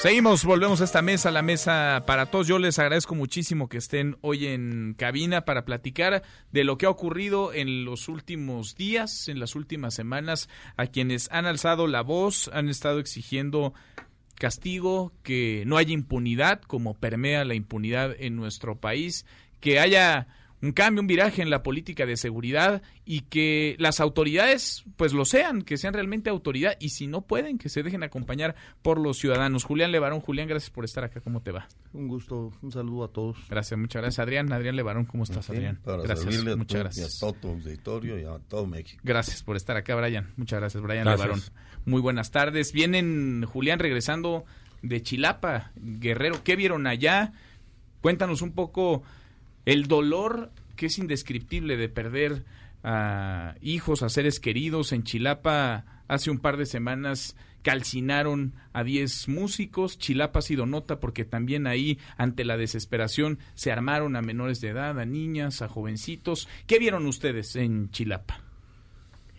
Seguimos, 0.01 0.45
volvemos 0.45 0.81
a 0.81 0.85
esta 0.85 1.03
mesa, 1.03 1.29
la 1.29 1.43
mesa 1.43 2.01
para 2.07 2.25
todos. 2.25 2.47
Yo 2.47 2.57
les 2.57 2.79
agradezco 2.79 3.13
muchísimo 3.13 3.69
que 3.69 3.77
estén 3.77 4.17
hoy 4.21 4.47
en 4.47 4.95
cabina 4.97 5.45
para 5.45 5.63
platicar 5.63 6.23
de 6.51 6.63
lo 6.63 6.79
que 6.79 6.87
ha 6.87 6.89
ocurrido 6.89 7.53
en 7.53 7.85
los 7.85 8.09
últimos 8.09 8.73
días, 8.73 9.27
en 9.27 9.39
las 9.39 9.55
últimas 9.55 9.93
semanas, 9.93 10.49
a 10.75 10.87
quienes 10.87 11.29
han 11.31 11.45
alzado 11.45 11.85
la 11.85 12.01
voz, 12.01 12.49
han 12.51 12.67
estado 12.67 12.97
exigiendo 12.99 13.75
castigo, 14.33 15.13
que 15.21 15.65
no 15.67 15.77
haya 15.77 15.93
impunidad, 15.93 16.63
como 16.63 16.95
permea 16.95 17.45
la 17.45 17.53
impunidad 17.53 18.15
en 18.17 18.35
nuestro 18.35 18.79
país, 18.79 19.27
que 19.59 19.79
haya 19.79 20.25
un 20.61 20.71
cambio, 20.73 21.01
un 21.01 21.07
viraje 21.07 21.41
en 21.41 21.49
la 21.49 21.63
política 21.63 22.05
de 22.05 22.17
seguridad 22.17 22.81
y 23.03 23.21
que 23.21 23.75
las 23.79 23.99
autoridades 23.99 24.83
pues 24.95 25.11
lo 25.13 25.25
sean, 25.25 25.63
que 25.63 25.77
sean 25.77 25.93
realmente 25.93 26.29
autoridad 26.29 26.77
y 26.79 26.89
si 26.89 27.07
no 27.07 27.21
pueden, 27.21 27.57
que 27.57 27.69
se 27.69 27.81
dejen 27.83 28.03
acompañar 28.03 28.55
por 28.81 28.99
los 28.99 29.17
ciudadanos. 29.17 29.63
Julián 29.63 29.91
Levarón, 29.91 30.19
Julián, 30.21 30.47
gracias 30.47 30.69
por 30.69 30.85
estar 30.85 31.03
acá, 31.03 31.19
¿cómo 31.21 31.41
te 31.41 31.51
va? 31.51 31.67
Un 31.93 32.07
gusto, 32.07 32.51
un 32.61 32.71
saludo 32.71 33.05
a 33.05 33.07
todos. 33.07 33.37
Gracias, 33.49 33.79
muchas 33.79 34.01
gracias. 34.01 34.19
Adrián, 34.19 34.51
Adrián 34.53 34.75
Levarón, 34.75 35.05
¿cómo 35.05 35.23
estás, 35.23 35.49
Adrián? 35.49 35.79
Para 35.83 36.03
gracias, 36.03 36.19
servirle 36.29 36.51
a 36.53 36.55
muchas 36.55 36.77
tu- 36.77 36.83
gracias. 36.83 37.13
y 37.13 37.17
a 37.17 37.19
todo 37.19 37.33
tu 37.33 37.47
auditorio 37.49 38.19
y 38.19 38.23
a 38.23 38.37
todo 38.47 38.67
México. 38.67 39.01
Gracias 39.03 39.41
por 39.43 39.55
estar 39.55 39.77
acá, 39.77 39.95
Brian. 39.95 40.31
Muchas 40.37 40.59
gracias, 40.59 40.81
Brian 40.83 41.05
Gracias. 41.05 41.27
Levarón. 41.27 41.43
Muy 41.85 42.01
buenas 42.01 42.29
tardes. 42.29 42.71
Vienen, 42.71 43.43
Julián, 43.45 43.79
regresando 43.79 44.45
de 44.83 45.01
Chilapa, 45.01 45.71
Guerrero. 45.75 46.43
¿Qué 46.43 46.55
vieron 46.55 46.85
allá? 46.85 47.33
Cuéntanos 48.01 48.41
un 48.41 48.53
poco 48.53 49.03
el 49.65 49.87
dolor 49.87 50.51
que 50.75 50.87
es 50.87 50.97
indescriptible 50.97 51.77
de 51.77 51.89
perder 51.89 52.45
a 52.83 53.55
hijos, 53.61 54.03
a 54.03 54.09
seres 54.09 54.39
queridos. 54.39 54.91
En 54.91 55.03
Chilapa, 55.03 55.85
hace 56.07 56.31
un 56.31 56.39
par 56.39 56.57
de 56.57 56.65
semanas 56.65 57.35
calcinaron 57.61 58.55
a 58.73 58.83
10 58.83 59.27
músicos. 59.27 59.99
Chilapa 59.99 60.39
ha 60.39 60.41
sido 60.41 60.65
nota 60.65 60.99
porque 60.99 61.25
también 61.25 61.67
ahí, 61.67 61.99
ante 62.17 62.43
la 62.43 62.57
desesperación, 62.57 63.39
se 63.53 63.71
armaron 63.71 64.15
a 64.15 64.21
menores 64.21 64.61
de 64.61 64.69
edad, 64.69 64.99
a 64.99 65.05
niñas, 65.05 65.61
a 65.61 65.67
jovencitos. 65.67 66.47
¿Qué 66.65 66.79
vieron 66.79 67.05
ustedes 67.05 67.55
en 67.55 67.91
Chilapa? 67.91 68.41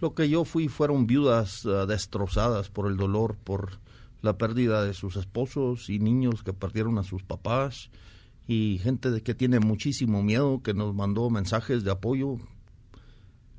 Lo 0.01 0.15
que 0.15 0.29
yo 0.29 0.45
fui 0.45 0.69
fueron 0.69 1.07
viudas 1.07 1.65
ah, 1.67 1.87
destrozadas 1.87 2.71
por 2.71 2.89
el 2.89 2.97
dolor, 2.97 3.37
por 3.37 3.79
la 4.21 4.39
pérdida 4.39 4.85
de 4.85 4.95
sus 4.95 5.17
esposos 5.17 5.91
y 5.91 5.99
niños 5.99 6.43
que 6.43 6.53
perdieron 6.53 6.99
a 6.99 7.03
sus 7.03 7.23
papás 7.23 7.91
y 8.47 8.79
gente 8.83 9.11
de 9.11 9.23
que 9.23 9.35
tiene 9.35 9.61
muchísimo 9.61 10.23
miedo 10.23 10.63
que 10.63 10.75
nos 10.75 10.95
mandó 10.95 11.31
mensajes 11.31 11.85
de 11.85 11.91
apoyo 11.93 12.37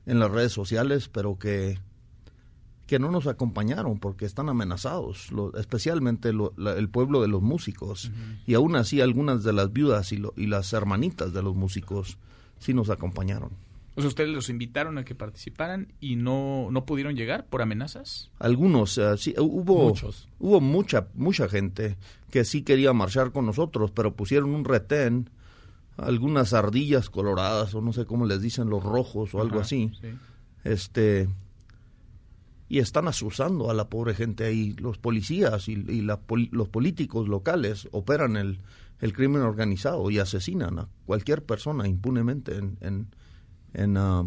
en 0.05 0.19
las 0.19 0.29
redes 0.31 0.51
sociales, 0.51 1.09
pero 1.09 1.37
que 1.39 1.77
que 2.85 2.99
no 2.99 3.09
nos 3.09 3.27
acompañaron 3.27 3.97
porque 3.97 4.25
están 4.25 4.49
amenazados, 4.49 5.31
lo- 5.31 5.55
especialmente 5.55 6.33
lo- 6.33 6.53
la- 6.57 6.73
el 6.77 6.89
pueblo 6.89 7.21
de 7.21 7.29
los 7.29 7.41
músicos. 7.41 8.11
Y 8.45 8.55
aún 8.55 8.75
así 8.75 8.99
algunas 8.99 9.43
de 9.45 9.53
las 9.53 9.71
viudas 9.71 10.11
y, 10.11 10.17
lo- 10.17 10.33
y 10.35 10.47
las 10.47 10.73
hermanitas 10.73 11.31
de 11.33 11.41
los 11.41 11.55
músicos 11.55 12.17
sí 12.59 12.73
nos 12.73 12.89
acompañaron. 12.89 13.51
O 13.95 14.01
sea, 14.01 14.07
ustedes 14.07 14.29
los 14.31 14.49
invitaron 14.49 14.97
a 14.97 15.05
que 15.05 15.13
participaran 15.13 15.93
y 15.99 16.15
no, 16.15 16.69
no 16.71 16.85
pudieron 16.85 17.15
llegar 17.15 17.45
por 17.45 17.61
amenazas. 17.61 18.31
Algunos, 18.39 18.97
eh, 18.97 19.17
sí, 19.17 19.35
hubo, 19.37 19.89
Muchos. 19.89 20.27
hubo 20.39 20.59
mucha, 20.61 21.07
mucha 21.13 21.47
gente 21.47 21.97
que 22.31 22.43
sí 22.43 22.63
quería 22.63 22.91
marchar 22.93 23.31
con 23.31 23.45
nosotros, 23.45 23.91
pero 23.91 24.15
pusieron 24.15 24.55
un 24.55 24.65
retén, 24.65 25.29
algunas 25.97 26.53
ardillas 26.53 27.11
coloradas, 27.11 27.75
o 27.75 27.81
no 27.81 27.93
sé 27.93 28.05
cómo 28.05 28.25
les 28.25 28.41
dicen, 28.41 28.67
los 28.69 28.83
rojos 28.83 29.35
o 29.35 29.41
algo 29.41 29.59
así. 29.59 29.91
sí. 30.01 30.07
Este, 30.63 31.27
y 32.69 32.79
están 32.79 33.07
asusando 33.07 33.69
a 33.69 33.73
la 33.75 33.89
pobre 33.89 34.15
gente 34.15 34.45
ahí. 34.45 34.73
Los 34.79 34.97
policías 34.97 35.67
y, 35.69 35.73
y 35.73 36.01
la 36.01 36.19
pol- 36.19 36.49
los 36.51 36.69
políticos 36.69 37.27
locales 37.27 37.87
operan 37.91 38.37
el, 38.37 38.59
el 39.01 39.13
crimen 39.13 39.41
organizado 39.43 40.09
y 40.09 40.17
asesinan 40.17 40.79
a 40.79 40.87
cualquier 41.05 41.43
persona 41.43 41.87
impunemente 41.87 42.55
en, 42.57 42.77
en, 42.81 43.07
en, 43.73 43.97
ah, 43.97 44.23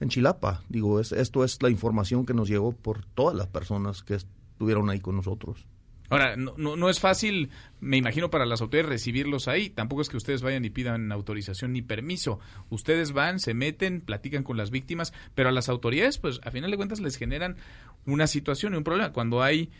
en 0.00 0.08
Chilapa. 0.08 0.62
Digo, 0.68 1.00
es, 1.00 1.12
esto 1.12 1.44
es 1.44 1.62
la 1.62 1.70
información 1.70 2.26
que 2.26 2.34
nos 2.34 2.48
llegó 2.48 2.72
por 2.72 3.04
todas 3.04 3.36
las 3.36 3.46
personas 3.46 4.02
que 4.02 4.14
estuvieron 4.14 4.90
ahí 4.90 5.00
con 5.00 5.16
nosotros. 5.16 5.66
Ahora, 6.08 6.36
no, 6.36 6.54
no, 6.56 6.76
no 6.76 6.88
es 6.88 7.00
fácil, 7.00 7.50
me 7.80 7.96
imagino, 7.96 8.30
para 8.30 8.46
las 8.46 8.60
autoridades 8.60 8.90
recibirlos 8.90 9.48
ahí. 9.48 9.70
Tampoco 9.70 10.02
es 10.02 10.08
que 10.08 10.16
ustedes 10.16 10.42
vayan 10.42 10.64
y 10.64 10.70
pidan 10.70 11.10
autorización 11.10 11.72
ni 11.72 11.82
permiso. 11.82 12.38
Ustedes 12.70 13.12
van, 13.12 13.40
se 13.40 13.54
meten, 13.54 14.00
platican 14.00 14.44
con 14.44 14.56
las 14.56 14.70
víctimas, 14.70 15.12
pero 15.34 15.48
a 15.48 15.52
las 15.52 15.68
autoridades, 15.68 16.18
pues, 16.18 16.40
a 16.44 16.50
final 16.50 16.70
de 16.70 16.76
cuentas 16.76 17.00
les 17.00 17.16
generan 17.16 17.56
una 18.04 18.28
situación 18.28 18.74
y 18.74 18.76
un 18.76 18.84
problema. 18.84 19.12
Cuando 19.12 19.42
hay, 19.42 19.70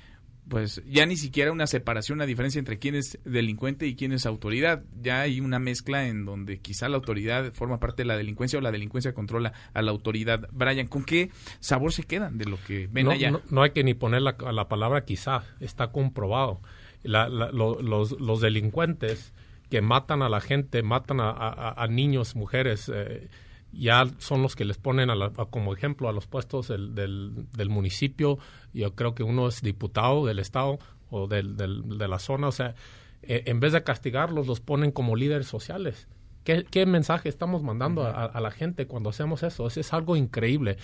pues, 0.49 0.83
ya 0.87 1.07
ni 1.07 1.17
siquiera 1.17 1.51
una 1.53 1.67
separación, 1.67 2.19
una 2.19 2.27
diferencia 2.27 2.59
entre 2.59 2.79
quién 2.79 2.95
es 2.95 3.19
delincuente 3.25 3.87
y 3.87 3.97
quién 3.97 4.13
es 4.13 4.27
autoridad. 4.27 4.85
Ya 5.03 5.21
hay 5.23 5.41
una 5.41 5.59
mezcla 5.59 6.07
en 6.07 6.25
donde 6.25 6.59
quizá 6.59 6.89
la 6.89 6.97
autoridad 6.97 7.53
forma 7.53 7.81
parte 7.81 8.03
de 8.03 8.07
la 8.07 8.17
delincuencia 8.17 8.59
o 8.59 8.63
la 8.63 8.71
delincuencia 8.73 9.13
controla 9.13 9.53
a 9.75 9.83
la 9.83 9.91
autoridad. 9.91 10.49
Brian, 10.53 10.87
¿con 10.87 11.05
qué 11.05 11.31
sabor 11.61 11.93
se 11.93 12.05
quedan 12.05 12.39
de 12.39 12.45
lo 12.45 12.59
que 12.67 12.89
ven 12.91 13.07
no, 13.07 13.11
allá? 13.13 13.31
no- 13.31 13.41
no 13.51 13.63
hay 13.63 13.71
que 13.71 13.83
ni 13.85 13.95
poner 13.95 14.23
la, 14.23 14.37
la 14.53 14.69
palabra 14.69 15.05
quizá, 15.05 15.43
está 15.61 15.91
comprobado. 15.91 16.61
La- 17.03 17.29
la- 17.29 17.51
lo- 17.53 17.83
los, 17.83 18.13
los 18.21 18.41
delincuentes 18.41 19.33
que 19.71 19.81
matan 19.81 20.23
a 20.23 20.29
la 20.29 20.41
gente, 20.41 20.83
matan 20.83 21.21
a, 21.21 21.31
a- 21.31 21.83
a 21.83 21.87
niños, 21.89 22.37
mujeres, 22.37 22.91
eh, 22.95 23.29
ya 23.79 24.05
son 24.19 24.43
los 24.43 24.57
que 24.57 24.65
les 24.65 24.79
ponen 24.79 25.11
a 25.11 25.15
la- 25.15 25.33
a- 25.37 25.47
como 25.47 25.73
ejemplo 25.75 26.09
a 26.09 26.13
los 26.13 26.27
puestos 26.27 26.69
del, 26.69 26.95
del, 26.95 27.47
del 27.57 27.69
municipio. 27.69 28.39
Yo 28.73 28.95
creo 28.95 29.15
que 29.15 29.23
uno 29.23 29.49
es 29.49 29.63
diputado 29.63 30.25
del 30.27 30.39
estado 30.39 30.79
o 31.11 31.27
del, 31.27 31.57
de 31.57 32.09
la 32.09 32.19
zona. 32.19 32.49
O 32.49 32.53
sea, 32.53 32.75
eh, 33.23 33.43
en 33.47 33.61
vez 33.61 33.73
de 33.73 33.83
castigarlos, 33.83 34.47
los 34.47 34.61
ponen 34.61 34.91
como 34.93 35.17
líderes 35.17 35.47
sociales. 35.47 36.09
¿Qué, 36.45 36.65
qué 36.71 36.87
mensaje 36.87 37.29
estamos 37.29 37.63
mandando 37.63 38.05
a, 38.07 38.25
a 38.25 38.41
la 38.41 38.51
gente 38.51 38.87
cuando 38.87 39.11
hacemos 39.11 39.43
eso? 39.43 39.67
Es, 39.67 39.77
es 39.77 39.93
algo 39.93 40.17
increíble. 40.17 40.77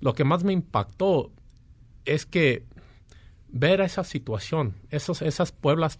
Lo 0.00 0.14
que 0.14 0.24
más 0.24 0.42
me 0.42 0.52
impactó 0.52 1.30
es 2.04 2.24
que 2.26 2.64
ver 3.48 3.82
esa 3.82 4.02
situación, 4.04 4.74
esos, 4.88 5.20
esas 5.20 5.52
pueblas, 5.52 5.98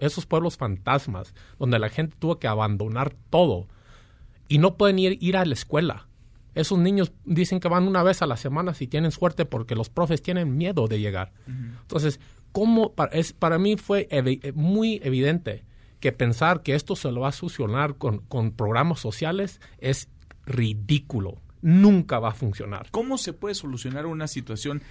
esos 0.00 0.26
pueblos 0.26 0.56
fantasmas, 0.56 1.32
donde 1.58 1.78
la 1.78 1.88
gente 1.88 2.16
tuvo 2.18 2.40
que 2.40 2.48
abandonar 2.48 3.14
todo 3.30 3.68
y 4.48 4.58
no 4.58 4.76
pueden 4.76 4.98
ir, 4.98 5.18
ir 5.20 5.36
a 5.36 5.44
la 5.44 5.54
escuela. 5.54 6.08
Esos 6.54 6.78
niños 6.78 7.12
dicen 7.24 7.60
que 7.60 7.68
van 7.68 7.86
una 7.86 8.02
vez 8.02 8.22
a 8.22 8.26
la 8.26 8.36
semana 8.36 8.74
si 8.74 8.86
tienen 8.88 9.10
suerte 9.12 9.44
porque 9.44 9.74
los 9.76 9.90
profes 9.90 10.22
tienen 10.22 10.56
miedo 10.56 10.88
de 10.88 10.98
llegar. 10.98 11.32
Entonces, 11.46 12.18
¿cómo? 12.52 12.94
Para, 12.94 13.12
es, 13.12 13.32
para 13.32 13.58
mí 13.58 13.76
fue 13.76 14.08
evi- 14.08 14.40
eh, 14.42 14.52
muy 14.52 15.00
evidente 15.04 15.64
que 16.00 16.10
pensar 16.12 16.62
que 16.62 16.74
esto 16.74 16.96
se 16.96 17.12
lo 17.12 17.20
va 17.20 17.28
a 17.28 17.32
solucionar 17.32 17.96
con, 17.96 18.18
con 18.20 18.52
programas 18.52 18.98
sociales 19.00 19.60
es 19.78 20.08
ridículo. 20.46 21.36
Nunca 21.60 22.18
va 22.18 22.30
a 22.30 22.34
funcionar. 22.34 22.86
¿Cómo 22.90 23.18
se 23.18 23.32
puede 23.32 23.54
solucionar 23.54 24.06
una 24.06 24.26
situación 24.28 24.82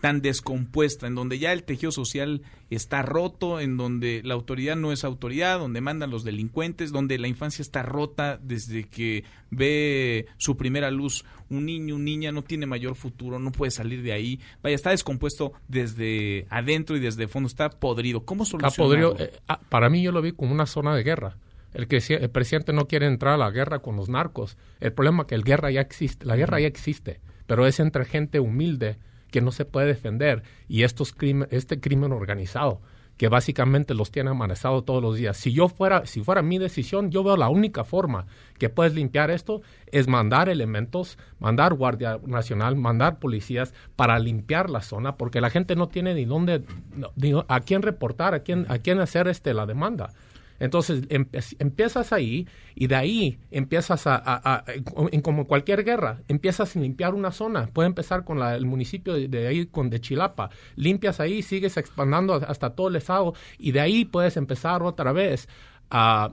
tan 0.00 0.22
descompuesta, 0.22 1.06
en 1.06 1.14
donde 1.14 1.38
ya 1.38 1.52
el 1.52 1.62
tejido 1.62 1.92
social 1.92 2.42
está 2.70 3.02
roto, 3.02 3.60
en 3.60 3.76
donde 3.76 4.22
la 4.24 4.34
autoridad 4.34 4.76
no 4.76 4.92
es 4.92 5.04
autoridad, 5.04 5.58
donde 5.58 5.80
mandan 5.80 6.10
los 6.10 6.24
delincuentes, 6.24 6.92
donde 6.92 7.18
la 7.18 7.28
infancia 7.28 7.62
está 7.62 7.82
rota 7.82 8.38
desde 8.42 8.84
que 8.84 9.24
ve 9.50 10.26
su 10.38 10.56
primera 10.56 10.90
luz 10.90 11.24
un 11.50 11.66
niño, 11.66 11.96
una 11.96 12.04
niña 12.04 12.32
no 12.32 12.42
tiene 12.42 12.66
mayor 12.66 12.94
futuro, 12.94 13.38
no 13.38 13.52
puede 13.52 13.70
salir 13.70 14.02
de 14.02 14.12
ahí, 14.12 14.40
vaya, 14.62 14.76
está 14.76 14.90
descompuesto 14.90 15.52
desde 15.68 16.46
adentro 16.48 16.96
y 16.96 17.00
desde 17.00 17.28
fondo, 17.28 17.48
está 17.48 17.70
podrido. 17.70 18.24
¿Cómo 18.24 18.44
Está 18.44 18.70
solucionarlo? 18.70 19.14
podrido. 19.14 19.30
Eh, 19.30 19.38
ah, 19.48 19.60
para 19.68 19.90
mí 19.90 20.02
yo 20.02 20.12
lo 20.12 20.22
vi 20.22 20.32
como 20.32 20.52
una 20.52 20.66
zona 20.66 20.94
de 20.94 21.02
guerra. 21.02 21.36
El, 21.74 21.86
que 21.86 21.98
el 22.08 22.30
presidente 22.30 22.72
no 22.72 22.86
quiere 22.86 23.06
entrar 23.06 23.34
a 23.34 23.38
la 23.38 23.50
guerra 23.50 23.80
con 23.80 23.94
los 23.96 24.08
narcos. 24.08 24.56
El 24.80 24.92
problema 24.92 25.22
es 25.22 25.28
que 25.28 25.34
el 25.36 25.44
guerra 25.44 25.70
ya 25.70 25.80
existe, 25.80 26.26
la 26.26 26.36
guerra 26.36 26.58
ya 26.60 26.66
existe, 26.66 27.20
pero 27.46 27.66
es 27.66 27.78
entre 27.78 28.04
gente 28.04 28.40
humilde 28.40 28.96
que 29.30 29.40
no 29.40 29.52
se 29.52 29.64
puede 29.64 29.86
defender 29.86 30.42
y 30.68 30.82
estos 30.82 31.12
crimen, 31.12 31.48
este 31.50 31.80
crimen 31.80 32.12
organizado 32.12 32.80
que 33.16 33.28
básicamente 33.28 33.92
los 33.92 34.10
tiene 34.10 34.30
amenazados 34.30 34.86
todos 34.86 35.02
los 35.02 35.14
días. 35.14 35.36
Si 35.36 35.52
yo 35.52 35.68
fuera, 35.68 36.06
si 36.06 36.24
fuera 36.24 36.40
mi 36.40 36.56
decisión, 36.56 37.10
yo 37.10 37.22
veo 37.22 37.36
la 37.36 37.50
única 37.50 37.84
forma 37.84 38.24
que 38.58 38.70
puedes 38.70 38.94
limpiar 38.94 39.30
esto 39.30 39.60
es 39.92 40.08
mandar 40.08 40.48
elementos, 40.48 41.18
mandar 41.38 41.74
Guardia 41.74 42.18
Nacional, 42.26 42.76
mandar 42.76 43.18
policías 43.18 43.74
para 43.94 44.18
limpiar 44.18 44.70
la 44.70 44.80
zona, 44.80 45.16
porque 45.18 45.42
la 45.42 45.50
gente 45.50 45.76
no 45.76 45.88
tiene 45.88 46.14
ni 46.14 46.24
dónde, 46.24 46.62
no- 46.96 47.12
ni 47.14 47.34
a 47.46 47.60
quién 47.60 47.82
reportar, 47.82 48.32
a 48.32 48.40
quién, 48.40 48.64
a 48.70 48.78
quién 48.78 49.00
hacer 49.00 49.28
este 49.28 49.52
la 49.52 49.66
demanda. 49.66 50.14
Entonces 50.60 51.08
empe- 51.08 51.56
empiezas 51.58 52.12
ahí 52.12 52.46
y 52.76 52.86
de 52.86 52.94
ahí 52.94 53.38
empiezas 53.50 54.06
a, 54.06 54.14
a- 54.14 54.40
a- 54.56 54.64
en 55.10 55.20
como 55.22 55.46
cualquier 55.46 55.82
guerra, 55.84 56.20
empiezas 56.28 56.76
a 56.76 56.78
limpiar 56.78 57.14
una 57.14 57.32
zona. 57.32 57.66
Puede 57.72 57.88
empezar 57.88 58.24
con 58.24 58.38
la- 58.38 58.54
el 58.54 58.66
municipio 58.66 59.14
de, 59.14 59.26
de 59.26 59.48
ahí, 59.48 59.66
con 59.66 59.90
de 59.90 60.00
Chilapa. 60.00 60.50
Limpias 60.76 61.18
ahí, 61.18 61.42
sigues 61.42 61.76
expandiendo 61.76 62.34
hasta 62.34 62.70
todo 62.76 62.88
el 62.88 62.96
estado 62.96 63.34
y 63.58 63.72
de 63.72 63.80
ahí 63.80 64.04
puedes 64.04 64.36
empezar 64.36 64.82
otra 64.84 65.10
vez 65.12 65.48
a, 65.90 66.30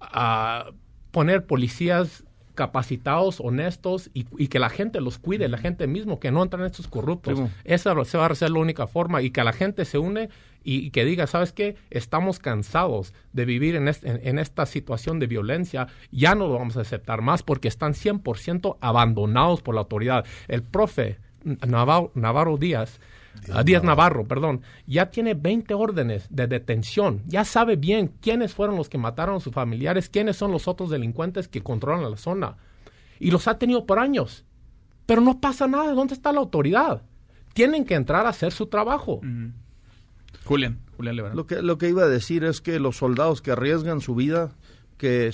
a 0.00 0.70
poner 1.10 1.46
policías 1.46 2.24
capacitados, 2.54 3.40
honestos 3.40 4.10
y, 4.14 4.26
y 4.38 4.46
que 4.46 4.60
la 4.60 4.68
gente 4.70 5.00
los 5.00 5.18
cuide, 5.18 5.48
la 5.48 5.58
gente 5.58 5.88
mismo, 5.88 6.20
que 6.20 6.30
no 6.30 6.40
entran 6.42 6.64
estos 6.64 6.86
corruptos. 6.86 7.34
Primo. 7.34 7.50
Esa 7.64 8.04
se 8.04 8.16
va 8.16 8.26
a 8.26 8.34
ser 8.36 8.50
la 8.50 8.60
única 8.60 8.86
forma 8.86 9.22
y 9.22 9.30
que 9.30 9.42
la 9.42 9.52
gente 9.52 9.84
se 9.84 9.98
une 9.98 10.28
y, 10.64 10.78
y 10.86 10.90
que 10.90 11.04
diga, 11.04 11.26
¿sabes 11.26 11.52
qué? 11.52 11.76
Estamos 11.90 12.38
cansados 12.38 13.12
de 13.32 13.44
vivir 13.44 13.76
en, 13.76 13.86
est- 13.88 14.04
en- 14.04 14.20
en 14.26 14.38
esta 14.38 14.66
situación 14.66 15.18
de 15.20 15.26
violencia, 15.26 15.86
ya 16.10 16.34
no 16.34 16.48
lo 16.48 16.54
vamos 16.58 16.76
a 16.76 16.80
aceptar 16.80 17.20
más 17.22 17.42
porque 17.42 17.68
están 17.68 17.92
100% 17.94 18.78
abandonados 18.80 19.62
por 19.62 19.74
la 19.74 19.82
autoridad. 19.82 20.24
El 20.48 20.62
profe 20.62 21.18
Navarro, 21.44 22.10
Navarro 22.14 22.56
Díaz, 22.56 22.98
ah, 23.52 23.62
Díaz 23.62 23.84
Navarro, 23.84 24.26
perdón, 24.26 24.62
ya 24.86 25.10
tiene 25.10 25.34
20 25.34 25.74
órdenes 25.74 26.26
de 26.30 26.46
detención, 26.46 27.20
ya 27.26 27.44
sabe 27.44 27.76
bien 27.76 28.12
quiénes 28.22 28.54
fueron 28.54 28.76
los 28.76 28.88
que 28.88 28.96
mataron 28.96 29.36
a 29.36 29.40
sus 29.40 29.52
familiares, 29.52 30.08
quiénes 30.08 30.36
son 30.36 30.50
los 30.52 30.66
otros 30.68 30.88
delincuentes 30.90 31.46
que 31.48 31.62
controlan 31.62 32.10
la 32.10 32.16
zona. 32.16 32.56
Y 33.20 33.30
los 33.30 33.46
ha 33.46 33.58
tenido 33.58 33.84
por 33.86 33.98
años. 33.98 34.44
Pero 35.06 35.20
no 35.20 35.38
pasa 35.38 35.66
nada, 35.68 35.92
¿dónde 35.92 36.14
está 36.14 36.32
la 36.32 36.40
autoridad? 36.40 37.02
Tienen 37.52 37.84
que 37.84 37.94
entrar 37.94 38.24
a 38.26 38.30
hacer 38.30 38.52
su 38.52 38.66
trabajo. 38.66 39.20
Julián, 40.44 40.78
Julián 40.96 41.16
Levarón. 41.16 41.36
Lo 41.36 41.46
que, 41.46 41.62
lo 41.62 41.78
que 41.78 41.88
iba 41.88 42.02
a 42.04 42.08
decir 42.08 42.44
es 42.44 42.60
que 42.60 42.78
los 42.80 42.96
soldados 42.96 43.40
que 43.42 43.50
arriesgan 43.52 44.00
su 44.00 44.14
vida, 44.14 44.52
que 44.98 45.32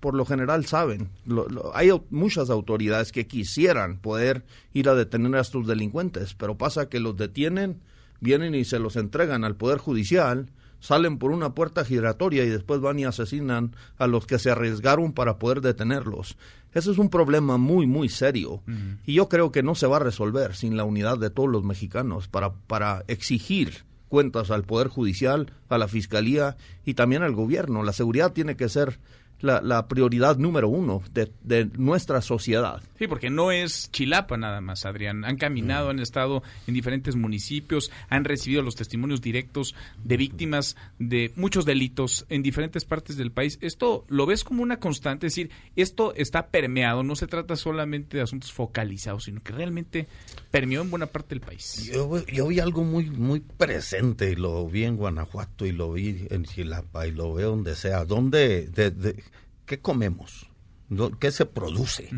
por 0.00 0.14
lo 0.14 0.24
general 0.26 0.66
saben, 0.66 1.08
lo- 1.26 1.48
lo- 1.48 1.74
hay 1.74 1.90
muchas 2.10 2.50
autoridades 2.50 3.10
que 3.10 3.26
quisieran 3.26 3.98
poder 3.98 4.44
ir 4.72 4.88
a 4.88 4.94
detener 4.94 5.34
a 5.36 5.40
estos 5.40 5.66
delincuentes, 5.66 6.34
pero 6.34 6.56
pasa 6.58 6.88
que 6.88 7.00
los 7.00 7.16
detienen, 7.16 7.80
vienen 8.20 8.54
y 8.54 8.64
se 8.64 8.78
los 8.78 8.96
entregan 8.96 9.44
al 9.44 9.56
Poder 9.56 9.78
Judicial, 9.78 10.50
salen 10.80 11.18
por 11.18 11.30
una 11.30 11.54
puerta 11.54 11.84
giratoria 11.86 12.44
y 12.44 12.50
después 12.50 12.80
van 12.80 12.98
y 12.98 13.04
asesinan 13.06 13.74
a 13.96 14.06
los 14.06 14.26
que 14.26 14.38
se 14.38 14.50
arriesgaron 14.50 15.14
para 15.14 15.38
poder 15.38 15.62
detenerlos. 15.62 16.36
Ese 16.74 16.90
es 16.90 16.98
un 16.98 17.08
problema 17.08 17.56
muy, 17.56 17.86
muy 17.86 18.10
serio. 18.10 18.62
Y 19.06 19.14
yo 19.14 19.28
creo 19.30 19.50
que 19.52 19.62
no 19.62 19.74
se 19.74 19.86
va 19.86 19.96
a 19.96 20.00
resolver 20.00 20.54
sin 20.54 20.76
la 20.76 20.84
unidad 20.84 21.16
de 21.18 21.30
todos 21.30 21.48
los 21.48 21.64
mexicanos 21.64 22.28
para, 22.28 22.52
para 22.52 23.04
exigir 23.08 23.84
cuentas 24.14 24.52
al 24.52 24.62
Poder 24.62 24.86
Judicial, 24.86 25.50
a 25.68 25.76
la 25.76 25.88
Fiscalía 25.88 26.56
y 26.84 26.94
también 26.94 27.24
al 27.24 27.34
gobierno. 27.34 27.82
La 27.82 27.92
seguridad 27.92 28.32
tiene 28.32 28.56
que 28.56 28.68
ser 28.68 29.00
la, 29.44 29.60
la 29.60 29.86
prioridad 29.88 30.36
número 30.38 30.68
uno 30.68 31.02
de, 31.12 31.30
de 31.42 31.66
nuestra 31.76 32.20
sociedad. 32.22 32.82
Sí, 32.98 33.06
porque 33.06 33.30
no 33.30 33.52
es 33.52 33.90
Chilapa 33.92 34.36
nada 34.36 34.60
más, 34.60 34.86
Adrián. 34.86 35.24
Han 35.24 35.36
caminado, 35.36 35.90
han 35.90 35.98
estado 36.00 36.42
en 36.66 36.74
diferentes 36.74 37.14
municipios, 37.16 37.90
han 38.08 38.24
recibido 38.24 38.62
los 38.62 38.74
testimonios 38.74 39.20
directos 39.20 39.74
de 40.02 40.16
víctimas 40.16 40.76
de 40.98 41.32
muchos 41.36 41.64
delitos 41.64 42.24
en 42.28 42.42
diferentes 42.42 42.84
partes 42.84 43.16
del 43.16 43.30
país. 43.32 43.58
Esto 43.60 44.04
lo 44.08 44.26
ves 44.26 44.44
como 44.44 44.62
una 44.62 44.78
constante, 44.78 45.26
es 45.26 45.32
decir, 45.34 45.50
esto 45.76 46.14
está 46.14 46.48
permeado, 46.48 47.02
no 47.02 47.14
se 47.16 47.26
trata 47.26 47.56
solamente 47.56 48.16
de 48.16 48.22
asuntos 48.22 48.52
focalizados, 48.52 49.24
sino 49.24 49.42
que 49.42 49.52
realmente 49.52 50.06
permeó 50.50 50.80
en 50.82 50.90
buena 50.90 51.06
parte 51.06 51.34
del 51.34 51.40
país. 51.40 51.90
Yo, 51.92 52.08
vi- 52.08 52.32
yo 52.32 52.46
vi 52.48 52.60
algo 52.60 52.84
muy 52.84 53.10
muy 53.10 53.40
presente 53.40 54.30
y 54.32 54.36
lo 54.36 54.66
vi 54.68 54.84
en 54.84 54.96
Guanajuato 54.96 55.66
y 55.66 55.72
lo 55.72 55.92
vi 55.92 56.26
en 56.30 56.44
Chilapa 56.44 57.06
y 57.06 57.12
lo 57.12 57.34
veo 57.34 57.50
donde 57.50 57.74
sea. 57.76 58.04
¿Dónde, 58.04 58.68
de, 58.68 58.90
de- 58.90 59.22
¿Qué 59.66 59.80
comemos? 59.80 60.46
¿Dó- 60.90 61.18
¿Qué 61.18 61.30
se 61.32 61.46
produce? 61.46 62.08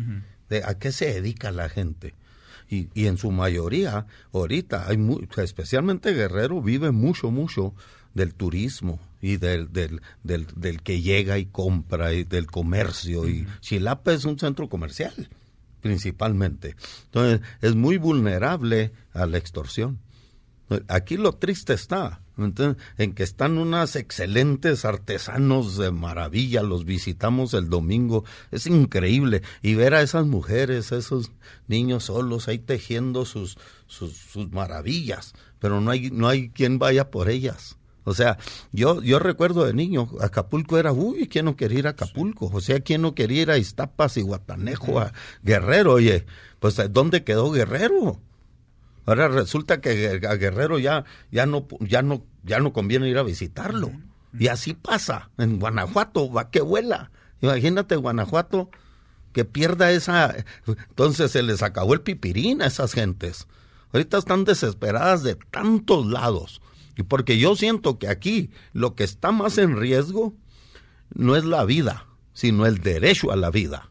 ¿De, 0.49 0.63
¿A 0.63 0.77
qué 0.77 0.91
se 0.91 1.05
dedica 1.13 1.51
la 1.51 1.69
gente? 1.69 2.13
Y, 2.69 2.89
y 2.93 3.07
en 3.07 3.17
su 3.17 3.31
mayoría, 3.31 4.07
ahorita, 4.33 4.87
hay 4.89 4.97
mu- 4.97 5.21
especialmente 5.37 6.13
Guerrero, 6.13 6.61
vive 6.61 6.91
mucho, 6.91 7.31
mucho 7.31 7.73
del 8.13 8.33
turismo 8.33 8.99
y 9.21 9.37
del, 9.37 9.71
del, 9.71 10.01
del, 10.23 10.47
del 10.55 10.81
que 10.81 11.01
llega 11.01 11.37
y 11.37 11.45
compra 11.45 12.13
y 12.13 12.23
del 12.23 12.47
comercio. 12.47 13.27
Y 13.27 13.47
Chilapa 13.61 14.11
es 14.13 14.25
un 14.25 14.37
centro 14.39 14.67
comercial 14.69 15.29
principalmente. 15.81 16.75
Entonces, 17.05 17.41
es 17.61 17.75
muy 17.75 17.97
vulnerable 17.97 18.91
a 19.13 19.25
la 19.25 19.37
extorsión. 19.37 19.99
Aquí 20.89 21.15
lo 21.15 21.33
triste 21.33 21.73
está 21.73 22.19
en 22.97 23.13
que 23.13 23.23
están 23.23 23.57
unas 23.57 23.95
excelentes 23.95 24.85
artesanos 24.85 25.77
de 25.77 25.91
maravilla, 25.91 26.63
los 26.63 26.85
visitamos 26.85 27.53
el 27.53 27.69
domingo, 27.69 28.23
es 28.51 28.67
increíble, 28.67 29.41
y 29.61 29.75
ver 29.75 29.93
a 29.93 30.01
esas 30.01 30.25
mujeres, 30.25 30.91
a 30.91 30.97
esos 30.97 31.31
niños 31.67 32.05
solos 32.05 32.47
ahí 32.47 32.59
tejiendo 32.59 33.25
sus, 33.25 33.57
sus, 33.87 34.13
sus 34.13 34.51
maravillas, 34.51 35.33
pero 35.59 35.81
no 35.81 35.91
hay, 35.91 36.11
no 36.11 36.27
hay 36.27 36.49
quien 36.49 36.79
vaya 36.79 37.09
por 37.09 37.29
ellas. 37.29 37.77
O 38.07 38.13
sea, 38.13 38.37
yo, 38.71 39.01
yo 39.01 39.19
recuerdo 39.19 39.65
de 39.65 39.73
niño, 39.73 40.07
Acapulco 40.21 40.77
era, 40.77 40.93
uy, 40.93 41.27
¿quién 41.27 41.43
no 41.43 41.57
quería 41.57 41.79
ir 41.79 41.87
a 41.87 41.89
Acapulco? 41.89 42.49
O 42.53 42.61
sea, 42.61 42.79
¿quién 42.79 43.01
no 43.01 43.13
quería 43.13 43.41
ir 43.41 43.51
a 43.51 43.57
Iztapas 43.57 44.15
y 44.15 44.21
Guatanejo, 44.21 45.01
a 45.01 45.11
Guerrero? 45.43 45.95
Oye, 45.95 46.25
pues 46.61 46.79
¿dónde 46.91 47.25
quedó 47.25 47.51
Guerrero? 47.51 48.21
Ahora 49.07 49.29
resulta 49.29 49.79
que 49.79 50.19
a 50.27 50.35
Guerrero 50.35 50.79
ya, 50.79 51.05
ya 51.31 51.45
no, 51.45 51.65
ya 51.79 52.01
no, 52.01 52.25
ya 52.43 52.59
no 52.59 52.73
conviene 52.73 53.07
ir 53.09 53.17
a 53.17 53.23
visitarlo. 53.23 53.89
Y 54.37 54.49
así 54.49 54.73
pasa. 54.73 55.31
En 55.37 55.59
Guanajuato, 55.59 56.29
va 56.29 56.51
que 56.51 56.59
vuela. 56.59 57.09
Imagínate 57.39 57.95
Guanajuato 57.95 58.69
que 59.31 59.45
pierda 59.45 59.91
esa. 59.91 60.35
Entonces 60.89 61.31
se 61.31 61.41
les 61.41 61.63
acabó 61.63 61.93
el 61.93 62.01
pipirín 62.01 62.61
a 62.61 62.67
esas 62.67 62.91
gentes. 62.91 63.47
Ahorita 63.93 64.17
están 64.17 64.43
desesperadas 64.43 65.23
de 65.23 65.35
tantos 65.35 66.05
lados. 66.05 66.61
Y 66.97 67.03
porque 67.03 67.39
yo 67.39 67.55
siento 67.55 67.99
que 67.99 68.09
aquí 68.09 68.51
lo 68.73 68.93
que 68.93 69.05
está 69.05 69.31
más 69.31 69.57
en 69.57 69.77
riesgo 69.77 70.35
no 71.13 71.37
es 71.37 71.45
la 71.45 71.63
vida, 71.63 72.07
sino 72.33 72.65
el 72.65 72.79
derecho 72.79 73.31
a 73.31 73.37
la 73.37 73.51
vida 73.51 73.89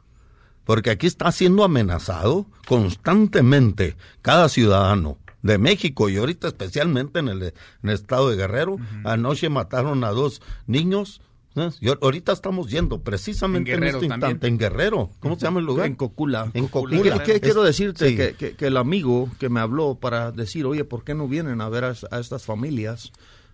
porque 0.67 0.91
aquí 0.91 1.07
está 1.07 1.33
siendo 1.33 1.65
amenazado 1.65 2.45
constantemente 2.69 3.97
cada 4.21 4.51
ciudadano 4.51 5.17
de 5.43 5.57
México 5.59 6.09
y 6.11 6.17
ahorita 6.19 6.49
especialmente 6.49 7.21
en 7.21 7.29
el, 7.29 7.43
en 7.45 7.53
el 7.85 7.91
estado 7.91 8.29
de 8.29 8.37
Guerrero. 8.37 8.77
Anoche 9.05 9.49
mataron 9.49 10.03
a 10.05 10.11
dos 10.11 10.43
niños. 10.67 11.21
¿eh? 11.55 11.71
Y 11.81 11.87
ahor- 11.87 11.99
ahorita 12.03 12.33
estamos 12.33 12.69
yendo 12.69 13.01
precisamente 13.01 13.71
En 13.71 13.77
en, 13.77 13.81
Guerrero 13.81 13.99
este 13.99 14.09
también. 14.09 14.31
instante 14.33 14.47
en 14.49 14.59
Guerrero. 14.59 15.11
¿Cómo 15.21 15.37
se 15.37 15.43
llama 15.43 15.61
el 15.61 15.67
lugar? 15.67 15.87
En 15.87 15.95
Cocula. 15.95 16.51
En 16.53 16.67
Cocula, 16.67 16.97
Cocula. 16.97 17.15
Guerrero. 17.17 17.33
¿Qué 17.33 17.41
quiero 17.41 17.63
decirte? 17.63 18.09
Sí. 18.11 18.17
Que, 18.17 18.35
que- 18.35 18.57
que 18.57 18.67
el 18.67 18.77
amigo 18.77 19.31
que 19.39 19.49
me 19.49 19.61
habló 19.61 19.95
para 19.95 20.33
decir, 20.33 20.67
oye, 20.67 20.85
¿por 20.85 21.05
qué 21.05 21.15
no 21.15 21.29
vienen 21.29 21.61
a 21.61 21.69
ver 21.69 21.85
a, 21.85 21.95
a 22.11 22.19
estas 22.19 22.45
familias? 22.45 23.13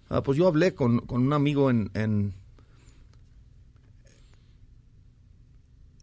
Ah, 0.09 0.23
pues 0.23 0.39
yo 0.39 0.49
hablé 0.49 0.75
con, 0.75 1.01
con 1.01 1.23
un 1.23 1.33
amigo 1.35 1.69
en, 1.71 1.91
en, 1.95 2.33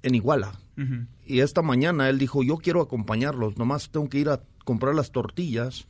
en 0.04 0.16
Iguala. 0.16 0.54
Y 1.26 1.40
esta 1.42 1.62
mañana 1.62 2.10
él 2.10 2.18
dijo, 2.18 2.44
yo 2.44 2.58
quiero 2.58 2.82
acompañarlos, 2.82 3.58
nomás 3.58 3.90
tengo 3.90 4.08
que 4.10 4.20
ir 4.20 4.30
a 4.30 4.42
comprar 4.66 4.96
las 4.96 5.12
tortillas 5.12 5.88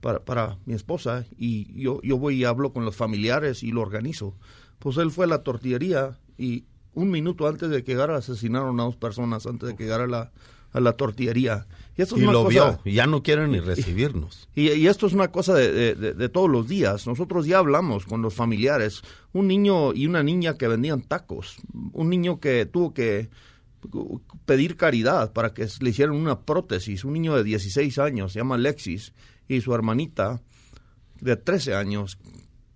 para, 0.00 0.24
para 0.24 0.58
mi 0.66 0.74
esposa 0.74 1.24
y 1.38 1.80
yo, 1.80 2.00
yo 2.02 2.18
voy 2.18 2.36
y 2.36 2.44
hablo 2.44 2.72
con 2.72 2.84
los 2.84 2.96
familiares 2.96 3.62
y 3.62 3.70
lo 3.72 3.80
organizo. 3.80 4.34
Pues 4.78 4.96
él 4.98 5.10
fue 5.10 5.24
a 5.24 5.28
la 5.28 5.42
tortillería 5.42 6.18
y 6.36 6.64
un 6.92 7.10
minuto 7.10 7.46
antes 7.48 7.70
de 7.70 7.82
que 7.82 7.92
llegara 7.92 8.16
asesinaron 8.16 8.78
a 8.80 8.84
dos 8.84 8.96
personas 8.96 9.46
antes 9.46 9.68
de 9.70 9.76
que 9.76 9.84
llegara 9.84 10.04
a 10.04 10.08
la, 10.08 10.32
a 10.72 10.80
la 10.80 10.92
tortillería. 10.92 11.66
Y, 11.96 12.02
esto 12.02 12.16
es 12.16 12.20
Y 12.22 12.24
una 12.24 12.32
lo 12.32 12.44
cosa- 12.44 12.50
vio, 12.50 12.80
y 12.84 12.94
ya 12.94 13.06
no 13.06 13.22
quieren 13.22 13.52
ni 13.52 13.60
recibirnos. 13.60 14.48
y, 14.54 14.70
y 14.72 14.86
esto 14.86 15.06
es 15.06 15.12
una 15.14 15.28
cosa 15.28 15.54
de, 15.54 15.72
de- 15.72 15.94
de- 15.94 16.12
de 16.14 16.28
todos 16.28 16.50
los 16.50 16.68
días. 16.68 17.06
Nosotros 17.06 17.46
ya 17.46 17.58
hablamos 17.58 18.04
con 18.06 18.20
los 18.22 18.34
familiares. 18.34 19.02
Un 19.32 19.48
niño 19.48 19.94
y 19.94 20.06
una 20.06 20.22
niña 20.22 20.58
que 20.58 20.68
vendían 20.68 21.00
tacos. 21.02 21.56
Un 21.92 22.10
niño 22.10 22.38
que 22.40 22.66
tuvo 22.66 22.92
que 22.94 23.30
pedir 24.44 24.76
caridad 24.76 25.32
para 25.32 25.52
que 25.54 25.66
le 25.80 25.90
hicieran 25.90 26.14
una 26.16 26.40
prótesis. 26.40 27.04
Un 27.04 27.12
niño 27.14 27.34
de 27.36 27.44
16 27.44 27.98
años, 27.98 28.32
se 28.32 28.38
llama 28.40 28.54
Alexis, 28.56 29.12
y 29.48 29.60
su 29.60 29.74
hermanita 29.74 30.40
de 31.20 31.36
13 31.36 31.74
años, 31.74 32.18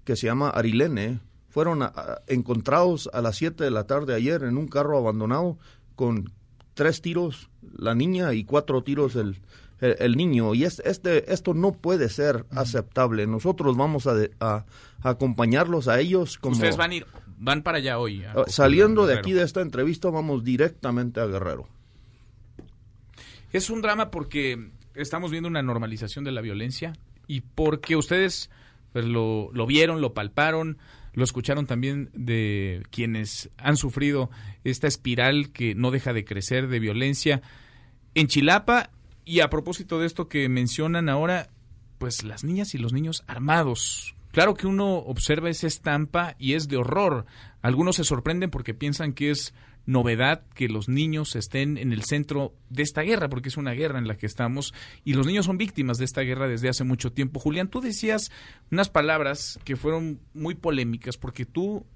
que 0.04 0.16
se 0.16 0.26
llama 0.26 0.50
Arilene, 0.50 1.20
fueron 1.48 1.82
a- 1.82 1.86
a- 1.94 2.22
encontrados 2.28 3.10
a 3.12 3.20
las 3.20 3.36
7 3.36 3.64
de 3.64 3.70
la 3.70 3.84
tarde 3.86 4.14
ayer 4.14 4.44
en 4.44 4.56
un 4.56 4.68
carro 4.68 4.96
abandonado 4.98 5.58
con 5.96 6.32
tres 6.74 7.02
tiros 7.02 7.50
la 7.76 7.94
niña 7.94 8.32
y 8.32 8.44
cuatro 8.44 8.82
tiros 8.82 9.16
el, 9.16 9.42
el, 9.80 9.96
el 9.98 10.16
niño. 10.16 10.54
Y 10.54 10.64
es, 10.64 10.80
este, 10.86 11.32
esto 11.32 11.52
no 11.52 11.72
puede 11.72 12.08
ser 12.08 12.46
aceptable. 12.50 13.26
Nosotros 13.26 13.76
vamos 13.76 14.06
a, 14.06 14.14
de- 14.14 14.30
a- 14.40 14.64
a 15.02 15.08
acompañarlos 15.10 15.88
a 15.88 15.98
ellos 16.00 16.38
como... 16.38 16.54
Ustedes 16.54 16.76
van 16.76 16.92
a 16.92 16.94
ir, 16.94 17.06
van 17.40 17.62
para 17.62 17.78
allá 17.78 17.98
hoy. 17.98 18.22
a 18.24 18.38
Uh, 18.38 18.44
Saliendo 18.46 19.06
de 19.06 19.14
aquí 19.14 19.32
de 19.32 19.42
esta 19.42 19.62
entrevista 19.62 20.10
vamos 20.10 20.44
directamente 20.44 21.20
a 21.20 21.26
Guerrero. 21.26 21.66
Es 23.52 23.70
un 23.70 23.82
drama 23.82 24.10
porque 24.10 24.70
estamos 24.94 25.32
viendo 25.32 25.48
una 25.48 25.62
normalización 25.62 26.24
de 26.24 26.30
la 26.30 26.42
violencia 26.42 26.92
y 27.26 27.40
porque 27.40 27.96
ustedes 27.96 28.50
pues, 28.92 29.04
lo, 29.06 29.50
lo 29.52 29.66
vieron, 29.66 30.00
lo 30.00 30.14
palparon, 30.14 30.78
lo 31.14 31.24
escucharon 31.24 31.66
también 31.66 32.10
de 32.12 32.84
quienes 32.90 33.50
han 33.56 33.76
sufrido 33.76 34.30
esta 34.62 34.86
espiral 34.86 35.50
que 35.50 35.74
no 35.74 35.90
deja 35.90 36.12
de 36.12 36.24
crecer 36.24 36.68
de 36.68 36.78
violencia 36.78 37.42
en 38.14 38.26
Chilapa 38.28 38.90
y 39.24 39.40
a 39.40 39.50
propósito 39.50 39.98
de 39.98 40.06
esto 40.06 40.28
que 40.28 40.48
mencionan 40.48 41.08
ahora, 41.08 41.48
pues 41.98 42.22
las 42.22 42.44
niñas 42.44 42.74
y 42.74 42.78
los 42.78 42.92
niños 42.92 43.24
armados. 43.26 44.14
Claro 44.32 44.54
que 44.54 44.66
uno 44.66 44.96
observa 44.96 45.50
esa 45.50 45.66
estampa 45.66 46.36
y 46.38 46.54
es 46.54 46.68
de 46.68 46.76
horror. 46.76 47.26
Algunos 47.62 47.96
se 47.96 48.04
sorprenden 48.04 48.50
porque 48.50 48.74
piensan 48.74 49.12
que 49.12 49.30
es 49.30 49.54
novedad 49.86 50.44
que 50.54 50.68
los 50.68 50.88
niños 50.88 51.34
estén 51.34 51.76
en 51.76 51.92
el 51.92 52.04
centro 52.04 52.54
de 52.68 52.82
esta 52.82 53.02
guerra, 53.02 53.28
porque 53.28 53.48
es 53.48 53.56
una 53.56 53.72
guerra 53.72 53.98
en 53.98 54.06
la 54.06 54.16
que 54.16 54.26
estamos 54.26 54.72
y 55.04 55.14
los 55.14 55.26
niños 55.26 55.46
son 55.46 55.58
víctimas 55.58 55.98
de 55.98 56.04
esta 56.04 56.20
guerra 56.20 56.48
desde 56.48 56.68
hace 56.68 56.84
mucho 56.84 57.12
tiempo. 57.12 57.40
Julián, 57.40 57.68
tú 57.68 57.80
decías 57.80 58.30
unas 58.70 58.88
palabras 58.88 59.58
que 59.64 59.76
fueron 59.76 60.20
muy 60.32 60.54
polémicas 60.54 61.16
porque 61.16 61.44
tú 61.44 61.86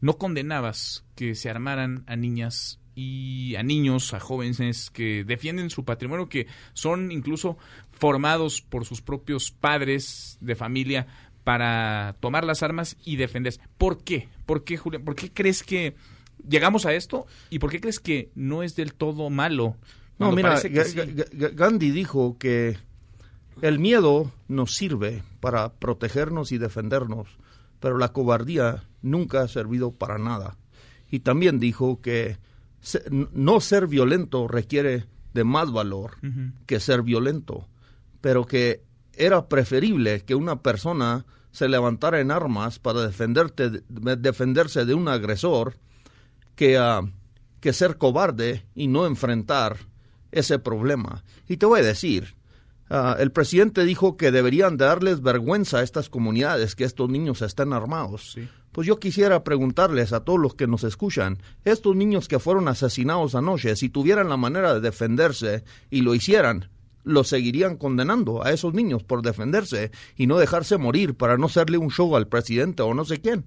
no 0.00 0.16
condenabas 0.16 1.04
que 1.14 1.34
se 1.34 1.50
armaran 1.50 2.04
a 2.06 2.16
niñas 2.16 2.80
y 2.94 3.54
a 3.56 3.62
niños, 3.62 4.12
a 4.14 4.20
jóvenes 4.20 4.90
que 4.90 5.24
defienden 5.24 5.70
su 5.70 5.84
patrimonio, 5.84 6.28
que 6.28 6.46
son 6.72 7.10
incluso 7.12 7.56
formados 7.90 8.62
por 8.62 8.84
sus 8.84 9.00
propios 9.00 9.50
padres 9.50 10.38
de 10.40 10.54
familia 10.54 11.06
para 11.44 12.16
tomar 12.20 12.44
las 12.44 12.62
armas 12.62 12.96
y 13.04 13.16
defenderse. 13.16 13.60
¿Por 13.78 14.02
qué? 14.02 14.28
¿Por 14.46 14.64
qué, 14.64 14.76
Julián? 14.76 15.04
¿Por 15.04 15.14
qué 15.14 15.32
crees 15.32 15.62
que 15.62 15.94
llegamos 16.48 16.86
a 16.86 16.94
esto? 16.94 17.26
¿Y 17.50 17.58
por 17.58 17.70
qué 17.70 17.80
crees 17.80 18.00
que 18.00 18.30
no 18.34 18.62
es 18.62 18.76
del 18.76 18.94
todo 18.94 19.30
malo? 19.30 19.76
No, 20.18 20.32
mira, 20.32 20.60
que 20.60 20.84
sí. 20.84 20.98
Gandhi 21.32 21.90
dijo 21.90 22.36
que 22.38 22.76
el 23.62 23.78
miedo 23.78 24.32
nos 24.48 24.74
sirve 24.74 25.22
para 25.40 25.72
protegernos 25.74 26.52
y 26.52 26.58
defendernos, 26.58 27.28
pero 27.80 27.96
la 27.98 28.12
cobardía 28.12 28.84
nunca 29.02 29.42
ha 29.42 29.48
servido 29.48 29.92
para 29.92 30.18
nada. 30.18 30.56
Y 31.10 31.20
también 31.20 31.58
dijo 31.58 32.00
que 32.00 32.38
no 33.10 33.60
ser 33.60 33.86
violento 33.86 34.46
requiere 34.46 35.06
de 35.34 35.44
más 35.44 35.70
valor 35.72 36.16
que 36.66 36.80
ser 36.80 37.02
violento, 37.02 37.68
pero 38.20 38.46
que 38.46 38.82
era 39.26 39.48
preferible 39.48 40.24
que 40.24 40.34
una 40.34 40.62
persona 40.62 41.24
se 41.52 41.68
levantara 41.68 42.20
en 42.20 42.30
armas 42.30 42.78
para 42.78 43.02
defenderte, 43.02 43.70
de- 43.70 44.16
defenderse 44.16 44.84
de 44.84 44.94
un 44.94 45.08
agresor 45.08 45.76
que, 46.54 46.78
ah, 46.78 47.02
que 47.60 47.72
ser 47.72 47.96
cobarde 47.98 48.66
y 48.74 48.86
no 48.88 49.06
enfrentar 49.06 49.76
ese 50.32 50.58
problema. 50.58 51.24
Y 51.48 51.56
te 51.56 51.66
voy 51.66 51.80
a 51.80 51.84
decir, 51.84 52.36
ah, 52.88 53.16
el 53.18 53.32
presidente 53.32 53.84
dijo 53.84 54.16
que 54.16 54.30
deberían 54.30 54.76
darles 54.76 55.22
vergüenza 55.22 55.78
a 55.78 55.82
estas 55.82 56.08
comunidades 56.08 56.76
que 56.76 56.84
estos 56.84 57.08
niños 57.10 57.42
estén 57.42 57.72
armados. 57.72 58.36
Pues 58.72 58.86
yo 58.86 59.00
quisiera 59.00 59.42
preguntarles 59.42 60.12
a 60.12 60.20
todos 60.24 60.38
los 60.38 60.54
que 60.54 60.68
nos 60.68 60.84
escuchan, 60.84 61.38
estos 61.64 61.96
niños 61.96 62.28
que 62.28 62.38
fueron 62.38 62.68
asesinados 62.68 63.34
anoche, 63.34 63.74
si 63.74 63.88
tuvieran 63.88 64.28
la 64.28 64.36
manera 64.36 64.72
de 64.74 64.80
defenderse 64.80 65.64
y 65.90 66.02
lo 66.02 66.14
hicieran, 66.14 66.70
los 67.04 67.28
seguirían 67.28 67.76
condenando 67.76 68.44
a 68.44 68.52
esos 68.52 68.74
niños 68.74 69.02
por 69.02 69.22
defenderse 69.22 69.90
y 70.16 70.26
no 70.26 70.38
dejarse 70.38 70.76
morir 70.76 71.14
para 71.14 71.36
no 71.36 71.46
hacerle 71.46 71.78
un 71.78 71.90
show 71.90 72.16
al 72.16 72.28
presidente 72.28 72.82
o 72.82 72.94
no 72.94 73.04
sé 73.04 73.20
quién. 73.20 73.46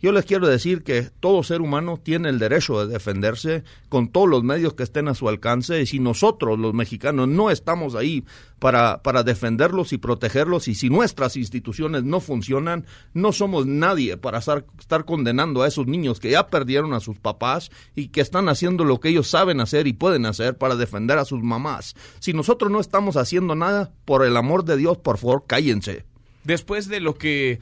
Yo 0.00 0.12
les 0.12 0.26
quiero 0.26 0.46
decir 0.46 0.82
que 0.82 1.10
todo 1.20 1.42
ser 1.42 1.62
humano 1.62 1.98
tiene 2.02 2.28
el 2.28 2.38
derecho 2.38 2.84
de 2.84 2.92
defenderse 2.92 3.64
con 3.88 4.08
todos 4.08 4.28
los 4.28 4.44
medios 4.44 4.74
que 4.74 4.82
estén 4.82 5.08
a 5.08 5.14
su 5.14 5.26
alcance 5.26 5.80
y 5.80 5.86
si 5.86 6.00
nosotros 6.00 6.58
los 6.58 6.74
mexicanos 6.74 7.28
no 7.28 7.50
estamos 7.50 7.94
ahí 7.94 8.22
para, 8.58 9.02
para 9.02 9.22
defenderlos 9.22 9.94
y 9.94 9.98
protegerlos 9.98 10.68
y 10.68 10.74
si 10.74 10.90
nuestras 10.90 11.36
instituciones 11.36 12.04
no 12.04 12.20
funcionan, 12.20 12.84
no 13.14 13.32
somos 13.32 13.66
nadie 13.66 14.18
para 14.18 14.38
estar, 14.38 14.66
estar 14.78 15.06
condenando 15.06 15.62
a 15.62 15.68
esos 15.68 15.86
niños 15.86 16.20
que 16.20 16.30
ya 16.30 16.48
perdieron 16.48 16.92
a 16.92 17.00
sus 17.00 17.18
papás 17.18 17.70
y 17.94 18.08
que 18.08 18.20
están 18.20 18.50
haciendo 18.50 18.84
lo 18.84 19.00
que 19.00 19.08
ellos 19.08 19.28
saben 19.28 19.60
hacer 19.60 19.86
y 19.86 19.94
pueden 19.94 20.26
hacer 20.26 20.58
para 20.58 20.76
defender 20.76 21.18
a 21.18 21.24
sus 21.24 21.42
mamás. 21.42 21.94
Si 22.18 22.34
nosotros 22.34 22.70
no 22.70 22.80
estamos 22.80 23.16
haciendo 23.16 23.54
nada, 23.54 23.92
por 24.04 24.26
el 24.26 24.36
amor 24.36 24.64
de 24.64 24.76
Dios, 24.76 24.98
por 24.98 25.16
favor, 25.16 25.44
cállense. 25.46 26.04
después 26.44 26.88
de 26.88 27.00
lo 27.00 27.14
que 27.14 27.60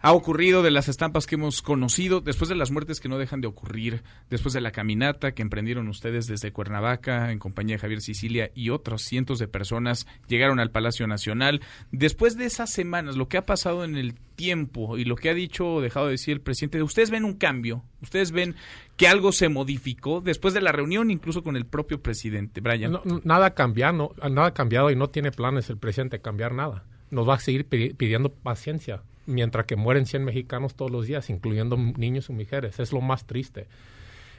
ha 0.00 0.12
ocurrido, 0.12 0.62
de 0.62 0.70
las 0.70 0.88
estampas 0.88 1.26
que 1.26 1.34
hemos 1.34 1.60
conocido, 1.62 2.20
después 2.20 2.48
de 2.48 2.54
las 2.54 2.70
muertes 2.70 3.00
que 3.00 3.08
no 3.08 3.18
dejan 3.18 3.40
de 3.40 3.48
ocurrir, 3.48 4.02
después 4.30 4.52
de 4.54 4.60
la 4.60 4.70
caminata 4.70 5.32
que 5.32 5.42
emprendieron 5.42 5.88
ustedes 5.88 6.26
desde 6.26 6.52
Cuernavaca 6.52 7.32
en 7.32 7.38
compañía 7.38 7.76
de 7.76 7.80
Javier 7.80 8.00
Sicilia 8.00 8.50
y 8.54 8.70
otros 8.70 9.02
cientos 9.02 9.38
de 9.38 9.48
personas 9.48 10.06
llegaron 10.28 10.60
al 10.60 10.70
Palacio 10.70 11.06
Nacional, 11.06 11.60
después 11.90 12.36
de 12.36 12.44
esas 12.44 12.70
semanas, 12.70 13.16
lo 13.16 13.28
que 13.28 13.38
ha 13.38 13.46
pasado 13.46 13.84
en 13.84 13.96
el 13.96 14.14
tiempo 14.36 14.96
y 14.98 15.04
lo 15.04 15.16
que 15.16 15.30
ha 15.30 15.34
dicho 15.34 15.66
o 15.74 15.80
dejado 15.80 16.06
de 16.06 16.12
decir 16.12 16.34
el 16.34 16.40
presidente, 16.40 16.80
ustedes 16.82 17.10
ven 17.10 17.24
un 17.24 17.34
cambio, 17.34 17.82
ustedes 18.00 18.30
ven 18.30 18.54
que 18.96 19.08
algo 19.08 19.32
se 19.32 19.48
modificó 19.48 20.20
después 20.20 20.54
de 20.54 20.60
la 20.60 20.70
reunión 20.70 21.10
incluso 21.10 21.42
con 21.42 21.56
el 21.56 21.66
propio 21.66 22.00
presidente, 22.00 22.60
Brian. 22.60 22.92
No, 22.92 23.02
nada 23.24 23.54
cambiado, 23.54 24.12
nada 24.30 24.54
cambiado 24.54 24.92
y 24.92 24.96
no 24.96 25.08
tiene 25.08 25.32
planes 25.32 25.68
el 25.70 25.78
presidente 25.78 26.18
de 26.18 26.22
cambiar 26.22 26.54
nada. 26.54 26.84
Nos 27.10 27.28
va 27.28 27.34
a 27.34 27.40
seguir 27.40 27.66
pi- 27.66 27.94
pidiendo 27.94 28.30
paciencia 28.32 29.02
mientras 29.28 29.66
que 29.66 29.76
mueren 29.76 30.06
100 30.06 30.24
mexicanos 30.24 30.74
todos 30.74 30.90
los 30.90 31.06
días, 31.06 31.30
incluyendo 31.30 31.76
niños 31.76 32.28
y 32.30 32.32
mujeres. 32.32 32.80
Es 32.80 32.92
lo 32.92 33.00
más 33.00 33.26
triste. 33.26 33.68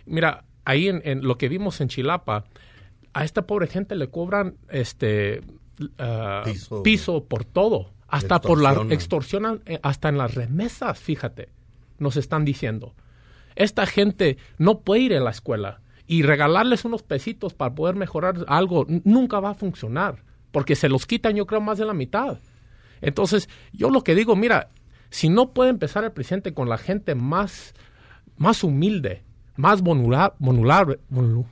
Mira, 0.06 0.44
ahí 0.66 0.90
en, 0.90 1.02
en 1.06 1.22
lo 1.22 1.38
que 1.38 1.48
vimos 1.48 1.80
en 1.80 1.88
Chilapa, 1.88 2.45
a 3.14 3.24
esta 3.24 3.45
pobre 3.48 3.68
gente 3.68 3.95
le 3.95 4.10
cobran 4.10 4.56
este 4.70 5.41
ah, 5.98 6.41
Piso. 6.45 6.84
piso. 6.84 7.24
por 7.26 7.45
todo, 7.45 7.91
hasta 8.07 8.41
por 8.41 8.61
la 8.61 8.86
Extorsionan. 8.90 9.61
eh, 9.66 9.80
hasta 9.84 10.10
en 10.10 10.18
las 10.18 10.36
remesas, 10.36 10.99
fíjate, 10.99 11.49
nos 11.98 12.18
están 12.18 12.45
diciendo. 12.45 12.95
Esta 13.56 13.86
gente 13.86 14.38
no 14.57 14.82
puede 14.82 15.02
ir 15.02 15.16
a 15.16 15.20
la 15.20 15.32
escuela 15.32 15.82
y 16.07 16.24
regalarles 16.24 16.86
unos 16.86 17.03
pesitos 17.03 17.53
para 17.53 17.76
poder 17.76 17.95
mejorar 17.95 18.45
algo 18.48 18.86
nunca 19.03 19.40
va 19.40 19.52
a 19.52 19.56
funcionar, 19.56 20.24
porque 20.52 20.76
se 20.76 20.90
los 20.90 21.06
quitan 21.06 21.36
yo 21.36 21.45
creo 21.45 21.61
más 21.61 21.78
de 21.78 21.86
la 21.86 21.94
mitad. 21.94 22.40
Entonces, 23.02 23.49
yo 23.72 23.90
lo 23.90 24.03
que 24.03 24.16
digo, 24.16 24.36
mira, 24.36 24.70
si 25.10 25.30
no 25.30 25.53
puede 25.53 25.69
empezar 25.69 26.03
el 26.03 26.11
presidente 26.11 26.53
con 26.53 26.69
la 26.69 26.77
gente 26.77 27.15
más, 27.15 27.73
más 28.38 28.64
humilde, 28.64 29.23
más 29.56 29.81
vulnera- 29.81 30.34
vulnerable, 30.40 30.99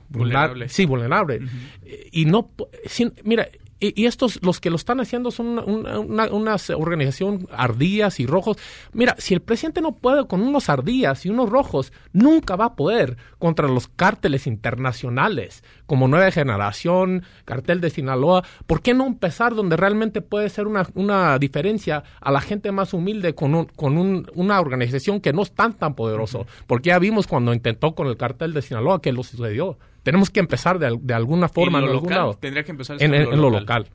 Vulnerable. 0.08 0.68
sí, 0.68 0.86
vulnerable, 0.86 1.40
eh, 1.84 2.08
y 2.12 2.24
no, 2.24 2.50
sin- 2.86 3.14
mira, 3.24 3.48
y, 3.80 4.00
y 4.02 4.06
estos, 4.06 4.40
los 4.42 4.60
que 4.60 4.70
lo 4.70 4.76
están 4.76 5.00
haciendo 5.00 5.30
son 5.30 5.46
una, 5.48 5.62
una, 5.64 5.98
una- 6.00 6.32
unas 6.32 6.70
organización 6.70 7.46
ardillas 7.52 8.20
y 8.20 8.26
rojos. 8.26 8.56
Mira, 8.92 9.14
si 9.18 9.34
el 9.34 9.40
presidente 9.40 9.80
no 9.80 9.92
puede 9.96 10.26
con 10.26 10.42
unos 10.42 10.68
ardillas 10.68 11.24
y 11.26 11.28
unos 11.30 11.48
rojos, 11.50 11.92
nunca 12.12 12.56
va 12.56 12.66
a 12.66 12.74
poder 12.76 13.16
contra 13.38 13.68
los 13.68 13.88
cárteles 13.88 14.46
internacionales, 14.88 15.62
como 15.86 16.08
Nueva 16.08 16.30
Generación, 16.30 17.22
Cartel 17.44 17.80
de 17.80 17.90
Sinaloa. 17.90 18.44
¿Por 18.66 18.82
qué 18.82 18.94
no 18.94 19.06
empezar 19.06 19.54
donde 19.54 19.76
realmente 19.76 20.20
puede 20.22 20.48
ser 20.48 20.66
una, 20.66 20.86
una 20.94 21.38
diferencia 21.38 22.02
a 22.20 22.32
la 22.32 22.40
gente 22.40 22.72
más 22.72 22.94
humilde 22.94 23.34
con, 23.34 23.54
un- 23.54 23.66
con 23.66 23.98
un- 23.98 24.26
una 24.34 24.60
organización 24.60 25.20
que 25.20 25.32
no 25.32 25.42
es 25.42 25.52
tan 25.52 25.74
tan 25.74 25.94
poderoso? 25.94 26.46
Porque 26.66 26.88
ya 26.88 26.98
vimos 26.98 27.26
cuando 27.26 27.52
intentó 27.54 27.94
con 27.94 28.06
el 28.08 28.16
Cartel 28.16 28.54
de 28.54 28.62
Sinaloa 28.62 29.00
que 29.02 29.12
lo 29.12 29.22
sucedió. 29.22 29.78
Tenemos 30.08 30.30
que 30.30 30.40
empezar 30.40 30.78
de, 30.78 30.98
de 31.00 31.14
alguna 31.14 31.48
forma 31.48 31.78
¿Y 31.78 31.82
en 31.82 31.86
lo 31.86 31.92
algún 31.94 32.08
local? 32.10 32.18
lado. 32.18 32.34
Tendría 32.40 32.64
que 32.64 32.70
empezar 32.72 32.96
en, 33.00 33.10
lo 33.10 33.32
en 33.32 33.40
lo 33.40 33.50
local. 33.50 33.88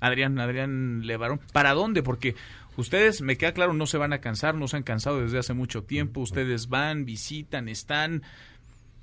Adrián, 0.00 0.38
Adrián 0.38 1.06
Levarón, 1.06 1.40
¿para 1.52 1.74
dónde? 1.74 2.02
Porque 2.02 2.34
ustedes, 2.76 3.20
me 3.20 3.36
queda 3.36 3.52
claro, 3.52 3.72
no 3.74 3.86
se 3.86 3.98
van 3.98 4.12
a 4.12 4.20
cansar, 4.20 4.54
no 4.54 4.66
se 4.66 4.76
han 4.78 4.82
cansado 4.82 5.20
desde 5.20 5.38
hace 5.38 5.52
mucho 5.52 5.84
tiempo, 5.84 6.20
ustedes 6.20 6.68
van, 6.68 7.04
visitan, 7.04 7.68
están, 7.68 8.22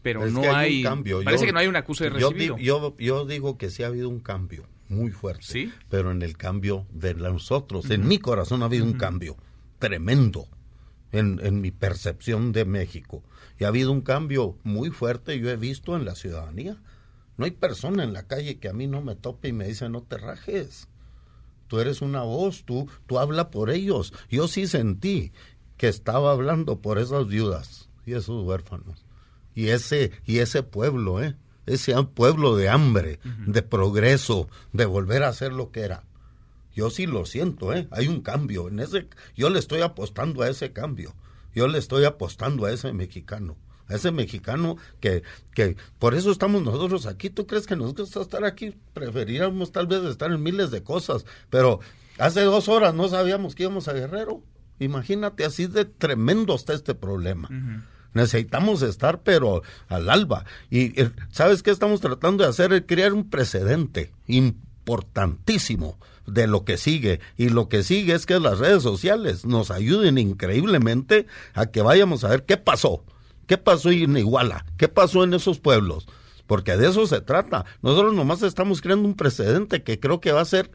pero 0.02 0.26
Es 0.26 0.34
no 0.34 0.42
que 0.42 0.48
hay, 0.50 0.78
un 0.78 0.84
cambio. 0.84 1.24
parece 1.24 1.44
Yo- 1.44 1.48
que 1.48 1.54
no 1.54 1.60
hay 1.60 1.68
un 1.68 1.76
acuse 1.76 2.06
de 2.10 2.20
yo 2.20 2.30
recibido. 2.32 2.56
di- 2.56 2.64
Yo, 2.64 2.96
yo 2.98 3.26
digo 3.26 3.58
que 3.58 3.70
sí 3.70 3.84
ha 3.84 3.88
habido 3.88 4.10
un 4.10 4.20
cambio 4.20 4.66
muy 4.90 5.12
fuerte, 5.12 5.70
pero 5.90 6.12
en 6.12 6.22
el 6.24 6.36
cambio 6.36 6.88
de 6.92 7.14
nosotros, 7.14 7.90
en 7.92 8.08
mi 8.08 8.18
corazón 8.18 8.64
ha 8.64 8.66
habido 8.66 8.86
un 8.86 8.94
cambio 8.94 9.36
tremendo 9.80 10.48
en, 11.12 11.40
en 11.44 11.62
mi 11.62 11.72
percepción 11.72 12.52
de 12.54 12.66
México. 12.66 13.22
Y 13.60 13.64
ha 13.64 13.70
habido 13.70 13.92
un 13.92 14.02
cambio 14.02 14.58
muy 14.64 14.90
fuerte, 14.90 15.40
yo 15.40 15.50
he 15.50 15.56
visto 15.56 15.96
en 15.96 16.06
la 16.06 16.16
ciudadanía. 16.16 16.78
No 17.38 17.46
hay 17.46 17.52
persona 17.52 18.04
en 18.04 18.14
la 18.14 18.24
calle 18.24 18.60
que 18.60 18.70
a 18.70 18.74
mí 18.74 18.88
no 18.88 19.02
me 19.02 19.16
tope 19.16 19.50
y 19.50 19.54
me 19.54 19.68
dice 19.68 19.90
no 19.90 20.04
te 20.04 20.18
rajes. 20.18 20.88
Tú 21.68 21.80
eres 21.80 22.02
una 22.02 22.22
voz, 22.22 22.64
tú, 22.66 22.90
tú 23.08 23.20
habla 23.20 23.52
por 23.52 23.70
ellos. 23.70 24.14
Yo 24.30 24.48
sí 24.48 24.68
sentí 24.68 25.32
que 25.76 25.88
estaba 25.88 26.32
hablando 26.32 26.82
por 26.82 26.98
esas 26.98 27.28
viudas 27.28 27.90
y 28.06 28.14
esos 28.14 28.44
huérfanos. 28.44 29.06
Y 29.54 29.70
ese, 29.70 30.12
y 30.26 30.40
ese 30.40 30.64
pueblo, 30.64 31.22
¿eh? 31.22 31.36
Ese 31.66 31.94
pueblo 32.04 32.56
de 32.56 32.70
hambre, 32.70 33.20
de 33.46 33.62
progreso, 33.62 34.48
de 34.72 34.86
volver 34.86 35.24
a 35.24 35.34
ser 35.34 35.52
lo 35.52 35.72
que 35.72 35.82
era. 35.82 36.06
Yo 36.74 36.90
sí 36.90 37.08
lo 37.08 37.26
siento, 37.26 37.74
¿eh? 37.74 37.88
Hay 37.92 38.08
un 38.08 38.22
cambio. 38.22 38.70
En 38.70 38.80
ese, 38.80 39.08
yo 39.36 39.50
le 39.50 39.60
estoy 39.60 39.82
apostando 39.82 40.44
a 40.44 40.50
ese 40.50 40.72
cambio. 40.72 41.14
Yo 41.58 41.68
le 41.68 41.80
estoy 41.80 42.06
apostando 42.06 42.68
a 42.68 42.72
ese 42.72 42.94
mexicano. 42.94 43.58
A 43.88 43.96
ese 43.96 44.12
mexicano 44.12 44.78
que, 45.00 45.24
que 45.56 45.76
por 45.98 46.14
eso 46.14 46.30
estamos 46.30 46.62
nosotros 46.62 47.08
aquí. 47.08 47.32
¿Tú 47.32 47.48
crees 47.48 47.66
que 47.66 47.76
nos 47.76 47.96
gusta 47.96 48.22
estar 48.22 48.46
aquí? 48.46 48.76
Preferiríamos 48.94 49.72
tal 49.72 49.88
vez 49.88 50.04
estar 50.04 50.32
en 50.32 50.44
miles 50.44 50.70
de 50.70 50.84
cosas. 50.84 51.26
Pero 51.50 51.80
hace 52.20 52.42
dos 52.44 52.70
horas 52.70 52.94
no 52.94 53.08
sabíamos 53.08 53.56
que 53.56 53.64
íbamos 53.64 53.88
a 53.88 53.94
Guerrero. 53.94 54.44
Imagínate, 54.78 55.46
así 55.46 55.66
de 55.66 55.86
tremendo 55.86 56.54
está 56.54 56.74
este 56.74 56.94
problema. 56.94 57.50
Necesitamos 58.14 58.84
estar, 58.84 59.24
pero 59.24 59.64
al 59.88 60.12
alba. 60.12 60.46
Y 60.70 60.94
¿sabes 61.32 61.64
qué 61.64 61.72
estamos 61.72 62.02
tratando 62.02 62.44
de 62.44 62.52
hacer? 62.52 62.72
Es 62.72 62.84
crear 62.86 63.14
un 63.14 63.32
precedente 63.32 64.12
importantísimo 64.28 65.98
de 66.28 66.46
lo 66.46 66.64
que 66.66 66.78
sigue. 66.78 67.20
Y 67.38 67.50
lo 67.50 67.70
que 67.70 67.84
sigue 67.84 68.14
es 68.14 68.26
que 68.26 68.40
las 68.40 68.60
redes 68.60 68.84
sociales 68.84 69.46
nos 69.46 69.72
ayuden 69.72 70.18
increíblemente 70.18 71.26
a 71.54 71.68
que 71.68 71.82
vayamos 71.82 72.24
a 72.24 72.30
ver 72.30 72.46
qué 72.46 72.58
pasó. 72.58 73.04
¿Qué 73.48 73.58
pasó 73.58 73.90
en 73.90 74.18
Iguala? 74.18 74.66
¿Qué 74.78 74.90
pasó 74.90 75.24
en 75.24 75.34
esos 75.34 75.60
pueblos? 75.60 76.08
Porque 76.46 76.78
de 76.78 76.90
eso 76.90 77.08
se 77.08 77.22
trata. 77.22 77.66
Nosotros 77.82 78.14
nomás 78.14 78.44
estamos 78.44 78.82
creando 78.82 79.08
un 79.08 79.16
precedente 79.16 79.84
que 79.84 80.00
creo 80.00 80.20
que 80.20 80.34
va 80.34 80.42
a 80.42 80.46
ser 80.46 80.70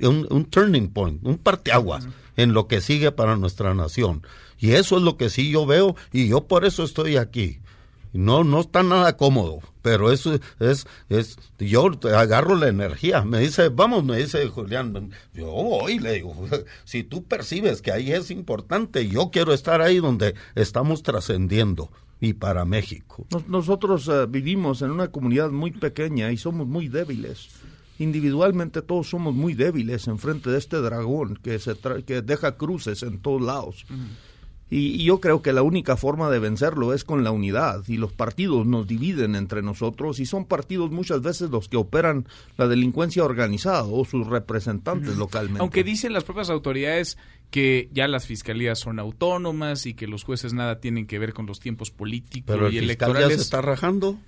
un, 0.00 0.26
un 0.30 0.44
turning 0.44 0.88
point, 0.88 1.24
un 1.24 1.38
parteaguas 1.38 2.06
en 2.36 2.52
lo 2.52 2.68
que 2.68 2.80
sigue 2.80 3.12
para 3.12 3.36
nuestra 3.36 3.74
nación. 3.74 4.22
Y 4.58 4.72
eso 4.72 4.96
es 4.96 5.02
lo 5.02 5.16
que 5.16 5.30
sí 5.30 5.50
yo 5.50 5.66
veo 5.66 5.96
y 6.12 6.28
yo 6.28 6.46
por 6.46 6.64
eso 6.64 6.84
estoy 6.84 7.16
aquí. 7.16 7.60
No, 8.12 8.42
no 8.44 8.60
está 8.60 8.82
nada 8.82 9.16
cómodo, 9.16 9.60
pero 9.82 10.10
eso 10.12 10.38
es, 10.60 10.86
es, 11.08 11.36
yo 11.58 11.90
te 11.92 12.14
agarro 12.14 12.54
la 12.56 12.68
energía. 12.68 13.22
Me 13.24 13.40
dice, 13.40 13.68
vamos, 13.68 14.04
me 14.04 14.16
dice 14.18 14.46
Julián, 14.48 15.10
yo 15.34 15.46
voy, 15.50 15.98
le 15.98 16.14
digo, 16.14 16.34
si 16.84 17.02
tú 17.04 17.24
percibes 17.24 17.82
que 17.82 17.92
ahí 17.92 18.12
es 18.12 18.30
importante, 18.30 19.08
yo 19.08 19.30
quiero 19.30 19.52
estar 19.52 19.80
ahí 19.82 19.98
donde 19.98 20.34
estamos 20.54 21.02
trascendiendo 21.02 21.90
y 22.20 22.32
para 22.32 22.64
México. 22.64 23.26
Nos- 23.30 23.46
nosotros 23.48 24.08
eh, 24.08 24.26
vivimos 24.28 24.82
en 24.82 24.90
una 24.90 25.08
comunidad 25.08 25.50
muy 25.50 25.70
pequeña 25.70 26.32
y 26.32 26.36
somos 26.36 26.66
muy 26.66 26.88
débiles. 26.88 27.48
Individualmente 28.00 28.80
todos 28.80 29.10
somos 29.10 29.34
muy 29.34 29.54
débiles 29.54 30.06
en 30.06 30.18
frente 30.18 30.50
de 30.50 30.58
este 30.58 30.76
dragón 30.80 31.36
que, 31.42 31.58
se 31.58 31.72
tra- 31.76 32.04
que 32.04 32.22
deja 32.22 32.56
cruces 32.56 33.02
en 33.02 33.18
todos 33.18 33.42
lados. 33.42 33.84
Y, 34.70 35.00
y 35.00 35.04
yo 35.04 35.20
creo 35.20 35.40
que 35.42 35.52
la 35.52 35.62
única 35.62 35.96
forma 35.96 36.30
de 36.30 36.38
vencerlo 36.38 36.92
es 36.92 37.04
con 37.04 37.24
la 37.24 37.30
unidad. 37.30 37.82
Y 37.88 37.96
los 37.96 38.12
partidos 38.12 38.66
nos 38.66 38.86
dividen 38.86 39.34
entre 39.34 39.62
nosotros 39.62 40.20
y 40.20 40.26
son 40.26 40.44
partidos 40.44 40.90
muchas 40.90 41.22
veces 41.22 41.50
los 41.50 41.68
que 41.68 41.76
operan 41.76 42.26
la 42.56 42.68
delincuencia 42.68 43.24
organizada 43.24 43.84
o 43.84 44.04
sus 44.04 44.26
representantes 44.26 45.16
localmente. 45.16 45.60
Aunque 45.60 45.84
dicen 45.84 46.12
las 46.12 46.24
propias 46.24 46.50
autoridades 46.50 47.16
que 47.50 47.88
ya 47.92 48.08
las 48.08 48.26
fiscalías 48.26 48.78
son 48.78 48.98
autónomas 48.98 49.86
y 49.86 49.94
que 49.94 50.06
los 50.06 50.22
jueces 50.24 50.52
nada 50.52 50.80
tienen 50.80 51.06
que 51.06 51.18
ver 51.18 51.32
con 51.32 51.46
los 51.46 51.60
tiempos 51.60 51.90
políticos 51.90 52.54
Pero 52.54 52.66
el 52.66 52.74
y 52.74 52.78
fiscal 52.80 53.08
ya 53.08 53.12
electorales. 53.18 53.36
se 53.36 53.42
está 53.42 53.62
rajando. 53.62 54.18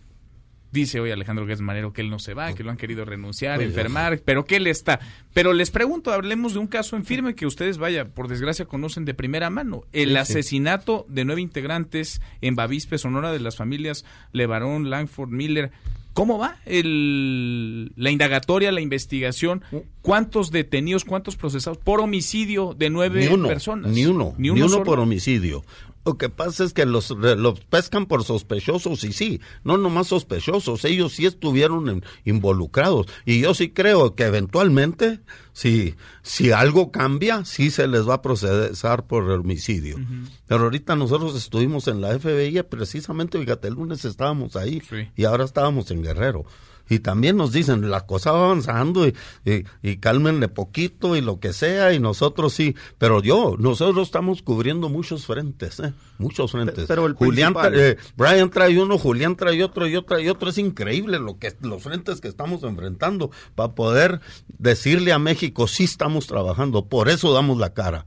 Dice 0.73 1.01
hoy 1.01 1.11
Alejandro 1.11 1.47
Guedes 1.47 1.61
Manero 1.63 1.93
que 1.93 2.01
él 2.01 2.11
no 2.11 2.19
se 2.21 2.33
va, 2.33 2.53
que 2.55 2.63
lo 2.63 2.71
han 2.71 2.77
querido 2.77 3.05
renunciar, 3.05 3.61
enfermar, 3.61 4.21
pero 4.25 4.45
que 4.45 4.57
él 4.57 4.69
está. 4.69 5.01
Pero 5.35 5.53
les 5.53 5.71
pregunto, 5.73 6.13
hablemos 6.13 6.53
de 6.53 6.61
un 6.61 6.69
caso 6.69 6.95
en 6.97 7.05
firme 7.05 7.35
que 7.35 7.45
ustedes, 7.47 7.79
vaya, 7.79 8.07
por 8.09 8.29
desgracia 8.29 8.67
conocen 8.67 9.05
de 9.05 9.15
primera 9.15 9.51
mano. 9.51 9.83
El 9.93 10.11
Sí, 10.11 10.15
sí. 10.15 10.19
asesinato 10.19 11.07
de 11.09 11.25
nueve 11.25 11.41
integrantes 11.41 12.21
en 12.41 12.55
Bavispe, 12.55 12.99
Sonora, 12.99 13.33
de 13.33 13.41
las 13.41 13.57
familias 13.57 14.05
Levarón, 14.33 14.91
Langford, 14.91 15.31
Miller. 15.31 15.73
¿Cómo 16.13 16.39
va 16.39 16.57
el, 16.67 17.93
la 17.97 18.11
indagatoria, 18.11 18.73
la 18.73 18.81
investigación? 18.81 19.63
¿Cuántos 20.03 20.51
detenidos, 20.51 21.05
cuántos 21.05 21.37
procesados 21.37 21.79
por 21.79 22.01
homicidio 22.01 22.75
de 22.77 22.91
nueve 22.91 23.21
ni 23.21 23.33
uno, 23.33 23.49
personas? 23.49 23.93
Ni 23.93 24.07
uno, 24.07 24.35
ni 24.37 24.51
uno, 24.51 24.83
por 24.83 24.99
homicidio. 25.01 25.65
Lo 26.05 26.17
que 26.17 26.31
pasa 26.31 26.65
es 26.65 26.73
que 26.73 26.87
los, 26.87 27.11
los 27.11 27.61
pescan 27.61 28.07
por 28.07 28.25
sospechosos 28.25 29.05
y 29.05 29.13
sí, 29.13 29.41
no 29.65 29.77
nomás 29.77 30.07
sospechosos, 30.07 30.85
ellos 30.87 31.13
sí 31.13 31.27
estuvieron 31.27 31.89
en- 31.91 32.05
involucrados. 32.25 33.07
Y 33.27 33.41
yo 33.41 33.53
sí 33.53 33.71
creo 33.71 34.15
que 34.15 34.25
eventualmente, 34.25 35.21
si, 35.53 35.95
si 36.23 36.53
algo 36.53 36.91
cambia, 36.91 37.45
sí 37.45 37.71
se 37.71 37.87
les 37.87 38.09
va 38.09 38.15
a 38.15 38.23
procesar 38.23 39.07
por 39.07 39.31
homicidio. 39.31 39.99
Pero 40.47 40.65
ahorita 40.65 40.97
nosotros 40.97 41.37
estuvimos 41.37 41.87
en 41.87 42.01
la 42.01 42.19
FBI, 42.19 42.63
precisamente, 42.63 43.39
fíjate, 43.39 43.69
el 43.69 43.75
lunes 43.75 44.05
estábamos 44.07 44.57
ahí 44.57 44.81
y 45.17 45.25
ahora 45.25 45.45
estábamos 45.45 45.91
en 45.91 46.03
Guerrero. 46.03 46.45
Y 46.91 46.99
también 46.99 47.37
nos 47.39 47.53
dicen, 47.53 47.89
la 47.89 48.05
cosa 48.05 48.33
va 48.33 48.45
avanzando 48.47 49.07
y, 49.07 49.15
y, 49.47 49.65
y 49.81 49.97
cálmenle 49.97 50.49
poquito 50.49 51.17
y 51.17 51.23
lo 51.23 51.41
que 51.41 51.53
sea, 51.55 51.95
y 51.95 52.01
nosotros 52.01 52.53
sí. 52.53 52.75
Pero 52.99 53.23
yo, 53.23 53.55
nosotros 53.59 54.09
estamos 54.09 54.43
cubriendo 54.43 54.89
muchos 54.91 55.25
frentes, 55.25 55.81
¿eh? 55.81 55.95
Muchos 56.19 56.51
frentes. 56.51 56.85
pero 56.89 57.07
el 57.07 57.15
Julián, 57.15 57.55
eh, 57.73 57.97
Brian 58.17 58.51
trae 58.51 58.79
uno, 58.79 58.99
Julián 58.99 59.37
trae 59.37 59.63
otro 59.65 59.87
y 59.87 59.97
otro 59.97 60.19
y 60.21 60.29
otro. 60.29 60.51
Es 60.51 60.59
increíble 60.59 61.19
lo 61.21 61.39
que 61.39 61.55
los 61.63 61.83
frentes 61.83 62.21
que 62.21 62.29
estamos 62.29 62.63
enfrentando 62.65 63.31
para 63.55 63.73
poder 63.73 64.21
decirle 64.59 65.13
a 65.13 65.19
México, 65.21 65.67
sí 65.69 65.85
estamos 65.85 66.27
trabajando, 66.27 66.85
por 66.87 67.09
eso 67.09 67.33
damos 67.33 67.57
la 67.59 67.73
cara. 67.73 68.05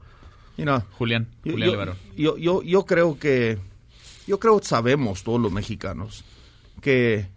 Mira, 0.58 0.86
Julián, 0.98 1.26
yo, 1.44 1.52
Julián 1.52 1.66
yo- 1.70 1.72
Levarón. 1.72 1.96
yo, 2.16 2.36
yo, 2.36 2.62
yo 2.62 2.84
creo 2.84 3.18
que 3.18 3.58
yo 4.26 4.38
creo 4.38 4.60
que 4.60 4.66
sabemos 4.66 5.24
todos 5.24 5.40
los 5.40 5.50
mexicanos 5.50 6.22
que 6.80 7.32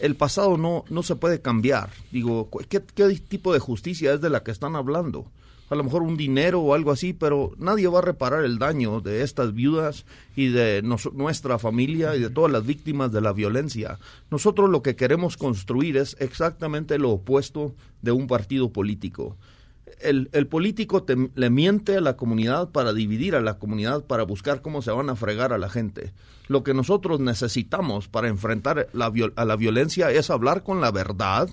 el 0.00 0.16
pasado 0.16 0.56
no, 0.56 0.84
no 0.88 1.02
se 1.02 1.16
puede 1.16 1.40
cambiar. 1.40 1.90
Digo, 2.10 2.48
¿qué, 2.68 2.82
¿qué 2.82 3.08
tipo 3.28 3.52
de 3.52 3.58
justicia 3.58 4.12
es 4.12 4.20
de 4.20 4.30
la 4.30 4.42
que 4.42 4.50
están 4.50 4.76
hablando? 4.76 5.26
A 5.68 5.74
lo 5.74 5.82
mejor 5.82 6.02
un 6.02 6.16
dinero 6.16 6.60
o 6.60 6.74
algo 6.74 6.92
así, 6.92 7.12
pero 7.12 7.52
nadie 7.58 7.88
va 7.88 7.98
a 7.98 8.02
reparar 8.02 8.44
el 8.44 8.58
daño 8.58 9.00
de 9.00 9.22
estas 9.22 9.52
viudas 9.52 10.04
y 10.36 10.48
de 10.48 10.80
nuestra 10.82 11.58
familia 11.58 12.14
y 12.14 12.20
de 12.20 12.30
todas 12.30 12.52
las 12.52 12.64
víctimas 12.64 13.10
de 13.10 13.20
la 13.20 13.32
violencia. 13.32 13.98
Nosotros 14.30 14.70
lo 14.70 14.82
que 14.82 14.94
queremos 14.94 15.36
construir 15.36 15.96
es 15.96 16.16
exactamente 16.20 16.98
lo 16.98 17.10
opuesto 17.10 17.74
de 18.00 18.12
un 18.12 18.28
partido 18.28 18.72
político 18.72 19.36
el, 20.00 20.28
el 20.32 20.46
político 20.46 21.02
te- 21.02 21.30
le 21.34 21.50
miente 21.50 21.96
a 21.96 22.00
la 22.00 22.16
comunidad 22.16 22.70
para 22.70 22.92
dividir 22.92 23.34
a 23.36 23.40
la 23.40 23.58
comunidad, 23.58 24.04
para 24.04 24.24
buscar 24.24 24.62
cómo 24.62 24.82
se 24.82 24.90
van 24.90 25.08
a 25.10 25.16
fregar 25.16 25.52
a 25.52 25.58
la 25.58 25.68
gente. 25.68 26.12
Lo 26.48 26.62
que 26.62 26.74
nosotros 26.74 27.20
necesitamos 27.20 28.08
para 28.08 28.28
enfrentar 28.28 28.88
la, 28.92 29.12
a 29.36 29.44
la 29.44 29.56
violencia 29.56 30.10
es 30.10 30.30
hablar 30.30 30.62
con 30.62 30.80
la 30.80 30.90
verdad, 30.90 31.48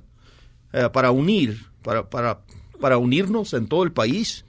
eh, 0.72 0.89
para 0.91 1.11
unir, 1.11 1.68
para, 1.84 2.10
para, 2.10 2.41
para 2.80 2.97
unirnos 2.97 3.53
en 3.53 3.68
todo 3.68 3.84
el 3.84 3.91
país, 3.91 4.45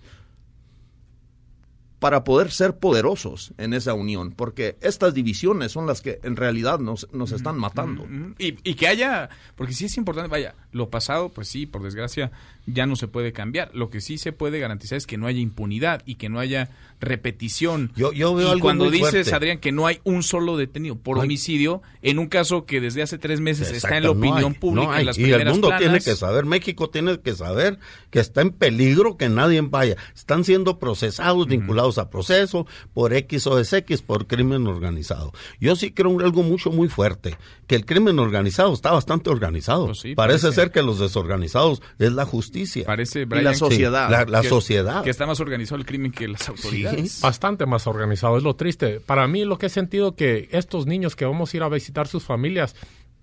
para 1.99 2.23
poder 2.25 2.51
ser 2.51 2.77
poderosos 2.77 3.55
en 3.57 3.73
esa 3.73 3.95
unión, 3.95 4.33
porque 4.33 4.77
estas 4.83 5.15
divisiones 5.15 5.73
son 5.73 5.87
las 5.87 6.03
que 6.03 6.21
en 6.23 6.37
realidad 6.37 6.79
nos, 6.79 7.09
nos 7.15 7.33
están 7.33 7.57
matando. 7.57 8.05
Y, 8.39 8.59
y 8.63 8.75
que 8.75 8.89
haya, 8.89 9.31
porque 9.57 9.73
sí 9.73 9.87
es 9.87 9.97
importante, 9.97 10.29
vaya, 10.29 10.55
lo 10.75 10.91
pasado, 10.91 11.29
pues 11.29 11.49
sí, 11.49 11.67
por 11.67 11.83
desgracia, 11.83 12.33
ya 12.67 12.85
no 12.85 12.97
se 12.97 13.07
puede 13.07 13.33
cambiar. 13.33 13.71
Lo 13.75 13.91
que 13.91 14.01
sí 14.01 14.19
se 14.19 14.33
puede 14.33 14.59
garantizar 14.59 14.99
es 14.99 15.07
que 15.07 15.17
no 15.17 15.27
haya 15.27 15.39
impunidad 15.39 16.03
y 16.05 16.17
que 16.17 16.29
no 16.29 16.41
haya 16.41 16.69
repetición. 17.01 17.93
Yo, 17.95 18.13
yo 18.13 18.35
veo 18.35 18.49
y 18.49 18.51
algo 18.51 18.63
cuando 18.63 18.85
muy 18.85 18.95
dices, 18.95 19.11
fuerte. 19.11 19.35
Adrián, 19.35 19.59
que 19.59 19.71
no 19.71 19.87
hay 19.87 20.01
un 20.05 20.23
solo 20.23 20.57
detenido 20.57 20.97
por 20.97 21.17
No 21.17 21.23
homicidio, 21.23 21.83
en 22.03 22.19
un 22.19 22.27
caso 22.27 22.67
que 22.67 22.81
desde 22.81 23.03
hace 23.03 23.19
tres 23.19 23.41
meses 23.41 23.71
está 23.71 23.97
en 23.97 24.03
la 24.03 24.09
no 24.09 24.19
opinión 24.19 24.53
hay, 24.53 24.59
pública, 24.59 24.87
no 24.87 24.99
en 24.99 25.07
las 25.07 25.19
y 25.19 25.23
el 25.23 25.29
primeras 25.29 25.53
mundo 25.53 25.71
tiene 25.79 26.01
que 26.01 26.17
saber, 26.17 26.45
México 26.45 26.91
tiene 26.91 27.21
que 27.21 27.35
saber 27.35 27.79
que 28.11 28.19
está 28.19 28.41
en 28.41 28.51
peligro 28.51 29.17
que 29.17 29.29
nadie 29.29 29.61
vaya. 29.61 29.97
Están 30.15 30.45
siendo 30.45 30.79
procesados, 30.81 31.47
vinculados 31.47 31.99
a 31.99 32.11
proceso 32.11 32.67
por 32.93 33.13
X 33.13 33.47
o 33.47 33.61
X, 33.61 34.03
por 34.03 34.27
crimen 34.27 34.67
organizado. 34.67 35.33
Yo 35.61 35.77
sí 35.77 35.93
creo 35.93 36.19
algo 36.21 36.43
mucho, 36.43 36.73
muy 36.73 36.89
fuerte, 36.89 37.37
que 37.67 37.77
el 37.77 37.85
crimen 37.85 38.19
organizado 38.19 38.73
está 38.73 38.91
bastante 38.91 39.31
organizado. 39.31 39.87
Pues 39.87 40.01
sí, 40.01 40.15
parece, 40.15 40.49
parece. 40.49 40.64
Que 40.71 40.83
los 40.83 40.99
desorganizados 40.99 41.83
es 41.99 42.13
la 42.13 42.25
justicia. 42.27 42.85
Parece, 42.87 43.23
y 43.23 43.27
la 43.43 43.55
sociedad. 43.55 44.11
la, 44.11 44.25
la 44.25 44.43
que- 44.43 44.49
sociedad. 44.49 45.03
Que 45.05 45.11
está 45.11 45.27
más 45.27 45.41
organizado 45.41 45.77
el 45.81 45.87
crimen 45.87 46.13
que 46.13 46.29
las 46.29 46.49
autoridades. 46.49 47.21
Bastante 47.21 47.67
más 47.67 47.87
organizado, 47.87 48.37
es 48.37 48.43
lo 48.43 48.55
triste. 48.57 49.01
Para 49.01 49.27
mí 49.27 49.45
lo 49.45 49.59
que 49.59 49.67
he 49.67 49.71
sentido 49.71 50.15
que 50.17 50.49
estos 50.53 50.87
niños 50.87 51.17
que 51.17 51.25
vamos 51.25 51.53
a 51.53 51.57
ir 51.57 51.63
a 51.63 51.69
visitar 51.69 52.07
sus 52.07 52.25
familias 52.25 52.75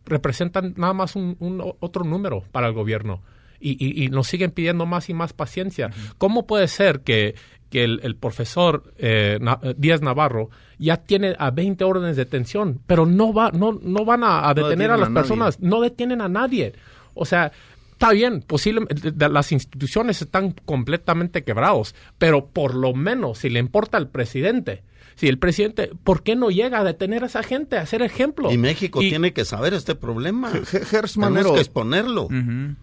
representan 0.05 0.73
nada 0.77 0.93
más 0.93 1.15
un, 1.15 1.35
un 1.39 1.61
otro 1.79 2.03
número 2.03 2.43
para 2.51 2.67
el 2.67 2.73
gobierno. 2.73 3.21
Y, 3.59 3.71
y- 3.79 4.05
y 4.05 4.09
nos 4.09 4.27
siguen 4.27 4.51
pidiendo 4.51 4.85
más 4.87 5.09
y 5.09 5.13
más 5.13 5.33
paciencia. 5.33 5.91
¿Cómo 6.17 6.47
puede 6.47 6.67
ser 6.67 7.01
que, 7.01 7.35
que 7.69 7.83
el, 7.83 7.99
el 8.01 8.15
profesor 8.15 8.91
eh, 8.97 9.37
Na- 9.39 9.59
eh, 9.61 9.75
Díaz 9.77 10.01
Navarro 10.01 10.49
ya 10.79 10.97
tiene 10.97 11.35
a 11.37 11.51
20 11.51 11.83
órdenes 11.83 12.15
de 12.17 12.25
detención, 12.25 12.81
pero 12.87 13.05
no, 13.05 13.31
va, 13.33 13.51
no, 13.51 13.73
no 13.79 14.03
van 14.03 14.23
a, 14.23 14.51
detener 14.55 14.89
a 14.89 14.97
las 14.97 15.07
a 15.07 15.11
nadie. 15.11 15.13
personas, 15.27 15.59
no 15.59 15.79
detienen 15.79 16.21
a 16.21 16.27
nadie? 16.27 16.73
O 17.13 17.25
sea, 17.25 17.51
Está 17.93 18.13
bien, 18.13 18.41
posiblemente 18.41 19.13
las 19.29 19.51
instituciones 19.51 20.23
están 20.23 20.55
completamente 20.65 21.43
quebrados, 21.43 21.93
pero 22.17 22.47
por 22.47 22.73
lo 22.73 22.95
menos 22.95 23.37
si 23.37 23.49
le 23.51 23.59
importa 23.59 23.97
al 23.99 24.09
presidente, 24.09 24.81
si 25.13 25.27
el 25.27 25.37
presidente, 25.37 25.91
¿por 26.03 26.23
qué 26.23 26.35
no 26.35 26.49
llega 26.49 26.79
a 26.79 26.83
detener 26.83 27.21
a 27.21 27.27
esa 27.27 27.43
gente, 27.43 27.77
a 27.77 27.81
hacer 27.81 28.01
ejemplo? 28.01 28.51
Y 28.51 28.57
México 28.57 29.03
Y- 29.03 29.09
tiene 29.09 29.33
que 29.33 29.45
saber 29.45 29.75
este 29.75 29.93
problema. 29.93 30.49
Gers 30.49 31.13
Tenemos 31.13 31.17
Manero, 31.17 31.53
que 31.53 31.59
exponerlo. 31.61 32.27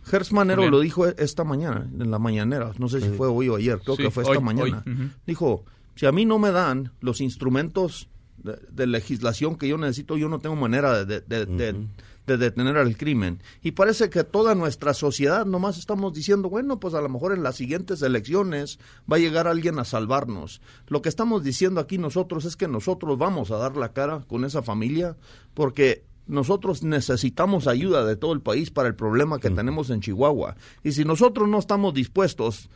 Gers 0.04 0.30
Manero 0.30 0.70
lo 0.70 0.78
dijo 0.78 1.04
esta 1.08 1.42
mañana, 1.42 1.88
en 1.98 2.12
la 2.12 2.20
mañanera. 2.20 2.70
No 2.78 2.88
sé 2.88 3.00
si 3.00 3.08
fue 3.08 3.26
hoy 3.26 3.48
o 3.48 3.56
ayer, 3.56 3.80
creo 3.80 3.96
Sí, 3.96 4.04
que 4.04 4.10
fue 4.12 4.22
hoy, 4.22 4.30
esta 4.34 4.40
mañana. 4.44 4.84
hoy. 4.86 5.10
Dijo, 5.26 5.64
si 5.96 6.06
a 6.06 6.12
mí 6.12 6.26
no 6.26 6.38
me 6.38 6.52
dan 6.52 6.92
los 7.00 7.20
instrumentos 7.20 8.08
de, 8.36 8.56
de 8.70 8.86
legislación 8.86 9.56
que 9.56 9.66
yo 9.66 9.78
necesito, 9.78 10.16
yo 10.16 10.28
no 10.28 10.38
tengo 10.38 10.54
manera 10.54 11.04
de, 11.04 11.22
de- 11.22 11.44
de- 11.46 11.86
de 12.28 12.36
detener 12.36 12.76
al 12.76 12.96
crimen. 12.96 13.42
Y 13.62 13.72
parece 13.72 14.10
que 14.10 14.22
toda 14.22 14.54
nuestra 14.54 14.94
sociedad 14.94 15.44
nomás 15.46 15.78
estamos 15.78 16.12
diciendo, 16.12 16.48
bueno, 16.48 16.78
pues 16.78 16.94
a 16.94 17.00
lo 17.00 17.08
mejor 17.08 17.32
en 17.32 17.42
las 17.42 17.56
siguientes 17.56 18.02
elecciones 18.02 18.78
va 19.10 19.16
a 19.16 19.20
llegar 19.20 19.48
alguien 19.48 19.78
a 19.78 19.84
salvarnos. 19.84 20.60
Lo 20.86 21.02
que 21.02 21.08
estamos 21.08 21.42
diciendo 21.42 21.80
aquí 21.80 21.98
nosotros 21.98 22.44
es 22.44 22.56
que 22.56 22.68
nosotros 22.68 23.18
vamos 23.18 23.50
a 23.50 23.56
dar 23.56 23.76
la 23.76 23.92
cara 23.92 24.20
con 24.28 24.44
esa 24.44 24.62
familia 24.62 25.16
porque 25.54 26.04
nosotros 26.26 26.82
necesitamos 26.82 27.66
ayuda 27.66 28.04
de 28.04 28.16
todo 28.16 28.34
el 28.34 28.42
país 28.42 28.70
para 28.70 28.88
el 28.88 28.94
problema 28.94 29.40
que 29.40 29.50
tenemos 29.50 29.90
en 29.90 30.00
Chihuahua. 30.00 30.56
Y 30.84 30.92
si 30.92 31.04
nosotros 31.04 31.48
no 31.48 31.58
estamos 31.58 31.94
dispuestos 31.94 32.68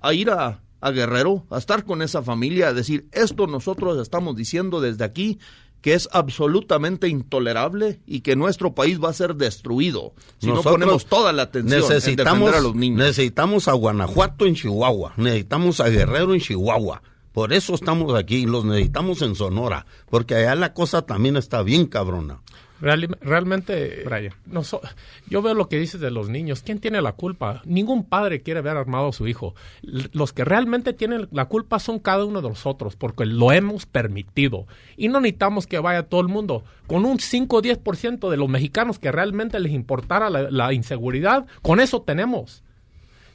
a 0.00 0.14
ir 0.14 0.30
a, 0.30 0.62
a 0.80 0.90
Guerrero, 0.90 1.46
a 1.50 1.58
estar 1.58 1.84
con 1.84 2.00
esa 2.00 2.22
familia, 2.22 2.68
a 2.68 2.72
decir, 2.72 3.06
esto 3.12 3.46
nosotros 3.46 4.00
estamos 4.00 4.34
diciendo 4.36 4.80
desde 4.80 5.04
aquí, 5.04 5.38
que 5.82 5.94
es 5.94 6.08
absolutamente 6.12 7.08
intolerable 7.08 8.00
y 8.06 8.20
que 8.20 8.36
nuestro 8.36 8.74
país 8.74 9.02
va 9.02 9.10
a 9.10 9.12
ser 9.12 9.34
destruido 9.34 10.14
si 10.38 10.46
no 10.46 10.62
ponemos 10.62 11.06
toda 11.06 11.32
la 11.32 11.42
atención 11.42 11.82
en 11.82 11.88
necesitamos, 11.88 12.38
defender 12.38 12.54
a 12.54 12.60
los 12.62 12.74
niños. 12.74 12.98
Necesitamos 13.00 13.68
a 13.68 13.72
Guanajuato 13.72 14.46
en 14.46 14.54
Chihuahua, 14.54 15.12
necesitamos 15.16 15.80
a 15.80 15.88
Guerrero 15.88 16.32
en 16.32 16.40
Chihuahua. 16.40 17.02
Por 17.32 17.52
eso 17.52 17.74
estamos 17.74 18.14
aquí, 18.14 18.46
los 18.46 18.64
necesitamos 18.64 19.22
en 19.22 19.34
Sonora, 19.34 19.86
porque 20.08 20.34
allá 20.34 20.54
la 20.54 20.74
cosa 20.74 21.02
también 21.02 21.36
está 21.36 21.62
bien 21.62 21.86
cabrona. 21.86 22.42
Realmente, 22.82 24.02
no 24.46 24.64
so- 24.64 24.80
yo 25.28 25.40
veo 25.40 25.54
lo 25.54 25.68
que 25.68 25.78
dices 25.78 26.00
de 26.00 26.10
los 26.10 26.28
niños. 26.28 26.62
¿Quién 26.62 26.80
tiene 26.80 27.00
la 27.00 27.12
culpa? 27.12 27.62
Ningún 27.64 28.04
padre 28.04 28.42
quiere 28.42 28.60
ver 28.60 28.76
armado 28.76 29.08
a 29.08 29.12
su 29.12 29.28
hijo. 29.28 29.54
Los 29.82 30.32
que 30.32 30.44
realmente 30.44 30.92
tienen 30.92 31.28
la 31.30 31.44
culpa 31.44 31.78
son 31.78 32.00
cada 32.00 32.24
uno 32.24 32.42
de 32.42 32.48
nosotros, 32.48 32.96
porque 32.96 33.24
lo 33.24 33.52
hemos 33.52 33.86
permitido. 33.86 34.66
Y 34.96 35.06
no 35.06 35.20
necesitamos 35.20 35.68
que 35.68 35.78
vaya 35.78 36.02
todo 36.02 36.22
el 36.22 36.28
mundo. 36.28 36.64
Con 36.88 37.04
un 37.04 37.20
5 37.20 37.56
o 37.56 37.62
10% 37.62 38.28
de 38.28 38.36
los 38.36 38.48
mexicanos 38.48 38.98
que 38.98 39.12
realmente 39.12 39.60
les 39.60 39.72
importara 39.72 40.28
la, 40.28 40.50
la 40.50 40.72
inseguridad, 40.72 41.46
con 41.62 41.78
eso 41.78 42.02
tenemos. 42.02 42.64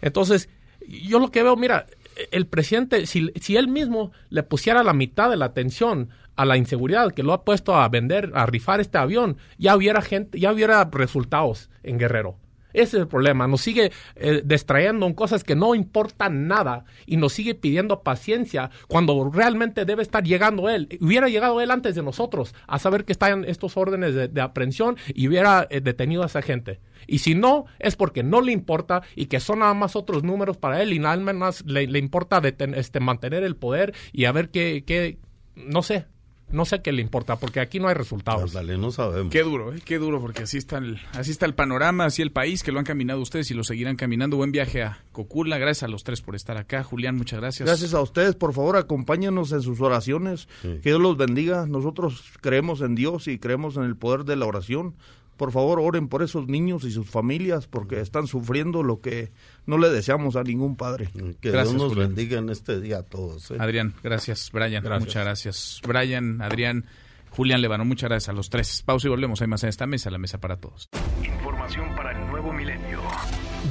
Entonces, 0.02 0.50
yo 0.88 1.20
lo 1.20 1.32
que 1.32 1.44
veo, 1.44 1.56
mira, 1.56 1.88
el 2.32 2.48
presidente, 2.48 3.06
si, 3.06 3.32
si 3.40 3.56
él 3.56 3.68
mismo 3.68 4.12
le 4.30 4.44
pusiera 4.44 4.84
la 4.84 4.94
mitad 4.94 5.30
de 5.30 5.38
la 5.38 5.46
atención 5.46 6.10
a 6.38 6.46
la 6.46 6.56
inseguridad 6.56 7.12
que 7.12 7.24
lo 7.24 7.34
ha 7.34 7.44
puesto 7.44 7.76
a 7.76 7.90
vender, 7.90 8.32
a 8.34 8.46
rifar 8.46 8.80
este 8.80 8.98
avión, 8.98 9.38
ya 9.58 9.76
hubiera 9.76 10.02
gente, 10.02 10.40
ya 10.40 10.54
hubiera 10.54 10.86
resultados 10.86 11.70
en 11.84 11.98
Guerrero. 11.98 12.38
Ese 12.74 12.98
es 12.98 13.02
el 13.02 13.08
problema. 13.08 13.48
Nos 13.48 13.62
sigue 13.62 13.92
eh, 14.16 14.42
distrayendo 14.46 15.08
en 15.08 15.14
cosas 15.14 15.44
que 15.44 15.56
no 15.56 15.74
importan 15.74 16.48
nada 16.48 16.86
y 17.08 17.18
nos 17.18 17.34
sigue 17.34 17.56
pidiendo 17.56 18.04
paciencia 18.04 18.70
cuando 18.88 19.32
realmente 19.34 19.84
debe 19.84 20.04
estar 20.04 20.24
llegando 20.24 20.70
él. 20.70 20.88
Hubiera 21.02 21.28
llegado 21.28 21.60
él 21.60 21.72
antes 21.72 21.96
de 21.96 22.04
nosotros 22.04 22.54
a 22.68 22.78
saber 22.78 23.04
que 23.04 23.14
están 23.14 23.46
estos 23.46 23.78
órdenes 23.78 24.14
de, 24.14 24.42
aprehensión 24.42 24.98
y 25.08 25.28
hubiera 25.28 25.66
eh, 25.72 25.82
detenido 25.82 26.22
a 26.22 26.28
esa 26.28 26.44
gente. 26.44 26.80
Y 27.08 27.20
si 27.20 27.34
no, 27.34 27.66
es 27.80 27.96
porque 27.96 28.22
no 28.22 28.42
le 28.42 28.52
importa 28.52 29.02
y 29.16 29.26
que 29.26 29.40
son 29.40 29.60
nada 29.60 29.74
más 29.74 29.96
otros 29.96 30.24
números 30.24 30.58
para 30.58 30.82
él 30.82 30.94
y 30.94 31.00
nada 31.00 31.18
más 31.34 31.66
le, 31.66 31.84
importa 31.98 32.42
este, 32.44 33.00
mantener 33.00 33.44
el 33.44 33.56
poder 33.56 33.96
y 34.12 34.26
a 34.26 34.32
ver 34.32 34.50
qué, 34.50 34.84
qué, 34.86 35.18
no 35.56 35.82
sé, 35.82 36.06
no 36.50 36.66
sé 36.66 36.82
qué 36.82 36.92
le 36.92 37.02
importa 37.02 37.38
porque 37.38 37.60
aquí 37.60 37.80
no 37.80 37.88
hay 37.88 37.94
resultados. 37.94 38.54
Dale, 38.54 38.78
no 38.78 38.92
sabemos. 38.92 39.32
Qué 39.32 39.44
duro, 39.44 39.74
¿eh? 39.74 39.82
qué 39.84 39.98
duro, 39.98 40.22
porque 40.22 40.44
así 40.44 40.58
está, 40.58 40.78
el, 40.78 41.00
así 41.14 41.32
está 41.32 41.46
el 41.46 41.54
panorama, 41.54 42.06
así 42.06 42.22
el 42.22 42.32
país, 42.32 42.64
que 42.64 42.72
lo 42.72 42.80
han 42.80 42.86
caminado 42.86 43.22
ustedes 43.22 43.52
y 43.52 43.54
lo 43.54 43.64
seguirán 43.64 43.96
caminando. 43.96 44.38
Buen 44.38 44.52
viaje 44.52 44.82
a 44.82 45.04
Cocula, 45.12 45.58
gracias 45.58 45.84
a 45.84 45.88
los 45.88 46.04
tres 46.04 46.22
por 46.22 46.36
estar 46.36 46.58
acá. 46.58 46.84
Julián, 46.84 47.18
muchas 47.18 47.40
gracias. 47.40 47.68
Gracias 47.68 47.94
a 47.94 48.02
ustedes, 48.02 48.36
por 48.36 48.54
favor, 48.54 48.78
acompáñanos 48.78 49.52
en 49.52 49.62
sus 49.62 49.82
oraciones. 49.82 50.48
Que 50.62 50.80
Dios 50.90 51.02
los 51.02 51.18
bendiga. 51.18 51.66
Nosotros 51.66 52.24
creemos 52.42 52.82
en 52.82 52.96
Dios 52.96 53.28
y 53.28 53.40
creemos 53.40 53.76
en 53.78 53.84
el 53.84 53.98
poder 53.98 54.24
de 54.24 54.36
la 54.38 54.46
oración. 54.46 54.96
Por 55.38 55.52
favor, 55.52 55.80
oren 55.80 56.08
por 56.10 56.24
esos 56.24 56.48
niños 56.48 56.84
y 56.84 56.92
sus 56.92 57.10
familias 57.10 57.68
porque 57.68 58.02
están 58.02 58.28
sufriendo 58.28 58.84
lo 58.84 59.00
que 59.02 59.32
no 59.66 59.78
le 59.78 59.90
deseamos 59.90 60.36
a 60.36 60.44
ningún 60.44 60.76
padre. 60.76 61.10
Que 61.40 61.52
Gracias, 61.52 61.74
Dios 61.76 61.84
nos 61.84 61.94
Julián. 61.94 62.16
bendiga 62.16 62.40
en 62.40 62.50
este 62.50 62.82
día 62.82 62.98
a 63.00 63.04
todos. 63.04 63.52
¿eh? 63.52 63.58
Adrián, 63.60 63.94
gracias. 64.04 64.50
Brian, 64.52 64.84
Gracias. 64.84 65.00
muchas 65.08 65.24
gracias. 65.24 65.82
Brian, 65.88 66.42
Adrián, 66.42 66.86
Julián 67.30 67.62
Levano, 67.62 67.86
muchas 67.86 68.10
gracias 68.10 68.30
a 68.30 68.34
los 68.34 68.50
tres. 68.50 68.82
Pausa 68.84 69.08
y 69.08 69.10
volvemos. 69.12 69.40
Hay 69.42 69.48
más 69.48 69.62
en 69.64 69.70
esta 69.70 69.86
mesa, 69.86 70.10
la 70.10 70.18
mesa 70.18 70.40
para 70.40 70.58
todos. 70.58 70.90
Información 71.24 71.96
para 71.96 72.12
el 72.20 72.28
nuevo 72.32 72.52
milenio. 72.52 73.00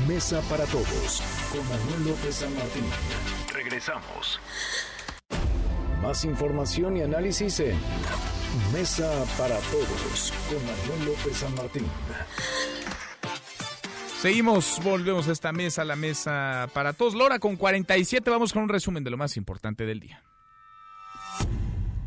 Mesa 0.06 0.40
para 0.48 0.64
todos 0.66 1.22
con 1.51 1.68
Manuel 1.68 2.10
López 2.10 2.34
San 2.36 2.55
Martín. 2.55 2.84
Regresamos. 3.52 4.38
Más 6.02 6.24
información 6.24 6.97
y 6.98 7.02
análisis 7.02 7.59
en 7.59 7.74
Mesa 8.72 9.24
para 9.36 9.56
todos 9.58 10.32
con 10.48 10.58
Manuel 10.64 11.06
López 11.06 11.36
San 11.36 11.54
Martín. 11.54 11.84
Seguimos, 14.20 14.80
volvemos 14.82 15.28
a 15.28 15.32
esta 15.32 15.52
mesa, 15.52 15.84
la 15.84 15.96
mesa 15.96 16.68
para 16.72 16.92
todos. 16.92 17.14
Lora 17.14 17.38
con 17.38 17.56
47, 17.56 18.30
vamos 18.30 18.52
con 18.52 18.62
un 18.62 18.68
resumen 18.68 19.04
de 19.04 19.10
lo 19.10 19.16
más 19.16 19.36
importante 19.36 19.84
del 19.84 20.00
día. 20.00 20.22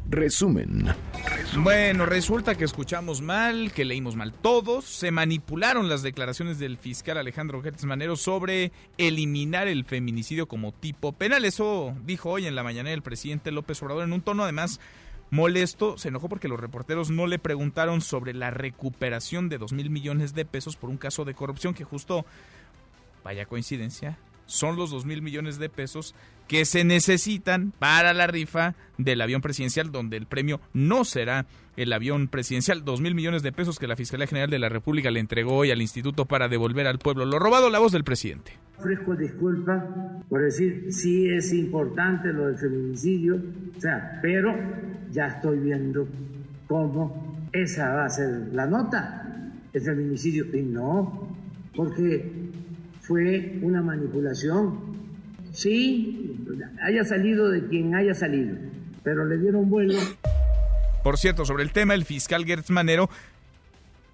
Resumen. 0.09 0.88
Bueno, 1.57 2.07
resulta 2.07 2.55
que 2.55 2.65
escuchamos 2.65 3.21
mal, 3.21 3.71
que 3.71 3.85
leímos 3.85 4.15
mal 4.15 4.34
todos. 4.34 4.85
Se 4.85 5.11
manipularon 5.11 5.88
las 5.88 6.01
declaraciones 6.01 6.57
del 6.57 6.77
fiscal 6.77 7.19
Alejandro 7.19 7.61
Gertz 7.61 7.85
Manero 7.85 8.15
sobre 8.15 8.71
eliminar 8.97 9.67
el 9.67 9.85
feminicidio 9.85 10.47
como 10.47 10.71
tipo 10.71 11.11
penal. 11.11 11.45
Eso 11.45 11.95
dijo 12.05 12.31
hoy 12.31 12.47
en 12.47 12.55
la 12.55 12.63
mañana 12.63 12.91
el 12.91 13.03
presidente 13.03 13.51
López 13.51 13.81
Obrador 13.84 14.03
en 14.03 14.13
un 14.13 14.21
tono 14.21 14.43
además 14.43 14.80
molesto. 15.30 15.97
Se 15.97 16.10
enojó 16.10 16.30
porque 16.30 16.47
los 16.47 16.60
reporteros 16.60 17.10
no 17.10 17.27
le 17.27 17.39
preguntaron 17.39 18.01
sobre 18.01 18.34
la 18.34 18.51
recuperación 18.51 19.49
de 19.49 19.57
dos 19.57 19.73
mil 19.73 19.89
millones 19.89 20.34
de 20.34 20.45
pesos 20.45 20.76
por 20.76 20.89
un 20.89 20.97
caso 20.97 21.26
de 21.26 21.34
corrupción 21.34 21.73
que 21.73 21.84
justo, 21.84 22.26
vaya 23.23 23.45
coincidencia, 23.45 24.18
son 24.45 24.76
los 24.76 24.89
dos 24.89 25.06
mil 25.06 25.22
millones 25.22 25.60
de 25.60 25.69
pesos 25.69 26.15
que 26.47 26.65
se 26.65 26.84
necesitan 26.84 27.72
para 27.77 28.14
la 28.14 28.26
rifa 28.26 28.73
del 28.97 29.22
avión 29.22 29.41
presidencial, 29.41 29.91
donde 29.91 30.18
el 30.18 30.26
premio 30.26 30.60
no 30.73 31.06
será 31.06 31.45
el 31.81 31.93
avión 31.93 32.27
presidencial, 32.27 32.84
dos 32.84 32.99
mil 32.99 33.15
millones 33.15 33.41
de 33.41 33.51
pesos 33.51 33.80
que 33.80 33.88
la 33.88 33.95
Fiscalía 33.95 34.27
General 34.27 34.49
de 34.49 34.60
la 34.60 34.69
República 34.69 35.11
le 35.11 35.19
entregó 35.19 35.56
hoy 35.56 35.72
al 35.72 35.81
instituto 35.81 36.26
para 36.26 36.49
devolver 36.49 36.88
al 36.88 36.99
pueblo 36.99 37.26
lo 37.26 37.39
robado, 37.39 37.69
la 37.69 37.80
voz 37.80 37.93
del 37.93 38.03
presidente. 38.03 38.51
Ofrezco 38.77 39.15
disculpas 39.15 39.84
por 40.30 40.43
decir, 40.43 40.85
sí 40.89 41.27
es 41.27 41.51
importante 41.53 42.31
lo 42.31 42.47
del 42.47 42.57
feminicidio, 42.57 43.41
o 43.76 43.81
sea, 43.81 44.19
pero 44.22 44.53
ya 45.11 45.27
estoy 45.27 45.57
viendo 45.57 46.07
cómo 46.68 47.47
esa 47.51 47.95
va 47.95 48.06
a 48.06 48.10
ser 48.10 48.49
la 48.53 48.68
nota, 48.68 49.51
el 49.73 49.81
feminicidio. 49.81 50.45
Y 50.56 50.61
no, 50.61 51.35
porque 51.76 52.31
fue 53.01 53.57
una 53.64 53.81
manipulación. 53.81 54.99
Sí, 55.51 56.38
haya 56.84 57.03
salido 57.03 57.49
de 57.49 57.65
quien 57.68 57.95
haya 57.95 58.14
salido, 58.14 58.56
pero 59.03 59.26
le 59.26 59.38
dieron 59.39 59.68
vuelo. 59.68 59.97
Por 61.03 61.17
cierto, 61.17 61.45
sobre 61.45 61.63
el 61.63 61.71
tema, 61.71 61.93
el 61.93 62.05
fiscal 62.05 62.45
Gertz 62.45 62.69
Manero 62.69 63.09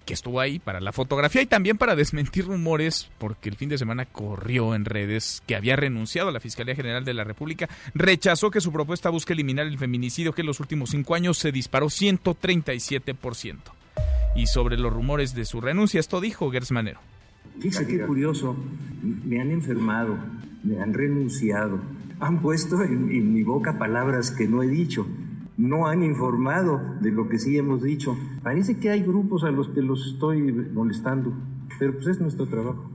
que 0.06 0.14
estuvo 0.14 0.40
ahí 0.40 0.60
para 0.60 0.80
la 0.80 0.92
fotografía 0.92 1.42
y 1.42 1.46
también 1.46 1.76
para 1.76 1.96
desmentir 1.96 2.46
rumores, 2.46 3.10
porque 3.18 3.48
el 3.48 3.56
fin 3.56 3.68
de 3.68 3.76
semana 3.76 4.06
corrió 4.06 4.74
en 4.74 4.84
redes 4.84 5.42
que 5.46 5.56
había 5.56 5.74
renunciado 5.74 6.28
a 6.28 6.32
la 6.32 6.40
Fiscalía 6.40 6.76
General 6.76 7.04
de 7.04 7.12
la 7.12 7.24
República, 7.24 7.68
rechazó 7.92 8.50
que 8.50 8.60
su 8.60 8.72
propuesta 8.72 9.10
busque 9.10 9.32
eliminar 9.32 9.66
el 9.66 9.78
feminicidio 9.78 10.32
que 10.32 10.42
en 10.42 10.46
los 10.46 10.60
últimos 10.60 10.90
cinco 10.90 11.16
años 11.16 11.38
se 11.38 11.50
disparó 11.52 11.86
137%. 11.88 13.56
Y 14.36 14.46
sobre 14.46 14.78
los 14.78 14.92
rumores 14.92 15.34
de 15.34 15.44
su 15.44 15.60
renuncia, 15.60 15.98
esto 15.98 16.20
dijo 16.20 16.50
Gers 16.52 16.70
Manero. 16.70 17.00
Fíjate 17.58 17.86
qué 17.86 18.06
curioso, 18.06 18.56
me 19.02 19.40
han 19.40 19.50
enfermado, 19.50 20.16
me 20.62 20.80
han 20.80 20.94
renunciado, 20.94 21.80
han 22.20 22.40
puesto 22.40 22.80
en 22.82 23.34
mi 23.34 23.42
boca 23.42 23.78
palabras 23.78 24.30
que 24.30 24.46
no 24.46 24.62
he 24.62 24.68
dicho, 24.68 25.06
no 25.56 25.86
han 25.86 26.02
informado 26.02 26.80
de 27.00 27.10
lo 27.10 27.28
que 27.28 27.38
sí 27.38 27.56
hemos 27.56 27.82
dicho. 27.82 28.16
Parece 28.42 28.78
que 28.78 28.90
hay 28.90 29.02
grupos 29.02 29.44
a 29.44 29.50
los 29.50 29.68
que 29.68 29.82
los 29.82 30.06
estoy 30.12 30.40
molestando, 30.52 31.32
pero 31.78 31.94
pues 31.94 32.06
es 32.06 32.20
nuestro 32.20 32.46
trabajo. 32.46 32.90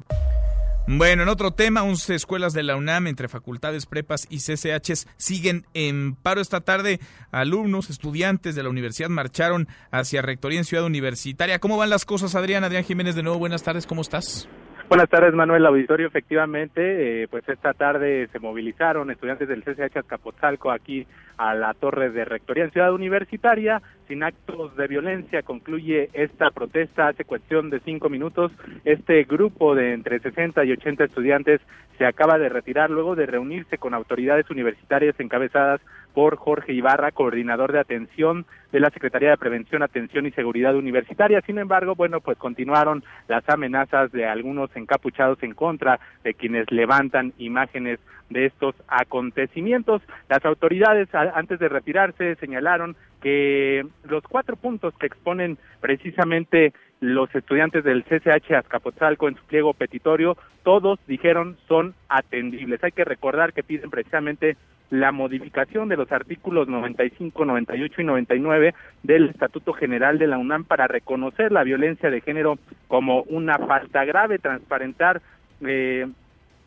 Bueno, 0.87 1.23
en 1.23 1.29
otro 1.29 1.51
tema, 1.51 1.83
11 1.83 2.15
escuelas 2.15 2.53
de 2.53 2.63
la 2.63 2.75
UNAM 2.75 3.07
entre 3.07 3.27
facultades, 3.27 3.85
prepas 3.85 4.27
y 4.29 4.39
CCHs 4.39 5.07
siguen 5.15 5.65
en 5.73 6.15
paro 6.15 6.41
esta 6.41 6.61
tarde. 6.61 6.99
Alumnos, 7.31 7.89
estudiantes 7.89 8.55
de 8.55 8.63
la 8.63 8.69
universidad 8.69 9.09
marcharon 9.09 9.67
hacia 9.91 10.21
Rectoría 10.21 10.57
en 10.57 10.65
Ciudad 10.65 10.85
Universitaria. 10.85 11.59
¿Cómo 11.59 11.77
van 11.77 11.91
las 11.91 12.03
cosas, 12.03 12.35
Adrián? 12.35 12.63
Adrián 12.63 12.83
Jiménez, 12.83 13.15
de 13.15 13.23
nuevo, 13.23 13.37
buenas 13.37 13.63
tardes, 13.63 13.85
¿cómo 13.85 14.01
estás? 14.01 14.49
Buenas 14.91 15.07
tardes, 15.07 15.33
Manuel 15.33 15.65
Auditorio. 15.65 16.07
Efectivamente, 16.07 17.23
eh, 17.23 17.27
pues 17.29 17.47
esta 17.47 17.73
tarde 17.73 18.27
se 18.29 18.39
movilizaron 18.39 19.09
estudiantes 19.09 19.47
del 19.47 19.63
CCH 19.63 19.99
Azcapotzalco 19.99 20.69
aquí 20.69 21.07
a 21.37 21.55
la 21.55 21.73
torre 21.73 22.09
de 22.09 22.25
rectoría 22.25 22.65
en 22.65 22.71
Ciudad 22.71 22.93
Universitaria. 22.93 23.81
Sin 24.09 24.21
actos 24.21 24.75
de 24.75 24.87
violencia 24.87 25.43
concluye 25.43 26.09
esta 26.11 26.51
protesta 26.51 27.07
hace 27.07 27.23
cuestión 27.23 27.69
de 27.69 27.79
cinco 27.79 28.09
minutos. 28.09 28.51
Este 28.83 29.23
grupo 29.23 29.75
de 29.75 29.93
entre 29.93 30.19
60 30.19 30.65
y 30.65 30.73
80 30.73 31.05
estudiantes 31.05 31.61
se 31.97 32.05
acaba 32.05 32.37
de 32.37 32.49
retirar 32.49 32.89
luego 32.89 33.15
de 33.15 33.27
reunirse 33.27 33.77
con 33.77 33.93
autoridades 33.93 34.49
universitarias 34.49 35.17
encabezadas 35.19 35.79
por 36.13 36.35
Jorge 36.37 36.73
Ibarra, 36.73 37.11
coordinador 37.11 37.71
de 37.71 37.79
atención 37.79 38.45
de 38.71 38.79
la 38.79 38.89
Secretaría 38.89 39.31
de 39.31 39.37
Prevención, 39.37 39.83
Atención 39.83 40.25
y 40.25 40.31
Seguridad 40.31 40.75
Universitaria. 40.75 41.41
Sin 41.41 41.57
embargo, 41.57 41.95
bueno, 41.95 42.21
pues 42.21 42.37
continuaron 42.37 43.03
las 43.27 43.47
amenazas 43.49 44.11
de 44.11 44.25
algunos 44.25 44.75
encapuchados 44.75 45.41
en 45.43 45.53
contra 45.53 45.99
de 46.23 46.33
quienes 46.33 46.71
levantan 46.71 47.33
imágenes 47.37 47.99
de 48.29 48.45
estos 48.45 48.75
acontecimientos. 48.87 50.01
Las 50.29 50.43
autoridades, 50.45 51.09
antes 51.13 51.59
de 51.59 51.69
retirarse, 51.69 52.35
señalaron 52.35 52.95
que 53.21 53.85
los 54.03 54.23
cuatro 54.23 54.55
puntos 54.55 54.93
que 54.97 55.07
exponen 55.07 55.57
precisamente 55.79 56.73
los 57.01 57.33
estudiantes 57.35 57.83
del 57.83 58.03
CCH 58.03 58.53
Azcapotzalco 58.53 59.27
en 59.27 59.35
su 59.35 59.43
pliego 59.45 59.73
petitorio, 59.73 60.37
todos 60.63 60.99
dijeron 61.07 61.57
son 61.67 61.93
atendibles. 62.09 62.83
Hay 62.83 62.91
que 62.91 63.05
recordar 63.05 63.53
que 63.53 63.63
piden 63.63 63.89
precisamente 63.89 64.55
la 64.91 65.11
modificación 65.11 65.89
de 65.89 65.95
los 65.95 66.11
artículos 66.11 66.67
95, 66.67 67.45
98 67.45 68.01
y 68.01 68.03
99 68.03 68.75
del 69.03 69.29
Estatuto 69.29 69.73
General 69.73 70.19
de 70.19 70.27
la 70.27 70.37
UNAM 70.37 70.65
para 70.65 70.87
reconocer 70.87 71.51
la 71.51 71.63
violencia 71.63 72.11
de 72.11 72.21
género 72.21 72.59
como 72.87 73.23
una 73.23 73.57
falta 73.57 74.03
grave, 74.03 74.37
transparentar 74.37 75.21
eh, 75.65 76.07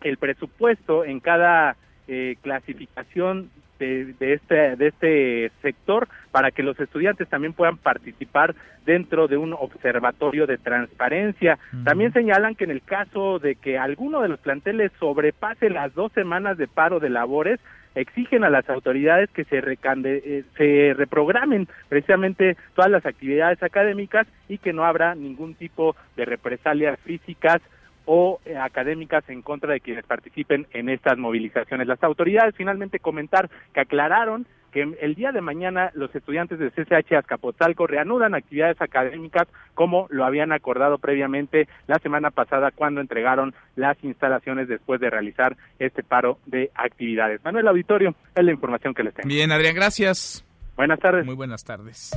el 0.00 0.16
presupuesto 0.16 1.04
en 1.04 1.20
cada 1.20 1.76
eh, 2.08 2.36
clasificación 2.40 3.50
de, 3.78 4.14
de, 4.18 4.32
este 4.34 4.76
de 4.76 4.86
este 4.86 5.52
sector 5.60 6.08
para 6.30 6.50
que 6.50 6.62
los 6.62 6.78
estudiantes 6.80 7.28
también 7.28 7.52
puedan 7.52 7.76
participar 7.76 8.54
dentro 8.86 9.28
de 9.28 9.36
un 9.36 9.52
observatorio 9.52 10.46
de 10.46 10.58
transparencia. 10.58 11.58
También 11.84 12.12
señalan 12.12 12.54
que 12.54 12.64
en 12.64 12.70
el 12.70 12.82
caso 12.82 13.38
de 13.38 13.56
que 13.56 13.78
alguno 13.78 14.22
de 14.22 14.28
los 14.28 14.40
planteles 14.40 14.92
sobrepase 14.98 15.70
las 15.70 15.94
dos 15.94 16.12
semanas 16.12 16.56
de 16.56 16.68
paro 16.68 17.00
de 17.00 17.10
labores, 17.10 17.60
exigen 17.94 18.44
a 18.44 18.50
las 18.50 18.68
autoridades 18.68 19.30
que 19.30 19.44
se, 19.44 19.60
recande, 19.60 20.22
eh, 20.24 20.44
se 20.56 20.94
reprogramen 20.94 21.68
precisamente 21.88 22.56
todas 22.74 22.90
las 22.90 23.06
actividades 23.06 23.62
académicas 23.62 24.26
y 24.48 24.58
que 24.58 24.72
no 24.72 24.84
habrá 24.84 25.14
ningún 25.14 25.54
tipo 25.54 25.96
de 26.16 26.24
represalias 26.24 26.98
físicas 27.00 27.60
o 28.06 28.40
eh, 28.44 28.56
académicas 28.56 29.24
en 29.28 29.42
contra 29.42 29.72
de 29.72 29.80
quienes 29.80 30.04
participen 30.04 30.66
en 30.72 30.88
estas 30.88 31.16
movilizaciones. 31.16 31.86
Las 31.86 32.02
autoridades 32.02 32.54
finalmente 32.56 32.98
comentar 32.98 33.48
que 33.72 33.80
aclararon 33.80 34.46
que 34.74 34.82
el 35.00 35.14
día 35.14 35.30
de 35.30 35.40
mañana 35.40 35.92
los 35.94 36.12
estudiantes 36.16 36.58
de 36.58 36.72
CCH 36.72 37.14
Azcapotzalco 37.14 37.86
reanudan 37.86 38.34
actividades 38.34 38.80
académicas 38.80 39.46
como 39.74 40.08
lo 40.10 40.24
habían 40.24 40.50
acordado 40.50 40.98
previamente 40.98 41.68
la 41.86 42.00
semana 42.00 42.32
pasada 42.32 42.72
cuando 42.72 43.00
entregaron 43.00 43.54
las 43.76 43.96
instalaciones 44.02 44.66
después 44.66 45.00
de 45.00 45.10
realizar 45.10 45.56
este 45.78 46.02
paro 46.02 46.38
de 46.46 46.72
actividades. 46.74 47.42
Manuel 47.44 47.68
Auditorio, 47.68 48.16
es 48.34 48.44
la 48.44 48.50
información 48.50 48.94
que 48.94 49.04
les 49.04 49.14
tengo. 49.14 49.28
Bien, 49.28 49.52
Adrián, 49.52 49.76
gracias. 49.76 50.44
Buenas 50.74 50.98
tardes. 50.98 51.24
Muy 51.24 51.36
buenas 51.36 51.62
tardes. 51.62 52.10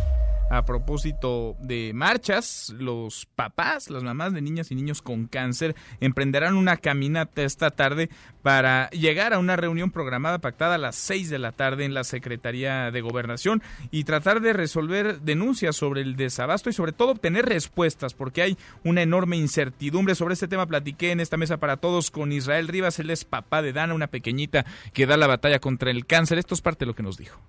A 0.49 0.64
propósito 0.64 1.57
de 1.60 1.91
marchas, 1.94 2.74
los 2.78 3.26
papás, 3.36 3.90
las 3.90 4.03
mamás 4.03 4.34
de 4.34 4.41
niñas 4.41 4.72
y 4.72 4.76
niños 4.76 5.02
con 5.02 5.28
cáncer 5.28 5.76
emprenderán 5.99 6.56
una 6.56 6.78
caminata 6.78 7.44
esta 7.44 7.69
tarde 7.69 8.10
para 8.44 8.90
llegar 8.91 9.34
a 9.34 9.40
una 9.40 9.57
reunión 9.57 9.91
programada 9.91 10.40
pactada 10.40 10.76
a 10.76 10.78
las 10.78 10.95
6 10.95 11.30
de 11.30 11.40
la 11.40 11.52
tarde 11.52 11.84
en 11.84 11.94
la 11.94 12.06
Secretaría 12.06 12.91
de 12.91 13.02
Gobernación 13.02 13.61
y 13.91 14.06
tratar 14.06 14.40
de 14.40 14.53
resolver 14.53 15.19
denuncias 15.19 15.76
sobre 15.76 15.99
el 15.99 16.15
desabasto 16.15 16.69
y 16.69 16.74
sobre 16.74 16.94
todo 16.94 17.11
obtener 17.11 17.45
respuestas 17.45 18.14
porque 18.14 18.41
hay 18.41 18.57
una 18.86 19.02
enorme 19.02 19.36
incertidumbre 19.36 20.15
sobre 20.15 20.36
este 20.36 20.48
tema. 20.48 20.65
Platiqué 20.65 21.11
en 21.11 21.19
esta 21.19 21.36
mesa 21.36 21.57
para 21.57 21.76
todos 21.76 22.10
con 22.10 22.32
Israel 22.32 22.69
Rivas, 22.69 22.99
él 22.99 23.10
es 23.10 23.26
papá 23.26 23.61
de 23.61 23.74
Dana, 23.74 23.94
una 23.94 24.07
pequeñita 24.07 24.65
que 24.94 25.07
da 25.07 25.18
la 25.18 25.28
batalla 25.28 25.60
contra 25.60 25.91
el 25.91 26.06
cáncer. 26.06 26.38
Esto 26.38 26.56
es 26.56 26.61
parte 26.61 26.86
de 26.86 26.88
lo 26.88 26.95
que 26.95 27.03
nos 27.03 27.18
dijo 27.18 27.41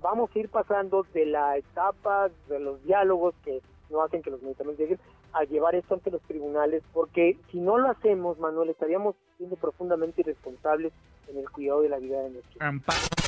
vamos 0.00 0.30
a 0.34 0.38
ir 0.38 0.48
pasando 0.48 1.04
de 1.14 1.26
la 1.26 1.56
etapa 1.56 2.30
de 2.48 2.60
los 2.60 2.82
diálogos 2.84 3.34
que 3.44 3.60
no 3.90 4.02
hacen 4.02 4.22
que 4.22 4.30
los 4.30 4.42
medicamentos 4.42 4.78
lleguen 4.78 4.98
a 5.32 5.44
llevar 5.44 5.74
esto 5.74 5.94
ante 5.94 6.10
los 6.10 6.22
tribunales, 6.22 6.82
porque 6.92 7.36
si 7.50 7.58
no 7.58 7.78
lo 7.78 7.90
hacemos, 7.90 8.38
Manuel, 8.38 8.70
estaríamos 8.70 9.14
siendo 9.36 9.56
profundamente 9.56 10.22
irresponsables 10.22 10.92
en 11.28 11.38
el 11.38 11.50
cuidado 11.50 11.82
de 11.82 11.88
la 11.90 11.98
vida 11.98 12.20
de 12.22 12.30
nuestros 12.30 12.58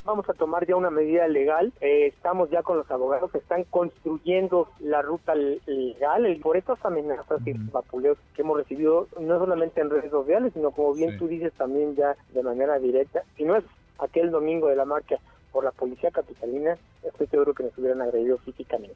Vamos 0.04 0.28
a 0.30 0.32
tomar 0.32 0.66
ya 0.66 0.76
una 0.76 0.90
medida 0.90 1.28
legal, 1.28 1.74
eh, 1.82 2.06
estamos 2.06 2.48
ya 2.48 2.62
con 2.62 2.78
los 2.78 2.90
abogados, 2.90 3.34
están 3.34 3.64
construyendo 3.64 4.68
la 4.78 5.02
ruta 5.02 5.34
legal, 5.34 6.26
y 6.26 6.36
por 6.36 6.56
estas 6.56 6.82
amenazas 6.84 7.46
y 7.46 7.52
vapuleos 7.52 8.16
que 8.34 8.40
hemos 8.40 8.56
recibido, 8.56 9.08
no 9.20 9.38
solamente 9.38 9.82
en 9.82 9.90
redes 9.90 10.10
sociales, 10.10 10.54
sino 10.54 10.70
como 10.70 10.94
bien 10.94 11.18
tú 11.18 11.28
dices 11.28 11.52
también 11.52 11.96
ya 11.96 12.16
de 12.32 12.42
manera 12.42 12.78
directa, 12.78 13.22
si 13.36 13.44
no 13.44 13.56
es 13.56 13.64
aquel 13.98 14.30
domingo 14.30 14.68
de 14.68 14.76
la 14.76 14.86
marcha 14.86 15.18
por 15.52 15.64
la 15.64 15.70
policía 15.70 16.10
capitalina, 16.10 16.76
estoy 17.02 17.26
seguro 17.26 17.54
que 17.54 17.64
nos 17.64 17.76
hubieran 17.78 18.02
agredido 18.02 18.38
físicamente. 18.38 18.94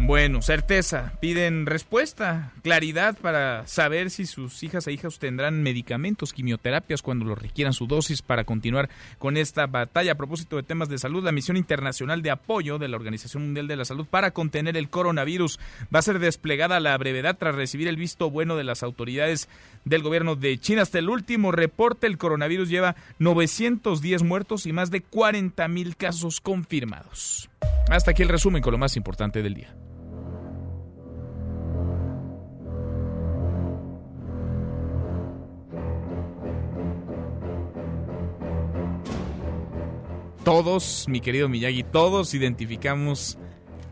Bueno, 0.00 0.42
certeza. 0.42 1.12
Piden 1.20 1.66
respuesta, 1.66 2.52
claridad 2.62 3.18
para 3.18 3.66
saber 3.66 4.10
si 4.10 4.26
sus 4.26 4.62
hijas 4.62 4.86
e 4.86 4.92
hijos 4.92 5.18
tendrán 5.18 5.62
medicamentos, 5.62 6.32
quimioterapias 6.32 7.02
cuando 7.02 7.24
lo 7.24 7.34
requieran 7.34 7.72
su 7.72 7.88
dosis 7.88 8.22
para 8.22 8.44
continuar 8.44 8.88
con 9.18 9.36
esta 9.36 9.66
batalla. 9.66 10.12
A 10.12 10.16
propósito 10.16 10.56
de 10.56 10.62
temas 10.62 10.88
de 10.88 10.98
salud, 10.98 11.24
la 11.24 11.32
misión 11.32 11.56
internacional 11.56 12.22
de 12.22 12.30
apoyo 12.30 12.78
de 12.78 12.86
la 12.86 12.96
Organización 12.96 13.42
Mundial 13.42 13.66
de 13.66 13.76
la 13.76 13.84
Salud 13.84 14.06
para 14.06 14.30
contener 14.30 14.76
el 14.76 14.88
coronavirus 14.88 15.58
va 15.92 15.98
a 15.98 16.02
ser 16.02 16.20
desplegada 16.20 16.76
a 16.76 16.80
la 16.80 16.96
brevedad 16.96 17.36
tras 17.36 17.56
recibir 17.56 17.88
el 17.88 17.96
visto 17.96 18.30
bueno 18.30 18.56
de 18.56 18.64
las 18.64 18.84
autoridades 18.84 19.48
del 19.84 20.02
gobierno 20.02 20.36
de 20.36 20.58
China. 20.58 20.82
Hasta 20.82 21.00
el 21.00 21.10
último 21.10 21.50
reporte, 21.50 22.06
el 22.06 22.18
coronavirus 22.18 22.68
lleva 22.68 22.94
910 23.18 24.22
muertos 24.22 24.64
y 24.64 24.72
más 24.72 24.92
de 24.92 25.02
40 25.02 25.66
mil 25.66 25.96
casos 25.96 26.40
confirmados. 26.40 27.50
Hasta 27.90 28.12
aquí 28.12 28.22
el 28.22 28.28
resumen 28.28 28.62
con 28.62 28.72
lo 28.72 28.78
más 28.78 28.96
importante 28.96 29.42
del 29.42 29.54
día. 29.54 29.74
Todos, 40.48 41.04
mi 41.08 41.20
querido 41.20 41.46
Miyagi, 41.46 41.82
todos 41.82 42.32
identificamos 42.32 43.36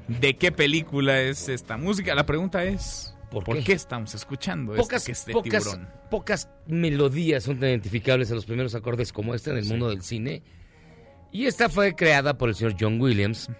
de 0.08 0.38
qué 0.38 0.50
película 0.52 1.20
es 1.20 1.50
esta 1.50 1.76
música. 1.76 2.14
La 2.14 2.24
pregunta 2.24 2.64
es, 2.64 3.14
¿por, 3.30 3.44
qué? 3.62 3.74
estamos 3.74 4.14
escuchando 4.14 4.74
pocas, 4.74 5.06
esto 5.06 5.06
que 5.06 5.12
es 5.12 5.26
de 5.26 5.32
pocas, 5.34 5.64
tiburón? 5.64 5.88
pocas 6.10 6.48
melodías 6.66 7.44
son 7.44 7.60
tan 7.60 7.68
identificables 7.68 8.30
en 8.30 8.36
los 8.36 8.46
primeros 8.46 8.74
acordes 8.74 9.12
como 9.12 9.34
esta 9.34 9.50
en 9.50 9.58
el 9.58 9.64
Sí. 9.64 9.70
mundo 9.70 9.90
del 9.90 10.00
cine. 10.00 10.42
Y 11.30 11.44
esta 11.44 11.68
fue 11.68 11.94
creada 11.94 12.38
por 12.38 12.48
el 12.48 12.54
señor 12.54 12.74
John 12.80 12.98
Williams 13.02 13.50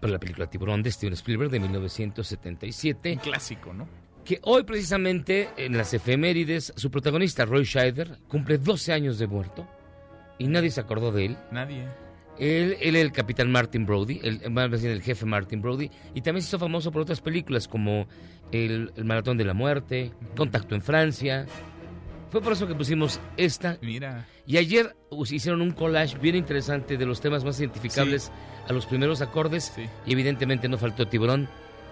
para 0.00 0.14
la 0.14 0.18
película 0.18 0.48
Tiburón 0.48 0.82
de 0.82 0.92
Steven 0.92 1.12
Spielberg 1.12 1.50
de 1.50 1.60
1977. 1.60 3.12
Un 3.12 3.18
clásico, 3.18 3.74
¿no? 3.74 3.86
Que 4.24 4.40
hoy 4.44 4.62
precisamente 4.62 5.50
en 5.58 5.76
las 5.76 5.92
efemérides 5.92 6.72
su 6.74 6.90
protagonista 6.90 7.44
Roy 7.44 7.64
Scheider 7.66 8.18
cumple 8.28 8.56
12 8.56 8.94
años 8.94 9.18
de 9.18 9.26
muerto 9.26 9.68
y 10.38 10.48
nadie 10.48 10.70
se 10.70 10.80
acordó 10.80 11.12
de 11.12 11.26
él. 11.26 11.36
Nadie. 11.52 11.84
Él, 12.38 12.76
él 12.80 12.96
el 12.96 13.12
capitán 13.12 13.50
Martin 13.52 13.86
Brody, 13.86 14.20
el, 14.22 14.50
más 14.50 14.68
bien 14.70 14.92
el 14.92 15.02
jefe 15.02 15.24
Martin 15.24 15.62
Brody, 15.62 15.90
y 16.14 16.20
también 16.20 16.42
se 16.42 16.48
hizo 16.48 16.58
famoso 16.58 16.90
por 16.90 17.02
otras 17.02 17.20
películas 17.20 17.68
como 17.68 18.06
El, 18.50 18.92
el 18.96 19.04
Maratón 19.04 19.36
de 19.36 19.44
la 19.44 19.54
Muerte, 19.54 20.12
Contacto 20.36 20.74
en 20.74 20.82
Francia. 20.82 21.46
Fue 22.30 22.42
por 22.42 22.52
eso 22.54 22.66
que 22.66 22.74
pusimos 22.74 23.20
esta. 23.36 23.78
Mira. 23.80 24.26
Y 24.44 24.56
ayer 24.56 24.96
hicieron 25.30 25.62
un 25.62 25.70
collage 25.70 26.18
bien 26.18 26.34
interesante 26.34 26.96
de 26.96 27.06
los 27.06 27.20
temas 27.20 27.44
más 27.44 27.60
identificables 27.60 28.32
a 28.68 28.72
los 28.72 28.86
primeros 28.86 29.20
acordes. 29.20 29.72
Y 30.04 30.12
evidentemente 30.12 30.68
no 30.68 30.76
faltó 30.76 31.06
Tiburón 31.06 31.48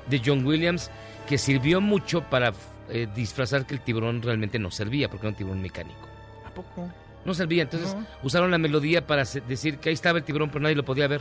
de 0.09 0.21
John 0.25 0.45
Williams, 0.45 0.91
que 1.29 1.39
sirvió 1.39 1.81
mucho 1.81 2.29
para 2.29 2.53
eh, 2.89 3.07
disfrazar 3.15 3.67
que 3.67 3.75
el 3.75 3.81
tiburón 3.81 4.21
realmente 4.21 4.59
no 4.59 4.71
servía, 4.71 5.09
porque 5.09 5.27
era 5.27 5.31
un 5.31 5.37
tiburón 5.37 5.63
mecánico. 5.63 6.09
¿A 6.45 6.53
poco? 6.53 6.91
No 7.25 7.35
servía, 7.35 7.63
entonces 7.63 7.95
No. 7.95 8.07
usaron 8.23 8.51
la 8.51 8.59
melodía 8.59 9.07
para 9.07 9.25
decir 9.25 9.79
que 9.79 9.89
ahí 9.91 9.95
estaba 9.95 10.19
el 10.19 10.25
tiburón, 10.25 10.49
pero 10.51 10.61
nadie 10.63 10.75
lo 10.77 10.85
podía 10.85 11.07
ver. 11.09 11.21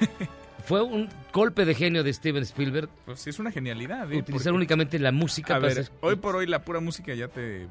Fue 0.64 0.80
un 0.80 1.08
golpe 1.32 1.64
de 1.64 1.74
genio 1.74 2.04
de 2.04 2.12
Steven 2.12 2.42
Spielberg. 2.44 2.88
Pues 3.04 3.20
sí, 3.20 3.30
es 3.30 3.38
una 3.40 3.50
genialidad. 3.50 4.04
¿eh? 4.12 4.18
Utilizar 4.18 4.44
Porque- 4.52 4.56
únicamente 4.56 4.98
la 4.98 5.10
música 5.12 5.54
A 5.54 5.60
para 5.60 5.68
ver, 5.74 5.78
hacer- 5.84 5.92
hoy 6.00 6.16
por 6.16 6.36
hoy 6.36 6.46
la 6.46 6.64
pura 6.64 6.78
música 6.80 7.12
ya 7.14 7.26
te 7.28 7.66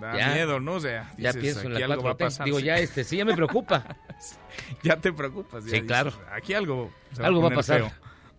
da 0.00 0.16
Ya. 0.18 0.34
miedo, 0.34 0.60
¿no? 0.60 0.74
O 0.74 0.80
sea, 0.80 1.12
Ya 1.16 1.32
pienso 1.32 1.62
en 1.62 1.74
la 1.74 1.86
algo 1.86 2.02
va 2.02 2.10
a 2.10 2.14
4T. 2.14 2.24
pasar. 2.24 2.44
Digo, 2.44 2.60
ya 2.60 2.76
este, 2.78 3.04
sí, 3.04 3.16
ya 3.16 3.24
me 3.24 3.34
preocupa. 3.34 3.84
ya 4.82 4.96
te 4.96 5.12
preocupas. 5.12 5.64
ya 5.64 5.70
Sí, 5.70 5.74
dices, 5.76 5.86
claro. 5.88 6.12
Aquí 6.32 6.52
algo 6.54 6.92
se 7.12 7.22
Algo 7.24 7.40
va 7.40 7.48
a 7.48 7.52
pasar. 7.52 7.80
feo, 7.80 7.90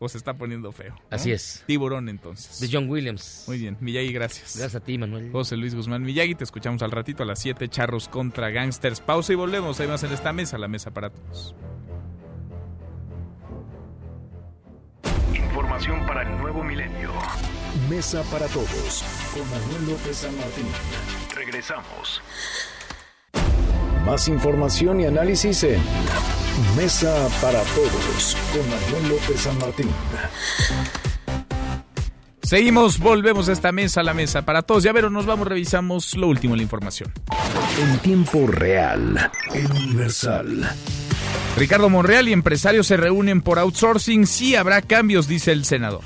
o 0.04 0.10
se 0.10 0.18
está 0.18 0.34
poniendo 0.34 0.72
feo. 0.72 0.94
¿no? 0.96 1.02
Así 1.10 1.32
es. 1.32 1.64
Tiburón, 1.66 2.10
entonces. 2.10 2.60
De 2.60 2.70
John 2.72 2.90
Williams. 2.90 3.46
Muy 3.48 3.58
bien, 3.58 3.78
Miyagi, 3.80 4.12
gracias. 4.12 4.58
Gracias 4.58 4.82
a 4.82 4.86
ti, 4.86 4.98
Manuel. 4.98 5.32
José 5.32 5.58
Luis 5.58 5.76
Guzmán 5.76 6.04
Miyagi, 6.04 6.36
te 6.36 6.44
escuchamos 6.44 6.82
al 6.82 6.92
ratito 6.92 7.24
a 7.24 7.26
las 7.26 7.40
7, 7.40 7.68
Charros 7.70 8.08
contra 8.08 8.50
Gangsters. 8.50 9.02
Pausa 9.02 9.34
y 9.34 9.36
volvemos. 9.36 9.80
Hay 9.80 9.88
más 9.88 10.04
en 10.04 10.12
esta 10.12 10.34
mesa, 10.34 10.58
la 10.58 10.68
mesa 10.68 10.92
para 10.92 11.10
todos. 11.10 11.56
Información 15.34 16.06
para 16.06 16.24
el 16.24 16.38
nuevo 16.38 16.64
milenio. 16.64 17.12
Mesa 17.90 18.24
para 18.32 18.48
todos 18.48 19.04
con 19.34 19.50
Manuel 19.50 19.92
López 19.92 20.18
San 20.18 20.36
Martín. 20.38 20.66
Regresamos. 21.36 22.22
Más 24.06 24.28
información 24.28 25.00
y 25.00 25.06
análisis 25.06 25.64
en 25.64 25.82
Mesa 26.76 27.28
para 27.42 27.62
todos 27.62 28.38
con 28.52 28.70
Manuel 28.70 29.10
López 29.10 29.42
San 29.42 29.58
Martín. 29.60 29.90
Seguimos, 32.42 33.00
volvemos 33.00 33.48
a 33.48 33.54
esta 33.54 33.72
mesa, 33.72 34.04
la 34.04 34.14
mesa 34.14 34.44
para 34.44 34.62
todos. 34.62 34.84
Ya 34.84 34.92
ver, 34.92 35.10
nos 35.10 35.26
vamos, 35.26 35.48
revisamos 35.48 36.16
lo 36.16 36.28
último 36.28 36.54
en 36.54 36.58
la 36.58 36.64
información. 36.64 37.12
En 37.82 37.98
tiempo 38.00 38.46
real, 38.48 39.32
el 39.54 39.72
Universal. 39.72 40.70
Ricardo 41.56 41.90
Monreal 41.90 42.28
y 42.28 42.34
empresarios 42.34 42.88
se 42.88 42.98
reúnen 42.98 43.42
por 43.42 43.58
outsourcing. 43.58 44.28
Sí 44.28 44.56
habrá 44.56 44.82
cambios, 44.82 45.28
dice 45.28 45.52
el 45.52 45.64
senador. 45.64 46.02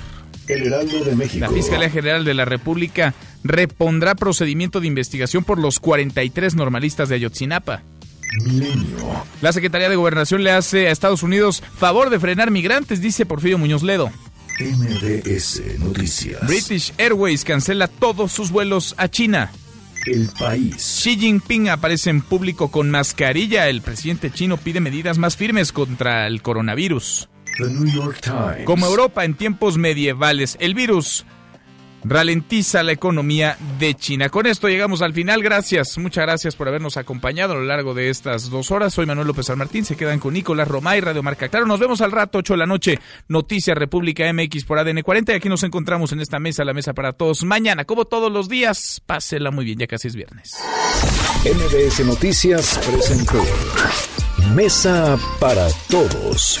El 0.48 0.66
Heraldo 0.66 1.04
de 1.04 1.14
México. 1.14 1.44
La 1.44 1.50
Fiscalía 1.50 1.90
General 1.90 2.24
de 2.24 2.34
la 2.34 2.44
República 2.44 3.14
repondrá 3.44 4.14
procedimiento 4.14 4.80
de 4.80 4.86
investigación 4.86 5.44
por 5.44 5.58
los 5.58 5.78
43 5.78 6.54
normalistas 6.54 7.08
de 7.08 7.16
Ayotzinapa. 7.16 7.82
Milenio. 8.44 9.24
La 9.40 9.52
Secretaría 9.52 9.88
de 9.88 9.96
Gobernación 9.96 10.44
le 10.44 10.50
hace 10.50 10.88
a 10.88 10.90
Estados 10.90 11.22
Unidos 11.22 11.62
favor 11.76 12.10
de 12.10 12.20
frenar 12.20 12.50
migrantes, 12.50 13.00
dice 13.00 13.26
Porfirio 13.26 13.58
Muñoz 13.58 13.82
Ledo. 13.82 14.10
MDS 14.60 15.78
Noticias. 15.78 16.46
British 16.46 16.92
Airways 16.98 17.44
cancela 17.44 17.86
todos 17.86 18.32
sus 18.32 18.50
vuelos 18.50 18.94
a 18.98 19.08
China. 19.08 19.50
El 20.06 20.28
país. 20.38 20.76
Xi 20.76 21.16
Jinping 21.16 21.68
aparece 21.68 22.10
en 22.10 22.22
público 22.22 22.70
con 22.70 22.90
mascarilla. 22.90 23.68
El 23.68 23.82
presidente 23.82 24.30
chino 24.30 24.56
pide 24.56 24.80
medidas 24.80 25.18
más 25.18 25.36
firmes 25.36 25.72
contra 25.72 26.26
el 26.26 26.42
coronavirus. 26.42 27.28
The 27.58 27.68
New 27.68 27.86
York 27.86 28.20
Times. 28.20 28.64
Como 28.64 28.86
Europa 28.86 29.24
en 29.24 29.34
tiempos 29.34 29.78
medievales, 29.78 30.56
el 30.60 30.74
virus 30.74 31.26
ralentiza 32.04 32.84
la 32.84 32.92
economía 32.92 33.58
de 33.80 33.94
China. 33.94 34.28
Con 34.28 34.46
esto 34.46 34.68
llegamos 34.68 35.02
al 35.02 35.12
final. 35.12 35.42
Gracias, 35.42 35.98
muchas 35.98 36.22
gracias 36.22 36.54
por 36.54 36.68
habernos 36.68 36.96
acompañado 36.96 37.54
a 37.54 37.56
lo 37.56 37.64
largo 37.64 37.94
de 37.94 38.10
estas 38.10 38.48
dos 38.48 38.70
horas. 38.70 38.94
Soy 38.94 39.06
Manuel 39.06 39.26
López 39.26 39.46
San 39.46 39.58
Martín. 39.58 39.84
Se 39.84 39.96
quedan 39.96 40.20
con 40.20 40.34
Nicolás 40.34 40.68
Romay, 40.68 41.00
Radio 41.00 41.22
Marca 41.22 41.48
Claro. 41.48 41.66
Nos 41.66 41.80
vemos 41.80 42.00
al 42.00 42.12
rato, 42.12 42.38
8 42.38 42.52
de 42.52 42.58
la 42.58 42.66
noche. 42.66 43.00
Noticias 43.26 43.76
República 43.76 44.32
MX 44.32 44.64
por 44.64 44.78
ADN 44.78 45.02
40. 45.02 45.32
Y 45.32 45.36
aquí 45.36 45.48
nos 45.48 45.64
encontramos 45.64 46.12
en 46.12 46.20
esta 46.20 46.38
mesa, 46.38 46.64
la 46.64 46.74
mesa 46.74 46.94
para 46.94 47.12
todos. 47.12 47.42
Mañana, 47.42 47.84
como 47.84 48.04
todos 48.04 48.30
los 48.30 48.48
días, 48.48 49.02
pásela 49.04 49.50
muy 49.50 49.64
bien, 49.64 49.80
ya 49.80 49.88
casi 49.88 50.06
es 50.06 50.14
viernes. 50.14 50.54
MBS 51.42 52.06
Noticias 52.06 52.78
presentó 52.88 53.44
Mesa 54.54 55.18
para 55.40 55.68
Todos 55.88 56.60